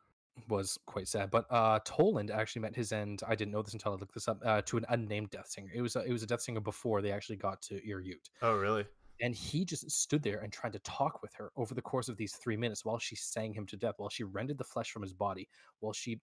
was 0.49 0.79
quite 0.87 1.09
sad. 1.09 1.31
But 1.31 1.45
uh 1.51 1.81
Toland 1.85 2.31
actually 2.31 2.63
met 2.63 2.75
his 2.75 2.91
end. 2.91 3.21
I 3.29 3.35
didn't 3.35 3.53
know 3.53 3.61
this 3.61 3.75
until 3.75 3.93
I 3.93 3.97
looked 3.97 4.15
this 4.15 4.29
up 4.29 4.41
uh, 4.45 4.63
to 4.63 4.79
an 4.79 4.87
unnamed 4.89 5.29
Death 5.29 5.49
Singer. 5.49 5.71
It 5.75 5.83
was 5.83 5.95
a, 5.95 6.01
it 6.05 6.13
was 6.13 6.23
a 6.23 6.27
Death 6.27 6.41
Singer 6.41 6.61
before 6.61 7.03
they 7.03 7.13
actually 7.13 7.37
got 7.37 7.61
to 7.63 7.87
Ir 7.87 8.01
Yût. 8.01 8.31
Oh, 8.41 8.57
really? 8.57 8.87
And 9.23 9.35
he 9.35 9.65
just 9.65 9.91
stood 9.91 10.23
there 10.23 10.41
and 10.41 10.53
tried 10.53 10.73
to 10.75 10.81
talk 10.81 11.23
with 11.23 11.33
her 11.35 11.51
over 11.57 11.75
the 11.75 11.81
course 11.81 12.09
of 12.09 12.17
these 12.17 12.35
three 12.35 12.57
minutes 12.57 12.85
while 12.85 12.99
she 12.99 13.17
sang 13.17 13.55
him 13.55 13.67
to 13.67 13.77
death, 13.77 13.95
while 13.97 14.11
she 14.11 14.25
rended 14.25 14.59
the 14.59 14.65
flesh 14.65 14.91
from 14.91 15.03
his 15.03 15.15
body, 15.15 15.49
while 15.79 15.93
she 15.93 16.21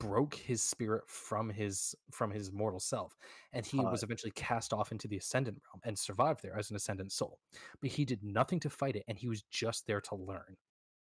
broke 0.00 0.34
his 0.34 0.62
spirit 0.62 1.02
from 1.06 1.48
his 1.48 1.94
from 2.10 2.30
his 2.30 2.50
mortal 2.52 2.80
self 2.80 3.16
and 3.52 3.66
he 3.66 3.78
was 3.78 4.02
eventually 4.02 4.32
cast 4.32 4.72
off 4.72 4.92
into 4.92 5.06
the 5.06 5.18
ascendant 5.18 5.58
realm 5.66 5.80
and 5.84 5.98
survived 5.98 6.42
there 6.42 6.58
as 6.58 6.70
an 6.70 6.76
ascendant 6.76 7.12
soul. 7.12 7.38
But 7.80 7.90
he 7.90 8.04
did 8.04 8.22
nothing 8.22 8.60
to 8.60 8.70
fight 8.70 8.96
it 8.96 9.04
and 9.08 9.18
he 9.18 9.28
was 9.28 9.42
just 9.50 9.86
there 9.86 10.00
to 10.00 10.14
learn. 10.14 10.56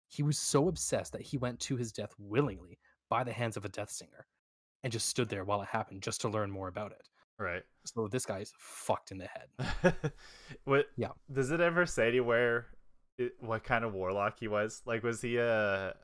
He 0.08 0.22
was 0.22 0.38
so 0.38 0.68
obsessed 0.68 1.12
that 1.12 1.22
he 1.22 1.36
went 1.36 1.60
to 1.60 1.76
his 1.76 1.92
death 1.92 2.14
willingly 2.18 2.78
by 3.08 3.24
the 3.24 3.32
hands 3.32 3.56
of 3.56 3.64
a 3.64 3.68
death 3.68 3.90
singer 3.90 4.26
and 4.82 4.92
just 4.92 5.08
stood 5.08 5.28
there 5.28 5.44
while 5.44 5.62
it 5.62 5.68
happened 5.68 6.02
just 6.02 6.20
to 6.22 6.28
learn 6.28 6.50
more 6.50 6.68
about 6.68 6.92
it 6.92 7.08
Right. 7.40 7.62
so 7.86 8.06
this 8.06 8.26
guy's 8.26 8.52
fucked 8.58 9.10
in 9.12 9.18
the 9.18 9.26
head 9.26 10.12
what? 10.64 10.86
Yeah. 10.96 11.08
Does 11.32 11.50
it 11.50 11.60
ever 11.60 11.86
say 11.86 12.06
anywhere 12.08 12.66
it, 13.18 13.32
what 13.40 13.64
kind 13.64 13.84
of 13.84 13.94
warlock 13.94 14.38
he 14.38 14.46
was? 14.48 14.82
Like, 14.84 15.02
was 15.02 15.22
he 15.22 15.38
a 15.38 15.94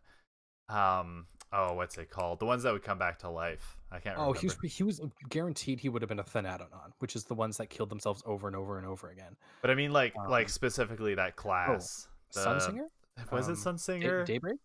um? 0.69 1.27
Oh, 1.53 1.75
what's 1.75 1.97
it 1.99 2.11
called? 2.11 2.41
The 2.41 2.47
ones 2.47 2.65
that 2.65 2.73
would 2.73 2.83
come 2.83 2.99
back 2.99 3.19
to 3.21 3.31
life. 3.31 3.77
I 3.93 4.01
can't. 4.01 4.17
oh 4.19 4.33
remember. 4.33 4.41
he 4.41 4.47
was 4.47 4.75
he 4.77 4.83
was 4.83 5.01
guaranteed 5.29 5.79
he 5.79 5.89
would 5.89 6.03
have 6.03 6.09
been 6.09 6.19
a 6.19 6.25
thanatonaut 6.25 6.91
which 6.99 7.15
is 7.15 7.23
the 7.25 7.35
ones 7.35 7.57
that 7.59 7.71
killed 7.71 7.89
themselves 7.89 8.21
over 8.27 8.49
and 8.49 8.57
over 8.57 8.79
and 8.79 8.87
over 8.87 9.11
again 9.11 9.37
But 9.63 9.71
I 9.71 9.75
mean, 9.77 9.93
like, 9.93 10.15
like 10.29 10.47
um, 10.47 10.49
specifically 10.49 11.15
that 11.15 11.37
class. 11.37 12.09
the- 12.35 12.41
sunsinger 12.41 12.87
Was 13.31 13.49
it 13.49 13.53
Um, 13.53 13.57
Sunsinger? 13.77 14.25
Day- 14.27 14.35
daybreak 14.35 14.59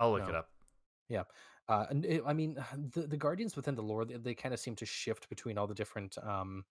I'll 0.00 0.10
look 0.12 0.28
it 0.28 0.34
up. 0.34 0.48
up. 1.16 1.28
Uh 1.68 1.86
and 1.90 2.04
it, 2.04 2.22
i 2.26 2.32
mean 2.32 2.56
the, 2.94 3.02
the 3.06 3.16
guardians 3.16 3.56
within 3.56 3.74
the 3.74 3.82
lore 3.82 4.04
they, 4.04 4.16
they 4.16 4.34
kind 4.34 4.52
of 4.54 4.60
seem 4.60 4.76
to 4.76 4.86
shift 4.86 5.28
between 5.28 5.58
all 5.58 5.66
the 5.66 5.74
different 5.74 6.16
um 6.22 6.64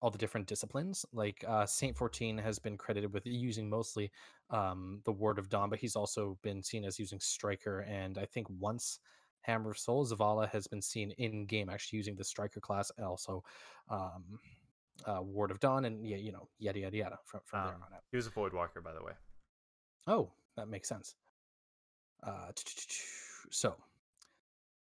all 0.00 0.10
the 0.10 0.18
different 0.18 0.46
disciplines 0.46 1.04
like 1.12 1.44
uh 1.46 1.64
saint 1.66 1.96
14 1.96 2.38
has 2.38 2.58
been 2.58 2.76
credited 2.76 3.12
with 3.12 3.24
using 3.26 3.68
mostly 3.70 4.10
um 4.50 5.00
the 5.04 5.12
Ward 5.12 5.38
of 5.38 5.48
Dawn 5.48 5.70
but 5.70 5.78
he's 5.78 5.96
also 5.96 6.38
been 6.42 6.62
seen 6.62 6.84
as 6.84 6.98
using 6.98 7.20
striker 7.20 7.80
and 7.80 8.18
i 8.18 8.26
think 8.26 8.46
once 8.58 8.98
Hammer 9.42 9.70
of 9.70 9.78
Sol 9.78 10.06
zavala 10.06 10.48
has 10.50 10.68
been 10.68 10.82
seen 10.82 11.10
in 11.18 11.46
game 11.46 11.68
actually 11.68 11.96
using 11.96 12.14
the 12.16 12.24
striker 12.24 12.60
class 12.60 12.90
and 12.96 13.06
also 13.06 13.42
um 13.90 14.38
uh 15.06 15.22
Ward 15.22 15.50
of 15.50 15.58
Dawn 15.60 15.84
and 15.84 16.06
yeah 16.06 16.16
you 16.16 16.32
know 16.32 16.48
yada 16.58 16.80
yada 16.80 16.96
yada 16.96 17.18
from, 17.24 17.40
from 17.44 17.64
there 17.64 17.74
Um, 17.74 17.82
on 17.82 17.94
out 17.94 18.02
He 18.10 18.16
was 18.16 18.26
a 18.26 18.30
Void 18.30 18.52
Walker, 18.52 18.80
by 18.80 18.92
the 18.92 19.02
way. 19.02 19.12
Oh, 20.06 20.32
that 20.56 20.68
makes 20.68 20.88
sense. 20.88 21.14
Uh, 22.22 22.52
so 23.50 23.76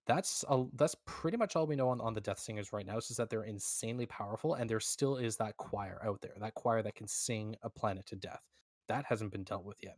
that's 0.06 0.44
a, 0.48 0.64
that's 0.74 0.96
pretty 1.06 1.36
much 1.36 1.56
all 1.56 1.66
we 1.66 1.76
know 1.76 1.88
on, 1.88 2.00
on 2.00 2.14
the 2.14 2.20
Death 2.20 2.38
Singers 2.38 2.72
right 2.72 2.86
now. 2.86 2.98
Is 2.98 3.08
that 3.16 3.30
they're 3.30 3.44
insanely 3.44 4.06
powerful, 4.06 4.54
and 4.54 4.68
there 4.68 4.80
still 4.80 5.16
is 5.16 5.36
that 5.36 5.56
choir 5.56 6.00
out 6.04 6.20
there, 6.20 6.34
that 6.40 6.54
choir 6.54 6.82
that 6.82 6.94
can 6.94 7.08
sing 7.08 7.56
a 7.62 7.70
planet 7.70 8.06
to 8.06 8.16
death. 8.16 8.42
That 8.88 9.06
hasn't 9.08 9.32
been 9.32 9.44
dealt 9.44 9.64
with 9.64 9.78
yet. 9.82 9.96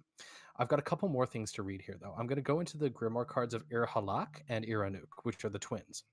I've 0.58 0.68
got 0.68 0.78
a 0.78 0.82
couple 0.82 1.08
more 1.08 1.26
things 1.26 1.50
to 1.52 1.62
read 1.62 1.82
here, 1.82 1.96
though. 2.00 2.14
I'm 2.16 2.26
going 2.26 2.36
to 2.36 2.42
go 2.42 2.60
into 2.60 2.78
the 2.78 2.88
Grimoire 2.88 3.26
cards 3.26 3.52
of 3.52 3.64
Ir 3.70 3.86
Halak 3.86 4.42
and 4.48 4.64
Ir 4.64 4.80
Anuk, 4.80 5.24
which 5.24 5.44
are 5.44 5.48
the 5.48 5.58
twins. 5.58 6.04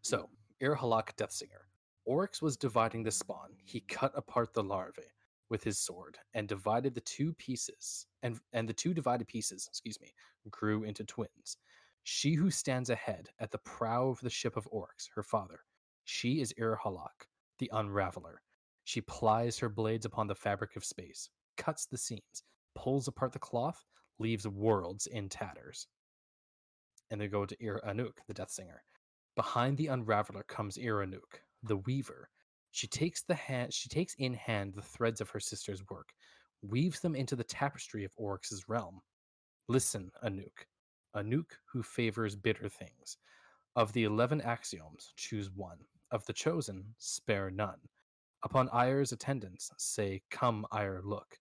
So, 0.00 0.28
Ir 0.60 0.76
Halak, 0.76 1.14
Death 1.16 1.32
Singer. 1.32 1.68
Oryx 2.06 2.40
was 2.40 2.56
dividing 2.56 3.02
the 3.02 3.10
spawn. 3.10 3.50
He 3.64 3.80
cut 3.80 4.12
apart 4.14 4.54
the 4.54 4.62
larvae 4.62 5.02
with 5.48 5.62
his 5.62 5.78
sword 5.78 6.18
and 6.34 6.48
divided 6.48 6.94
the 6.94 7.00
two 7.02 7.32
pieces 7.34 8.06
and 8.22 8.40
and 8.52 8.68
the 8.68 8.72
two 8.72 8.92
divided 8.92 9.28
pieces 9.28 9.66
excuse 9.68 10.00
me 10.00 10.12
grew 10.50 10.82
into 10.82 11.04
twins 11.04 11.58
she 12.08 12.34
who 12.34 12.50
stands 12.50 12.88
ahead 12.88 13.28
at 13.40 13.50
the 13.50 13.58
prow 13.58 14.08
of 14.08 14.20
the 14.20 14.30
ship 14.30 14.56
of 14.56 14.68
oryx 14.70 15.08
her 15.12 15.24
father 15.24 15.60
she 16.04 16.40
is 16.40 16.54
irhalak 16.56 17.26
the 17.58 17.68
unraveler. 17.72 18.40
She 18.84 19.00
plies 19.00 19.58
her 19.58 19.68
blades 19.68 20.06
upon 20.06 20.28
the 20.28 20.36
fabric 20.36 20.76
of 20.76 20.84
space 20.84 21.28
cuts 21.56 21.86
the 21.86 21.98
seams 21.98 22.44
pulls 22.76 23.08
apart 23.08 23.32
the 23.32 23.40
cloth 23.40 23.84
leaves 24.20 24.46
worlds 24.46 25.08
in 25.08 25.28
tatters. 25.28 25.88
And 27.10 27.20
they 27.20 27.26
go 27.26 27.44
to 27.44 27.56
ir 27.60 27.80
anuk 27.84 28.18
the 28.28 28.34
death 28.34 28.52
singer. 28.52 28.84
Behind 29.34 29.76
the 29.76 29.88
unraveler 29.88 30.46
comes 30.46 30.78
ir 30.78 31.04
anuk 31.04 31.40
the 31.64 31.78
weaver. 31.78 32.30
She 32.70 32.86
takes 32.86 33.22
the 33.22 33.34
hand 33.34 33.74
she 33.74 33.88
takes 33.88 34.14
in 34.14 34.34
hand 34.34 34.74
the 34.74 34.82
threads 34.82 35.20
of 35.20 35.30
her 35.30 35.40
sister's 35.40 35.82
work, 35.90 36.10
weaves 36.62 37.00
them 37.00 37.16
into 37.16 37.34
the 37.34 37.42
tapestry 37.42 38.04
of 38.04 38.14
Oryx's 38.16 38.68
realm. 38.68 39.00
Listen, 39.66 40.12
Anuk, 40.22 40.66
Anuk 41.16 41.46
who 41.64 41.82
favors 41.82 42.36
bitter 42.36 42.68
things. 42.68 43.18
Of 43.74 43.92
the 43.92 44.04
eleven 44.04 44.40
axioms, 44.40 45.12
choose 45.16 45.50
one. 45.50 45.78
Of 46.10 46.24
the 46.26 46.32
chosen, 46.32 46.84
spare 46.98 47.50
none. 47.50 47.80
Upon 48.44 48.68
Eir's 48.68 49.12
attendants, 49.12 49.70
say, 49.76 50.22
Come, 50.30 50.66
Eir, 50.72 51.00
look. 51.04 51.38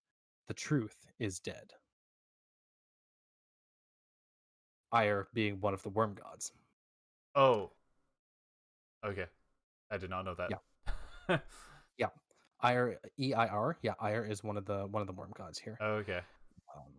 The 0.47 0.53
truth 0.53 1.05
is 1.19 1.39
dead. 1.39 1.71
Eir 4.93 5.25
being 5.33 5.59
one 5.61 5.73
of 5.73 5.83
the 5.83 5.89
worm 5.89 6.13
gods. 6.15 6.51
Oh. 7.35 7.71
Okay. 9.05 9.25
I 9.91 9.97
did 9.97 10.09
not 10.09 10.25
know 10.25 10.35
that. 10.35 10.49
Yeah. 10.49 11.37
yeah. 11.97 12.07
Eir 12.63 12.95
E 13.19 13.33
I 13.33 13.47
R. 13.47 13.77
Yeah, 13.81 13.93
Eir 14.01 14.29
is 14.29 14.43
one 14.43 14.57
of 14.57 14.65
the 14.65 14.87
one 14.87 15.01
of 15.01 15.07
the 15.07 15.13
worm 15.13 15.31
gods 15.37 15.59
here. 15.59 15.77
okay. 15.81 16.21
Um, 16.75 16.91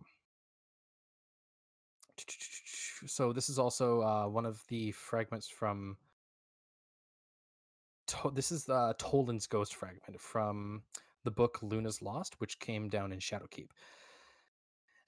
so 3.05 3.31
this 3.33 3.49
is 3.49 3.59
also 3.59 4.01
uh, 4.01 4.27
one 4.27 4.45
of 4.45 4.63
the 4.69 4.91
fragments 4.91 5.47
from. 5.47 5.97
To- 8.07 8.31
this 8.33 8.51
is 8.51 8.69
uh, 8.69 8.93
Toland's 8.97 9.47
ghost 9.47 9.75
fragment 9.75 10.19
from 10.19 10.83
the 11.23 11.31
book 11.31 11.59
Luna's 11.61 12.01
Lost, 12.01 12.35
which 12.39 12.59
came 12.59 12.87
down 12.89 13.11
in 13.11 13.19
Shadowkeep. 13.19 13.69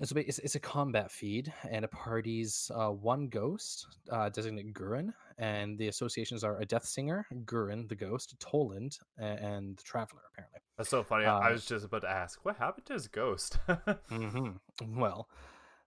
And 0.02 0.08
so 0.08 0.16
it's, 0.18 0.40
it's 0.40 0.56
a 0.56 0.60
combat 0.62 1.12
feed, 1.12 1.52
and 1.70 1.84
it 1.84 1.92
parties 1.92 2.72
uh, 2.74 2.88
one 2.90 3.28
ghost, 3.28 3.86
uh, 4.10 4.30
designated 4.30 4.74
Gurren, 4.74 5.12
and 5.38 5.78
the 5.78 5.90
associations 5.90 6.42
are 6.44 6.58
a 6.62 6.66
Death 6.66 6.86
Singer, 6.86 7.26
Gurin, 7.44 7.88
the 7.90 7.96
ghost, 7.96 8.36
Toland, 8.40 8.98
a- 9.20 9.24
and 9.24 9.78
the 9.78 9.84
Traveler, 9.84 10.22
apparently. 10.32 10.62
That's 10.78 10.90
so 10.90 11.04
funny. 11.04 11.26
I 11.26 11.38
I 11.38 11.50
Uh, 11.50 11.52
was 11.52 11.66
just 11.66 11.84
about 11.86 12.02
to 12.02 12.10
ask, 12.10 12.44
what 12.46 12.56
happened 12.56 12.86
to 12.88 12.94
his 12.94 13.08
ghost? 13.10 13.58
hmm 14.10 14.52
Well, 14.88 15.28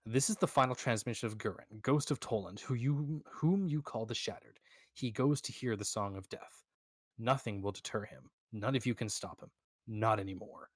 this 0.05 0.29
is 0.29 0.37
the 0.37 0.49
final 0.49 0.75
transmission 0.75 1.29
of 1.29 1.39
Gurren, 1.39 1.81
Ghost 1.81 2.11
of 2.11 2.19
Toland, 2.19 2.59
who 2.61 2.75
you 2.75 3.23
whom 3.31 3.69
you 3.69 3.83
call 3.83 4.05
the 4.05 4.15
Shattered. 4.15 4.59
He 4.95 5.11
goes 5.11 5.41
to 5.43 5.53
hear 5.53 5.77
the 5.77 5.85
song 5.85 6.17
of 6.17 6.29
death. 6.29 6.65
Nothing 7.19 7.63
will 7.63 7.73
deter 7.73 8.05
him. 8.05 8.31
None 8.53 8.75
of 8.75 8.85
you 8.85 8.95
can 8.95 9.09
stop 9.09 9.41
him. 9.41 9.51
Not 9.87 10.19
anymore. 10.19 10.71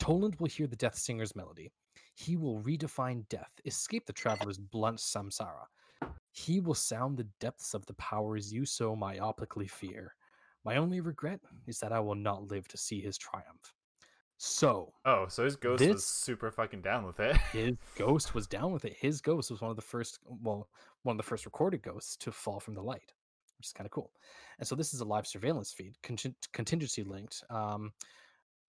Toland 0.00 0.36
will 0.40 0.48
hear 0.48 0.66
the 0.66 0.76
Death 0.76 0.96
Singer's 0.96 1.36
melody. 1.36 1.72
He 2.14 2.36
will 2.36 2.60
redefine 2.60 3.28
death, 3.28 3.52
escape 3.64 4.06
the 4.06 4.12
traveler's 4.12 4.58
blunt 4.58 4.98
samsara. 4.98 5.66
He 6.32 6.60
will 6.60 6.74
sound 6.74 7.16
the 7.16 7.28
depths 7.40 7.74
of 7.74 7.84
the 7.86 7.94
powers 7.94 8.52
you 8.52 8.64
so 8.64 8.96
myopically 8.96 9.70
fear. 9.70 10.14
My 10.64 10.76
only 10.76 11.00
regret 11.00 11.40
is 11.66 11.78
that 11.80 11.92
I 11.92 12.00
will 12.00 12.14
not 12.14 12.48
live 12.48 12.66
to 12.68 12.78
see 12.78 13.00
his 13.00 13.18
triumph. 13.18 13.73
So, 14.36 14.92
oh, 15.04 15.26
so 15.28 15.44
his 15.44 15.56
ghost 15.56 15.86
was 15.86 16.04
super 16.04 16.50
fucking 16.50 16.82
down 16.82 17.06
with 17.06 17.20
it. 17.20 17.36
his 17.52 17.76
ghost 17.96 18.34
was 18.34 18.46
down 18.46 18.72
with 18.72 18.84
it. 18.84 18.96
His 18.98 19.20
ghost 19.20 19.50
was 19.50 19.60
one 19.60 19.70
of 19.70 19.76
the 19.76 19.82
first, 19.82 20.18
well, 20.42 20.68
one 21.02 21.14
of 21.14 21.16
the 21.18 21.28
first 21.28 21.44
recorded 21.44 21.82
ghosts 21.82 22.16
to 22.18 22.32
fall 22.32 22.60
from 22.60 22.74
the 22.74 22.82
light, 22.82 23.12
which 23.58 23.66
is 23.66 23.72
kind 23.72 23.86
of 23.86 23.92
cool. 23.92 24.10
And 24.58 24.66
so 24.66 24.74
this 24.74 24.92
is 24.92 25.00
a 25.00 25.04
live 25.04 25.26
surveillance 25.26 25.72
feed, 25.72 25.94
contin- 26.02 26.34
contingency 26.52 27.02
linked. 27.04 27.42
Um, 27.48 27.92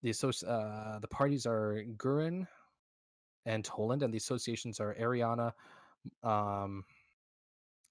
the 0.04 0.12
associ- 0.12 0.48
uh, 0.48 1.00
the 1.00 1.08
parties 1.08 1.46
are 1.46 1.84
Gurin 1.98 2.46
and 3.46 3.64
Toland, 3.64 4.04
and 4.04 4.14
the 4.14 4.18
associations 4.18 4.80
are 4.80 4.96
Eriana, 4.96 5.52
um, 6.24 6.84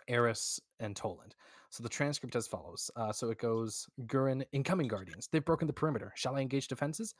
Eris, 0.08 0.60
and 0.80 0.94
Toland. 0.94 1.34
So 1.70 1.82
the 1.82 1.88
transcript 1.88 2.36
as 2.36 2.46
follows. 2.46 2.88
Uh, 2.94 3.12
so 3.12 3.30
it 3.30 3.38
goes 3.38 3.88
Gurin, 4.06 4.44
incoming 4.52 4.86
guardians. 4.86 5.28
They've 5.30 5.44
broken 5.44 5.66
the 5.66 5.72
perimeter. 5.72 6.12
Shall 6.14 6.36
I 6.36 6.40
engage 6.40 6.68
defenses? 6.68 7.16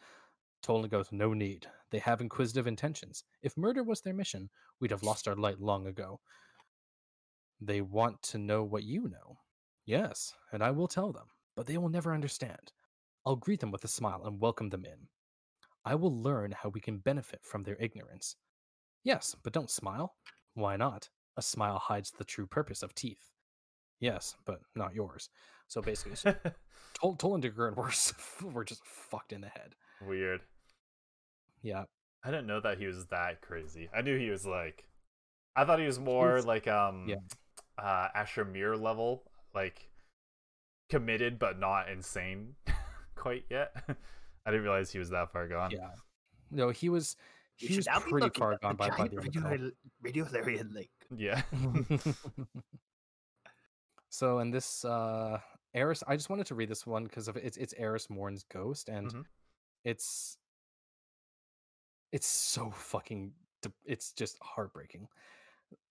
Toland 0.64 0.90
goes, 0.90 1.08
No 1.12 1.34
need. 1.34 1.66
They 1.90 1.98
have 1.98 2.20
inquisitive 2.20 2.66
intentions. 2.66 3.24
If 3.42 3.56
murder 3.56 3.82
was 3.82 4.00
their 4.00 4.14
mission, 4.14 4.48
we'd 4.80 4.90
have 4.90 5.02
lost 5.02 5.28
our 5.28 5.36
light 5.36 5.60
long 5.60 5.86
ago. 5.86 6.20
They 7.60 7.82
want 7.82 8.20
to 8.22 8.38
know 8.38 8.64
what 8.64 8.82
you 8.82 9.08
know. 9.08 9.38
Yes, 9.86 10.32
and 10.52 10.62
I 10.62 10.70
will 10.70 10.88
tell 10.88 11.12
them, 11.12 11.26
but 11.54 11.66
they 11.66 11.76
will 11.76 11.90
never 11.90 12.14
understand. 12.14 12.72
I'll 13.26 13.36
greet 13.36 13.60
them 13.60 13.70
with 13.70 13.84
a 13.84 13.88
smile 13.88 14.22
and 14.24 14.40
welcome 14.40 14.70
them 14.70 14.84
in. 14.84 15.08
I 15.84 15.94
will 15.94 16.22
learn 16.22 16.52
how 16.52 16.70
we 16.70 16.80
can 16.80 16.98
benefit 16.98 17.40
from 17.42 17.62
their 17.62 17.76
ignorance. 17.78 18.36
Yes, 19.02 19.36
but 19.44 19.52
don't 19.52 19.70
smile. 19.70 20.14
Why 20.54 20.76
not? 20.76 21.08
A 21.36 21.42
smile 21.42 21.78
hides 21.78 22.10
the 22.10 22.24
true 22.24 22.46
purpose 22.46 22.82
of 22.82 22.94
teeth. 22.94 23.30
Yes, 24.00 24.34
but 24.46 24.60
not 24.74 24.94
yours. 24.94 25.28
So 25.68 25.82
basically, 25.82 26.16
so 26.16 26.34
Tol- 26.94 27.34
and 27.34 27.44
we're 27.56 27.72
we're 28.52 28.64
just 28.64 28.84
fucked 28.86 29.32
in 29.32 29.42
the 29.42 29.48
head. 29.48 29.74
Weird. 30.06 30.40
Yeah, 31.64 31.84
I 32.22 32.30
didn't 32.30 32.46
know 32.46 32.60
that 32.60 32.78
he 32.78 32.86
was 32.86 33.06
that 33.06 33.40
crazy. 33.40 33.88
I 33.92 34.02
knew 34.02 34.16
he 34.18 34.30
was 34.30 34.46
like, 34.46 34.84
I 35.56 35.64
thought 35.64 35.80
he 35.80 35.86
was 35.86 35.98
more 35.98 36.34
He's- 36.34 36.44
like 36.46 36.68
um, 36.68 37.06
yeah. 37.08 37.16
uh, 37.78 38.08
Asher 38.14 38.44
Mir 38.44 38.76
level, 38.76 39.24
like 39.54 39.88
committed 40.90 41.38
but 41.40 41.58
not 41.58 41.88
insane 41.88 42.54
quite 43.16 43.44
yet. 43.50 43.74
I 44.46 44.50
didn't 44.50 44.62
realize 44.64 44.92
he 44.92 44.98
was 44.98 45.10
that 45.10 45.32
far 45.32 45.48
gone. 45.48 45.70
yeah. 45.72 45.88
No, 46.50 46.68
he 46.68 46.88
was 46.90 47.16
You 47.58 47.68
he 47.68 47.74
should 47.74 47.86
was 47.88 48.02
pretty 48.04 48.28
far 48.38 48.58
gone 48.62 48.76
by, 48.76 48.90
by 48.90 48.96
giant 48.96 49.10
the 49.12 49.16
radio, 49.22 49.42
article. 49.42 49.70
radio 50.02 50.26
Larian 50.30 50.70
link. 50.74 50.90
Yeah. 51.16 51.40
so 54.10 54.38
in 54.40 54.50
this 54.50 54.84
uh 54.84 55.38
Eris 55.74 56.02
I 56.06 56.16
just 56.16 56.30
wanted 56.30 56.46
to 56.46 56.54
read 56.54 56.68
this 56.68 56.86
one 56.86 57.04
because 57.04 57.26
of 57.28 57.36
it's 57.36 57.56
it's 57.56 57.74
Eris 57.76 58.08
Morn's 58.10 58.44
ghost 58.44 58.88
and 58.88 59.08
Mhm. 59.12 59.24
it's 59.84 60.36
it's 62.12 62.26
so 62.26 62.70
fucking 62.70 63.32
it's 63.84 64.12
just 64.12 64.38
heartbreaking. 64.42 65.08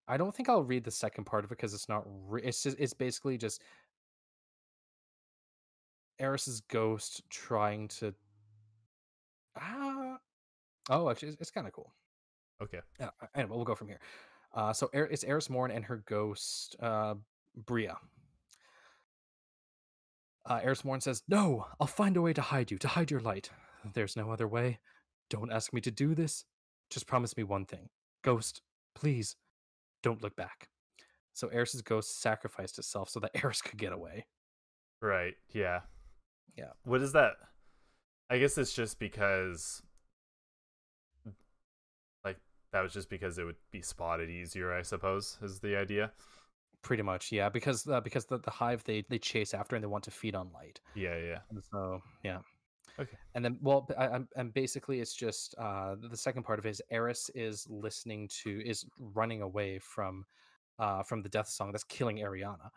I 0.08 0.18
don't 0.18 0.36
think 0.36 0.50
I'll 0.50 0.64
read 0.64 0.84
the 0.84 0.92
second 0.92 1.24
part 1.26 1.44
of 1.46 1.52
it 1.52 1.58
because 1.58 1.74
it's 1.74 1.90
not 1.90 2.04
re- 2.06 2.44
it's 2.44 2.64
just 2.64 2.78
it's 2.80 2.94
basically 2.94 3.38
just 3.38 3.62
Eris's 6.20 6.62
ghost 6.62 7.22
trying 7.30 7.88
to 7.88 8.14
ah 9.60 10.18
oh 10.90 11.10
actually 11.10 11.30
it's, 11.30 11.42
it's 11.42 11.52
kind 11.52 11.68
of 11.68 11.74
cool. 11.74 11.94
Okay. 12.62 12.80
Yeah, 13.00 13.10
uh, 13.22 13.28
anyway, 13.36 13.56
we'll 13.56 13.66
go 13.66 13.76
from 13.76 13.88
here. 13.88 14.00
Uh, 14.54 14.72
so 14.72 14.90
Er- 14.94 15.10
it's 15.12 15.24
Eris 15.24 15.50
Morn 15.50 15.72
and 15.72 15.84
her 15.86 16.04
ghost, 16.06 16.76
uh, 16.80 17.16
Bria. 17.66 17.98
Uh, 20.46 20.60
Eris 20.64 20.86
Morn 20.86 21.02
says, 21.02 21.24
No, 21.28 21.66
I'll 21.80 21.88
find 21.88 22.16
a 22.16 22.22
way 22.22 22.34
to 22.34 22.42
hide 22.42 22.70
you, 22.72 22.78
to 22.80 22.88
hide 22.88 23.10
your 23.12 23.22
light. 23.22 23.50
There's 23.94 24.16
no 24.16 24.32
other 24.32 24.48
way. 24.48 24.80
Don't 25.30 25.52
ask 25.52 25.74
me 25.74 25.82
to 25.82 25.92
do 25.92 26.16
this. 26.16 26.46
Just 26.90 27.08
promise 27.08 27.36
me 27.36 27.44
one 27.44 27.66
thing. 27.66 27.90
Ghost, 28.24 28.62
please, 28.96 29.36
don't 30.02 30.22
look 30.22 30.36
back. 30.36 30.70
So 31.34 31.48
Eris's 31.48 31.82
ghost 31.82 32.22
sacrificed 32.22 32.78
itself 32.78 33.10
so 33.10 33.20
that 33.22 33.32
Eris 33.44 33.62
could 33.62 33.80
get 33.80 33.92
away. 33.92 34.26
Right. 35.02 35.34
Yeah. 35.52 35.82
Yeah. 36.56 36.72
What 36.86 37.02
is 37.02 37.14
that? 37.14 37.34
I 38.30 38.38
guess 38.38 38.58
it's 38.58 38.74
just 38.74 39.00
because 39.00 39.82
like 42.24 42.38
that 42.72 42.82
was 42.82 42.94
just 42.94 43.10
because 43.10 43.38
it 43.38 43.44
would 43.44 43.58
be 43.72 43.82
spotted 43.82 44.30
easier, 44.30 44.74
I 44.74 44.82
suppose, 44.82 45.38
is 45.42 45.60
the 45.60 45.78
idea. 45.78 46.12
Pretty 46.82 47.04
much, 47.04 47.32
yeah, 47.32 47.48
because 47.50 47.88
uh, 47.88 48.02
because 48.02 48.26
the, 48.26 48.40
the 48.40 48.52
hive 48.52 48.84
they 48.84 49.04
they 49.10 49.18
chase 49.18 49.54
after 49.54 49.76
and 49.76 49.84
they 49.84 49.88
want 49.88 50.04
to 50.06 50.12
feed 50.12 50.36
on 50.36 50.50
light. 50.54 50.82
Yeah, 50.96 51.18
yeah. 51.18 51.40
And 51.50 51.64
so 51.72 52.02
yeah. 52.24 52.40
Okay. 53.00 53.18
And 53.34 53.44
then 53.44 53.58
well, 53.62 53.88
I, 53.98 54.06
I'm- 54.08 54.28
and 54.36 54.54
basically 54.54 55.00
it's 55.02 55.14
just 55.16 55.56
uh 55.58 55.96
the 56.00 56.18
second 56.18 56.44
part 56.44 56.60
of 56.60 56.66
it 56.66 56.70
is 56.70 56.82
Eris 56.92 57.30
is 57.36 57.68
listening 57.70 58.28
to 58.44 58.62
is 58.68 58.86
running 59.00 59.42
away 59.42 59.80
from 59.80 60.26
uh 60.80 61.04
from 61.04 61.22
the 61.22 61.30
death 61.30 61.48
song 61.50 61.72
that's 61.72 61.84
killing 61.84 62.18
Eriana. 62.18 62.70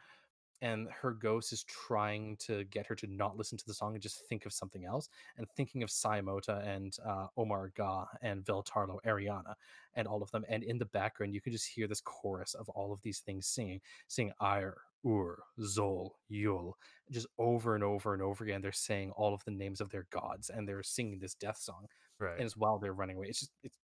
And 0.63 0.89
her 1.03 1.13
ghost 1.13 1.53
is 1.53 1.65
trying 1.65 2.37
to 2.39 2.65
get 2.65 2.87
her 2.87 2.95
to 2.97 3.07
not 3.07 3.37
listen 3.37 3.59
to 3.59 3.67
the 3.67 3.75
song 3.75 3.93
and 3.93 4.03
just 4.03 4.27
think 4.27 4.47
of 4.47 4.55
something 4.55 4.87
else. 4.87 5.11
And 5.37 5.47
thinking 5.51 5.83
of 5.83 5.91
Sai 5.91 6.23
Mota 6.23 6.63
and 6.65 6.97
uh, 7.07 7.27
Omar 7.37 7.71
Agah 7.77 8.07
and 8.23 8.43
Veltarlo, 8.43 8.99
Eriana, 9.07 9.55
and 9.95 10.09
all 10.09 10.23
of 10.23 10.31
them. 10.31 10.47
And 10.49 10.63
in 10.63 10.79
the 10.79 10.87
background, 10.87 11.35
you 11.35 11.43
can 11.43 11.53
just 11.53 11.69
hear 11.69 11.87
this 11.87 12.01
chorus 12.01 12.55
of 12.55 12.71
all 12.71 12.91
of 12.91 13.03
these 13.03 13.19
things 13.19 13.47
singing, 13.47 13.83
singing 14.09 14.33
Eir, 14.41 14.73
Ur, 15.07 15.39
Xol, 15.61 16.11
Yul, 16.31 16.73
just 17.11 17.27
over 17.39 17.75
and 17.75 17.85
over 17.85 18.13
and 18.15 18.23
over 18.23 18.43
again 18.45 18.61
they're 18.61 18.73
saying 18.73 19.13
all 19.13 19.33
of 19.35 19.45
the 19.45 19.51
names 19.53 19.81
of 19.81 19.91
their 19.91 20.07
gods 20.11 20.51
and 20.51 20.69
they're 20.69 20.83
singing 20.83 21.19
this 21.19 21.35
death 21.35 21.59
song 21.59 21.87
Right. 22.19 22.35
and 22.37 22.43
it's 22.45 22.57
while 22.57 22.79
they're 22.79 22.93
running 22.95 23.17
away 23.17 23.27
it's 23.29 23.41
just 23.41 23.53
it's 23.63 23.79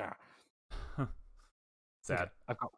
ah. 0.00 0.14
Okay, 0.98 1.10
Sad. 2.02 2.30
i've 2.48 2.58
got 2.58 2.70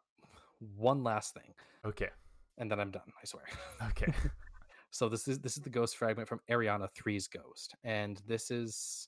one 0.77 1.03
last 1.03 1.33
thing 1.33 1.53
Okay. 1.85 2.09
and 2.57 2.71
then 2.71 2.79
i'm 2.79 2.91
done 2.91 3.11
i 3.21 3.25
swear 3.25 3.43
Okay. 3.89 4.11
so 4.91 5.09
this 5.09 5.27
is 5.27 5.39
this 5.39 5.57
is 5.57 5.63
the 5.63 5.69
ghost 5.69 5.97
fragment 5.97 6.27
from 6.29 6.39
eriana 6.49 6.87
3's 6.97 7.27
ghost 7.27 7.75
and 7.83 8.21
this 8.27 8.49
is 8.51 9.07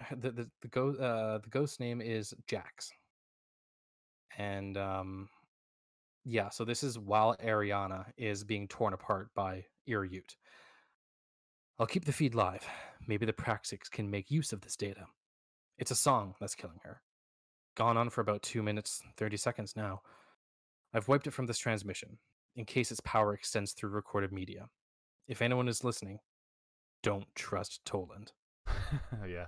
the 0.16 0.30
the, 0.30 0.50
the 0.62 0.68
ghost 0.68 1.00
uh 1.00 1.38
the 1.38 1.48
ghost 1.50 1.78
name 1.80 2.00
is 2.00 2.34
jax 2.46 2.90
and 4.36 4.76
um 4.76 5.28
yeah 6.30 6.50
so 6.50 6.62
this 6.62 6.82
is 6.82 6.98
while 6.98 7.34
eriana 7.42 8.04
is 8.18 8.44
being 8.44 8.68
torn 8.68 8.92
apart 8.92 9.28
by 9.34 9.64
Ir 9.86 10.06
Yût. 10.06 10.36
i'll 11.78 11.86
keep 11.86 12.04
the 12.04 12.12
feed 12.12 12.34
live. 12.34 12.66
Maybe 13.06 13.24
the 13.24 13.32
praxis 13.32 13.88
can 13.90 14.10
make 14.10 14.30
use 14.30 14.52
of 14.52 14.60
this 14.60 14.76
data. 14.76 15.06
It's 15.78 15.90
a 15.90 15.94
song 15.96 16.34
that's 16.38 16.54
killing 16.54 16.80
her. 16.82 17.00
Gone 17.76 17.96
on 17.96 18.10
for 18.10 18.20
about 18.20 18.42
2 18.42 18.62
minutes 18.62 19.00
30 19.16 19.38
seconds 19.38 19.74
now. 19.74 20.02
I've 20.92 21.08
wiped 21.08 21.26
it 21.26 21.32
from 21.32 21.46
this 21.46 21.56
transmission 21.58 22.18
in 22.56 22.66
case 22.66 22.90
its 22.90 23.00
power 23.00 23.32
extends 23.32 23.72
through 23.72 23.90
recorded 23.90 24.30
media. 24.32 24.66
If 25.28 25.40
anyone 25.40 25.68
is 25.68 25.84
listening 25.84 26.18
don't 27.02 27.26
trust 27.34 27.84
toland. 27.86 28.32
Yeah. 29.26 29.46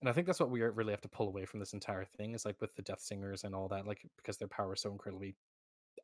and 0.00 0.10
I 0.10 0.12
think 0.12 0.26
that's 0.26 0.40
what 0.40 0.50
we 0.50 0.60
really 0.60 0.92
have 0.92 1.00
to 1.02 1.08
pull 1.08 1.28
away 1.28 1.46
from 1.46 1.60
this 1.60 1.72
entire 1.72 2.04
thing 2.04 2.34
is 2.34 2.44
like 2.44 2.60
with 2.60 2.74
the 2.74 2.82
Death 2.82 3.00
Singers 3.00 3.44
and 3.44 3.54
all 3.54 3.68
that, 3.68 3.86
like 3.86 4.02
because 4.18 4.36
their 4.36 4.48
power 4.48 4.74
is 4.74 4.82
so 4.82 4.92
incredibly 4.92 5.36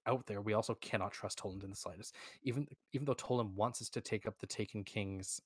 out 0.07 0.27
there, 0.27 0.41
we 0.41 0.53
also 0.55 0.75
cannot 0.75 1.13
trust 1.13 1.39
Toland 1.39 1.63
in 1.65 1.71
the 1.71 1.77
slightest. 1.77 2.15
Even 2.43 2.67
even 2.93 3.05
though 3.05 3.15
Toland 3.15 3.55
wants 3.57 3.83
us 3.83 3.89
to 3.91 4.01
take 4.01 4.27
up 4.27 4.39
the 4.39 4.47
Taken 4.47 4.85
King's 4.85 5.41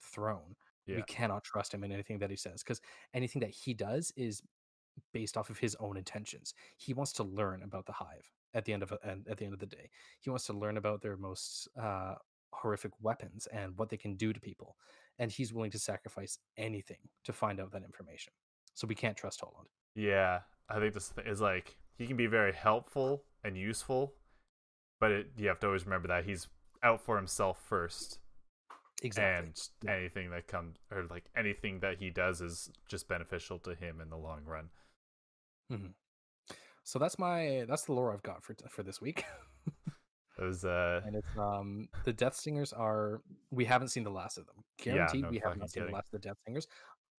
throne, 0.00 0.56
Yeah. 0.86 0.96
we 0.96 1.02
cannot 1.02 1.44
trust 1.44 1.72
him 1.72 1.84
in 1.84 1.92
anything 1.92 2.18
that 2.18 2.30
he 2.30 2.36
says 2.36 2.62
because 2.62 2.80
anything 3.14 3.40
that 3.40 3.50
he 3.50 3.72
does 3.74 4.12
is 4.16 4.42
based 5.12 5.36
off 5.36 5.50
of 5.50 5.58
his 5.58 5.74
own 5.76 5.96
intentions. 5.96 6.54
He 6.76 6.92
wants 6.94 7.12
to 7.14 7.24
learn 7.24 7.62
about 7.62 7.86
the 7.86 7.92
Hive 7.92 8.30
at 8.52 8.64
the 8.64 8.72
end 8.72 8.82
of 8.82 8.92
at 8.92 9.38
the 9.38 9.44
end 9.44 9.54
of 9.54 9.58
the 9.60 9.66
day. 9.66 9.90
He 10.20 10.30
wants 10.30 10.46
to 10.46 10.52
learn 10.52 10.76
about 10.76 11.00
their 11.02 11.16
most 11.16 11.68
uh, 11.80 12.14
horrific 12.52 12.92
weapons 13.00 13.46
and 13.48 13.76
what 13.76 13.88
they 13.88 13.96
can 13.96 14.14
do 14.16 14.32
to 14.32 14.40
people, 14.40 14.76
and 15.18 15.30
he's 15.32 15.52
willing 15.52 15.70
to 15.72 15.78
sacrifice 15.78 16.38
anything 16.56 17.08
to 17.24 17.32
find 17.32 17.58
out 17.60 17.72
that 17.72 17.82
information. 17.82 18.32
So 18.74 18.86
we 18.86 18.94
can't 18.94 19.16
trust 19.16 19.40
Toland. 19.40 19.68
Yeah. 19.94 20.40
I 20.68 20.78
think 20.80 20.94
this 20.94 21.12
is 21.26 21.40
like 21.40 21.76
he 21.96 22.06
can 22.06 22.16
be 22.16 22.26
very 22.26 22.52
helpful 22.52 23.24
and 23.44 23.56
useful, 23.56 24.14
but 25.00 25.10
it, 25.12 25.30
you 25.36 25.48
have 25.48 25.60
to 25.60 25.66
always 25.66 25.84
remember 25.84 26.08
that 26.08 26.24
he's 26.24 26.48
out 26.82 27.00
for 27.00 27.16
himself 27.16 27.60
first, 27.68 28.18
Exactly. 29.02 29.52
and 29.86 29.90
anything 29.90 30.30
that 30.30 30.46
comes 30.48 30.76
or 30.90 31.04
like 31.10 31.24
anything 31.36 31.80
that 31.80 31.98
he 31.98 32.10
does 32.10 32.40
is 32.40 32.70
just 32.88 33.06
beneficial 33.08 33.58
to 33.60 33.74
him 33.74 34.00
in 34.00 34.08
the 34.10 34.16
long 34.16 34.40
run. 34.46 34.70
so 36.84 36.98
that's 36.98 37.18
my 37.18 37.64
that's 37.68 37.84
the 37.84 37.92
lore 37.92 38.12
I've 38.12 38.22
got 38.22 38.42
for 38.42 38.54
for 38.68 38.82
this 38.82 39.00
week. 39.00 39.24
It 40.36 40.42
was 40.42 40.64
uh 40.64 41.00
and 41.06 41.14
it's 41.14 41.38
um 41.38 41.88
the 42.04 42.12
Death 42.12 42.34
Singers 42.34 42.72
are 42.72 43.22
we 43.52 43.64
haven't 43.64 43.90
seen 43.90 44.02
the 44.02 44.10
last 44.10 44.36
of 44.36 44.46
them. 44.46 44.64
Yeah, 44.84 44.94
Guaranteed 44.94 45.22
no 45.22 45.28
we 45.30 45.38
have 45.44 45.56
not 45.56 45.70
seen 45.70 45.86
the 45.86 45.92
last 45.92 46.12
of 46.12 46.20
the 46.20 46.28
Death 46.28 46.38
Singers. 46.44 46.66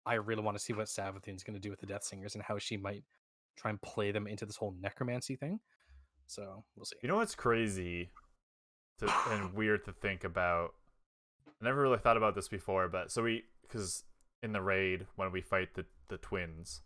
I 0.05 0.15
really 0.15 0.41
want 0.43 0.57
to 0.57 0.61
see 0.61 0.73
what 0.73 0.87
Savathun's 0.87 1.41
going 1.41 1.53
to 1.53 1.59
do 1.61 1.69
with 1.69 1.79
the 1.79 1.85
Death 1.85 2.03
Singers 2.03 2.35
and 2.35 2.43
how 2.43 2.57
she 2.57 2.75
might 2.75 3.03
try 3.57 3.69
and 3.71 3.81
play 3.81 4.11
them 4.11 4.27
into 4.27 4.45
this 4.45 4.57
whole 4.57 4.75
necromancy 4.81 5.37
thing. 5.37 5.61
So 6.27 6.63
we'll 6.75 6.85
see. 6.85 6.95
You 7.01 7.09
know 7.09 7.17
what's 7.17 7.35
crazy 7.35 8.09
to, 8.99 9.11
and 9.31 9.53
weird 9.55 9.85
to 9.85 9.91
think 9.91 10.23
about? 10.23 10.73
I 11.61 11.65
never 11.65 11.81
really 11.81 11.97
thought 11.99 12.17
about 12.17 12.35
this 12.35 12.47
before, 12.47 12.87
but 12.87 13.11
so 13.11 13.23
we 13.23 13.43
because 13.61 14.03
in 14.43 14.51
the 14.51 14.61
raid 14.61 15.07
when 15.15 15.31
we 15.31 15.41
fight 15.41 15.73
the 15.75 15.85
the 16.09 16.17
twins, 16.17 16.81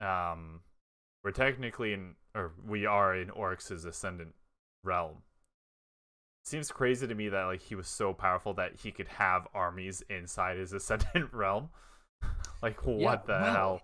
um, 0.00 0.60
we're 1.22 1.30
technically 1.32 1.92
in 1.92 2.14
or 2.34 2.52
we 2.66 2.86
are 2.86 3.14
in 3.16 3.30
Oryx's 3.30 3.84
ascendant 3.84 4.34
realm. 4.82 5.22
Seems 6.44 6.70
crazy 6.70 7.06
to 7.06 7.14
me 7.14 7.30
that 7.30 7.44
like 7.44 7.62
he 7.62 7.74
was 7.74 7.88
so 7.88 8.12
powerful 8.12 8.52
that 8.54 8.76
he 8.82 8.90
could 8.92 9.08
have 9.08 9.48
armies 9.54 10.02
inside 10.10 10.58
his 10.58 10.72
ascendant 10.74 11.32
realm. 11.32 11.70
like 12.62 12.84
what 12.86 13.00
Yeah, 13.00 13.16
the 13.26 13.32
wow. 13.32 13.52
hell? 13.52 13.80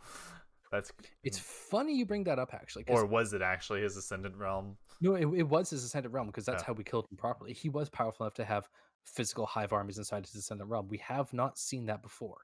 That's 0.70 0.92
It's 1.24 1.38
funny 1.38 1.96
you 1.96 2.06
bring 2.06 2.24
that 2.24 2.38
up 2.38 2.54
actually. 2.54 2.84
or 2.88 3.04
was 3.06 3.32
it 3.32 3.42
actually 3.42 3.82
his 3.82 3.96
ascendant 3.96 4.36
realm? 4.36 4.76
no, 5.00 5.14
it, 5.14 5.26
it 5.38 5.42
was 5.48 5.70
his 5.70 5.82
ascendant 5.84 6.14
realm 6.14 6.26
because 6.26 6.44
that's 6.44 6.62
Yeah. 6.62 6.66
how 6.66 6.72
we 6.74 6.84
killed 6.84 7.06
him 7.10 7.16
properly. 7.16 7.52
He 7.52 7.68
was 7.68 7.88
powerful 7.88 8.26
enough 8.26 8.34
to 8.34 8.44
have 8.44 8.68
physical 9.04 9.46
hive 9.46 9.72
armies 9.72 9.98
inside 9.98 10.26
his 10.26 10.34
ascendant 10.34 10.70
realm. 10.70 10.88
We 10.88 10.98
have 10.98 11.32
not 11.32 11.58
seen 11.58 11.86
that 11.86 12.02
before 12.02 12.42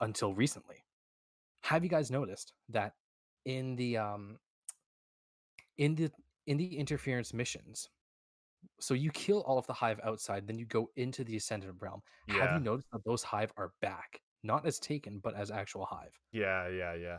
until 0.00 0.32
recently. 0.34 0.84
Have 1.64 1.82
you 1.84 1.90
guys 1.90 2.10
noticed 2.10 2.52
that 2.70 2.94
in 3.44 3.76
the 3.76 3.96
um 3.98 4.38
in 5.78 5.94
the 5.94 6.10
in 6.46 6.56
the 6.56 6.76
interference 6.78 7.32
missions? 7.34 7.88
So 8.80 8.94
you 8.94 9.10
kill 9.10 9.42
all 9.42 9.58
of 9.58 9.66
the 9.66 9.72
hive 9.72 10.00
outside, 10.04 10.46
then 10.46 10.58
you 10.58 10.66
go 10.66 10.88
into 10.96 11.24
the 11.24 11.36
ascendant 11.36 11.74
realm. 11.80 12.00
Have 12.28 12.52
you 12.52 12.60
noticed 12.60 12.88
that 12.92 13.04
those 13.04 13.22
hive 13.22 13.52
are 13.56 13.72
back? 13.80 14.20
Not 14.44 14.66
as 14.66 14.78
taken, 14.78 15.18
but 15.18 15.34
as 15.34 15.50
actual 15.50 15.84
hive. 15.84 16.18
Yeah, 16.32 16.68
yeah, 16.68 16.94
yeah. 16.94 17.18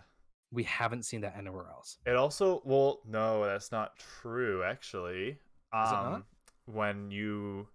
We 0.54 0.64
haven't 0.64 1.04
seen 1.04 1.22
that 1.22 1.36
anywhere 1.38 1.66
else. 1.70 1.98
It 2.06 2.16
also 2.16 2.62
well, 2.64 3.00
no, 3.06 3.44
that's 3.46 3.72
not 3.72 3.98
true 4.22 4.64
actually. 4.64 5.40
Um 5.74 6.24
when 6.66 7.12
you 7.12 7.68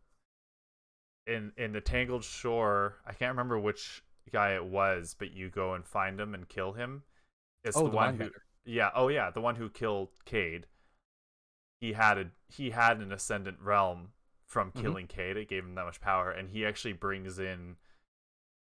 in 1.28 1.52
in 1.56 1.72
the 1.72 1.80
Tangled 1.80 2.24
Shore. 2.24 2.96
I 3.06 3.12
can't 3.12 3.30
remember 3.30 3.59
which 3.59 4.02
guy 4.32 4.55
it 4.55 4.64
was, 4.64 5.14
but 5.16 5.32
you 5.32 5.50
go 5.50 5.74
and 5.74 5.84
find 5.84 6.18
him 6.18 6.34
and 6.34 6.48
kill 6.48 6.72
him. 6.72 7.02
It's 7.64 7.76
oh, 7.76 7.84
the, 7.84 7.90
the 7.90 7.96
one 7.96 8.18
who, 8.18 8.30
yeah, 8.64 8.90
oh 8.94 9.09
yeah, 9.09 9.30
the 9.30 9.40
one 9.40 9.56
who 9.56 9.68
killed 9.68 10.09
Cayde. 10.24 10.66
He 11.80 11.92
had 11.92 12.18
a 12.18 12.30
he 12.48 12.70
had 12.70 12.98
an 12.98 13.12
ascendant 13.12 13.59
realm 13.60 14.12
from 14.46 14.72
Mhm. 14.72 14.80
killing 14.80 15.06
Cayde. 15.06 15.36
It 15.36 15.48
gave 15.48 15.64
him 15.64 15.74
that 15.74 15.84
much 15.84 16.00
power, 16.00 16.30
and 16.30 16.48
he 16.50 16.66
actually 16.66 16.94
brings 16.94 17.38
in. 17.38 17.76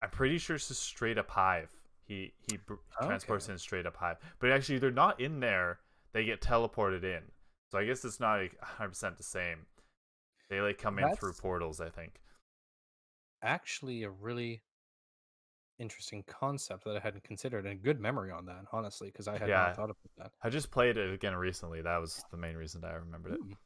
I'm 0.01 0.09
pretty 0.09 0.37
sure 0.37 0.55
it's 0.55 0.69
a 0.69 0.75
straight 0.75 1.17
up 1.17 1.29
hive. 1.29 1.75
He 2.07 2.33
he 2.49 2.57
br- 2.57 2.75
transports 3.01 3.45
Okay. 3.45 3.53
in 3.53 3.59
straight 3.59 3.85
up 3.85 3.97
hive, 3.97 4.17
but 4.39 4.49
actually 4.51 4.79
they're 4.79 4.91
not 4.91 5.19
in 5.19 5.39
there. 5.39 5.79
They 6.13 6.23
get 6.25 6.41
teleported 6.41 7.03
in. 7.03 7.23
So 7.71 7.77
I 7.77 7.85
guess 7.85 8.05
it's 8.05 8.19
not 8.19 8.39
like 8.39 8.55
100 8.61 8.89
percent 8.89 9.17
the 9.17 9.23
same. 9.23 9.65
They 10.49 10.61
like 10.61 10.77
come 10.77 10.97
in 10.99 11.13
through 11.15 11.33
portals. 11.33 11.81
I 11.81 11.89
think. 11.89 12.21
Actually, 13.43 14.03
a 14.03 14.09
really 14.09 14.63
interesting 15.79 16.23
concept 16.23 16.85
that 16.85 16.95
I 16.95 16.99
hadn't 16.99 17.23
considered, 17.23 17.65
and 17.67 17.83
good 17.83 17.99
memory 17.99 18.31
on 18.31 18.45
that, 18.45 18.65
honestly, 18.71 19.09
because 19.09 19.27
I 19.27 19.37
had 19.37 19.47
Yeah. 19.49 19.57
not 19.67 19.75
thought 19.75 19.89
about 19.91 19.97
that. 20.17 20.31
I 20.41 20.49
just 20.49 20.71
played 20.71 20.97
it 20.97 21.13
again 21.13 21.35
recently. 21.35 21.81
That 21.81 21.97
was 21.97 22.23
the 22.31 22.37
main 22.37 22.55
reason 22.55 22.81
that 22.81 22.91
I 22.91 22.95
remembered 22.95 23.33
it. 23.33 23.39
Ooh. 23.41 23.57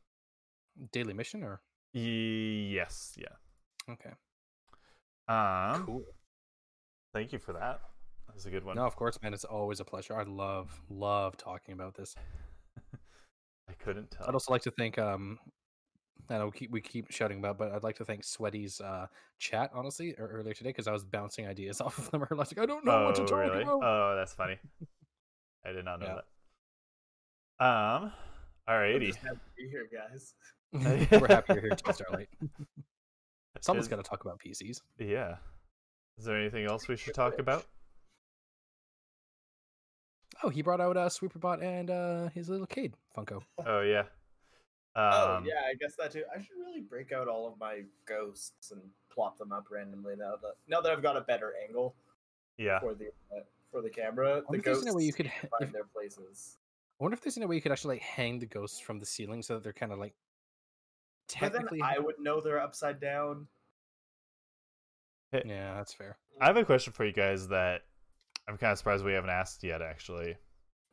Daily 0.91 1.13
mission 1.13 1.43
or 1.43 1.61
Yes, 1.93 3.15
yeah. 3.17 3.35
okay, 3.89 4.11
Um, 5.27 5.85
cool. 5.85 6.03
thank 7.13 7.31
you 7.31 7.39
for 7.39 7.53
that. 7.53 7.81
That 8.31 8.35
was 8.35 8.45
a 8.45 8.49
good 8.49 8.63
one. 8.63 8.77
No, 8.77 8.85
of 8.85 8.95
course, 8.95 9.21
man. 9.21 9.33
It's 9.33 9.43
always 9.43 9.81
a 9.81 9.83
pleasure. 9.83 10.15
I 10.15 10.23
love 10.23 10.81
love 10.89 11.35
talking 11.35 11.73
about 11.73 11.95
this. 11.95 12.15
I 13.69 13.73
couldn't 13.83 14.09
tell. 14.11 14.25
I'd 14.25 14.33
also 14.33 14.53
like 14.53 14.61
to 14.61 14.71
thank 14.71 14.97
um 14.97 15.37
I 16.29 16.37
know 16.37 16.45
we 16.45 16.51
keep, 16.51 16.71
we 16.71 16.79
keep 16.79 17.11
shouting 17.11 17.39
about, 17.39 17.57
but 17.57 17.73
I'd 17.73 17.83
like 17.83 17.97
to 17.97 18.05
thank 18.05 18.23
Sweaty's 18.23 18.79
uh, 18.79 19.07
chat 19.37 19.71
honestly 19.73 20.15
or 20.17 20.27
earlier 20.27 20.53
today 20.53 20.69
because 20.69 20.87
I 20.87 20.93
was 20.93 21.03
bouncing 21.03 21.45
ideas 21.45 21.81
off 21.81 21.97
of 21.97 22.09
them. 22.09 22.23
I 22.23 22.33
was 22.33 22.55
like, 22.55 22.63
I 22.63 22.65
don't 22.65 22.85
know 22.85 22.91
oh, 22.93 23.05
what 23.07 23.15
to 23.15 23.25
talk 23.25 23.39
really? 23.39 23.63
about. 23.63 23.81
Oh, 23.83 24.15
that's 24.15 24.33
funny. 24.33 24.57
I 25.65 25.73
did 25.73 25.83
not 25.83 25.99
know 25.99 26.05
Yeah. 26.05 26.19
that. 27.59 27.65
Um, 27.65 28.11
I'm 28.65 28.75
alrighty. 28.75 29.07
just 29.07 29.19
happy 29.19 29.35
to 29.35 29.51
be 29.57 29.69
here, 29.69 29.89
guys. 29.91 30.33
We're 30.71 31.27
happy 31.27 31.53
you're 31.53 31.61
here 31.63 31.71
too, 31.71 31.91
Starlight. 31.91 32.29
Someone's 33.59 33.87
Is- 33.87 33.89
got 33.89 33.97
to 33.97 34.09
talk 34.09 34.23
about 34.23 34.39
PCs. 34.39 34.77
Yeah. 34.99 35.35
Is 36.17 36.23
there 36.23 36.37
anything 36.39 36.65
else 36.65 36.87
we 36.87 36.95
should 36.95 37.13
talk 37.13 37.39
about? 37.39 37.65
Oh, 40.43 40.49
he 40.49 40.61
brought 40.61 40.81
out 40.81 40.97
uh, 40.97 41.07
Sweeperbot 41.09 41.61
and 41.63 41.89
uh, 41.89 42.29
his 42.29 42.49
little 42.49 42.65
Cayde 42.67 42.93
Funko. 43.15 43.41
Oh 43.65 43.81
yeah. 43.81 44.03
Um, 44.93 45.03
oh 45.13 45.43
yeah, 45.45 45.61
I 45.69 45.75
guess 45.79 45.95
that 45.97 46.11
too. 46.11 46.23
I 46.35 46.39
should 46.39 46.57
really 46.59 46.81
break 46.81 47.11
out 47.11 47.27
all 47.27 47.47
of 47.47 47.57
my 47.59 47.81
ghosts 48.05 48.71
and 48.71 48.81
plop 49.09 49.37
them 49.37 49.51
up 49.53 49.65
randomly 49.71 50.15
now 50.17 50.33
that 50.41 50.53
now 50.67 50.81
that 50.81 50.91
I've 50.91 51.01
got 51.03 51.15
a 51.15 51.21
better 51.21 51.53
angle 51.65 51.95
Yeah. 52.57 52.79
for 52.79 52.93
the 52.93 53.07
uh, 53.35 53.41
for 53.71 53.81
the 53.81 53.89
camera. 53.89 54.41
wonder 54.47 54.51
The 54.51 54.57
if 54.57 54.63
there's 54.65 54.75
ghosts 54.77 54.87
any 54.87 54.95
way 54.95 55.03
you 55.03 55.13
could 55.13 55.27
can 55.31 55.49
ha- 55.49 55.57
find 55.59 55.69
if- 55.69 55.73
their 55.73 55.85
places. 55.85 56.57
I 56.99 57.03
wonder 57.03 57.15
if 57.15 57.21
there's 57.21 57.37
any 57.37 57.45
way 57.45 57.55
you 57.55 57.61
could 57.61 57.71
actually 57.71 57.95
like 57.95 58.03
hang 58.03 58.37
the 58.39 58.45
ghosts 58.45 58.79
from 58.79 58.99
the 58.99 59.05
ceiling 59.05 59.41
so 59.41 59.55
that 59.55 59.63
they're 59.63 59.73
kind 59.73 59.91
of 59.91 59.97
like 59.99 60.13
But 61.39 61.39
then 61.39 61.51
technically. 61.53 61.81
I 61.81 61.97
would 61.97 62.19
know 62.19 62.41
they're 62.41 62.59
upside 62.61 62.99
down. 62.99 63.47
Yeah, 65.33 65.75
that's 65.75 65.93
fair. 65.93 66.17
I 66.41 66.47
have 66.47 66.57
a 66.57 66.65
question 66.65 66.91
for 66.93 67.05
you 67.05 67.13
guys 67.13 67.47
that 67.47 67.83
I'm 68.47 68.57
kind 68.57 68.71
of 68.71 68.77
surprised 68.77 69.03
we 69.05 69.13
haven't 69.13 69.29
asked 69.29 69.63
yet. 69.63 69.81
Actually, 69.81 70.35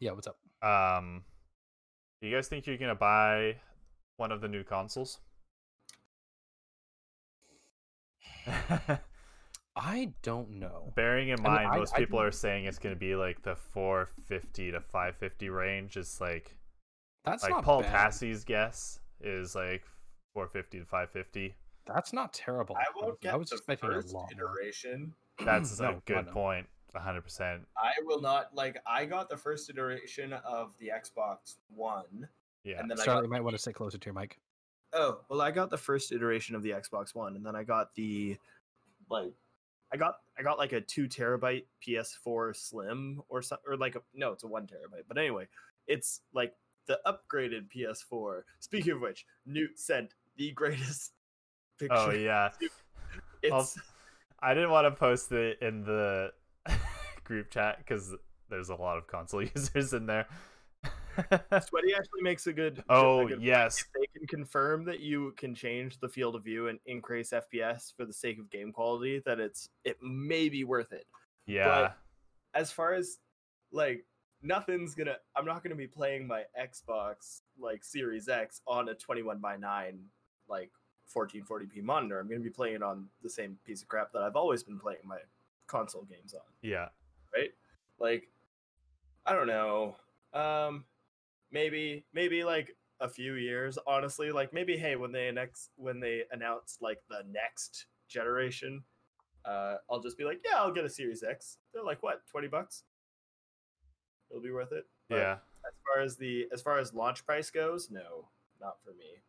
Yeah, 0.00 0.12
what's 0.12 0.26
up? 0.28 0.38
um, 0.62 1.24
do 2.20 2.28
you 2.28 2.34
guys 2.36 2.48
think 2.48 2.66
you're 2.66 2.76
gonna 2.78 2.94
buy 2.94 3.56
one 4.16 4.32
of 4.32 4.40
the 4.40 4.48
new 4.48 4.64
consoles? 4.64 5.18
I 9.76 10.12
don't 10.22 10.50
know. 10.58 10.92
Bearing 10.96 11.28
in 11.28 11.34
I 11.40 11.42
mean, 11.42 11.52
mind, 11.52 11.68
I- 11.68 11.78
most 11.78 11.94
I 11.94 11.98
people 11.98 12.20
are 12.20 12.32
saying 12.32 12.64
it's 12.64 12.78
going 12.78 12.94
to 12.94 12.98
be 12.98 13.14
like 13.14 13.42
the 13.42 13.54
450 13.54 14.72
to 14.72 14.80
550 14.80 15.50
range. 15.50 15.96
It's 15.96 16.20
like 16.20 16.56
That's 17.24 17.44
like 17.44 17.52
not 17.52 17.64
Paul 17.64 17.82
bad. 17.82 17.94
Tassi's 17.94 18.42
guess 18.44 18.98
is 19.20 19.54
like 19.54 19.84
450 20.34 20.80
to 20.80 20.84
550. 20.84 21.54
That's 21.86 22.12
not 22.12 22.32
terrible. 22.34 22.74
I 22.76 22.84
won't 22.96 23.20
get 23.20 23.32
I 23.34 23.36
was 23.36 23.50
the 23.50 23.56
expecting 23.56 23.90
a 23.90 23.92
first 23.92 24.12
lot 24.12 24.30
more. 24.36 24.50
iteration. 24.50 25.14
That's 25.44 25.78
No, 25.78 25.90
a 25.90 26.02
good 26.06 26.26
point. 26.28 26.66
100. 26.92 27.22
percent 27.22 27.66
I 27.76 27.92
will 28.04 28.20
not 28.20 28.54
like. 28.54 28.80
I 28.86 29.04
got 29.04 29.28
the 29.28 29.36
first 29.36 29.68
iteration 29.70 30.32
of 30.32 30.72
the 30.78 30.90
Xbox 30.94 31.56
One, 31.68 32.28
Yeah. 32.64 32.80
and 32.80 32.90
then 32.90 32.98
I 33.00 33.04
Charlotte, 33.04 33.22
got 33.22 33.26
you 33.26 33.32
might 33.32 33.44
want 33.44 33.56
to 33.56 33.62
sit 33.62 33.74
closer 33.74 33.98
to 33.98 34.06
your 34.06 34.14
mic. 34.14 34.38
Oh, 34.92 35.20
well, 35.28 35.42
I 35.42 35.50
got 35.50 35.70
the 35.70 35.76
first 35.76 36.12
iteration 36.12 36.54
of 36.54 36.62
the 36.62 36.70
Xbox 36.70 37.14
One, 37.14 37.36
and 37.36 37.44
then 37.44 37.54
I 37.54 37.62
got 37.62 37.94
the 37.94 38.38
like, 39.10 39.32
I 39.92 39.96
got 39.96 40.16
I 40.38 40.42
got 40.42 40.58
like 40.58 40.72
a 40.72 40.80
two 40.80 41.08
terabyte 41.08 41.64
PS4 41.86 42.56
Slim 42.56 43.22
or 43.28 43.42
something, 43.42 43.64
or 43.66 43.76
like 43.76 43.96
a 43.96 44.00
no, 44.14 44.32
it's 44.32 44.44
a 44.44 44.48
one 44.48 44.66
terabyte. 44.66 45.04
But 45.06 45.18
anyway, 45.18 45.48
it's 45.86 46.20
like 46.32 46.54
the 46.86 46.98
upgraded 47.06 47.66
PS4. 47.74 48.42
Speaking 48.60 48.92
of 48.94 49.00
which, 49.00 49.26
Newt 49.46 49.78
sent 49.78 50.14
the 50.36 50.52
greatest 50.52 51.12
oh, 51.12 51.78
picture. 51.78 51.96
Oh 51.96 52.10
yeah. 52.10 52.50
it's 53.42 53.78
I 54.40 54.54
didn't 54.54 54.70
want 54.70 54.86
to 54.86 54.90
post 54.92 55.32
it 55.32 55.58
in 55.60 55.82
the 55.84 56.30
group 57.28 57.50
chat 57.50 57.78
because 57.78 58.14
there's 58.50 58.70
a 58.70 58.74
lot 58.74 58.98
of 58.98 59.06
console 59.06 59.42
users 59.54 59.92
in 59.92 60.06
there. 60.06 60.26
Sweaty 61.16 61.94
actually 61.96 62.22
makes 62.22 62.46
a 62.46 62.52
good. 62.52 62.82
oh 62.88 63.20
a 63.26 63.28
good 63.28 63.42
yes, 63.42 63.84
they 63.94 64.06
can 64.16 64.26
confirm 64.26 64.84
that 64.84 65.00
you 65.00 65.34
can 65.36 65.54
change 65.54 65.98
the 66.00 66.08
field 66.08 66.34
of 66.36 66.44
view 66.44 66.68
and 66.68 66.78
increase 66.86 67.30
FPS 67.30 67.92
for 67.96 68.04
the 68.04 68.12
sake 68.12 68.38
of 68.38 68.48
game 68.50 68.72
quality, 68.72 69.20
that 69.26 69.38
it's 69.40 69.68
it 69.84 69.96
may 70.02 70.48
be 70.48 70.64
worth 70.64 70.92
it. 70.92 71.06
yeah. 71.46 71.90
as 72.54 72.70
far 72.72 72.94
as 72.94 73.18
like 73.72 74.04
nothing's 74.42 74.94
gonna 74.94 75.16
i'm 75.36 75.44
not 75.44 75.62
gonna 75.64 75.74
be 75.74 75.86
playing 75.88 76.26
my 76.26 76.44
xbox 76.58 77.40
like 77.60 77.82
series 77.84 78.28
x 78.28 78.60
on 78.66 78.88
a 78.88 78.94
21 78.94 79.38
by 79.40 79.56
9 79.56 79.98
like 80.48 80.70
1440p 81.14 81.82
monitor 81.82 82.20
i'm 82.20 82.28
gonna 82.28 82.40
be 82.40 82.48
playing 82.48 82.76
it 82.76 82.82
on 82.82 83.06
the 83.22 83.28
same 83.28 83.58
piece 83.66 83.82
of 83.82 83.88
crap 83.88 84.12
that 84.12 84.22
i've 84.22 84.36
always 84.36 84.62
been 84.62 84.78
playing 84.78 85.00
my 85.04 85.18
console 85.66 86.04
games 86.04 86.32
on 86.34 86.40
Yeah. 86.62 86.88
Right? 87.34 87.50
Like 87.98 88.28
i 89.26 89.32
don't 89.32 89.46
know. 89.46 89.96
Um 90.32 90.84
maybe 91.50 92.04
maybe 92.12 92.44
like 92.44 92.76
a 93.00 93.08
few 93.08 93.34
years 93.34 93.78
honestly. 93.86 94.30
Like 94.32 94.52
maybe 94.52 94.76
hey 94.76 94.96
when 94.96 95.12
they 95.12 95.30
next 95.32 95.70
when 95.76 96.00
they 96.00 96.24
announce 96.32 96.78
like 96.80 96.98
the 97.08 97.24
next 97.30 97.86
generation 98.08 98.82
uh 99.44 99.76
i'll 99.90 100.00
just 100.00 100.16
be 100.18 100.24
like 100.24 100.40
yeah 100.44 100.56
i'll 100.58 100.72
get 100.72 100.84
a 100.84 100.88
series 100.90 101.22
x. 101.22 101.58
They're 101.72 101.84
like 101.84 102.02
what 102.02 102.26
20 102.30 102.48
bucks? 102.48 102.84
It'll 104.30 104.42
be 104.42 104.50
worth 104.50 104.72
it. 104.72 104.86
But 105.08 105.16
Yeah. 105.16 105.32
as 105.66 105.74
far 105.86 106.02
as 106.02 106.16
the 106.16 106.48
as 106.52 106.62
far 106.62 106.78
as 106.78 106.94
launch 106.94 107.24
price 107.26 107.50
goes 107.50 107.90
no 107.90 108.28
not 108.60 108.76
for 108.82 108.90
me 108.90 109.22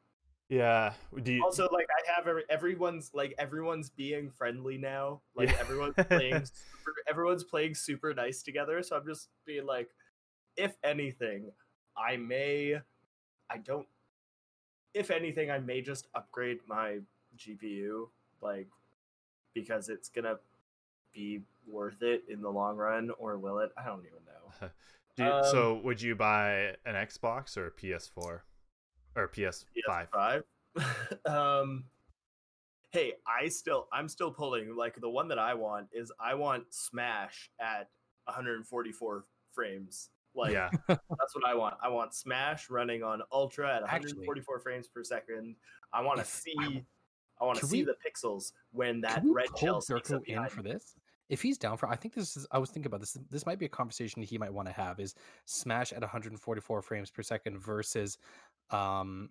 Yeah. 0.49 0.93
Do 1.21 1.31
you 1.31 1.43
also 1.43 1.69
like 1.71 1.87
i 1.95 2.11
have 2.15 2.27
every, 2.27 2.43
everyone's 2.49 3.11
like 3.13 3.35
everyone's 3.37 3.89
being 3.91 4.29
friendly 4.31 4.77
now. 4.77 5.21
Like 5.35 5.49
Yeah. 5.49 5.57
everyone's 5.59 5.93
playing 6.07 6.43
super, 6.45 6.95
everyone's 7.07 7.43
playing 7.43 7.75
super 7.75 8.13
nice 8.13 8.41
together. 8.41 8.81
So 8.83 8.95
i'm 8.97 9.05
just 9.05 9.29
being 9.45 9.65
like 9.65 9.89
if 10.57 10.75
anything 10.83 11.51
i 11.95 12.17
may 12.17 12.81
i 13.49 13.57
don't 13.57 13.87
if 14.93 15.11
anything 15.11 15.51
i 15.51 15.59
may 15.59 15.81
just 15.81 16.07
upgrade 16.15 16.59
my 16.67 16.97
gpu 17.37 18.07
like 18.41 18.67
because 19.53 19.87
it's 19.89 20.09
gonna 20.09 20.37
be 21.13 21.41
worth 21.67 22.01
it 22.01 22.23
in 22.27 22.41
the 22.41 22.49
long 22.49 22.75
run 22.77 23.11
or 23.19 23.37
will 23.37 23.59
it? 23.59 23.71
I 23.77 23.85
don't 23.85 24.01
even 24.05 24.19
know. 24.25 24.69
Do 25.15 25.23
you, 25.23 25.29
Um, 25.31 25.43
so 25.51 25.81
would 25.83 26.01
you 26.01 26.15
buy 26.15 26.75
an 26.85 26.95
Xbox 26.95 27.57
or 27.57 27.67
a 27.67 27.71
PS4 27.71 28.41
or 29.15 29.27
PS5? 29.27 29.65
PS5. 30.13 30.43
um 31.25 31.83
hey, 32.91 33.13
I 33.27 33.47
still 33.49 33.87
I'm 33.91 34.07
still 34.07 34.31
pulling 34.31 34.75
like 34.75 34.99
the 34.99 35.09
one 35.09 35.27
that 35.29 35.39
I 35.39 35.53
want 35.53 35.87
is 35.91 36.11
I 36.19 36.35
want 36.35 36.65
Smash 36.69 37.49
at 37.59 37.89
144 38.25 39.25
frames. 39.51 40.09
Like 40.35 40.53
yeah, 40.53 40.69
that's 40.87 41.35
what 41.35 41.45
I 41.45 41.55
want. 41.55 41.75
I 41.81 41.89
want 41.89 42.13
Smash 42.13 42.69
running 42.69 43.03
on 43.03 43.21
ultra 43.31 43.67
at 43.75 43.83
Actually- 43.83 44.27
144 44.27 44.59
frames 44.59 44.87
per 44.87 45.03
second. 45.03 45.55
I 45.91 46.01
want 46.01 46.19
to 46.19 46.25
see 46.25 46.85
I 47.41 47.45
want 47.45 47.59
to 47.59 47.65
see 47.65 47.83
we- 47.83 47.85
the 47.85 47.95
pixels 48.05 48.51
when 48.71 49.01
that 49.01 49.23
red 49.25 49.47
shell 49.57 49.81
Durko 49.81 50.23
in 50.25 50.47
for 50.49 50.61
this? 50.61 50.95
If 51.29 51.43
he's 51.43 51.59
down 51.59 51.77
for, 51.77 51.87
I 51.87 51.95
think 51.95 52.15
this 52.15 52.35
is. 52.35 52.47
I 52.51 52.57
was 52.57 52.71
thinking 52.71 52.87
about 52.87 53.01
this. 53.01 53.15
This 53.29 53.45
might 53.45 53.59
be 53.59 53.65
a 53.67 53.69
conversation 53.69 54.23
he 54.23 54.39
might 54.39 54.51
want 54.51 54.67
to 54.67 54.73
have. 54.73 54.99
Is 54.99 55.13
Smash 55.45 55.93
at 55.93 56.01
144 56.01 56.81
frames 56.81 57.11
per 57.11 57.21
second 57.21 57.59
versus, 57.59 58.17
um, 58.71 59.29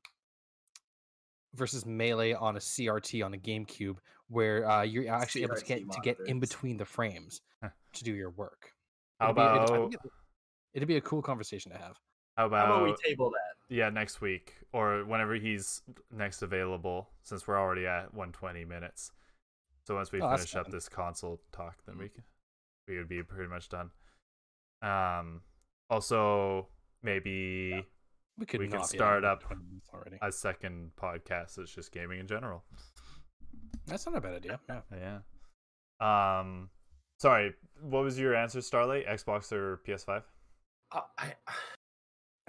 versus 1.54 1.86
Melee 1.86 2.34
on 2.34 2.56
a 2.56 2.58
CRT 2.60 3.24
on 3.24 3.34
a 3.34 3.38
GameCube, 3.38 3.96
where 4.28 4.68
uh, 4.68 4.82
you're 4.82 5.12
actually 5.12 5.42
able 5.42 5.56
to 5.56 5.62
CRT 5.64 5.66
get 5.66 5.92
to 5.92 6.00
get 6.02 6.20
in 6.26 6.40
between 6.40 6.76
the 6.76 6.84
frames 6.84 7.40
Huh. 7.62 7.70
to 7.94 8.04
do 8.04 8.12
your 8.14 8.30
work. 8.30 8.72
How 9.18 9.26
It'd 9.26 9.36
be- 9.36 9.42
it'd- 9.42 9.52
I 9.52 9.64
about 9.76 9.94
it- 9.94 10.00
it'd 10.74 10.88
be 10.88 10.96
a 10.96 11.00
cool 11.00 11.22
conversation 11.22 11.72
to 11.72 11.78
have. 11.78 11.98
how 12.36 12.48
How 12.50 12.64
about 12.64 12.84
we 12.84 12.94
table 13.04 13.30
that? 13.30 13.74
yeah 13.74 13.90
next 13.90 14.20
week 14.20 14.54
or 14.72 15.04
whenever 15.04 15.34
he's 15.34 15.82
next 16.10 16.42
available, 16.42 17.10
since 17.22 17.46
we're 17.48 17.58
already 17.58 17.86
at 17.86 18.14
120 18.14 18.64
minutes. 18.64 19.10
So 19.86 19.94
once 19.96 20.12
we 20.12 20.20
Oh, 20.20 20.30
finish 20.36 20.54
up 20.54 20.68
this 20.70 20.88
console 20.88 21.40
talk, 21.50 21.82
then 21.86 21.96
we 21.98 22.10
can, 22.10 22.22
we 22.86 22.98
would 22.98 23.08
be 23.08 23.22
pretty 23.22 23.48
much 23.48 23.68
done. 23.70 23.90
Um, 24.82 25.42
also 25.90 26.68
maybe 27.02 27.84
We 28.38 28.46
could 28.46 28.60
We 28.60 28.66
could 28.68 28.78
not 28.78 28.90
be 28.90 28.96
start 28.96 29.24
up 29.24 29.42
already. 29.92 30.18
a 30.22 30.30
second 30.30 30.92
podcast 31.00 31.56
that's 31.56 31.74
just 31.74 31.92
gaming 31.92 32.20
in 32.20 32.26
general. 32.26 32.64
That's 33.86 34.06
not 34.06 34.16
a 34.16 34.20
bad 34.20 34.34
idea. 34.36 34.60
Yeah. 34.68 34.80
Yeah. 36.00 36.38
Um, 36.40 36.70
sorry, 37.18 37.54
what 37.82 38.04
was 38.04 38.18
your 38.18 38.34
answer, 38.36 38.60
Starlight? 38.62 39.06
Xbox 39.06 39.50
or 39.52 39.80
PS5? 39.86 40.22
Uh, 40.92 41.00
I 41.18 41.34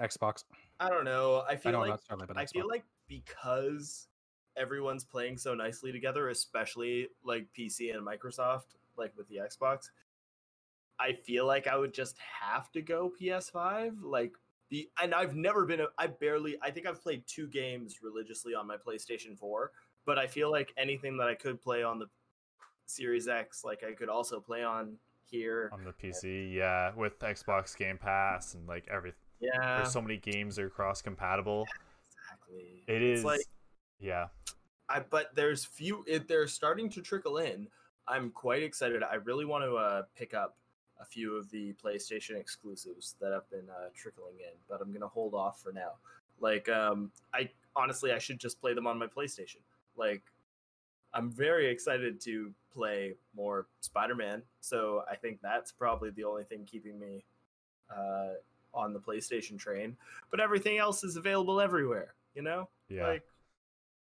Xbox. 0.00 0.44
I 0.78 0.88
don't 0.88 1.04
know. 1.04 1.42
I 1.48 1.52
I 1.52 1.56
feel 1.56 1.72
know 1.72 1.80
like 1.80 1.90
not 1.90 2.02
Starlight, 2.02 2.28
but 2.28 2.36
I 2.36 2.44
Xbox. 2.44 2.50
feel 2.52 2.68
like 2.68 2.84
because 3.08 4.06
everyone's 4.56 5.04
playing 5.04 5.38
so 5.38 5.54
nicely 5.54 5.92
together, 5.92 6.28
especially 6.28 7.08
like 7.24 7.46
PC 7.58 7.94
and 7.94 8.06
Microsoft, 8.06 8.76
like 8.96 9.12
with 9.16 9.28
the 9.28 9.36
Xbox, 9.36 9.90
I 10.98 11.12
feel 11.14 11.46
like 11.46 11.66
I 11.66 11.76
would 11.76 11.92
just 11.94 12.16
have 12.40 12.70
to 12.72 12.80
go 12.82 13.12
PS5. 13.20 13.96
Like 14.02 14.32
the 14.70 14.88
and 15.02 15.14
I've 15.14 15.34
never 15.34 15.66
been 15.66 15.80
a 15.80 15.86
I 15.98 16.06
barely 16.06 16.56
I 16.62 16.70
think 16.70 16.86
I've 16.86 17.02
played 17.02 17.24
two 17.26 17.46
games 17.48 17.96
religiously 18.02 18.54
on 18.54 18.66
my 18.66 18.76
PlayStation 18.76 19.36
4, 19.38 19.72
but 20.06 20.18
I 20.18 20.26
feel 20.26 20.50
like 20.50 20.72
anything 20.76 21.16
that 21.18 21.28
I 21.28 21.34
could 21.34 21.60
play 21.60 21.82
on 21.82 21.98
the 21.98 22.06
Series 22.86 23.28
X, 23.28 23.62
like 23.64 23.82
I 23.84 23.92
could 23.92 24.08
also 24.08 24.40
play 24.40 24.62
on 24.64 24.96
here. 25.24 25.70
on 25.72 25.84
the 25.84 25.92
PC, 25.92 26.52
yeah, 26.54 26.92
with 26.96 27.18
Xbox 27.20 27.76
Game 27.76 27.98
Pass 27.98 28.54
and 28.54 28.66
like 28.66 28.86
everything. 28.90 29.18
Yeah, 29.40 29.76
There's 29.78 29.92
so 29.92 30.02
many 30.02 30.18
games 30.18 30.56
that 30.56 30.64
are 30.64 30.70
cross 30.70 31.00
compatible. 31.02 31.66
exactly. 32.12 32.84
It 32.86 33.02
It's 33.02 33.18
is, 33.20 33.24
like 33.24 33.40
yeah, 33.98 34.26
I 34.88 35.00
but 35.00 35.34
there's 35.34 35.64
few 35.64 36.04
it, 36.06 36.28
they're 36.28 36.46
starting 36.48 36.90
to 36.90 37.00
trickle 37.02 37.38
in. 37.38 37.68
I'm 38.08 38.30
quite 38.30 38.62
excited. 38.62 39.02
I 39.02 39.16
really 39.16 39.44
want 39.44 39.64
to 39.64 39.76
uh, 39.76 40.02
pick 40.16 40.34
up 40.34 40.56
a 41.00 41.04
few 41.04 41.36
of 41.36 41.50
the 41.50 41.74
PlayStation 41.82 42.36
exclusives 42.36 43.16
that 43.20 43.32
have 43.32 43.48
been 43.50 43.68
uh, 43.70 43.88
trickling 43.94 44.34
in, 44.38 44.56
but 44.68 44.80
I'm 44.80 44.92
gonna 44.92 45.08
hold 45.08 45.34
off 45.34 45.60
for 45.62 45.72
now. 45.72 45.92
Like, 46.40 46.68
um, 46.68 47.10
I 47.34 47.50
honestly 47.76 48.12
I 48.12 48.18
should 48.18 48.38
just 48.38 48.60
play 48.60 48.74
them 48.74 48.86
on 48.86 48.98
my 48.98 49.06
PlayStation. 49.06 49.60
Like, 49.96 50.22
I'm 51.12 51.30
very 51.30 51.68
excited 51.70 52.20
to 52.22 52.52
play 52.72 53.14
more 53.34 53.66
Spider-Man, 53.80 54.42
so 54.60 55.02
I 55.10 55.16
think 55.16 55.40
that's 55.42 55.72
probably 55.72 56.10
the 56.10 56.24
only 56.24 56.44
thing 56.44 56.64
keeping 56.64 56.98
me 56.98 57.24
uh, 57.94 58.34
on 58.72 58.92
the 58.92 59.00
PlayStation 59.00 59.58
train. 59.58 59.96
But 60.30 60.40
everything 60.40 60.78
else 60.78 61.02
is 61.02 61.16
available 61.16 61.60
everywhere. 61.60 62.14
You 62.34 62.42
know, 62.42 62.68
yeah. 62.88 63.06
like 63.06 63.24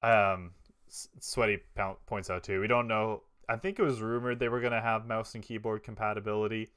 um, 0.02 0.52
Sweaty 0.88 1.58
po- 1.76 1.98
points 2.06 2.30
out 2.30 2.42
too. 2.42 2.60
We 2.60 2.66
don't 2.66 2.88
know. 2.88 3.22
I 3.48 3.56
think 3.56 3.78
it 3.78 3.82
was 3.82 4.00
rumored 4.00 4.38
they 4.38 4.48
were 4.48 4.60
gonna 4.60 4.80
have 4.80 5.06
mouse 5.06 5.34
and 5.34 5.42
keyboard 5.42 5.82
compatibility, 5.82 6.70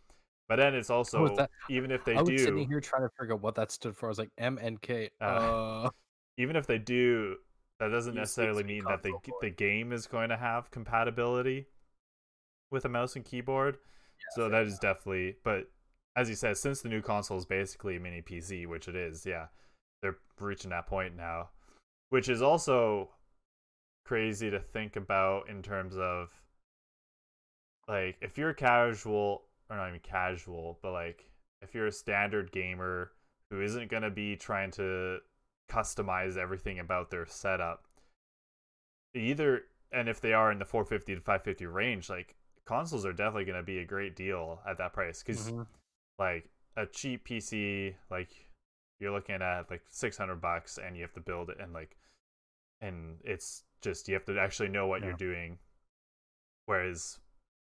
but 0.48 0.56
then 0.58 0.74
it's 0.74 0.90
also 0.90 1.36
that- 1.36 1.52
even 1.70 1.92
if 1.92 2.04
they 2.06 2.16
I 2.16 2.22
was 2.22 2.30
do, 2.30 2.38
sitting 2.38 2.68
here 2.68 2.80
trying 2.80 3.04
to 3.04 3.10
figure 3.20 3.34
out 3.34 3.42
what 3.42 3.56
that 3.56 3.72
stood 3.72 3.96
for. 3.96 4.08
I 4.08 4.10
was 4.10 4.20
like 4.20 4.32
M 4.38 4.58
and 4.62 4.82
K. 4.82 5.10
Uh, 5.20 5.24
Uh, 5.24 5.90
even 6.38 6.56
if 6.56 6.66
they 6.68 6.78
do, 6.78 7.38
that 7.80 7.90
doesn't 7.90 8.16
necessarily 8.16 8.64
mean 8.64 8.84
that 8.86 9.04
the 9.04 9.14
the 9.42 9.50
game 9.50 9.92
is 9.92 10.08
going 10.08 10.30
to 10.30 10.38
have 10.38 10.72
compatibility 10.72 11.68
with 12.70 12.86
a 12.86 12.90
mouse 12.90 13.16
and 13.16 13.26
keyboard. 13.26 13.78
so 14.36 14.44
fair 14.44 14.50
that 14.50 14.66
is 14.66 14.80
definitely, 14.80 15.36
but 15.44 15.70
as 16.16 16.30
you 16.30 16.36
said, 16.36 16.58
since 16.58 16.82
the 16.82 16.90
new 16.90 17.02
console 17.02 17.38
is 17.38 17.46
basically 17.46 17.96
a 17.98 18.00
mini 18.00 18.22
PC, 18.22 18.66
which 18.66 18.88
it 18.88 18.96
is, 18.96 19.26
yeah, 19.26 19.48
they're 20.02 20.18
reaching 20.40 20.70
that 20.70 20.88
point 20.88 21.16
now, 21.16 21.50
which 22.10 22.30
is 22.30 22.42
also 22.42 23.10
crazy 24.06 24.50
to 24.50 24.60
think 24.60 24.96
about 24.96 25.50
in 25.50 25.62
terms 25.62 25.96
of 25.98 26.41
like 27.92 28.18
if 28.22 28.38
you're 28.38 28.54
casual 28.54 29.44
or 29.70 29.76
not 29.76 29.90
even 29.90 30.00
casual, 30.00 30.80
but 30.82 30.94
like 30.94 31.26
if 31.62 31.76
you're 31.76 31.88
a 31.88 31.92
standard 31.92 32.52
gamer 32.52 33.12
who 33.50 33.62
isn't 33.62 33.92
going 33.92 34.04
to 34.04 34.10
be 34.10 34.38
trying 34.38 34.72
to 34.72 35.18
customize 35.70 36.38
everything 36.38 36.80
about 36.80 37.12
their 37.12 37.26
setup 37.26 37.84
either 39.14 39.64
and 39.92 40.08
if 40.10 40.20
they 40.22 40.34
are 40.34 40.52
in 40.52 40.60
the 40.60 40.66
450 40.66 41.16
to 41.16 41.22
550 41.22 41.66
range 41.66 42.10
like 42.10 42.36
consoles 42.66 43.06
are 43.06 43.14
definitely 43.14 43.46
going 43.46 43.58
to 43.58 43.64
be 43.64 43.80
a 43.80 43.86
great 43.86 44.16
deal 44.16 44.60
at 44.68 44.78
that 44.78 44.92
price 44.92 45.24
because 45.24 45.50
mhm. 45.50 45.66
like 46.20 46.50
a 46.76 46.86
cheap 46.86 47.26
pc 47.26 47.94
like 48.10 48.30
you're 49.00 49.12
looking 49.12 49.42
at 49.42 49.70
like 49.70 49.82
600 49.90 50.42
bucks 50.42 50.78
and 50.78 50.96
you 50.96 51.02
have 51.04 51.14
to 51.14 51.22
build 51.22 51.50
it 51.50 51.58
and 51.60 51.74
like 51.74 51.96
and 52.82 53.18
it's 53.24 53.64
just 53.82 54.08
you 54.08 54.14
have 54.14 54.26
to 54.26 54.38
actually 54.40 54.70
know 54.70 54.88
what 54.88 55.02
Yeah. 55.02 55.08
you're 55.08 55.18
doing 55.18 55.58
whereas 56.66 57.20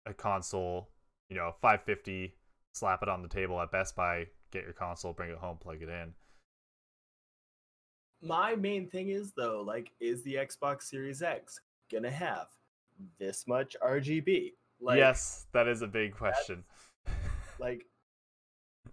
a 0.07 0.15
console 0.15 0.89
you 1.29 1.37
know 1.37 1.55
550 1.61 2.35
slap 2.73 3.03
it 3.03 3.09
on 3.09 3.23
the 3.23 3.29
table 3.29 3.61
at 3.61 3.71
best 3.71 3.95
buy 3.97 4.27
get 4.51 4.65
your 4.65 4.73
console 4.73 5.13
bring 5.13 5.31
it 5.31 5.39
home 5.39 5.57
plug 5.59 5.83
it 5.83 5.89
in 5.89 6.13
my 8.23 8.55
main 8.55 8.89
thing 8.89 9.09
is 9.09 9.33
though, 9.33 9.65
like, 9.67 9.91
is 10.01 10.23
the 10.23 10.35
Xbox 10.35 10.85
Series 10.85 11.23
X 11.23 11.61
gonna 11.91 12.11
have 12.11 12.47
this 13.19 13.47
much 13.49 13.77
RGB? 13.83 14.53
Like, 14.81 14.99
yes 14.99 15.47
that 15.53 15.69
is 15.69 15.83
a 15.83 15.89
big 15.89 16.15
question 16.15 16.65
Like, 17.59 17.87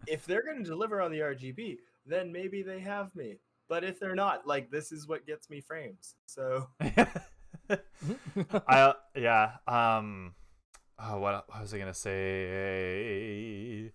if 0.08 0.26
they're 0.26 0.44
gonna 0.44 0.64
deliver 0.64 1.02
on 1.02 1.12
the 1.12 1.20
RGB, 1.20 1.78
then 2.06 2.32
maybe 2.32 2.62
they 2.62 2.80
have 2.80 3.16
me. 3.16 3.40
But 3.68 3.84
if 3.84 4.00
they're 4.00 4.16
not, 4.16 4.48
like, 4.48 4.70
this 4.72 4.92
is 4.92 5.08
what 5.08 5.26
gets 5.26 5.50
me 5.50 5.62
frames. 5.62 6.16
So 6.26 6.68
I 8.68 8.94
yeah. 9.16 9.54
Um. 9.68 10.34
Oh, 11.02 11.18
what, 11.20 11.46
what 11.50 11.62
was 11.62 11.74
I 11.74 11.80
gonna 11.80 11.94
say? 11.94 13.92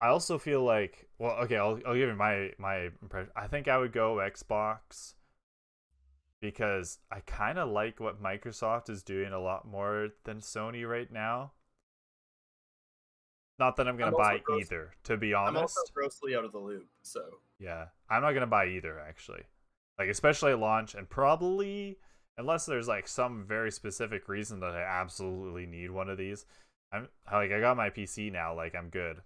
I 0.00 0.08
also 0.08 0.38
feel 0.38 0.62
like 0.62 1.08
well, 1.18 1.36
okay. 1.44 1.56
I'll 1.56 1.80
I'll 1.86 1.94
give 1.94 2.08
you 2.08 2.14
my 2.14 2.50
my 2.58 2.90
impression. 3.00 3.30
I 3.36 3.46
think 3.46 3.68
I 3.68 3.78
would 3.78 3.92
go 3.92 4.16
Xbox 4.16 5.14
because 6.40 6.98
I 7.10 7.20
kind 7.20 7.58
of 7.58 7.70
like 7.70 8.00
what 8.00 8.22
Microsoft 8.22 8.90
is 8.90 9.02
doing 9.02 9.32
a 9.32 9.38
lot 9.38 9.66
more 9.66 10.10
than 10.24 10.40
Sony 10.40 10.86
right 10.88 11.10
now. 11.10 11.52
Not 13.58 13.76
that 13.76 13.86
I'm 13.86 13.96
gonna 13.96 14.10
I'm 14.10 14.16
buy 14.16 14.38
gross- 14.38 14.62
either, 14.62 14.92
to 15.04 15.16
be 15.16 15.32
honest. 15.32 15.56
I'm 15.56 15.62
also 15.62 15.80
grossly 15.94 16.34
out 16.36 16.44
of 16.44 16.52
the 16.52 16.58
loop. 16.58 16.86
So 17.02 17.22
Yeah, 17.58 17.86
I'm 18.10 18.22
not 18.22 18.32
gonna 18.32 18.46
buy 18.46 18.66
either 18.66 18.98
actually. 18.98 19.44
Like 19.98 20.08
especially 20.08 20.52
at 20.52 20.58
launch, 20.58 20.94
and 20.94 21.08
probably 21.08 21.98
unless 22.38 22.66
there's 22.66 22.88
like 22.88 23.08
some 23.08 23.44
very 23.46 23.70
specific 23.70 24.28
reason 24.28 24.60
that 24.60 24.72
I 24.72 24.82
absolutely 24.82 25.66
need 25.66 25.90
one 25.90 26.08
of 26.08 26.18
these. 26.18 26.46
I'm 26.92 27.08
like 27.32 27.52
I 27.52 27.60
got 27.60 27.76
my 27.76 27.90
PC 27.90 28.32
now, 28.32 28.54
like 28.54 28.74
I'm 28.74 28.88
good. 28.88 29.18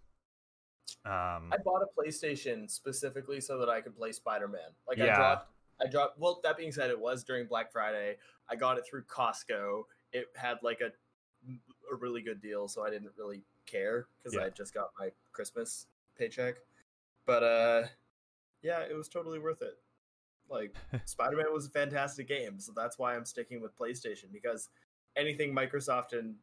Um, 1.05 1.53
I 1.53 1.59
bought 1.63 1.83
a 1.83 2.01
PlayStation 2.01 2.71
specifically 2.71 3.41
so 3.41 3.59
that 3.59 3.69
I 3.69 3.81
could 3.81 3.97
play 3.97 4.13
Spider 4.13 4.49
Man. 4.49 4.71
Like 4.87 5.01
I 5.01 5.15
dropped, 5.15 5.51
I 5.83 5.87
dropped. 5.87 6.19
Well, 6.19 6.41
that 6.45 6.57
being 6.57 6.73
said, 6.73 6.91
it 6.91 6.99
was 6.99 7.25
during 7.25 7.47
Black 7.47 7.71
Friday. 7.73 8.17
I 8.51 8.57
got 8.57 8.79
it 8.79 8.85
through 8.89 9.03
Costco. 9.05 9.83
It 10.13 10.27
had 10.35 10.59
like 10.63 10.81
a 10.81 10.91
a 11.93 11.97
really 11.97 12.23
good 12.23 12.41
deal, 12.41 12.69
so 12.69 12.85
I 12.85 12.91
didn't 12.91 13.11
really 13.17 13.43
care 13.67 14.07
because 14.23 14.35
Yeah. 14.35 14.45
I 14.47 14.49
just 14.51 14.75
got 14.75 14.91
my 14.99 15.11
Christmas 15.33 15.87
paycheck. 16.17 16.57
But 17.27 17.43
uh, 17.43 17.83
yeah, 18.63 18.81
it 18.81 18.95
was 18.95 19.09
totally 19.09 19.39
worth 19.39 19.63
it. 19.63 19.79
Like 20.51 20.75
Spider 21.05 21.37
Man 21.37 21.47
was 21.53 21.67
a 21.67 21.71
fantastic 21.71 22.29
game, 22.29 22.59
so 22.59 22.73
that's 22.75 22.99
why 22.99 23.15
I'm 23.15 23.25
sticking 23.25 23.61
with 23.61 23.77
PlayStation 23.79 24.33
because 24.33 24.69
anything 25.17 25.55
Microsoft 25.55 26.13
and 26.19 26.35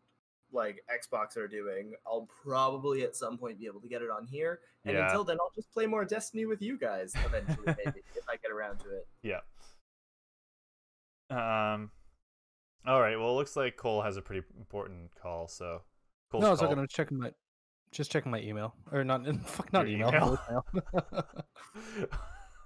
like 0.52 0.84
Xbox 0.90 1.36
are 1.38 1.48
doing, 1.48 1.94
I'll 2.06 2.30
probably 2.44 3.04
at 3.04 3.16
some 3.16 3.38
point 3.38 3.60
be 3.60 3.66
able 3.66 3.82
to 3.82 3.88
get 3.88 4.02
it 4.02 4.10
on 4.10 4.26
here. 4.26 4.60
And 4.86 4.96
Yeah. 4.96 5.06
until 5.06 5.24
then, 5.24 5.38
I'll 5.42 5.52
just 5.56 5.72
play 5.74 5.86
more 5.88 6.06
Destiny 6.06 6.46
with 6.46 6.62
you 6.62 6.78
guys 6.78 7.14
eventually, 7.26 7.66
maybe 7.86 8.02
if 8.16 8.24
I 8.30 8.36
get 8.38 8.52
around 8.52 8.80
to 8.80 8.90
it. 8.92 9.08
yeah. 9.24 9.40
Um. 11.30 11.90
All 12.88 13.02
right. 13.02 13.18
Well, 13.18 13.30
it 13.32 13.34
looks 13.34 13.56
like 13.56 13.76
Cole 13.78 14.04
has 14.04 14.16
a 14.18 14.22
pretty 14.22 14.46
important 14.60 15.10
call. 15.20 15.48
So, 15.48 15.82
Cole's 16.32 16.44
no, 16.44 16.48
I 16.50 16.52
was 16.52 16.60
call. 16.60 16.70
looking 16.70 16.84
at 16.84 16.90
checking 16.92 17.18
my, 17.18 17.32
just 17.92 18.12
checking 18.12 18.32
my 18.32 18.40
email 18.42 18.76
or 18.92 19.04
not. 19.04 19.26
Fuck, 19.48 19.74
not 19.74 19.88
Your 19.90 20.08
email. 20.08 20.38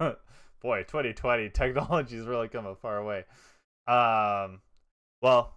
email? 0.01 0.15
Voicemail. 0.59 0.61
Boy, 0.61 0.83
2020 0.83 1.49
technology's 1.49 2.25
really 2.25 2.47
come 2.47 2.65
a 2.65 2.75
far 2.75 2.97
away. 2.97 3.25
Um. 3.87 4.61
Well, 5.21 5.55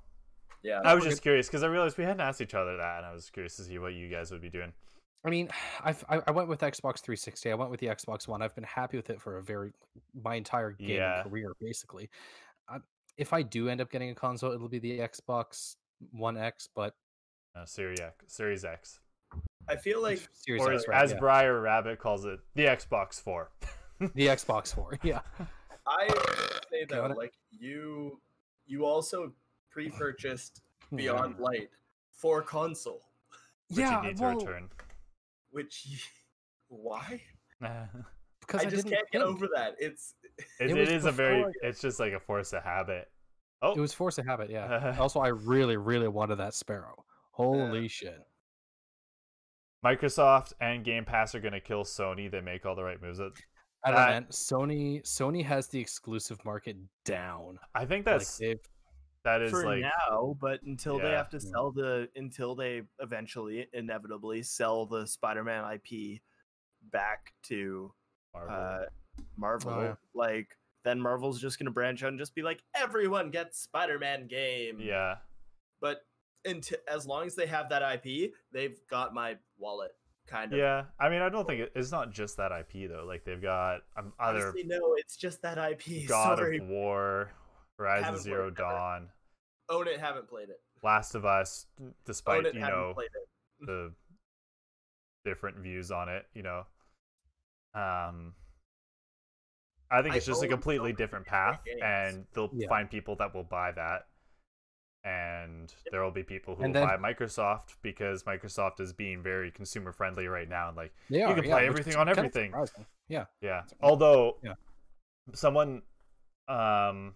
Yeah, 0.63 0.81
I 0.85 0.95
was 0.95 1.05
we're 1.05 1.11
just 1.11 1.23
curious 1.23 1.47
because 1.47 1.63
I 1.63 1.67
realized 1.69 1.97
we 1.99 2.05
hadn't 2.05 2.21
asked 2.21 2.41
each 2.41 2.55
other 2.55 2.77
that, 2.77 2.99
and 2.99 3.07
I 3.07 3.13
was 3.13 3.31
curious 3.31 3.57
to 3.57 3.63
see 3.65 3.79
what 3.79 3.95
you 3.95 4.09
guys 4.09 4.31
would 4.33 4.43
be 4.43 4.51
doing. 4.51 4.73
I 5.25 5.31
mean, 5.31 5.49
I've, 5.85 6.05
I 6.09 6.21
I 6.27 6.31
went 6.31 6.49
with 6.49 6.61
Xbox 6.61 7.01
360. 7.01 7.51
I 7.51 7.55
went 7.55 7.71
with 7.71 7.81
the 7.81 7.87
Xbox 7.87 8.27
One. 8.27 8.43
I've 8.43 8.55
been 8.55 8.65
happy 8.65 8.97
with 8.97 9.11
it 9.11 9.21
for 9.21 9.39
a 9.39 9.43
very 9.43 9.73
my 10.23 10.35
entire 10.37 10.71
gaming 10.73 10.97
Yeah. 10.97 11.23
career, 11.25 11.53
basically. 11.61 12.09
I, 12.69 12.79
if 13.19 13.33
I 13.33 13.43
do 13.43 13.69
end 13.69 13.81
up 13.81 13.91
getting 13.91 14.11
a 14.11 14.15
console, 14.15 14.53
it'll 14.53 14.69
be 14.69 14.79
the 14.79 14.99
Xbox 15.01 15.77
One 16.13 16.37
X, 16.37 16.69
but 16.75 16.95
Uh, 17.55 17.67
Series 17.67 18.01
X, 18.01 18.15
Series 18.29 18.65
X, 18.65 18.99
I 19.69 19.77
feel 19.77 20.01
like 20.03 20.27
Series 20.33 20.63
or 20.63 20.73
X, 20.73 20.83
as, 20.83 20.89
right, 20.89 21.03
as 21.05 21.11
yeah. 21.13 21.19
Briar 21.19 21.61
Rabbit 21.61 21.99
calls 21.99 22.25
it, 22.25 22.41
the 22.55 22.65
Xbox 22.65 23.21
Four. 23.21 23.51
the 24.15 24.27
Xbox 24.27 24.75
Four. 24.75 24.99
Yeah, 25.03 25.21
I 25.87 26.09
say 26.71 26.85
though, 26.89 27.13
like 27.17 27.35
you, 27.51 28.21
you 28.67 28.85
also 28.85 29.33
pre-purchased 29.71 30.63
hmm. 30.91 30.97
Beyond 30.97 31.39
Light 31.39 31.71
for 32.13 32.43
console, 32.43 33.03
Which 33.69 33.79
yeah, 33.79 34.03
you 34.03 34.09
need 34.09 34.17
to 34.19 34.23
well, 34.23 34.37
return. 34.37 34.69
which 35.51 35.87
y- 35.91 35.99
why? 36.69 37.23
because 38.41 38.65
I 38.65 38.67
I, 38.67 38.71
just 38.71 38.85
didn't 38.85 38.97
can't 38.97 39.11
get 39.11 39.23
over 39.23 39.49
that. 39.55 39.77
It's 39.79 40.15
It, 40.61 40.71
It 40.71 40.71
it 40.71 40.81
was 40.81 40.89
is 40.91 41.05
a 41.07 41.13
very. 41.13 41.45
It's 41.63 41.81
just 41.81 42.01
like 42.01 42.13
a 42.13 42.21
force 42.21 42.53
of 42.53 42.63
habit. 42.63 43.09
Oh, 43.63 43.73
It 43.73 43.81
was 43.81 43.95
force 43.95 44.19
of 44.19 44.27
habit, 44.27 44.51
yeah. 44.51 44.97
also, 45.01 45.21
I 45.21 45.29
really, 45.29 45.77
really 45.77 46.09
wanted 46.09 46.37
that 46.37 46.55
sparrow. 46.55 47.05
Holy 47.31 47.89
shit! 47.89 48.21
Microsoft 49.85 50.53
and 50.61 50.85
Game 50.85 51.05
Pass 51.05 51.35
are 51.35 51.41
gonna 51.41 51.61
kill 51.61 51.85
Sony. 51.85 52.31
They 52.31 52.41
make 52.41 52.67
all 52.67 52.77
the 52.77 52.85
right 52.85 53.01
moves. 53.01 53.19
That- 53.19 53.33
I 53.85 53.91
don't 53.91 54.01
know, 54.01 54.07
man. 54.07 54.27
Sony, 54.31 55.03
Sony 55.03 55.45
has 55.45 55.67
the 55.69 55.81
exclusive 55.81 56.45
market 56.45 56.77
down. 57.05 57.59
I 57.75 57.85
think 57.85 58.05
that's 58.05 58.39
they've 58.39 58.59
that 59.25 59.41
is 59.43 59.51
for 59.53 59.65
like 59.65 59.81
now, 59.83 60.37
but 60.41 60.63
until 60.63 60.99
they 60.99 61.11
have 61.11 61.31
to 61.31 61.41
sell 61.41 61.71
the 61.71 62.09
until 62.17 62.55
they 62.55 62.83
eventually 63.01 63.67
inevitably 63.73 64.43
sell 64.43 64.87
the 64.87 65.07
Spider-Man 65.07 65.65
IP 65.75 66.21
back 66.91 67.33
to 67.45 67.93
Marvel. 68.35 68.55
uh, 68.57 68.79
Marvel, 69.37 69.71
Oh, 69.73 69.83
yeah. 69.83 69.95
like 70.15 70.49
then 70.85 71.01
Marvel's 71.01 71.41
just 71.41 71.59
gonna 71.59 71.71
branch 71.71 72.03
out 72.03 72.09
and 72.09 72.19
just 72.19 72.35
be 72.35 72.43
like, 72.43 72.63
everyone 72.75 73.31
gets 73.31 73.61
Spider-Man 73.61 74.27
game. 74.27 74.79
yeah, 74.81 75.17
But 75.81 76.05
until 76.45 76.79
as 76.93 77.07
long 77.07 77.27
as 77.27 77.37
they 77.37 77.47
have 77.47 77.69
that 77.69 77.83
IP, 78.05 78.33
they've 78.53 78.79
got 78.91 79.15
my 79.15 79.37
wallet, 79.59 79.93
kind 80.27 80.53
of. 80.53 80.59
yeah. 80.59 80.85
I 80.99 81.09
mean, 81.09 81.23
I 81.23 81.29
don't 81.29 81.47
think 81.47 81.61
it, 81.61 81.73
it's 81.75 81.91
not 81.93 82.13
just 82.13 82.37
that 82.37 82.53
IP 82.53 82.89
though. 82.91 83.05
Like 83.07 83.25
they've 83.25 83.41
got 83.41 83.81
um, 83.97 84.13
other 84.19 84.49
Honestly, 84.49 84.65
no, 84.65 84.95
it's 84.97 85.17
just 85.17 85.43
that 85.43 85.59
IP. 85.59 86.07
God 86.09 86.39
Sorry, 86.39 86.59
of 86.59 86.69
War, 86.69 87.31
Horizon 87.79 88.19
Zero 88.19 88.51
played 88.51 88.59
it 88.59 88.61
ever. 88.61 88.71
Dawn, 88.71 89.09
own 89.69 89.89
it, 89.89 90.01
haven't 90.01 90.29
played 90.29 90.49
it. 90.49 90.61
Last 90.83 91.15
of 91.15 91.25
Us. 91.25 91.67
Despite 92.05 92.47
it, 92.47 92.55
you 92.55 92.61
know 92.61 92.95
the 93.61 93.93
different 95.25 95.59
views 95.59 95.91
on 95.91 96.09
it, 96.09 96.27
you 96.35 96.43
know. 96.43 96.65
Um, 97.75 98.35
I 99.91 100.03
think 100.03 100.15
I 100.15 100.17
it's 100.17 100.27
just 100.27 100.43
a 100.43 100.49
completely 100.49 100.93
different 100.93 101.27
different 101.27 101.27
path, 101.27 101.61
and 101.83 102.27
they'll 102.33 102.51
Yeah. 102.53 102.69
find 102.69 102.91
people 102.91 103.17
that 103.17 103.35
will 103.35 103.45
buy 103.45 103.73
that, 103.73 104.07
and 105.05 105.75
there 105.91 106.03
will 106.03 106.11
be 106.11 106.23
people 106.23 106.55
who 106.55 106.63
And 106.65 106.75
will 106.75 106.87
then- 106.87 107.01
buy 107.01 107.13
Microsoft 107.13 107.77
because 107.83 108.23
Microsoft 108.25 108.81
is 108.81 108.93
being 108.93 109.23
very 109.23 109.51
consumer 109.51 109.93
friendly 109.93 110.27
right 110.29 110.49
now, 110.49 110.69
and 110.69 110.77
like 110.77 110.93
they 111.11 111.19
You 111.19 111.25
are, 111.27 111.35
can 111.35 111.45
yeah, 111.45 111.51
play 111.51 111.63
which 111.69 111.81
everything 111.81 111.91
is 111.91 111.97
on 111.97 112.07
kinda 112.07 112.19
everything. 112.21 112.55
Yeah, 113.09 113.27
Yeah. 113.41 113.65
Although, 113.81 114.39
Yeah. 114.43 114.55
someone, 115.35 115.83
um, 116.49 117.15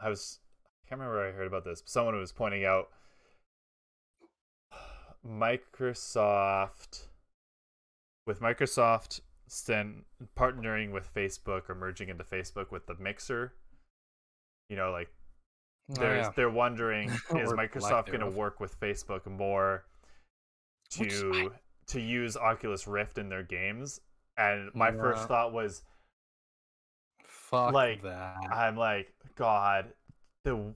I 0.00 0.08
was, 0.08 0.40
I 0.84 0.88
can't 0.88 1.00
remember 1.00 1.18
where 1.20 1.28
I 1.28 1.32
heard 1.32 1.46
about 1.46 1.64
this. 1.64 1.80
But 1.82 1.90
someone 1.90 2.16
was 2.16 2.32
pointing 2.32 2.64
out 2.64 2.90
Microsoft, 5.26 7.06
with 8.26 8.40
Microsoft 8.40 9.20
then 9.66 10.04
partnering 10.36 10.92
with 10.92 11.12
Facebook 11.12 11.68
or 11.68 11.74
merging 11.74 12.08
into 12.08 12.22
Facebook 12.22 12.70
with 12.70 12.86
the 12.86 12.94
Mixer. 12.94 13.52
You 14.68 14.76
know, 14.76 14.92
like 14.92 15.10
Oh, 15.90 16.00
there's, 16.00 16.26
yeah. 16.26 16.32
they're 16.36 16.50
wondering 16.50 17.08
is 17.34 17.52
Microsoft 17.52 18.06
going 18.06 18.20
to 18.20 18.30
work 18.30 18.60
with 18.60 18.78
Facebook 18.80 19.26
more 19.26 19.84
Which 20.98 21.10
to 21.10 21.50
I- 21.52 21.56
to 21.88 22.00
use 22.00 22.36
Oculus 22.36 22.86
Rift 22.86 23.18
in 23.18 23.28
their 23.28 23.42
games? 23.42 24.00
And 24.36 24.70
my 24.74 24.90
Yeah. 24.90 24.96
first 25.00 25.26
thought 25.28 25.52
was, 25.52 25.82
Fuck 27.24 27.72
like, 27.72 28.02
that. 28.02 28.36
I'm 28.52 28.76
like, 28.76 29.12
God, 29.36 29.92
the 30.44 30.74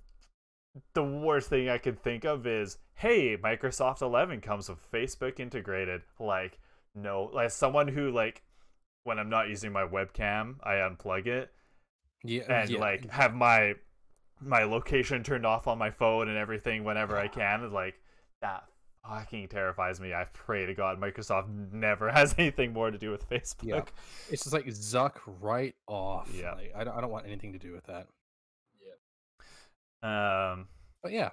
the 0.94 1.04
worst 1.04 1.48
thing 1.48 1.68
I 1.68 1.78
could 1.78 2.00
think 2.02 2.24
of 2.24 2.46
is, 2.48 2.78
hey, 2.96 3.36
Microsoft 3.36 4.02
11 4.02 4.40
comes 4.40 4.68
with 4.68 4.90
Facebook 4.90 5.38
integrated. 5.38 6.02
Like, 6.18 6.58
no, 6.96 7.30
like 7.32 7.50
someone 7.52 7.86
who 7.86 8.10
like, 8.10 8.42
when 9.04 9.18
I'm 9.20 9.28
not 9.30 9.48
using 9.48 9.70
my 9.72 9.84
webcam, 9.84 10.56
I 10.64 10.74
unplug 10.76 11.26
it 11.26 11.52
yeah, 12.24 12.42
and 12.48 12.70
yeah, 12.70 12.80
like 12.80 13.08
have 13.10 13.34
my 13.34 13.74
my 14.40 14.64
location 14.64 15.22
turned 15.22 15.46
off 15.46 15.66
on 15.66 15.78
my 15.78 15.90
phone 15.90 16.28
and 16.28 16.36
everything 16.36 16.84
whenever 16.84 17.16
I 17.16 17.28
can. 17.28 17.62
and, 17.64 17.72
Like 17.72 17.94
that 18.40 18.64
fucking 19.08 19.48
terrifies 19.48 20.00
me. 20.00 20.12
I 20.14 20.24
pray 20.32 20.66
to 20.66 20.74
God 20.74 21.00
Microsoft 21.00 21.48
never 21.72 22.10
has 22.12 22.34
anything 22.38 22.72
more 22.72 22.90
to 22.90 22.98
do 22.98 23.10
with 23.10 23.28
Facebook. 23.28 23.88
it's 24.30 24.42
just 24.44 24.52
like 24.52 24.66
Zuck 24.66 25.16
right 25.40 25.74
off. 25.86 26.30
Yeah. 26.34 26.52
like, 26.54 26.72
I 26.76 26.84
don't, 26.84 26.96
I 26.96 27.00
don't 27.00 27.10
want 27.10 27.26
anything 27.26 27.52
to 27.52 27.58
do 27.58 27.72
with 27.72 27.84
that. 27.86 28.06
Yeah. 30.02 30.52
Um, 30.52 30.68
But 31.02 31.12
yeah, 31.12 31.30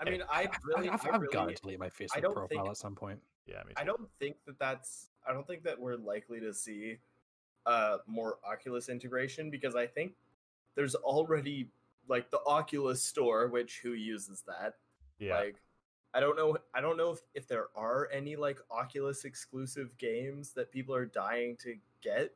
I 0.00 0.04
mean, 0.10 0.22
I 0.30 0.48
really, 0.64 0.88
I've, 0.90 1.04
I 1.06 1.10
I've 1.14 1.20
really, 1.22 1.32
got 1.32 1.48
to 1.48 1.54
delete 1.54 1.78
my 1.78 1.88
Facebook 1.88 2.22
profile 2.32 2.46
think- 2.48 2.68
at 2.68 2.76
some 2.76 2.94
point. 2.94 3.20
yeah, 3.46 3.56
me 3.66 3.74
too. 3.74 3.80
I 3.80 3.84
don't 3.84 4.08
think 4.18 4.36
that 4.46 4.58
that's. 4.58 5.08
I 5.28 5.32
don't 5.32 5.46
think 5.46 5.64
that 5.64 5.78
we're 5.80 5.96
likely 5.96 6.38
to 6.40 6.52
see 6.54 6.98
uh 7.66 7.98
more 8.06 8.38
Oculus 8.48 8.88
integration 8.88 9.50
because 9.50 9.74
I 9.74 9.86
think 9.86 10.12
there's 10.76 10.94
already 10.94 11.68
like 12.08 12.30
the 12.30 12.40
Oculus 12.46 13.02
store, 13.02 13.48
which 13.48 13.80
who 13.82 13.92
uses 13.94 14.42
that? 14.46 14.74
yeah, 15.18 15.34
Like, 15.36 15.56
I 16.14 16.20
don't 16.20 16.36
know. 16.36 16.56
I 16.74 16.80
don't 16.80 16.96
know 16.96 17.10
if, 17.10 17.20
if 17.34 17.48
there 17.48 17.66
are 17.74 18.08
any 18.12 18.36
like 18.36 18.58
Oculus 18.70 19.24
exclusive 19.24 19.90
games 19.98 20.52
that 20.52 20.70
people 20.70 20.94
are 20.94 21.06
dying 21.06 21.56
to 21.62 21.74
get. 22.02 22.32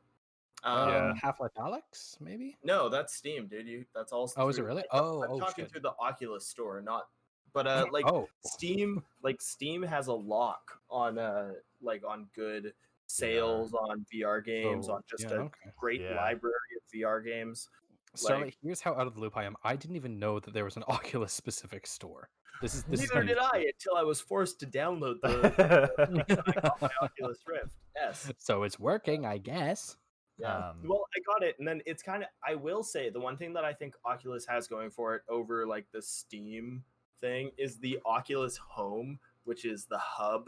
Um, 0.63 0.89
Yeah. 0.89 1.09
Um, 1.09 1.15
Half 1.15 1.39
Life 1.39 1.51
Alex, 1.57 2.17
maybe. 2.19 2.57
No, 2.63 2.89
that's 2.89 3.15
Steam, 3.15 3.47
dude. 3.47 3.67
You 3.67 3.85
that's 3.95 4.11
all. 4.11 4.31
Oh, 4.37 4.49
is 4.49 4.59
it 4.59 4.63
really? 4.63 4.83
I'm- 4.91 5.03
Oh, 5.03 5.23
I'm 5.23 5.31
oh, 5.31 5.39
talking 5.39 5.65
shit. 5.65 5.71
through 5.71 5.81
the 5.81 5.93
Oculus 5.99 6.45
store, 6.45 6.81
not. 6.81 7.07
But 7.53 7.67
uh, 7.67 7.85
like 7.91 8.05
oh, 8.05 8.27
Steam, 8.45 9.03
like 9.23 9.41
Steam 9.41 9.81
has 9.83 10.07
a 10.07 10.13
lock 10.13 10.79
on 10.89 11.17
uh 11.17 11.53
like 11.81 12.03
on 12.07 12.27
good 12.35 12.73
sales 13.07 13.73
on 13.73 14.05
VR 14.13 14.43
games 14.43 14.85
so, 14.85 14.93
on 14.93 15.01
just 15.09 15.23
yeah, 15.23 15.35
a 15.37 15.39
okay. 15.41 15.71
great 15.77 16.01
Yeah. 16.01 16.15
library 16.15 16.53
of 16.77 16.93
VR 16.93 17.23
games. 17.23 17.67
Starlight, 18.15 18.45
like- 18.45 18.57
here's 18.61 18.81
how 18.81 18.93
out 18.93 19.07
of 19.07 19.13
the 19.15 19.19
loop 19.21 19.37
I 19.37 19.45
am. 19.45 19.55
I 19.63 19.75
didn't 19.75 19.95
even 19.95 20.19
know 20.19 20.39
that 20.39 20.53
there 20.53 20.65
was 20.65 20.77
an 20.77 20.83
Oculus 20.87 21.33
specific 21.33 21.87
store. 21.87 22.29
This 22.61 22.75
is 22.75 22.83
this 22.83 22.99
Neither 23.01 23.21
is 23.23 23.27
did 23.29 23.37
I 23.39 23.65
until 23.73 23.95
I 23.97 24.03
was 24.03 24.21
forced 24.21 24.59
to 24.59 24.67
download 24.67 25.15
the 25.21 25.89
my 26.81 26.89
Oculus 27.01 27.39
Rift 27.47 27.73
S. 27.97 28.31
so 28.37 28.63
it's 28.63 28.79
working, 28.79 29.25
I 29.25 29.37
guess. 29.37 29.95
Yeah. 30.37 30.55
Um, 30.69 30.77
well, 30.85 31.05
I 31.15 31.19
got 31.33 31.47
it, 31.47 31.55
and 31.59 31.67
then 31.67 31.81
it's 31.85 32.03
kind 32.03 32.23
of. 32.23 32.29
I 32.47 32.55
will 32.55 32.83
say 32.83 33.09
the 33.09 33.19
one 33.19 33.37
thing 33.37 33.53
that 33.53 33.65
I 33.65 33.73
think 33.73 33.93
Oculus 34.05 34.45
has 34.47 34.67
going 34.67 34.89
for 34.91 35.15
it 35.15 35.21
over 35.29 35.65
like 35.65 35.85
the 35.93 36.01
Steam 36.01 36.83
thing 37.19 37.51
is 37.57 37.77
the 37.79 37.99
Oculus 38.05 38.57
Home, 38.57 39.19
which 39.43 39.65
is 39.65 39.85
the 39.85 39.99
hub 39.99 40.45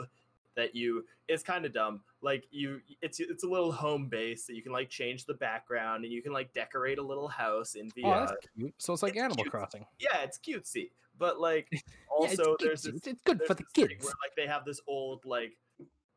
that 0.56 0.76
you. 0.76 1.06
It's 1.28 1.44
kind 1.44 1.66
of 1.66 1.74
dumb. 1.74 2.02
Like 2.22 2.46
you, 2.52 2.80
it's 3.02 3.20
it's 3.20 3.44
a 3.44 3.48
little 3.48 3.72
home 3.72 4.08
base 4.10 4.46
that 4.48 4.56
you 4.56 4.62
can 4.62 4.72
like 4.72 4.90
change 4.90 5.26
the 5.26 5.34
background 5.36 6.04
and 6.04 6.14
you 6.14 6.22
can 6.22 6.34
like 6.34 6.54
decorate 6.54 6.98
a 7.00 7.02
little 7.04 7.28
house 7.28 7.76
in 7.76 7.90
Oh, 8.04 8.08
VR. 8.08 8.28
that's 8.28 8.48
cute. 8.58 8.74
So 8.78 8.94
it's 8.94 9.04
like 9.04 9.14
It's 9.14 9.20
Animal 9.24 9.44
cute. 9.44 9.52
Crossing. 9.52 9.86
yeah, 10.00 10.22
it's 10.22 10.38
cutesy, 10.38 10.92
but 11.18 11.40
like 11.40 11.68
Yeah, 11.72 11.80
also 12.10 12.56
there's 12.60 12.84
this 12.84 12.96
It's- 12.96 13.16
good 13.26 13.42
for 13.48 13.54
the 13.54 13.64
kids. 13.74 14.04
Where, 14.06 14.14
like 14.24 14.36
they 14.36 14.48
have 14.48 14.66
this 14.66 14.80
old 14.88 15.26
like 15.26 15.54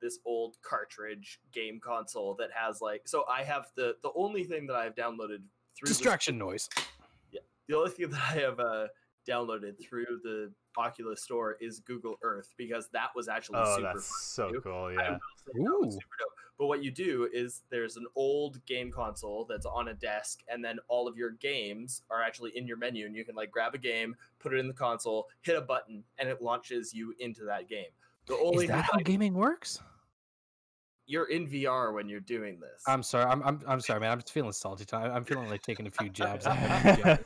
this 0.03 0.19
old 0.27 0.57
cartridge 0.63 1.41
game 1.53 1.81
console 1.83 2.35
that 2.35 2.51
has 2.53 2.81
like 2.83 3.03
so 3.09 3.25
I 3.31 3.43
have 3.45 3.67
the 3.77 3.95
the 4.03 4.11
only 4.15 4.45
thing 4.45 4.67
that 4.67 4.77
I've 4.77 4.95
downloaded 4.95 5.43
through 5.77 5.87
this- 5.89 5.99
Distraction 5.99 6.37
noise. 6.37 6.69
Yeah. 7.33 7.41
The 7.69 7.77
only 7.77 7.91
thing 7.91 8.11
that 8.11 8.21
I 8.31 8.35
have 8.41 8.61
uh 8.61 8.87
downloaded 9.29 9.75
through 9.83 10.21
the 10.23 10.53
Oculus 10.77 11.23
store 11.23 11.57
is 11.61 11.81
Google 11.81 12.17
Earth 12.23 12.55
because 12.57 12.89
that 12.93 13.09
was 13.15 13.29
actually 13.29 13.59
oh, 13.61 13.77
super 13.77 13.93
that's 13.95 14.25
so 14.25 14.49
to 14.49 14.53
do. 14.55 14.61
cool. 14.61 14.93
Yeah, 14.93 15.11
will 15.13 15.19
say 15.19 15.53
that 15.55 15.63
was 15.63 15.87
Ooh. 15.87 15.91
super 15.93 16.17
dope. 16.19 16.33
But 16.59 16.67
what 16.69 16.83
you 16.83 16.91
do 16.91 17.29
is 17.33 17.63
there's 17.71 17.97
an 17.97 18.07
old 18.15 18.65
game 18.65 18.91
console 18.91 19.45
that's 19.49 19.67
on 19.67 19.89
a 19.89 19.95
desk, 19.95 20.41
and 20.49 20.65
then 20.65 20.79
all 20.89 21.07
of 21.07 21.17
your 21.17 21.33
games 21.33 22.03
are 22.11 22.23
actually 22.23 22.57
in 22.57 22.67
your 22.67 22.79
menu, 22.79 23.05
and 23.05 23.15
you 23.15 23.25
can 23.25 23.35
like 23.35 23.51
grab 23.51 23.75
a 23.75 23.79
game, 23.79 24.17
put 24.39 24.55
it 24.55 24.59
in 24.59 24.67
the 24.67 24.75
console, 24.75 25.27
hit 25.43 25.57
a 25.57 25.61
button, 25.61 26.03
and 26.19 26.29
it 26.29 26.41
launches 26.41 26.95
you 26.95 27.15
into 27.19 27.45
that 27.45 27.69
game. 27.69 27.91
The 28.27 28.37
only 28.39 28.65
Is 28.65 28.71
that 28.71 28.85
how 28.87 28.99
I- 28.99 29.03
gaming 29.03 29.35
works? 29.35 29.81
You're 31.07 31.31
in 31.31 31.47
VR 31.49 31.95
when 31.95 32.09
you're 32.09 32.21
doing 32.21 32.59
this. 32.61 32.83
I'm 32.87 33.03
sorry. 33.03 33.25
I'm, 33.27 33.43
I'm 33.43 33.61
I'm 33.67 33.81
sorry, 33.81 34.01
man. 34.01 34.11
I'm 34.11 34.19
just 34.19 34.33
feeling 34.33 34.53
salty. 34.53 34.85
tonight. 34.85 35.11
I'm 35.11 35.25
feeling 35.25 35.49
like 35.49 35.63
taking 35.63 35.87
a 35.87 35.91
few 35.91 36.09
jabs. 36.11 36.47
I, 36.47 37.19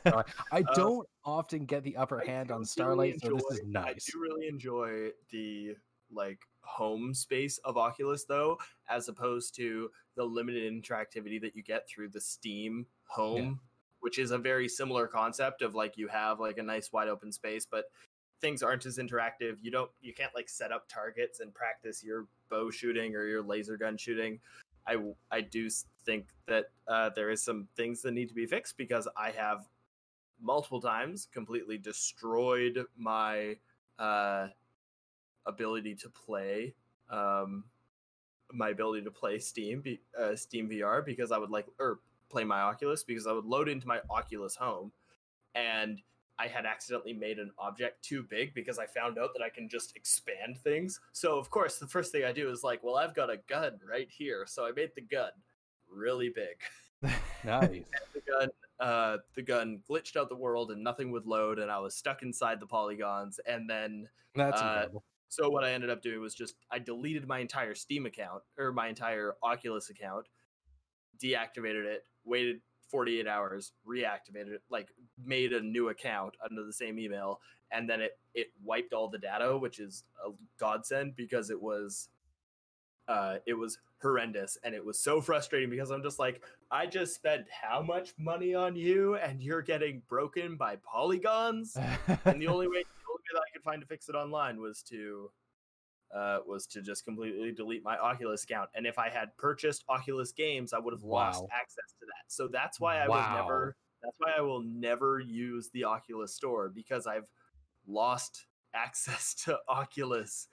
Uh, 0.51 0.61
don't 0.75 1.07
often 1.25 1.65
get 1.65 1.83
the 1.83 1.97
upper 1.97 2.19
hand 2.19 2.51
on 2.51 2.59
really 2.59 2.65
Starlight, 2.65 3.21
so 3.21 3.33
this 3.35 3.59
is 3.59 3.61
nice. 3.65 3.85
I 3.87 4.11
do 4.11 4.21
really 4.21 4.47
enjoy 4.47 5.09
the 5.31 5.75
like 6.13 6.39
home 6.61 7.13
space 7.13 7.57
of 7.59 7.77
Oculus 7.77 8.25
though, 8.25 8.57
as 8.89 9.07
opposed 9.07 9.55
to 9.55 9.89
the 10.15 10.23
limited 10.23 10.71
interactivity 10.71 11.41
that 11.41 11.55
you 11.55 11.63
get 11.63 11.87
through 11.87 12.09
the 12.09 12.21
Steam 12.21 12.85
home, 13.07 13.59
which 14.01 14.19
is 14.19 14.31
a 14.31 14.37
very 14.37 14.67
similar 14.67 15.07
concept 15.07 15.61
of 15.61 15.73
like 15.73 15.97
you 15.97 16.07
have 16.07 16.39
like 16.39 16.57
a 16.57 16.63
nice 16.63 16.91
wide 16.91 17.07
open 17.07 17.31
space, 17.31 17.65
but 17.65 17.85
things 18.41 18.63
aren't 18.63 18.85
as 18.85 18.97
interactive. 18.97 19.57
You 19.61 19.71
don't 19.71 19.91
you 20.01 20.13
can't 20.13 20.33
like 20.35 20.49
set 20.49 20.71
up 20.71 20.87
targets 20.89 21.39
and 21.39 21.53
practice 21.53 22.03
your 22.03 22.27
bow 22.49 22.69
shooting 22.69 23.15
or 23.15 23.25
your 23.25 23.41
laser 23.41 23.77
gun 23.77 23.97
shooting. 23.97 24.39
I 24.87 24.97
I 25.29 25.41
do 25.41 25.69
think 26.05 26.27
that 26.47 26.65
uh, 26.87 27.11
there 27.15 27.29
is 27.29 27.43
some 27.43 27.67
things 27.75 28.01
that 28.01 28.11
need 28.11 28.29
to 28.29 28.35
be 28.35 28.45
fixed 28.45 28.77
because 28.77 29.07
I 29.15 29.31
have 29.31 29.67
multiple 30.41 30.81
times 30.81 31.27
completely 31.31 31.77
destroyed 31.77 32.83
my 32.97 33.57
uh, 33.99 34.47
ability 35.45 35.95
to 35.95 36.09
play 36.09 36.73
um, 37.09 37.65
my 38.51 38.69
ability 38.69 39.03
to 39.03 39.11
play 39.11 39.37
Steam 39.39 39.83
uh, 40.19 40.35
Steam 40.35 40.69
VR 40.69 41.05
because 41.05 41.31
I 41.31 41.37
would 41.37 41.51
like 41.51 41.67
or 41.79 41.99
play 42.29 42.43
my 42.43 42.61
Oculus 42.61 43.03
because 43.03 43.27
I 43.27 43.33
would 43.33 43.45
load 43.45 43.69
into 43.69 43.87
my 43.87 43.99
Oculus 44.09 44.55
Home 44.55 44.91
and 45.53 46.01
I 46.41 46.47
had 46.47 46.65
accidentally 46.65 47.13
made 47.13 47.37
an 47.37 47.51
object 47.59 48.03
too 48.03 48.23
big 48.23 48.55
because 48.55 48.79
I 48.79 48.87
found 48.87 49.19
out 49.19 49.29
that 49.35 49.43
I 49.43 49.49
can 49.49 49.69
just 49.69 49.95
expand 49.95 50.57
things. 50.63 50.99
So 51.11 51.37
of 51.37 51.51
course, 51.51 51.77
the 51.77 51.85
first 51.87 52.11
thing 52.11 52.23
I 52.23 52.31
do 52.31 52.49
is 52.49 52.63
like, 52.63 52.83
well, 52.83 52.95
I've 52.95 53.13
got 53.13 53.29
a 53.29 53.37
gun 53.47 53.79
right 53.87 54.07
here, 54.09 54.45
so 54.47 54.65
I 54.65 54.71
made 54.71 54.89
the 54.95 55.01
gun 55.01 55.29
really 55.87 56.29
big. 56.29 56.57
Nice. 57.43 57.83
The 58.13 58.21
gun, 58.31 58.49
uh, 58.79 59.17
the 59.35 59.41
gun 59.41 59.81
glitched 59.89 60.15
out 60.15 60.29
the 60.29 60.35
world 60.35 60.69
and 60.71 60.83
nothing 60.83 61.11
would 61.11 61.25
load, 61.25 61.57
and 61.59 61.69
I 61.71 61.79
was 61.79 61.95
stuck 61.95 62.21
inside 62.23 62.59
the 62.59 62.67
polygons. 62.67 63.39
And 63.47 63.67
then, 63.69 64.07
That's 64.35 64.61
Uh, 64.61 64.65
incredible. 64.65 65.03
so 65.27 65.49
what 65.49 65.63
I 65.63 65.71
ended 65.73 65.89
up 65.89 66.01
doing 66.03 66.21
was 66.21 66.33
just 66.35 66.55
I 66.71 66.77
deleted 66.79 67.27
my 67.27 67.39
entire 67.39 67.73
Steam 67.75 68.05
account 68.05 68.43
or 68.59 68.71
my 68.71 68.87
entire 68.87 69.35
Oculus 69.43 69.89
account, 69.89 70.27
deactivated 71.19 71.85
it, 71.85 72.05
waited 72.23 72.61
48 72.91 73.27
hours, 73.27 73.71
reactivated 73.87 74.53
it, 74.53 74.61
like 74.69 74.89
made 75.23 75.53
a 75.53 75.61
new 75.61 75.89
account 75.89 76.35
under 76.43 76.63
the 76.63 76.73
same 76.73 76.99
email, 76.99 77.39
and 77.71 77.89
then 77.89 78.01
it 78.01 78.19
it 78.33 78.47
wiped 78.63 78.93
all 78.93 79.09
the 79.09 79.17
data, 79.17 79.57
which 79.57 79.79
is 79.79 80.03
a 80.25 80.31
godsend 80.59 81.15
because 81.15 81.49
it 81.49 81.61
was 81.61 82.09
uh 83.07 83.37
it 83.47 83.53
was 83.53 83.79
horrendous 84.01 84.57
and 84.63 84.73
it 84.73 84.83
was 84.83 84.99
so 84.99 85.21
frustrating 85.21 85.69
because 85.69 85.91
I'm 85.91 86.03
just 86.03 86.19
like 86.19 86.41
I 86.69 86.85
just 86.85 87.15
spent 87.15 87.45
how 87.49 87.81
much 87.81 88.13
money 88.17 88.55
on 88.55 88.75
you 88.75 89.15
and 89.15 89.41
you're 89.41 89.61
getting 89.61 90.01
broken 90.09 90.55
by 90.55 90.77
polygons? 90.77 91.77
And 92.25 92.41
the 92.41 92.47
only 92.47 92.67
way 92.67 92.83
the 92.83 93.09
only 93.09 93.21
way 93.21 93.33
that 93.33 93.39
I 93.39 93.51
could 93.53 93.63
find 93.63 93.81
to 93.81 93.87
fix 93.87 94.09
it 94.09 94.15
online 94.15 94.59
was 94.59 94.81
to 94.83 95.31
uh, 96.15 96.39
was 96.45 96.65
to 96.67 96.81
just 96.81 97.05
completely 97.05 97.51
delete 97.51 97.83
my 97.83 97.97
Oculus 97.97 98.43
account. 98.43 98.69
And 98.75 98.85
if 98.85 98.99
I 98.99 99.09
had 99.09 99.35
purchased 99.37 99.83
Oculus 99.89 100.31
games, 100.31 100.73
I 100.73 100.79
would 100.79 100.93
have 100.93 101.03
lost 101.03 101.43
access 101.51 101.93
to 101.99 102.05
that. 102.05 102.31
So 102.31 102.47
that's 102.47 102.79
why 102.79 102.97
I 102.97 103.07
will 103.07 103.15
Wow. 103.15 103.35
never 103.35 103.75
that's 104.03 104.15
why 104.17 104.31
I 104.37 104.41
will 104.41 104.61
never 104.63 105.19
use 105.19 105.69
the 105.73 105.83
Oculus 105.85 106.33
store 106.33 106.69
because 106.69 107.05
I've 107.05 107.29
lost 107.87 108.47
access 108.73 109.33
to 109.45 109.59
Oculus 109.67 110.47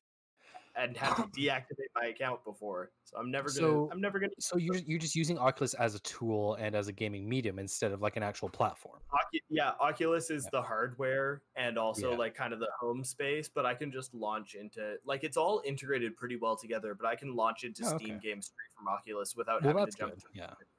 and 0.79 0.97
had 0.97 1.15
to 1.17 1.23
deactivate 1.41 1.89
my 1.95 2.07
account 2.07 2.45
before. 2.45 2.91
So 3.05 3.19
I'm 3.19 3.31
never 3.31 3.49
gonna 3.49 3.59
So- 3.61 3.89
I'm 3.93 4.01
never 4.01 4.19
gonna 4.19 4.33
So 4.39 4.57
you're 4.59 4.77
you're 4.77 4.99
just 4.99 5.15
using 5.17 5.39
Oculus 5.39 5.75
as 5.75 5.95
a 5.95 6.01
tool 6.01 6.55
and 6.55 6.75
as 6.77 6.89
a 6.89 6.93
gaming 6.93 7.29
medium 7.29 7.59
instead 7.59 7.93
of 7.93 8.01
like 8.01 8.17
an 8.17 8.23
actual 8.23 8.49
platform. 8.49 9.01
Ocu- 9.13 9.41
yeah, 9.49 9.73
Oculus 9.81 10.31
is 10.31 10.45
Yeah. 10.45 10.51
the 10.53 10.63
hardware 10.63 11.43
and 11.57 11.79
also 11.79 12.13
Yeah. 12.13 12.17
like 12.19 12.35
kind 12.35 12.53
of 12.53 12.61
the 12.61 12.69
home 12.79 13.03
space, 13.05 13.49
but 13.49 13.67
I 13.67 13.75
can 13.75 13.91
just 13.91 14.15
launch 14.15 14.55
into 14.55 14.97
like 15.05 15.25
it's 15.25 15.37
all 15.37 15.63
integrated 15.65 16.17
pretty 16.17 16.37
well 16.37 16.57
together. 16.57 16.95
But 16.95 17.07
I 17.09 17.17
can 17.17 17.35
launch 17.35 17.65
into 17.65 17.83
Oh, 17.85 17.97
Steam 17.97 18.17
okay. 18.17 18.29
games 18.29 18.47
straight 18.47 18.71
from 18.77 18.89
Oculus 18.89 19.35
without 19.37 19.63
Well, 19.63 19.77
having 19.77 19.91
to 19.93 19.99
jump 19.99 20.15
good, 20.15 20.23
into 20.25 20.29
yeah. 20.35 20.47
tubes. 20.49 20.71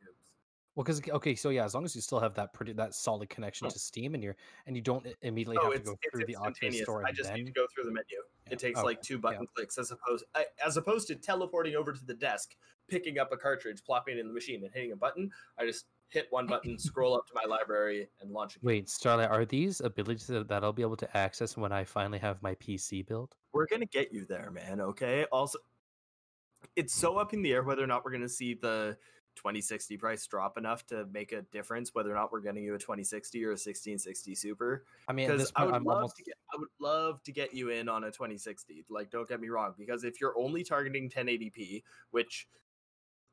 Well, 0.79 0.85
because 0.85 1.01
okay, 1.09 1.35
so 1.35 1.49
yeah, 1.49 1.65
as 1.65 1.75
long 1.75 1.83
as 1.83 1.93
you 1.93 1.99
still 1.99 2.21
have 2.21 2.33
that 2.35 2.53
pretty 2.53 2.71
that 2.71 2.95
solid 2.95 3.29
connection 3.29 3.67
oh. 3.67 3.69
to 3.69 3.77
Steam 3.77 4.13
and 4.13 4.23
you're 4.23 4.37
and 4.65 4.77
you 4.77 4.81
don't 4.81 5.05
immediately 5.23 5.57
Oh, 5.59 5.71
have 5.71 5.83
to 5.83 5.89
go 5.89 5.95
through 6.09 6.25
the 6.25 6.37
Oculus 6.37 6.79
store 6.79 7.05
I 7.05 7.11
just 7.11 7.27
then 7.27 7.39
need 7.39 7.47
to 7.47 7.51
go 7.51 7.67
through 7.75 7.83
the 7.83 7.91
menu. 7.91 8.05
Yeah, 8.47 8.53
It 8.53 8.59
takes 8.59 8.81
like 8.81 9.01
two 9.01 9.15
yeah. 9.15 9.19
button 9.19 9.47
clicks 9.53 9.77
as 9.77 9.91
opposed 9.91 10.23
I- 10.35 10.45
as 10.65 10.77
opposed 10.77 11.07
to 11.07 11.15
teleporting 11.15 11.75
over 11.75 11.91
to 11.91 12.05
the 12.05 12.13
desk, 12.13 12.55
picking 12.87 13.19
up 13.19 13.33
a 13.33 13.35
cartridge, 13.35 13.83
plopping 13.83 14.15
it 14.15 14.21
in 14.21 14.27
the 14.29 14.33
machine, 14.33 14.63
and 14.63 14.73
hitting 14.73 14.93
a 14.93 14.95
button. 14.95 15.29
I 15.57 15.65
just 15.65 15.87
hit 16.07 16.27
one 16.29 16.47
button, 16.47 16.79
scroll 16.79 17.13
up 17.13 17.27
to 17.27 17.33
my 17.35 17.43
library, 17.43 18.07
and 18.21 18.31
launch. 18.31 18.57
Wait, 18.61 18.87
Starlight, 18.87 19.29
are 19.29 19.43
these 19.43 19.81
abilities 19.81 20.27
that, 20.27 20.47
that 20.47 20.63
I'll 20.63 20.71
be 20.71 20.81
able 20.81 20.95
to 20.95 21.17
access 21.17 21.57
when 21.57 21.73
I 21.73 21.83
finally 21.83 22.19
have 22.19 22.41
my 22.41 22.55
PC 22.55 23.05
built? 23.05 23.35
we're 23.51 23.67
gonna 23.67 23.85
get 23.85 24.13
you 24.13 24.23
there, 24.23 24.49
man. 24.49 24.79
Okay. 24.79 25.25
Also, 25.29 25.59
it's 26.77 26.93
so 26.93 27.17
up 27.17 27.33
in 27.33 27.41
the 27.41 27.51
air 27.51 27.63
whether 27.63 27.83
or 27.83 27.87
not 27.87 28.05
we're 28.05 28.11
gonna 28.11 28.29
see 28.29 28.53
the 28.53 28.97
2060 29.39 29.95
price 29.95 30.27
drop 30.27 30.57
enough 30.57 30.85
to 30.87 31.05
make 31.13 31.31
a 31.31 31.43
difference. 31.43 31.95
Whether 31.95 32.11
or 32.11 32.15
not 32.15 32.29
we're 32.31 32.41
getting 32.41 32.63
you 32.63 32.75
a 32.75 32.77
2060 32.77 33.43
or 33.45 33.47
a 33.47 33.51
1660 33.51 34.35
Super. 34.35 34.83
I 35.07 35.13
mean, 35.13 35.27
Because 35.29 35.51
I 35.55 35.63
would 35.63 35.75
I'm 35.75 35.85
love 35.85 35.95
almost 35.95 36.17
to 36.17 36.23
get, 36.23 36.35
I 36.53 36.57
would 36.57 36.67
love 36.81 37.23
to 37.23 37.31
get 37.31 37.53
you 37.53 37.69
in 37.69 37.87
on 37.87 38.03
a 38.03 38.11
2060. 38.11 38.83
Like, 38.89 39.09
don't 39.09 39.27
get 39.29 39.39
me 39.39 39.47
wrong, 39.47 39.73
because 39.77 40.03
if 40.03 40.19
you're 40.19 40.37
only 40.37 40.63
targeting 40.63 41.09
1080p, 41.09 41.83
which 42.11 42.47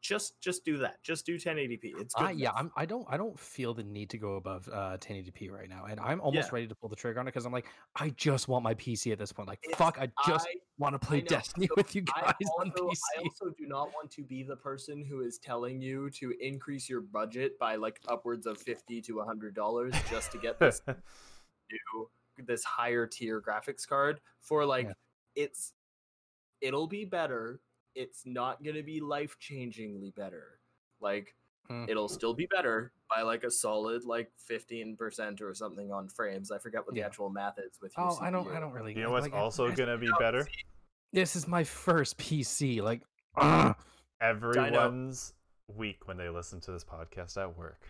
just 0.07 0.41
just 0.41 0.65
do 0.65 0.79
that, 0.79 1.03
just 1.03 1.27
do 1.27 1.37
1080p. 1.39 2.01
It's 2.01 2.15
good. 2.15 2.25
I, 2.25 2.31
yeah. 2.33 2.53
I'm. 2.55 2.71
I 2.77 2.87
don't. 2.87 3.07
I 3.11 3.17
don't 3.17 3.39
feel 3.39 3.75
the 3.75 3.83
need 3.83 4.11
to 4.11 4.19
go 4.19 4.37
above 4.37 4.69
uh, 4.73 4.97
1080p 4.99 5.51
right 5.51 5.69
now, 5.69 5.87
and 5.89 5.99
I'm 6.01 6.21
almost 6.21 6.49
Yeah. 6.49 6.55
ready 6.55 6.67
to 6.69 6.75
pull 6.75 6.89
the 6.89 6.97
trigger 6.97 7.19
on 7.21 7.27
it 7.27 7.33
because 7.33 7.47
I'm 7.47 7.53
like, 7.53 7.67
I 7.97 8.11
just 8.11 8.47
want 8.49 8.63
my 8.63 8.75
PC 8.75 9.13
at 9.13 9.19
this 9.19 9.33
point. 9.33 9.49
Like, 9.49 9.59
It's- 9.65 9.77
fuck, 9.79 9.99
I 10.01 10.09
just 10.27 10.47
want 10.79 10.95
to 10.95 10.99
play 11.05 11.21
Destiny 11.23 11.67
so 11.67 11.75
with 11.77 11.95
you 11.95 12.05
I 12.15 12.21
guys 12.21 12.49
on 12.61 12.71
also, 12.71 12.89
PC. 12.89 12.99
I 13.19 13.23
also 13.23 13.55
do 13.59 13.67
not 13.67 13.89
want 13.95 14.11
to 14.13 14.23
be 14.23 14.43
the 14.43 14.57
person 14.57 15.05
who 15.05 15.23
is 15.23 15.39
telling 15.39 15.81
you 15.81 16.11
to 16.11 16.33
increase 16.41 16.89
your 16.89 17.01
budget 17.01 17.59
by 17.59 17.77
like 17.77 17.99
upwards 18.09 18.47
of 18.47 18.59
fifty 18.59 19.01
to 19.03 19.21
hundred 19.21 19.55
dollars 19.55 19.95
just 20.11 20.31
to 20.33 20.39
get 20.39 20.59
this 20.61 20.83
new, 20.87 22.09
this 22.47 22.63
higher 22.65 23.07
tier 23.07 23.41
graphics 23.41 23.87
card. 23.89 24.21
For 24.41 24.65
like, 24.65 24.87
Yeah. 24.87 24.93
it's 25.35 25.73
it'll 26.61 26.87
be 26.87 27.05
better. 27.05 27.61
It's 27.97 28.23
not 28.25 28.63
gonna 28.63 28.83
be 28.85 29.01
life 29.01 29.37
changingly 29.41 30.15
better. 30.15 30.61
Like, 31.01 31.35
Mm. 31.69 31.89
it'll 31.89 32.09
still 32.09 32.33
be 32.33 32.47
better 32.47 32.93
by 33.13 33.23
like 33.23 33.43
a 33.43 33.51
solid 33.51 34.05
like 34.05 34.31
fifteen 34.39 34.97
percent 34.97 35.41
or 35.43 35.53
something 35.53 35.91
on 35.91 36.09
frames. 36.09 36.53
I 36.53 36.59
forget 36.59 36.85
what 36.87 36.95
the 36.95 37.01
Yeah. 37.01 37.07
actual 37.07 37.29
math 37.29 37.59
is 37.59 37.81
with. 37.83 37.93
Your 37.97 38.07
Oh, 38.13 38.19
I 38.21 38.31
don't. 38.31 38.47
I 38.55 38.61
don't 38.61 38.73
really. 38.73 38.95
you 38.95 39.03
know 39.03 39.11
what's 39.11 39.25
like, 39.25 39.35
also 39.35 39.73
gonna 39.73 39.99
be 39.99 40.09
better? 40.21 40.47
This 41.13 41.35
is 41.35 41.49
my 41.49 41.65
first 41.65 42.19
PC. 42.19 42.81
Like, 42.83 43.03
ugh. 43.37 43.75
Everyone's 44.21 45.35
week 45.67 46.07
when 46.07 46.17
they 46.19 46.29
listen 46.29 46.61
to 46.61 46.71
this 46.73 46.85
podcast 46.85 47.37
at 47.37 47.57
work. 47.59 47.83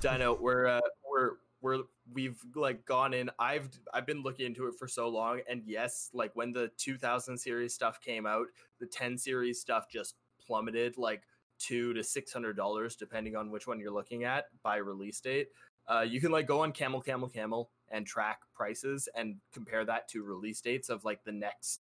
Dino, 0.00 0.34
we're 0.34 0.66
uh, 0.66 0.80
we're 1.08 1.32
we're 1.60 1.82
we've 2.12 2.40
like 2.54 2.84
gone 2.84 3.14
in. 3.14 3.30
I've 3.38 3.68
I've 3.92 4.06
been 4.06 4.22
looking 4.22 4.46
into 4.46 4.66
it 4.66 4.74
for 4.78 4.88
so 4.88 5.08
long, 5.08 5.40
and 5.48 5.62
yes, 5.64 6.10
like 6.12 6.34
when 6.34 6.52
the 6.52 6.70
2000 6.76 7.38
series 7.38 7.74
stuff 7.74 8.00
came 8.00 8.26
out, 8.26 8.46
the 8.80 8.86
10 8.86 9.18
series 9.18 9.60
stuff 9.60 9.88
just 9.90 10.14
plummeted 10.44 10.96
like 10.96 11.22
two 11.58 11.92
to 11.94 12.02
six 12.02 12.32
hundred 12.32 12.56
dollars, 12.56 12.96
depending 12.96 13.36
on 13.36 13.50
which 13.50 13.66
one 13.66 13.78
you're 13.80 13.92
looking 13.92 14.24
at 14.24 14.46
by 14.62 14.76
release 14.76 15.20
date. 15.20 15.48
Uh, 15.86 16.02
you 16.02 16.20
can 16.20 16.30
like 16.30 16.46
go 16.46 16.60
on 16.60 16.72
Camel 16.72 17.00
Camel 17.00 17.28
Camel 17.28 17.70
and 17.90 18.06
track 18.06 18.40
prices 18.54 19.08
and 19.14 19.36
compare 19.52 19.84
that 19.84 20.08
to 20.08 20.22
release 20.22 20.60
dates 20.60 20.88
of 20.88 21.04
like 21.04 21.24
the 21.24 21.32
next 21.32 21.80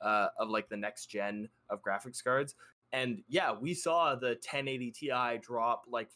uh, 0.00 0.28
of 0.38 0.48
like 0.48 0.68
the 0.68 0.76
next 0.76 1.06
gen 1.06 1.48
of 1.70 1.82
graphics 1.82 2.22
cards. 2.22 2.54
And 2.92 3.22
yeah, 3.28 3.52
we 3.52 3.74
saw 3.74 4.14
the 4.14 4.28
1080 4.28 4.90
Ti 4.90 5.38
drop 5.40 5.84
like 5.88 6.10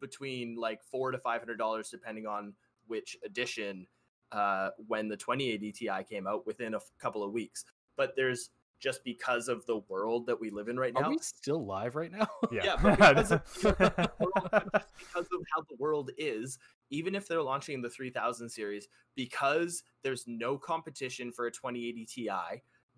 between 0.00 0.56
like 0.56 0.82
four 0.82 1.10
to 1.10 1.18
five 1.18 1.40
hundred 1.40 1.58
dollars 1.58 1.90
depending 1.90 2.26
on 2.26 2.54
which 2.88 3.16
edition 3.24 3.86
uh 4.32 4.70
when 4.86 5.08
the 5.08 5.16
2080 5.16 5.72
ti 5.72 5.88
came 6.08 6.26
out 6.26 6.46
within 6.46 6.74
a 6.74 6.78
f- 6.78 6.90
couple 6.98 7.22
of 7.22 7.32
weeks 7.32 7.64
but 7.96 8.14
there's 8.16 8.50
just 8.80 9.02
because 9.02 9.48
of 9.48 9.64
the 9.66 9.78
world 9.88 10.26
that 10.26 10.40
we 10.40 10.50
live 10.50 10.68
in 10.68 10.78
right 10.78 10.94
now. 10.94 11.00
Are 11.00 11.02
now 11.04 11.10
we 11.10 11.18
still 11.18 11.66
live 11.66 11.96
right 11.96 12.12
now? 12.12 12.28
Yeah. 12.52 12.62
yeah 12.64 12.76
but 12.80 12.96
because 12.96 13.32
of, 13.32 13.42
because 13.44 13.64
of 13.80 13.96
the 13.96 14.10
world- 14.20 14.50
but 14.52 14.72
just 14.72 14.86
because 14.98 15.26
of 15.32 15.40
how 15.54 15.62
the 15.68 15.76
world 15.78 16.10
is 16.16 16.58
even 16.90 17.14
if 17.14 17.26
they're 17.26 17.42
launching 17.42 17.82
the 17.82 17.90
3000 17.90 18.48
series 18.48 18.88
because 19.16 19.82
there's 20.02 20.24
no 20.28 20.56
competition 20.56 21.32
for 21.32 21.46
a 21.46 21.50
2080 21.50 22.06
ti 22.06 22.30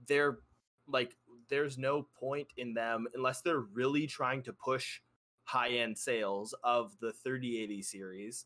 they're 0.07 0.39
like 0.87 1.17
there's 1.49 1.79
no 1.79 2.07
point 2.19 2.49
in 2.57 2.75
them 2.75 3.07
unless 3.15 3.41
they're 3.41 3.61
really 3.61 4.07
trying 4.07 4.43
to 4.43 4.53
push 4.53 5.01
high 5.45 5.71
end 5.71 5.97
sales 5.97 6.55
of 6.63 6.93
the 7.01 7.13
3080 7.13 7.83
series 7.83 8.45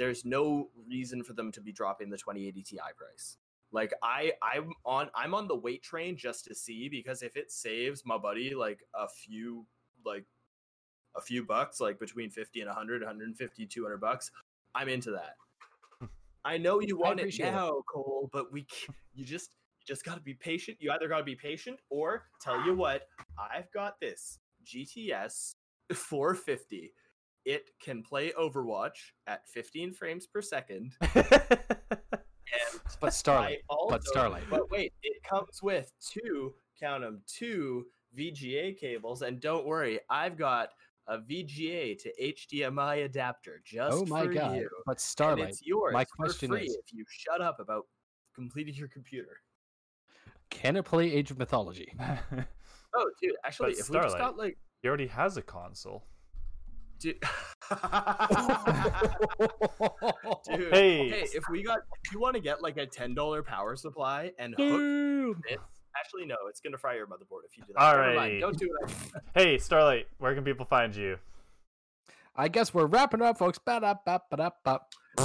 there's 0.00 0.24
no 0.24 0.70
reason 0.88 1.22
for 1.22 1.34
them 1.34 1.52
to 1.52 1.60
be 1.60 1.72
dropping 1.72 2.08
the 2.08 2.16
2080 2.16 2.62
ti 2.62 2.78
price. 2.96 3.36
Like 3.70 3.92
i 4.02 4.32
i'm 4.42 4.72
on 4.84 5.10
i'm 5.14 5.34
on 5.34 5.46
the 5.46 5.54
wait 5.54 5.82
train 5.82 6.16
just 6.16 6.46
to 6.46 6.54
see 6.54 6.88
because 6.88 7.22
if 7.22 7.36
it 7.36 7.52
saves 7.52 8.02
my 8.04 8.16
buddy 8.18 8.54
like 8.54 8.80
a 8.94 9.06
few 9.08 9.66
like 10.04 10.24
a 11.16 11.20
few 11.20 11.44
bucks 11.44 11.80
like 11.80 12.00
between 12.00 12.30
50 12.30 12.62
and 12.62 12.68
100 12.68 13.02
150 13.02 13.66
200 13.66 14.00
bucks 14.00 14.30
i'm 14.74 14.88
into 14.88 15.10
that. 15.12 15.36
I 16.44 16.56
know 16.56 16.80
you 16.80 16.96
want 16.96 17.20
it 17.20 17.24
appreciate 17.24 17.48
it. 17.48 17.52
now 17.52 17.82
cole 17.92 18.30
but 18.32 18.50
we 18.50 18.66
you 19.14 19.24
just 19.24 19.50
you 19.78 19.84
just 19.86 20.04
got 20.04 20.14
to 20.14 20.22
be 20.22 20.34
patient. 20.34 20.78
You 20.80 20.92
either 20.92 21.08
got 21.08 21.18
to 21.18 21.24
be 21.24 21.36
patient 21.36 21.78
or 21.90 22.24
tell 22.40 22.64
you 22.64 22.74
what 22.74 23.02
i've 23.38 23.70
got 23.72 24.00
this 24.00 24.38
gts 24.64 25.54
450 25.94 26.92
it 27.44 27.70
can 27.82 28.02
play 28.02 28.32
overwatch 28.38 29.12
at 29.26 29.48
15 29.48 29.92
frames 29.94 30.26
per 30.26 30.42
second 30.42 30.92
and 31.14 32.80
but 33.00 33.14
Starlight. 33.14 33.58
I 33.70 33.74
also, 33.74 33.98
Starlight. 34.02 34.42
But 34.50 34.70
wait, 34.70 34.92
it 35.02 35.22
comes 35.22 35.62
with 35.62 35.90
two, 36.00 36.54
count 36.78 37.02
them, 37.02 37.22
two 37.26 37.86
VGA 38.16 38.76
cables, 38.78 39.22
and 39.22 39.40
don't 39.40 39.66
worry, 39.66 40.00
I've 40.10 40.36
got 40.36 40.70
a 41.06 41.18
VGA 41.18 41.98
to 41.98 42.12
HDMI 42.22 43.04
adapter 43.06 43.62
just 43.64 43.96
oh 43.96 44.04
my 44.06 44.24
for 44.26 44.32
god! 44.34 44.56
you. 44.56 44.68
But 44.86 44.92
And 44.92 45.00
Starlight, 45.00 45.48
it's 45.50 45.66
yours 45.66 45.92
my 45.94 46.04
for 46.04 46.24
question 46.24 46.50
free 46.50 46.64
is- 46.64 46.76
if 46.76 46.92
you 46.92 47.04
shut 47.08 47.40
up 47.40 47.58
about 47.60 47.86
completing 48.34 48.74
your 48.74 48.88
computer. 48.88 49.40
can 50.50 50.76
it 50.76 50.84
play 50.84 51.10
Age 51.12 51.30
of 51.30 51.38
Mythology? 51.38 51.92
Oh, 52.92 53.08
dude, 53.22 53.36
actually, 53.44 53.70
if 53.70 53.88
we 53.88 53.98
just 53.98 54.08
Starlight- 54.08 54.18
got 54.18 54.36
like, 54.36 54.58
he 54.82 54.88
already 54.88 55.06
has 55.06 55.36
a 55.36 55.42
console. 55.42 56.02
Dude, 57.00 57.16
dude, 60.46 60.72
Hey. 60.72 61.08
hey, 61.08 61.26
if 61.34 61.44
we 61.50 61.62
got, 61.62 61.78
if 62.04 62.12
you 62.12 62.20
want 62.20 62.34
to 62.36 62.40
get 62.40 62.62
like 62.62 62.76
a 62.76 62.86
ten 62.86 63.14
dollar 63.14 63.42
power 63.42 63.76
supply 63.76 64.32
and 64.38 64.54
hook 64.56 65.36
this, 65.48 65.58
actually 65.98 66.26
no, 66.26 66.36
it's 66.48 66.60
gonna 66.60 66.78
fry 66.78 66.94
your 66.96 67.06
motherboard 67.06 67.44
if 67.50 67.56
you 67.56 67.64
do 67.66 67.72
that. 67.74 67.80
All 67.82 67.92
Never 67.96 68.06
right. 68.08 68.16
mind, 68.16 68.40
don't 68.40 68.58
do 68.58 68.68
it. 68.82 68.94
Hey, 69.34 69.58
Starlight, 69.58 70.06
where 70.18 70.34
can 70.34 70.44
people 70.44 70.66
find 70.66 70.94
you? 70.94 71.18
I 72.36 72.48
guess 72.48 72.72
we're 72.72 72.86
wrapping 72.86 73.22
up, 73.22 73.38
folks. 73.38 73.58
Ba-da-ba-ba-da-ba. 73.58 74.80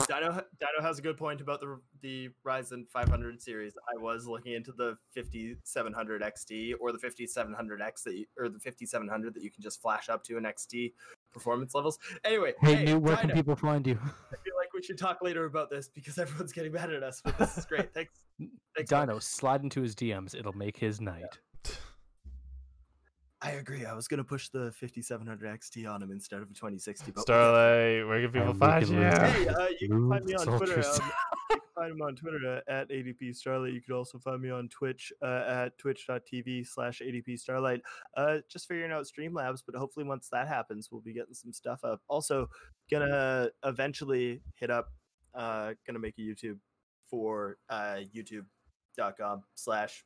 Dino, 0.08 0.32
Dino 0.60 0.82
has 0.82 0.98
a 0.98 1.02
good 1.02 1.16
point 1.18 1.40
about 1.40 1.62
the 1.62 1.80
the 2.02 2.30
Ryzen 2.46 2.88
500 2.90 3.40
series. 3.42 3.74
I 3.96 4.02
was 4.02 4.28
looking 4.28 4.54
into 4.54 4.72
the 4.72 4.98
5700 5.14 6.22
XT 6.24 6.74
or 6.80 6.92
the 6.92 6.98
5700X 6.98 8.04
that 8.04 8.16
you, 8.16 8.26
or 8.38 8.50
the 8.50 8.60
5700 8.60 9.34
that 9.36 9.44
you 9.44 9.52
can 9.52 9.62
just 9.62 9.82
flash 9.82 10.10
up 10.10 10.24
to 10.26 10.38
an 10.38 10.44
XT 10.44 10.94
performance 11.36 11.76
levels. 11.76 12.00
Anyway, 12.24 12.54
Hey, 12.62 12.76
hey, 12.76 12.86
Newt, 12.86 13.02
where 13.02 13.18
can 13.18 13.30
people 13.32 13.56
find 13.56 13.86
you? 13.86 14.00
I 14.02 14.36
feel 14.44 14.56
like 14.58 14.74
we 14.74 14.82
should 14.82 14.98
talk 14.98 15.20
later 15.22 15.46
about 15.46 15.70
this 15.70 15.90
because 15.90 16.18
everyone's 16.18 16.54
getting 16.54 16.72
mad 16.72 16.92
at 16.92 17.04
us. 17.04 17.22
But 17.24 17.38
this 17.38 17.58
is 17.58 17.66
great. 17.66 17.94
Thanks. 17.94 18.14
Thanks. 18.76 18.90
man. 18.92 19.08
Dino, 19.08 19.20
slide 19.20 19.62
into 19.64 19.82
his 19.82 19.94
DMs. 19.96 20.34
It'll 20.34 20.54
make 20.54 20.78
his 20.78 21.02
night. 21.02 21.38
I 23.42 23.52
agree. 23.52 23.86
I 23.86 23.94
was 23.94 24.08
gonna 24.08 24.24
push 24.24 24.50
the 24.50 24.72
5700 24.80 25.60
XT 25.60 25.88
on 25.94 26.02
him 26.02 26.10
instead 26.10 26.42
of 26.42 26.50
a 26.50 26.54
2060. 26.54 27.12
But 27.12 27.22
Starlight, 27.22 28.08
where 28.08 28.22
can 28.22 28.32
people 28.32 28.50
I'm 28.50 28.60
find 28.60 28.88
you? 28.88 29.04
at- 29.04 29.32
Hey, 29.34 29.48
uh, 29.48 29.68
you 29.80 29.88
can 29.90 30.10
find 30.10 30.26
me 30.26 30.34
on 30.34 30.46
Twitter. 30.58 30.80
Um, 30.80 31.12
you 31.52 31.56
can 31.60 31.60
find 31.76 31.92
him 31.92 32.02
on 32.02 32.16
Twitter 32.16 32.62
uh, 32.68 32.72
at 32.72 32.90
ADP 32.90 33.36
Starlight. 33.36 33.74
You 33.74 33.82
could 33.82 33.96
also 33.96 34.18
find 34.18 34.42
me 34.42 34.50
on 34.50 34.70
Twitch 34.70 35.12
uh, 35.22 35.44
at 35.48 35.78
twitch.tv 35.78 36.66
slash 36.68 37.02
ADP 37.02 37.38
Starlight. 37.40 37.82
Uh, 38.16 38.38
just 38.50 38.68
figuring 38.68 38.92
out 38.92 39.06
Streamlabs, 39.06 39.62
but 39.66 39.76
hopefully 39.76 40.06
once 40.06 40.30
that 40.32 40.48
happens, 40.48 40.90
we'll 40.92 41.02
be 41.02 41.14
getting 41.14 41.34
some 41.34 41.54
stuff 41.54 41.84
up. 41.84 42.02
Also, 42.08 42.50
gonna 42.90 43.50
eventually 43.64 44.42
hit 44.56 44.72
up, 44.72 44.94
uh, 45.34 45.74
gonna 45.86 46.00
make 46.00 46.18
a 46.18 46.22
YouTube 46.22 46.58
for 47.10 47.58
uh, 47.70 47.98
youtube.com 48.16 49.44
slash 49.54 50.06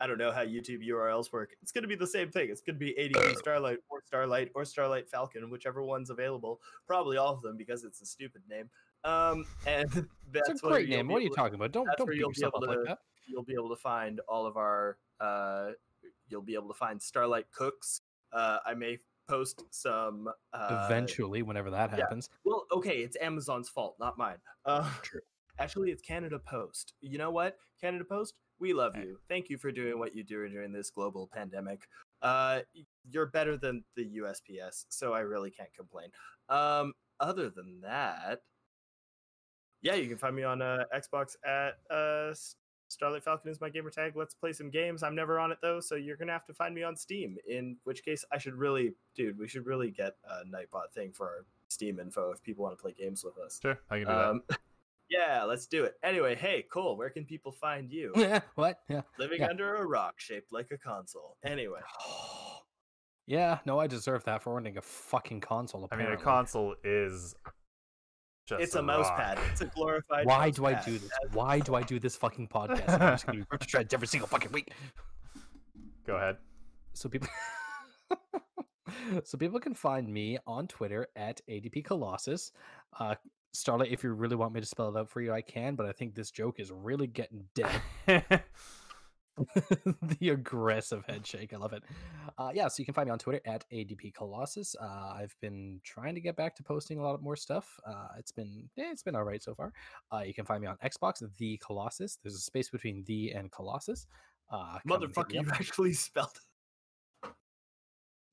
I 0.00 0.08
don't 0.08 0.18
know 0.18 0.32
how 0.32 0.44
YouTube 0.44 0.84
URLs 0.84 1.32
work. 1.32 1.54
It's 1.62 1.70
going 1.70 1.82
to 1.82 1.88
be 1.88 1.94
the 1.94 2.08
same 2.08 2.28
thing. 2.28 2.48
It's 2.50 2.60
going 2.60 2.74
to 2.74 2.84
be 2.84 2.92
ADP 2.98 3.36
Starlight 3.36 3.78
or 3.88 4.02
Starlight 4.04 4.50
or 4.52 4.64
Starlight 4.64 5.08
Falcon, 5.08 5.48
whichever 5.48 5.80
one's 5.80 6.10
available. 6.10 6.60
Probably 6.88 7.18
all 7.18 7.32
of 7.32 7.40
them 7.40 7.56
because 7.56 7.84
it's 7.84 8.02
a 8.02 8.06
stupid 8.06 8.42
name. 8.50 8.68
Um, 9.04 9.46
and 9.66 9.88
that's 10.32 10.48
It's 10.50 10.62
a 10.62 10.66
great 10.66 10.88
name. 10.88 11.08
What 11.08 11.18
are 11.18 11.24
you 11.24 11.30
to- 11.30 11.34
talking 11.36 11.54
about? 11.54 11.72
Don't 11.72 11.88
don't 11.96 12.08
beat 12.10 12.18
yourself 12.18 12.54
able 12.56 12.64
up 12.64 12.68
like 12.70 12.78
to- 12.78 12.84
that. 12.88 12.98
You'll 13.26 13.44
be 13.44 13.54
able 13.54 13.68
to 13.70 13.76
find 13.80 14.20
all 14.28 14.46
of 14.46 14.56
our. 14.56 14.98
Uh, 15.20 15.70
you'll 16.28 16.42
be 16.42 16.54
able 16.54 16.68
to 16.68 16.74
find 16.74 17.00
Starlight 17.00 17.46
Cooks. 17.52 18.00
Uh, 18.32 18.58
I 18.66 18.74
may 18.74 18.98
post 19.28 19.62
some. 19.70 20.28
Uh, 20.52 20.84
Eventually, 20.86 21.42
whenever 21.42 21.70
that 21.70 21.90
yeah. 21.92 21.98
happens. 21.98 22.28
well, 22.44 22.66
okay, 22.72 22.98
it's 22.98 23.16
Amazon's 23.20 23.68
fault, 23.68 23.96
not 24.00 24.18
mine. 24.18 24.38
Uh, 24.64 24.90
True. 25.02 25.20
Actually, 25.58 25.90
it's 25.90 26.02
Canada 26.02 26.38
Post. 26.38 26.94
You 27.00 27.18
know 27.18 27.30
what, 27.30 27.58
Canada 27.80 28.04
Post? 28.04 28.34
We 28.58 28.72
love 28.72 28.94
Hey. 28.96 29.02
you. 29.02 29.18
Thank 29.28 29.50
you 29.50 29.58
for 29.58 29.70
doing 29.70 29.98
what 29.98 30.14
you 30.16 30.24
do 30.24 30.48
during 30.48 30.72
this 30.72 30.90
global 30.90 31.28
pandemic. 31.32 31.86
Uh, 32.22 32.60
you're 33.10 33.26
better 33.26 33.56
than 33.56 33.84
the 33.96 34.18
USPS, 34.18 34.86
so 34.88 35.12
I 35.12 35.20
really 35.20 35.50
can't 35.50 35.72
complain. 35.74 36.08
Um, 36.48 36.94
other 37.20 37.50
than 37.50 37.80
that, 37.82 38.40
yeah, 39.82 39.94
you 39.94 40.08
can 40.08 40.16
find 40.16 40.34
me 40.34 40.44
on 40.44 40.62
uh, 40.62 40.84
Xbox 40.94 41.36
at 41.44 41.78
uh, 41.94 42.34
Starlight 42.88 43.24
Falcon 43.24 43.50
is 43.50 43.60
my 43.60 43.68
gamer 43.70 43.90
tag. 43.90 44.12
Let's 44.16 44.34
play 44.34 44.52
some 44.52 44.70
games. 44.70 45.02
I'm 45.02 45.14
never 45.14 45.38
on 45.38 45.50
it 45.50 45.58
though, 45.62 45.80
so 45.80 45.94
you're 45.94 46.16
gonna 46.16 46.32
have 46.32 46.44
to 46.46 46.54
find 46.54 46.74
me 46.74 46.82
on 46.82 46.96
Steam. 46.96 47.36
In 47.48 47.76
which 47.84 48.04
case, 48.04 48.24
I 48.30 48.38
should 48.38 48.54
really, 48.54 48.94
dude, 49.16 49.38
we 49.38 49.48
should 49.48 49.66
really 49.66 49.90
get 49.90 50.16
a 50.28 50.44
Nightbot 50.44 50.92
thing 50.94 51.12
for 51.12 51.26
our 51.26 51.46
Steam 51.68 51.98
info 51.98 52.30
if 52.30 52.42
people 52.42 52.64
want 52.64 52.76
to 52.76 52.82
play 52.82 52.92
games 52.92 53.24
with 53.24 53.38
us. 53.38 53.58
Sure, 53.60 53.78
I 53.90 53.98
can 53.98 54.06
do 54.06 54.12
that. 54.12 54.28
Um, 54.28 54.42
yeah, 55.10 55.42
let's 55.44 55.66
do 55.66 55.84
it. 55.84 55.94
Anyway, 56.02 56.34
hey, 56.34 56.64
Cole, 56.70 56.96
where 56.96 57.10
can 57.10 57.24
people 57.24 57.50
find 57.50 57.90
you? 57.90 58.12
Yeah. 58.22 58.40
What? 58.54 58.80
Yeah. 58.88 59.02
Living 59.18 59.40
yeah. 59.40 59.48
under 59.48 59.76
a 59.76 59.86
rock 59.86 60.20
shaped 60.20 60.52
like 60.52 60.68
a 60.70 60.78
console. 60.78 61.36
Anyway, 61.42 61.80
Yeah. 63.26 63.58
No, 63.64 63.78
I 63.78 63.86
deserve 63.86 64.24
that 64.24 64.42
for 64.42 64.56
owning 64.56 64.76
a 64.76 64.82
fucking 64.82 65.40
console. 65.40 65.88
I 65.90 65.96
mean, 65.96 66.08
a 66.08 66.16
console 66.16 66.74
is 66.84 67.34
just 68.58 68.62
it's 68.62 68.74
a 68.74 68.82
mouse 68.82 69.06
rock. 69.06 69.16
pad. 69.16 69.38
It's 69.50 69.60
a 69.60 69.66
glorified. 69.66 70.26
Why 70.26 70.46
mouse 70.46 70.56
do 70.56 70.66
I 70.66 70.74
pad. 70.74 70.84
do 70.84 70.98
this? 70.98 71.10
Why 71.32 71.58
do 71.60 71.74
I 71.74 71.82
do 71.82 71.98
this 71.98 72.16
fucking 72.16 72.48
podcast? 72.48 72.88
I'm 72.88 73.14
just 73.14 73.26
gonna 73.26 73.38
be 73.38 73.44
ripped 73.50 73.68
shreds 73.68 73.92
every 73.94 74.06
single 74.06 74.28
fucking 74.28 74.52
week. 74.52 74.72
Go 76.06 76.16
ahead. 76.16 76.36
So 76.94 77.08
people, 77.08 77.28
so 79.24 79.38
people 79.38 79.60
can 79.60 79.74
find 79.74 80.08
me 80.08 80.38
on 80.46 80.66
Twitter 80.66 81.08
at 81.16 81.40
ADP 81.48 81.84
Colossus. 81.84 82.52
Uh, 82.98 83.14
Starlight, 83.54 83.92
if 83.92 84.02
you 84.02 84.12
really 84.12 84.36
want 84.36 84.54
me 84.54 84.60
to 84.60 84.66
spell 84.66 84.88
it 84.88 84.98
out 84.98 85.10
for 85.10 85.20
you, 85.20 85.32
I 85.32 85.42
can. 85.42 85.74
But 85.74 85.86
I 85.86 85.92
think 85.92 86.14
this 86.14 86.30
joke 86.30 86.58
is 86.58 86.72
really 86.72 87.06
getting 87.06 87.44
dead. 87.54 87.82
the 90.20 90.30
aggressive 90.30 91.04
head 91.06 91.26
shake. 91.26 91.52
I 91.52 91.56
love 91.56 91.72
it. 91.72 91.82
Uh, 92.38 92.50
yeah, 92.54 92.68
so 92.68 92.80
you 92.80 92.84
can 92.84 92.94
find 92.94 93.06
me 93.06 93.12
on 93.12 93.18
Twitter 93.18 93.40
at 93.46 93.64
ADP 93.72 94.14
Colossus. 94.14 94.76
Uh, 94.80 95.14
I've 95.16 95.34
been 95.40 95.80
trying 95.84 96.14
to 96.14 96.20
get 96.20 96.36
back 96.36 96.54
to 96.56 96.62
posting 96.62 96.98
a 96.98 97.02
lot 97.02 97.22
more 97.22 97.36
stuff. 97.36 97.78
Uh, 97.86 98.08
it's 98.18 98.32
been 98.32 98.68
eh, 98.78 98.90
it's 98.90 99.02
been 99.02 99.16
all 99.16 99.24
right 99.24 99.42
so 99.42 99.54
far. 99.54 99.72
Uh, 100.12 100.20
you 100.20 100.34
can 100.34 100.44
find 100.44 100.60
me 100.60 100.68
on 100.68 100.76
Xbox, 100.84 101.22
the 101.38 101.58
Colossus. 101.64 102.18
There's 102.22 102.34
a 102.34 102.40
space 102.40 102.68
between 102.68 103.04
the 103.06 103.32
and 103.32 103.50
Colossus. 103.50 104.06
Uh, 104.50 104.78
come 104.86 105.02
and 105.02 105.02
hit 105.02 105.14
Motherfucker, 105.14 105.34
you 105.34 105.50
actually 105.52 105.92
spelled. 105.94 106.30
It. 106.34 107.30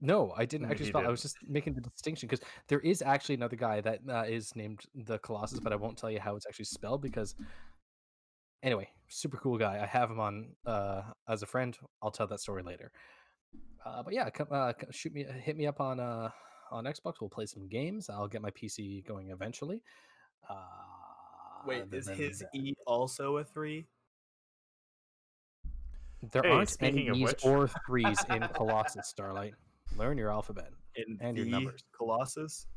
No, 0.02 0.34
I 0.38 0.46
didn't 0.46 0.72
actually 0.72 0.88
spell. 0.88 1.06
I 1.06 1.10
was 1.10 1.22
just 1.22 1.38
making 1.48 1.74
the 1.74 1.82
distinction 1.82 2.28
because 2.28 2.46
there 2.70 2.80
is 2.80 3.02
actually 3.02 3.36
another 3.36 3.58
guy 3.58 3.82
that 3.82 4.00
uh, 4.10 4.24
is 4.24 4.56
named 4.56 4.82
the 4.96 5.18
Colossus, 5.20 5.60
but 5.60 5.74
I 5.74 5.76
won't 5.76 5.98
tell 5.98 6.10
you 6.12 6.20
how 6.20 6.36
it's 6.36 6.46
actually 6.48 6.66
spelled 6.66 7.02
because. 7.02 7.36
Anyway, 8.62 8.90
super 9.08 9.38
cool 9.38 9.58
guy. 9.58 9.80
I 9.82 9.86
have 9.86 10.10
him 10.12 10.20
on 10.20 10.50
uh, 10.66 11.04
as 11.28 11.42
a 11.44 11.46
friend. 11.46 11.78
I'll 12.02 12.12
tell 12.12 12.28
that 12.28 12.40
story 12.42 12.64
later. 12.64 12.92
Uh, 13.86 14.04
but 14.04 14.14
yeah, 14.14 14.30
come, 14.30 14.48
uh, 14.52 14.74
shoot 14.92 15.14
me, 15.14 15.26
hit 15.44 15.56
me 15.56 15.66
up 15.68 15.80
on 15.80 16.00
uh, 16.00 16.30
on 16.72 16.84
Xbox. 16.86 17.16
We'll 17.22 17.30
play 17.30 17.46
some 17.46 17.68
games. 17.70 18.10
I'll 18.10 18.28
get 18.28 18.42
my 18.42 18.52
PC 18.52 19.06
going 19.08 19.30
eventually. 19.30 19.82
Uh, 20.50 20.56
Wait, 21.66 21.86
is 21.94 22.06
than 22.06 22.18
his 22.18 22.40
that- 22.40 22.50
E 22.54 22.74
also 22.86 23.38
a 23.38 23.44
three? 23.44 23.88
There 26.32 26.42
Hey, 26.44 26.50
aren't 26.52 26.76
any 26.82 27.08
of 27.08 27.16
E's 27.16 27.28
which- 27.30 27.46
or 27.46 27.70
threes 27.88 28.18
in 28.30 28.42
Colossus 28.54 29.08
Starlight. 29.08 29.54
Learn 29.98 30.18
your 30.18 30.32
alphabet. 30.32 30.70
In 30.96 31.18
And 31.22 31.38
your 31.38 31.46
numbers. 31.46 31.82
Colossus? 31.98 32.68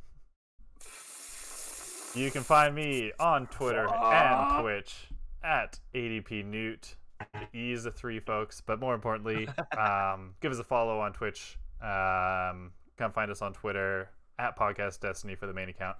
You 2.14 2.30
can 2.30 2.42
find 2.42 2.74
me 2.74 3.10
on 3.18 3.46
Twitter 3.48 3.88
Fuck. 3.88 4.02
and 4.04 4.62
Twitch 4.62 5.08
at 5.44 5.78
ADP 5.94 6.44
Newt. 6.44 6.96
The 7.34 7.58
E 7.58 7.72
is 7.72 7.84
the 7.84 7.90
three 7.90 8.18
folks, 8.20 8.60
but 8.60 8.80
more 8.80 8.94
importantly, 8.94 9.48
um, 9.78 10.34
give 10.40 10.50
us 10.52 10.58
a 10.58 10.64
follow 10.64 10.98
on 11.00 11.12
Twitch. 11.12 11.58
Um, 11.80 12.72
come 12.96 13.12
find 13.12 13.30
us 13.30 13.42
on 13.42 13.52
Twitter 13.52 14.08
at 14.38 14.58
Podcast 14.58 15.00
Destiny 15.00 15.34
for 15.34 15.46
the 15.46 15.52
main 15.54 15.68
account. 15.68 15.96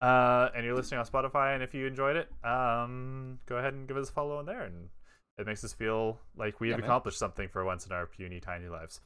Uh, 0.00 0.48
and 0.54 0.64
you're 0.64 0.74
listening 0.74 1.00
on 1.00 1.06
Spotify, 1.06 1.54
and 1.54 1.62
if 1.62 1.72
you 1.74 1.86
enjoyed 1.86 2.16
it, 2.16 2.28
um, 2.44 3.38
go 3.46 3.56
ahead 3.56 3.74
and 3.74 3.86
give 3.88 3.96
us 3.96 4.08
a 4.08 4.12
follow 4.12 4.38
on 4.38 4.44
there, 4.46 4.62
and 4.62 4.88
it 5.38 5.46
makes 5.46 5.64
us 5.64 5.72
feel 5.72 6.18
like 6.36 6.60
we 6.60 6.68
Yeah, 6.68 6.74
have 6.74 6.80
man. 6.80 6.90
accomplished 6.90 7.18
something 7.18 7.48
for 7.48 7.64
once 7.64 7.86
in 7.86 7.92
our 7.92 8.06
puny 8.06 8.40
tiny 8.40 8.68
lives. 8.68 9.00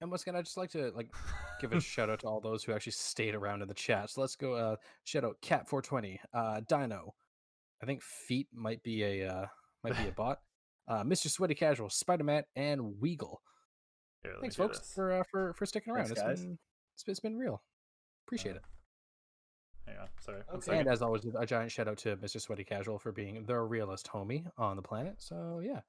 And 0.00 0.10
once 0.10 0.22
again, 0.22 0.34
I'd 0.34 0.44
just 0.44 0.56
like 0.56 0.70
to 0.70 0.90
like 0.96 1.08
give 1.60 1.72
a 1.72 1.80
shout 1.80 2.10
out 2.10 2.20
to 2.20 2.26
all 2.26 2.40
those 2.40 2.64
who 2.64 2.72
actually 2.72 2.92
stayed 2.92 3.34
around 3.34 3.62
in 3.62 3.68
the 3.68 3.74
chat. 3.74 4.10
So 4.10 4.20
let's 4.20 4.34
go. 4.36 4.54
Uh, 4.54 4.76
shout 5.04 5.24
out 5.24 5.36
Cat420, 5.42 6.18
uh, 6.34 6.60
Dino. 6.66 7.14
I 7.82 7.86
think 7.86 8.02
Feet 8.02 8.48
might 8.54 8.82
be 8.82 9.02
a 9.02 9.28
uh, 9.28 9.46
might 9.84 9.96
be 9.96 10.08
a 10.08 10.12
bot. 10.12 10.38
Uh, 10.88 11.02
Mr. 11.04 11.28
Sweaty 11.28 11.54
Casual, 11.54 11.90
Spider 11.90 12.24
Man, 12.24 12.44
and 12.56 12.80
Weagle. 13.02 13.36
Here, 14.22 14.34
Thanks, 14.40 14.56
folks, 14.56 14.78
this. 14.78 14.92
for 14.92 15.12
uh, 15.12 15.22
for 15.30 15.52
for 15.54 15.66
sticking 15.66 15.92
around. 15.92 16.06
Thanks, 16.06 16.20
It's 16.20 16.28
guys. 16.28 16.40
been, 16.42 16.58
it's 16.94 17.02
been 17.04 17.12
it's 17.12 17.20
been 17.20 17.36
real. 17.36 17.62
Appreciate 18.26 18.52
Uh, 18.52 18.56
it. 18.56 18.62
Hang 19.88 19.96
on, 19.98 20.08
sorry. 20.20 20.42
one 20.46 20.56
Okay. 20.58 20.64
second. 20.66 20.80
And 20.80 20.88
as 20.90 21.02
always, 21.02 21.24
a 21.36 21.44
giant 21.44 21.72
shout 21.72 21.88
out 21.88 21.98
to 21.98 22.16
Mr. 22.18 22.40
Sweaty 22.40 22.62
Casual 22.62 23.00
for 23.00 23.10
being 23.10 23.44
the 23.46 23.58
realest 23.58 24.06
homie 24.06 24.44
on 24.56 24.76
the 24.76 24.82
planet. 24.82 25.16
So 25.18 25.60
yeah, 25.64 25.80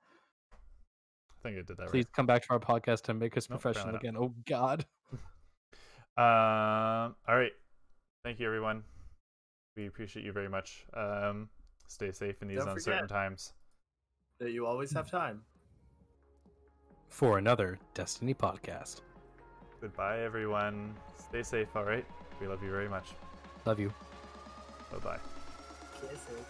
I 0.52 1.36
think 1.44 1.54
I 1.58 1.62
did 1.62 1.68
that 1.68 1.80
right. 1.80 1.92
please 1.92 2.06
come 2.16 2.26
back 2.26 2.42
to 2.44 2.50
our 2.54 2.60
podcast 2.60 3.08
and 3.10 3.20
make 3.20 3.38
us 3.38 3.50
Nope, 3.50 3.62
professional 3.62 3.96
again. 3.96 4.16
Oh 4.18 4.34
God. 4.48 4.86
Um, 6.16 7.16
all 7.28 7.36
right. 7.36 7.52
Thank 8.24 8.40
you, 8.40 8.46
everyone. 8.46 8.84
We 9.76 9.88
appreciate 9.88 10.24
you 10.24 10.32
very 10.32 10.48
much. 10.48 10.86
Um, 10.94 11.50
Stay 11.94 12.12
safe 12.12 12.42
in 12.42 12.48
these 12.48 12.58
Don't 12.58 12.70
uncertain 12.70 13.08
times. 13.08 13.54
That 14.40 14.50
you 14.52 14.66
always 14.66 14.92
have 14.94 15.12
time 15.12 15.42
for 17.08 17.38
another 17.38 17.78
Destiny 17.94 18.34
podcast. 18.34 19.02
Goodbye, 19.80 20.22
everyone. 20.22 20.96
Stay 21.20 21.44
safe, 21.44 21.68
all 21.76 21.84
right? 21.84 22.04
We 22.42 22.48
love 22.48 22.64
you 22.64 22.72
very 22.72 22.90
much. 22.90 23.10
Love 23.68 23.80
you. 23.80 23.94
Bye 24.92 24.98
bye. 25.04 25.20
Kisses. 26.02 26.48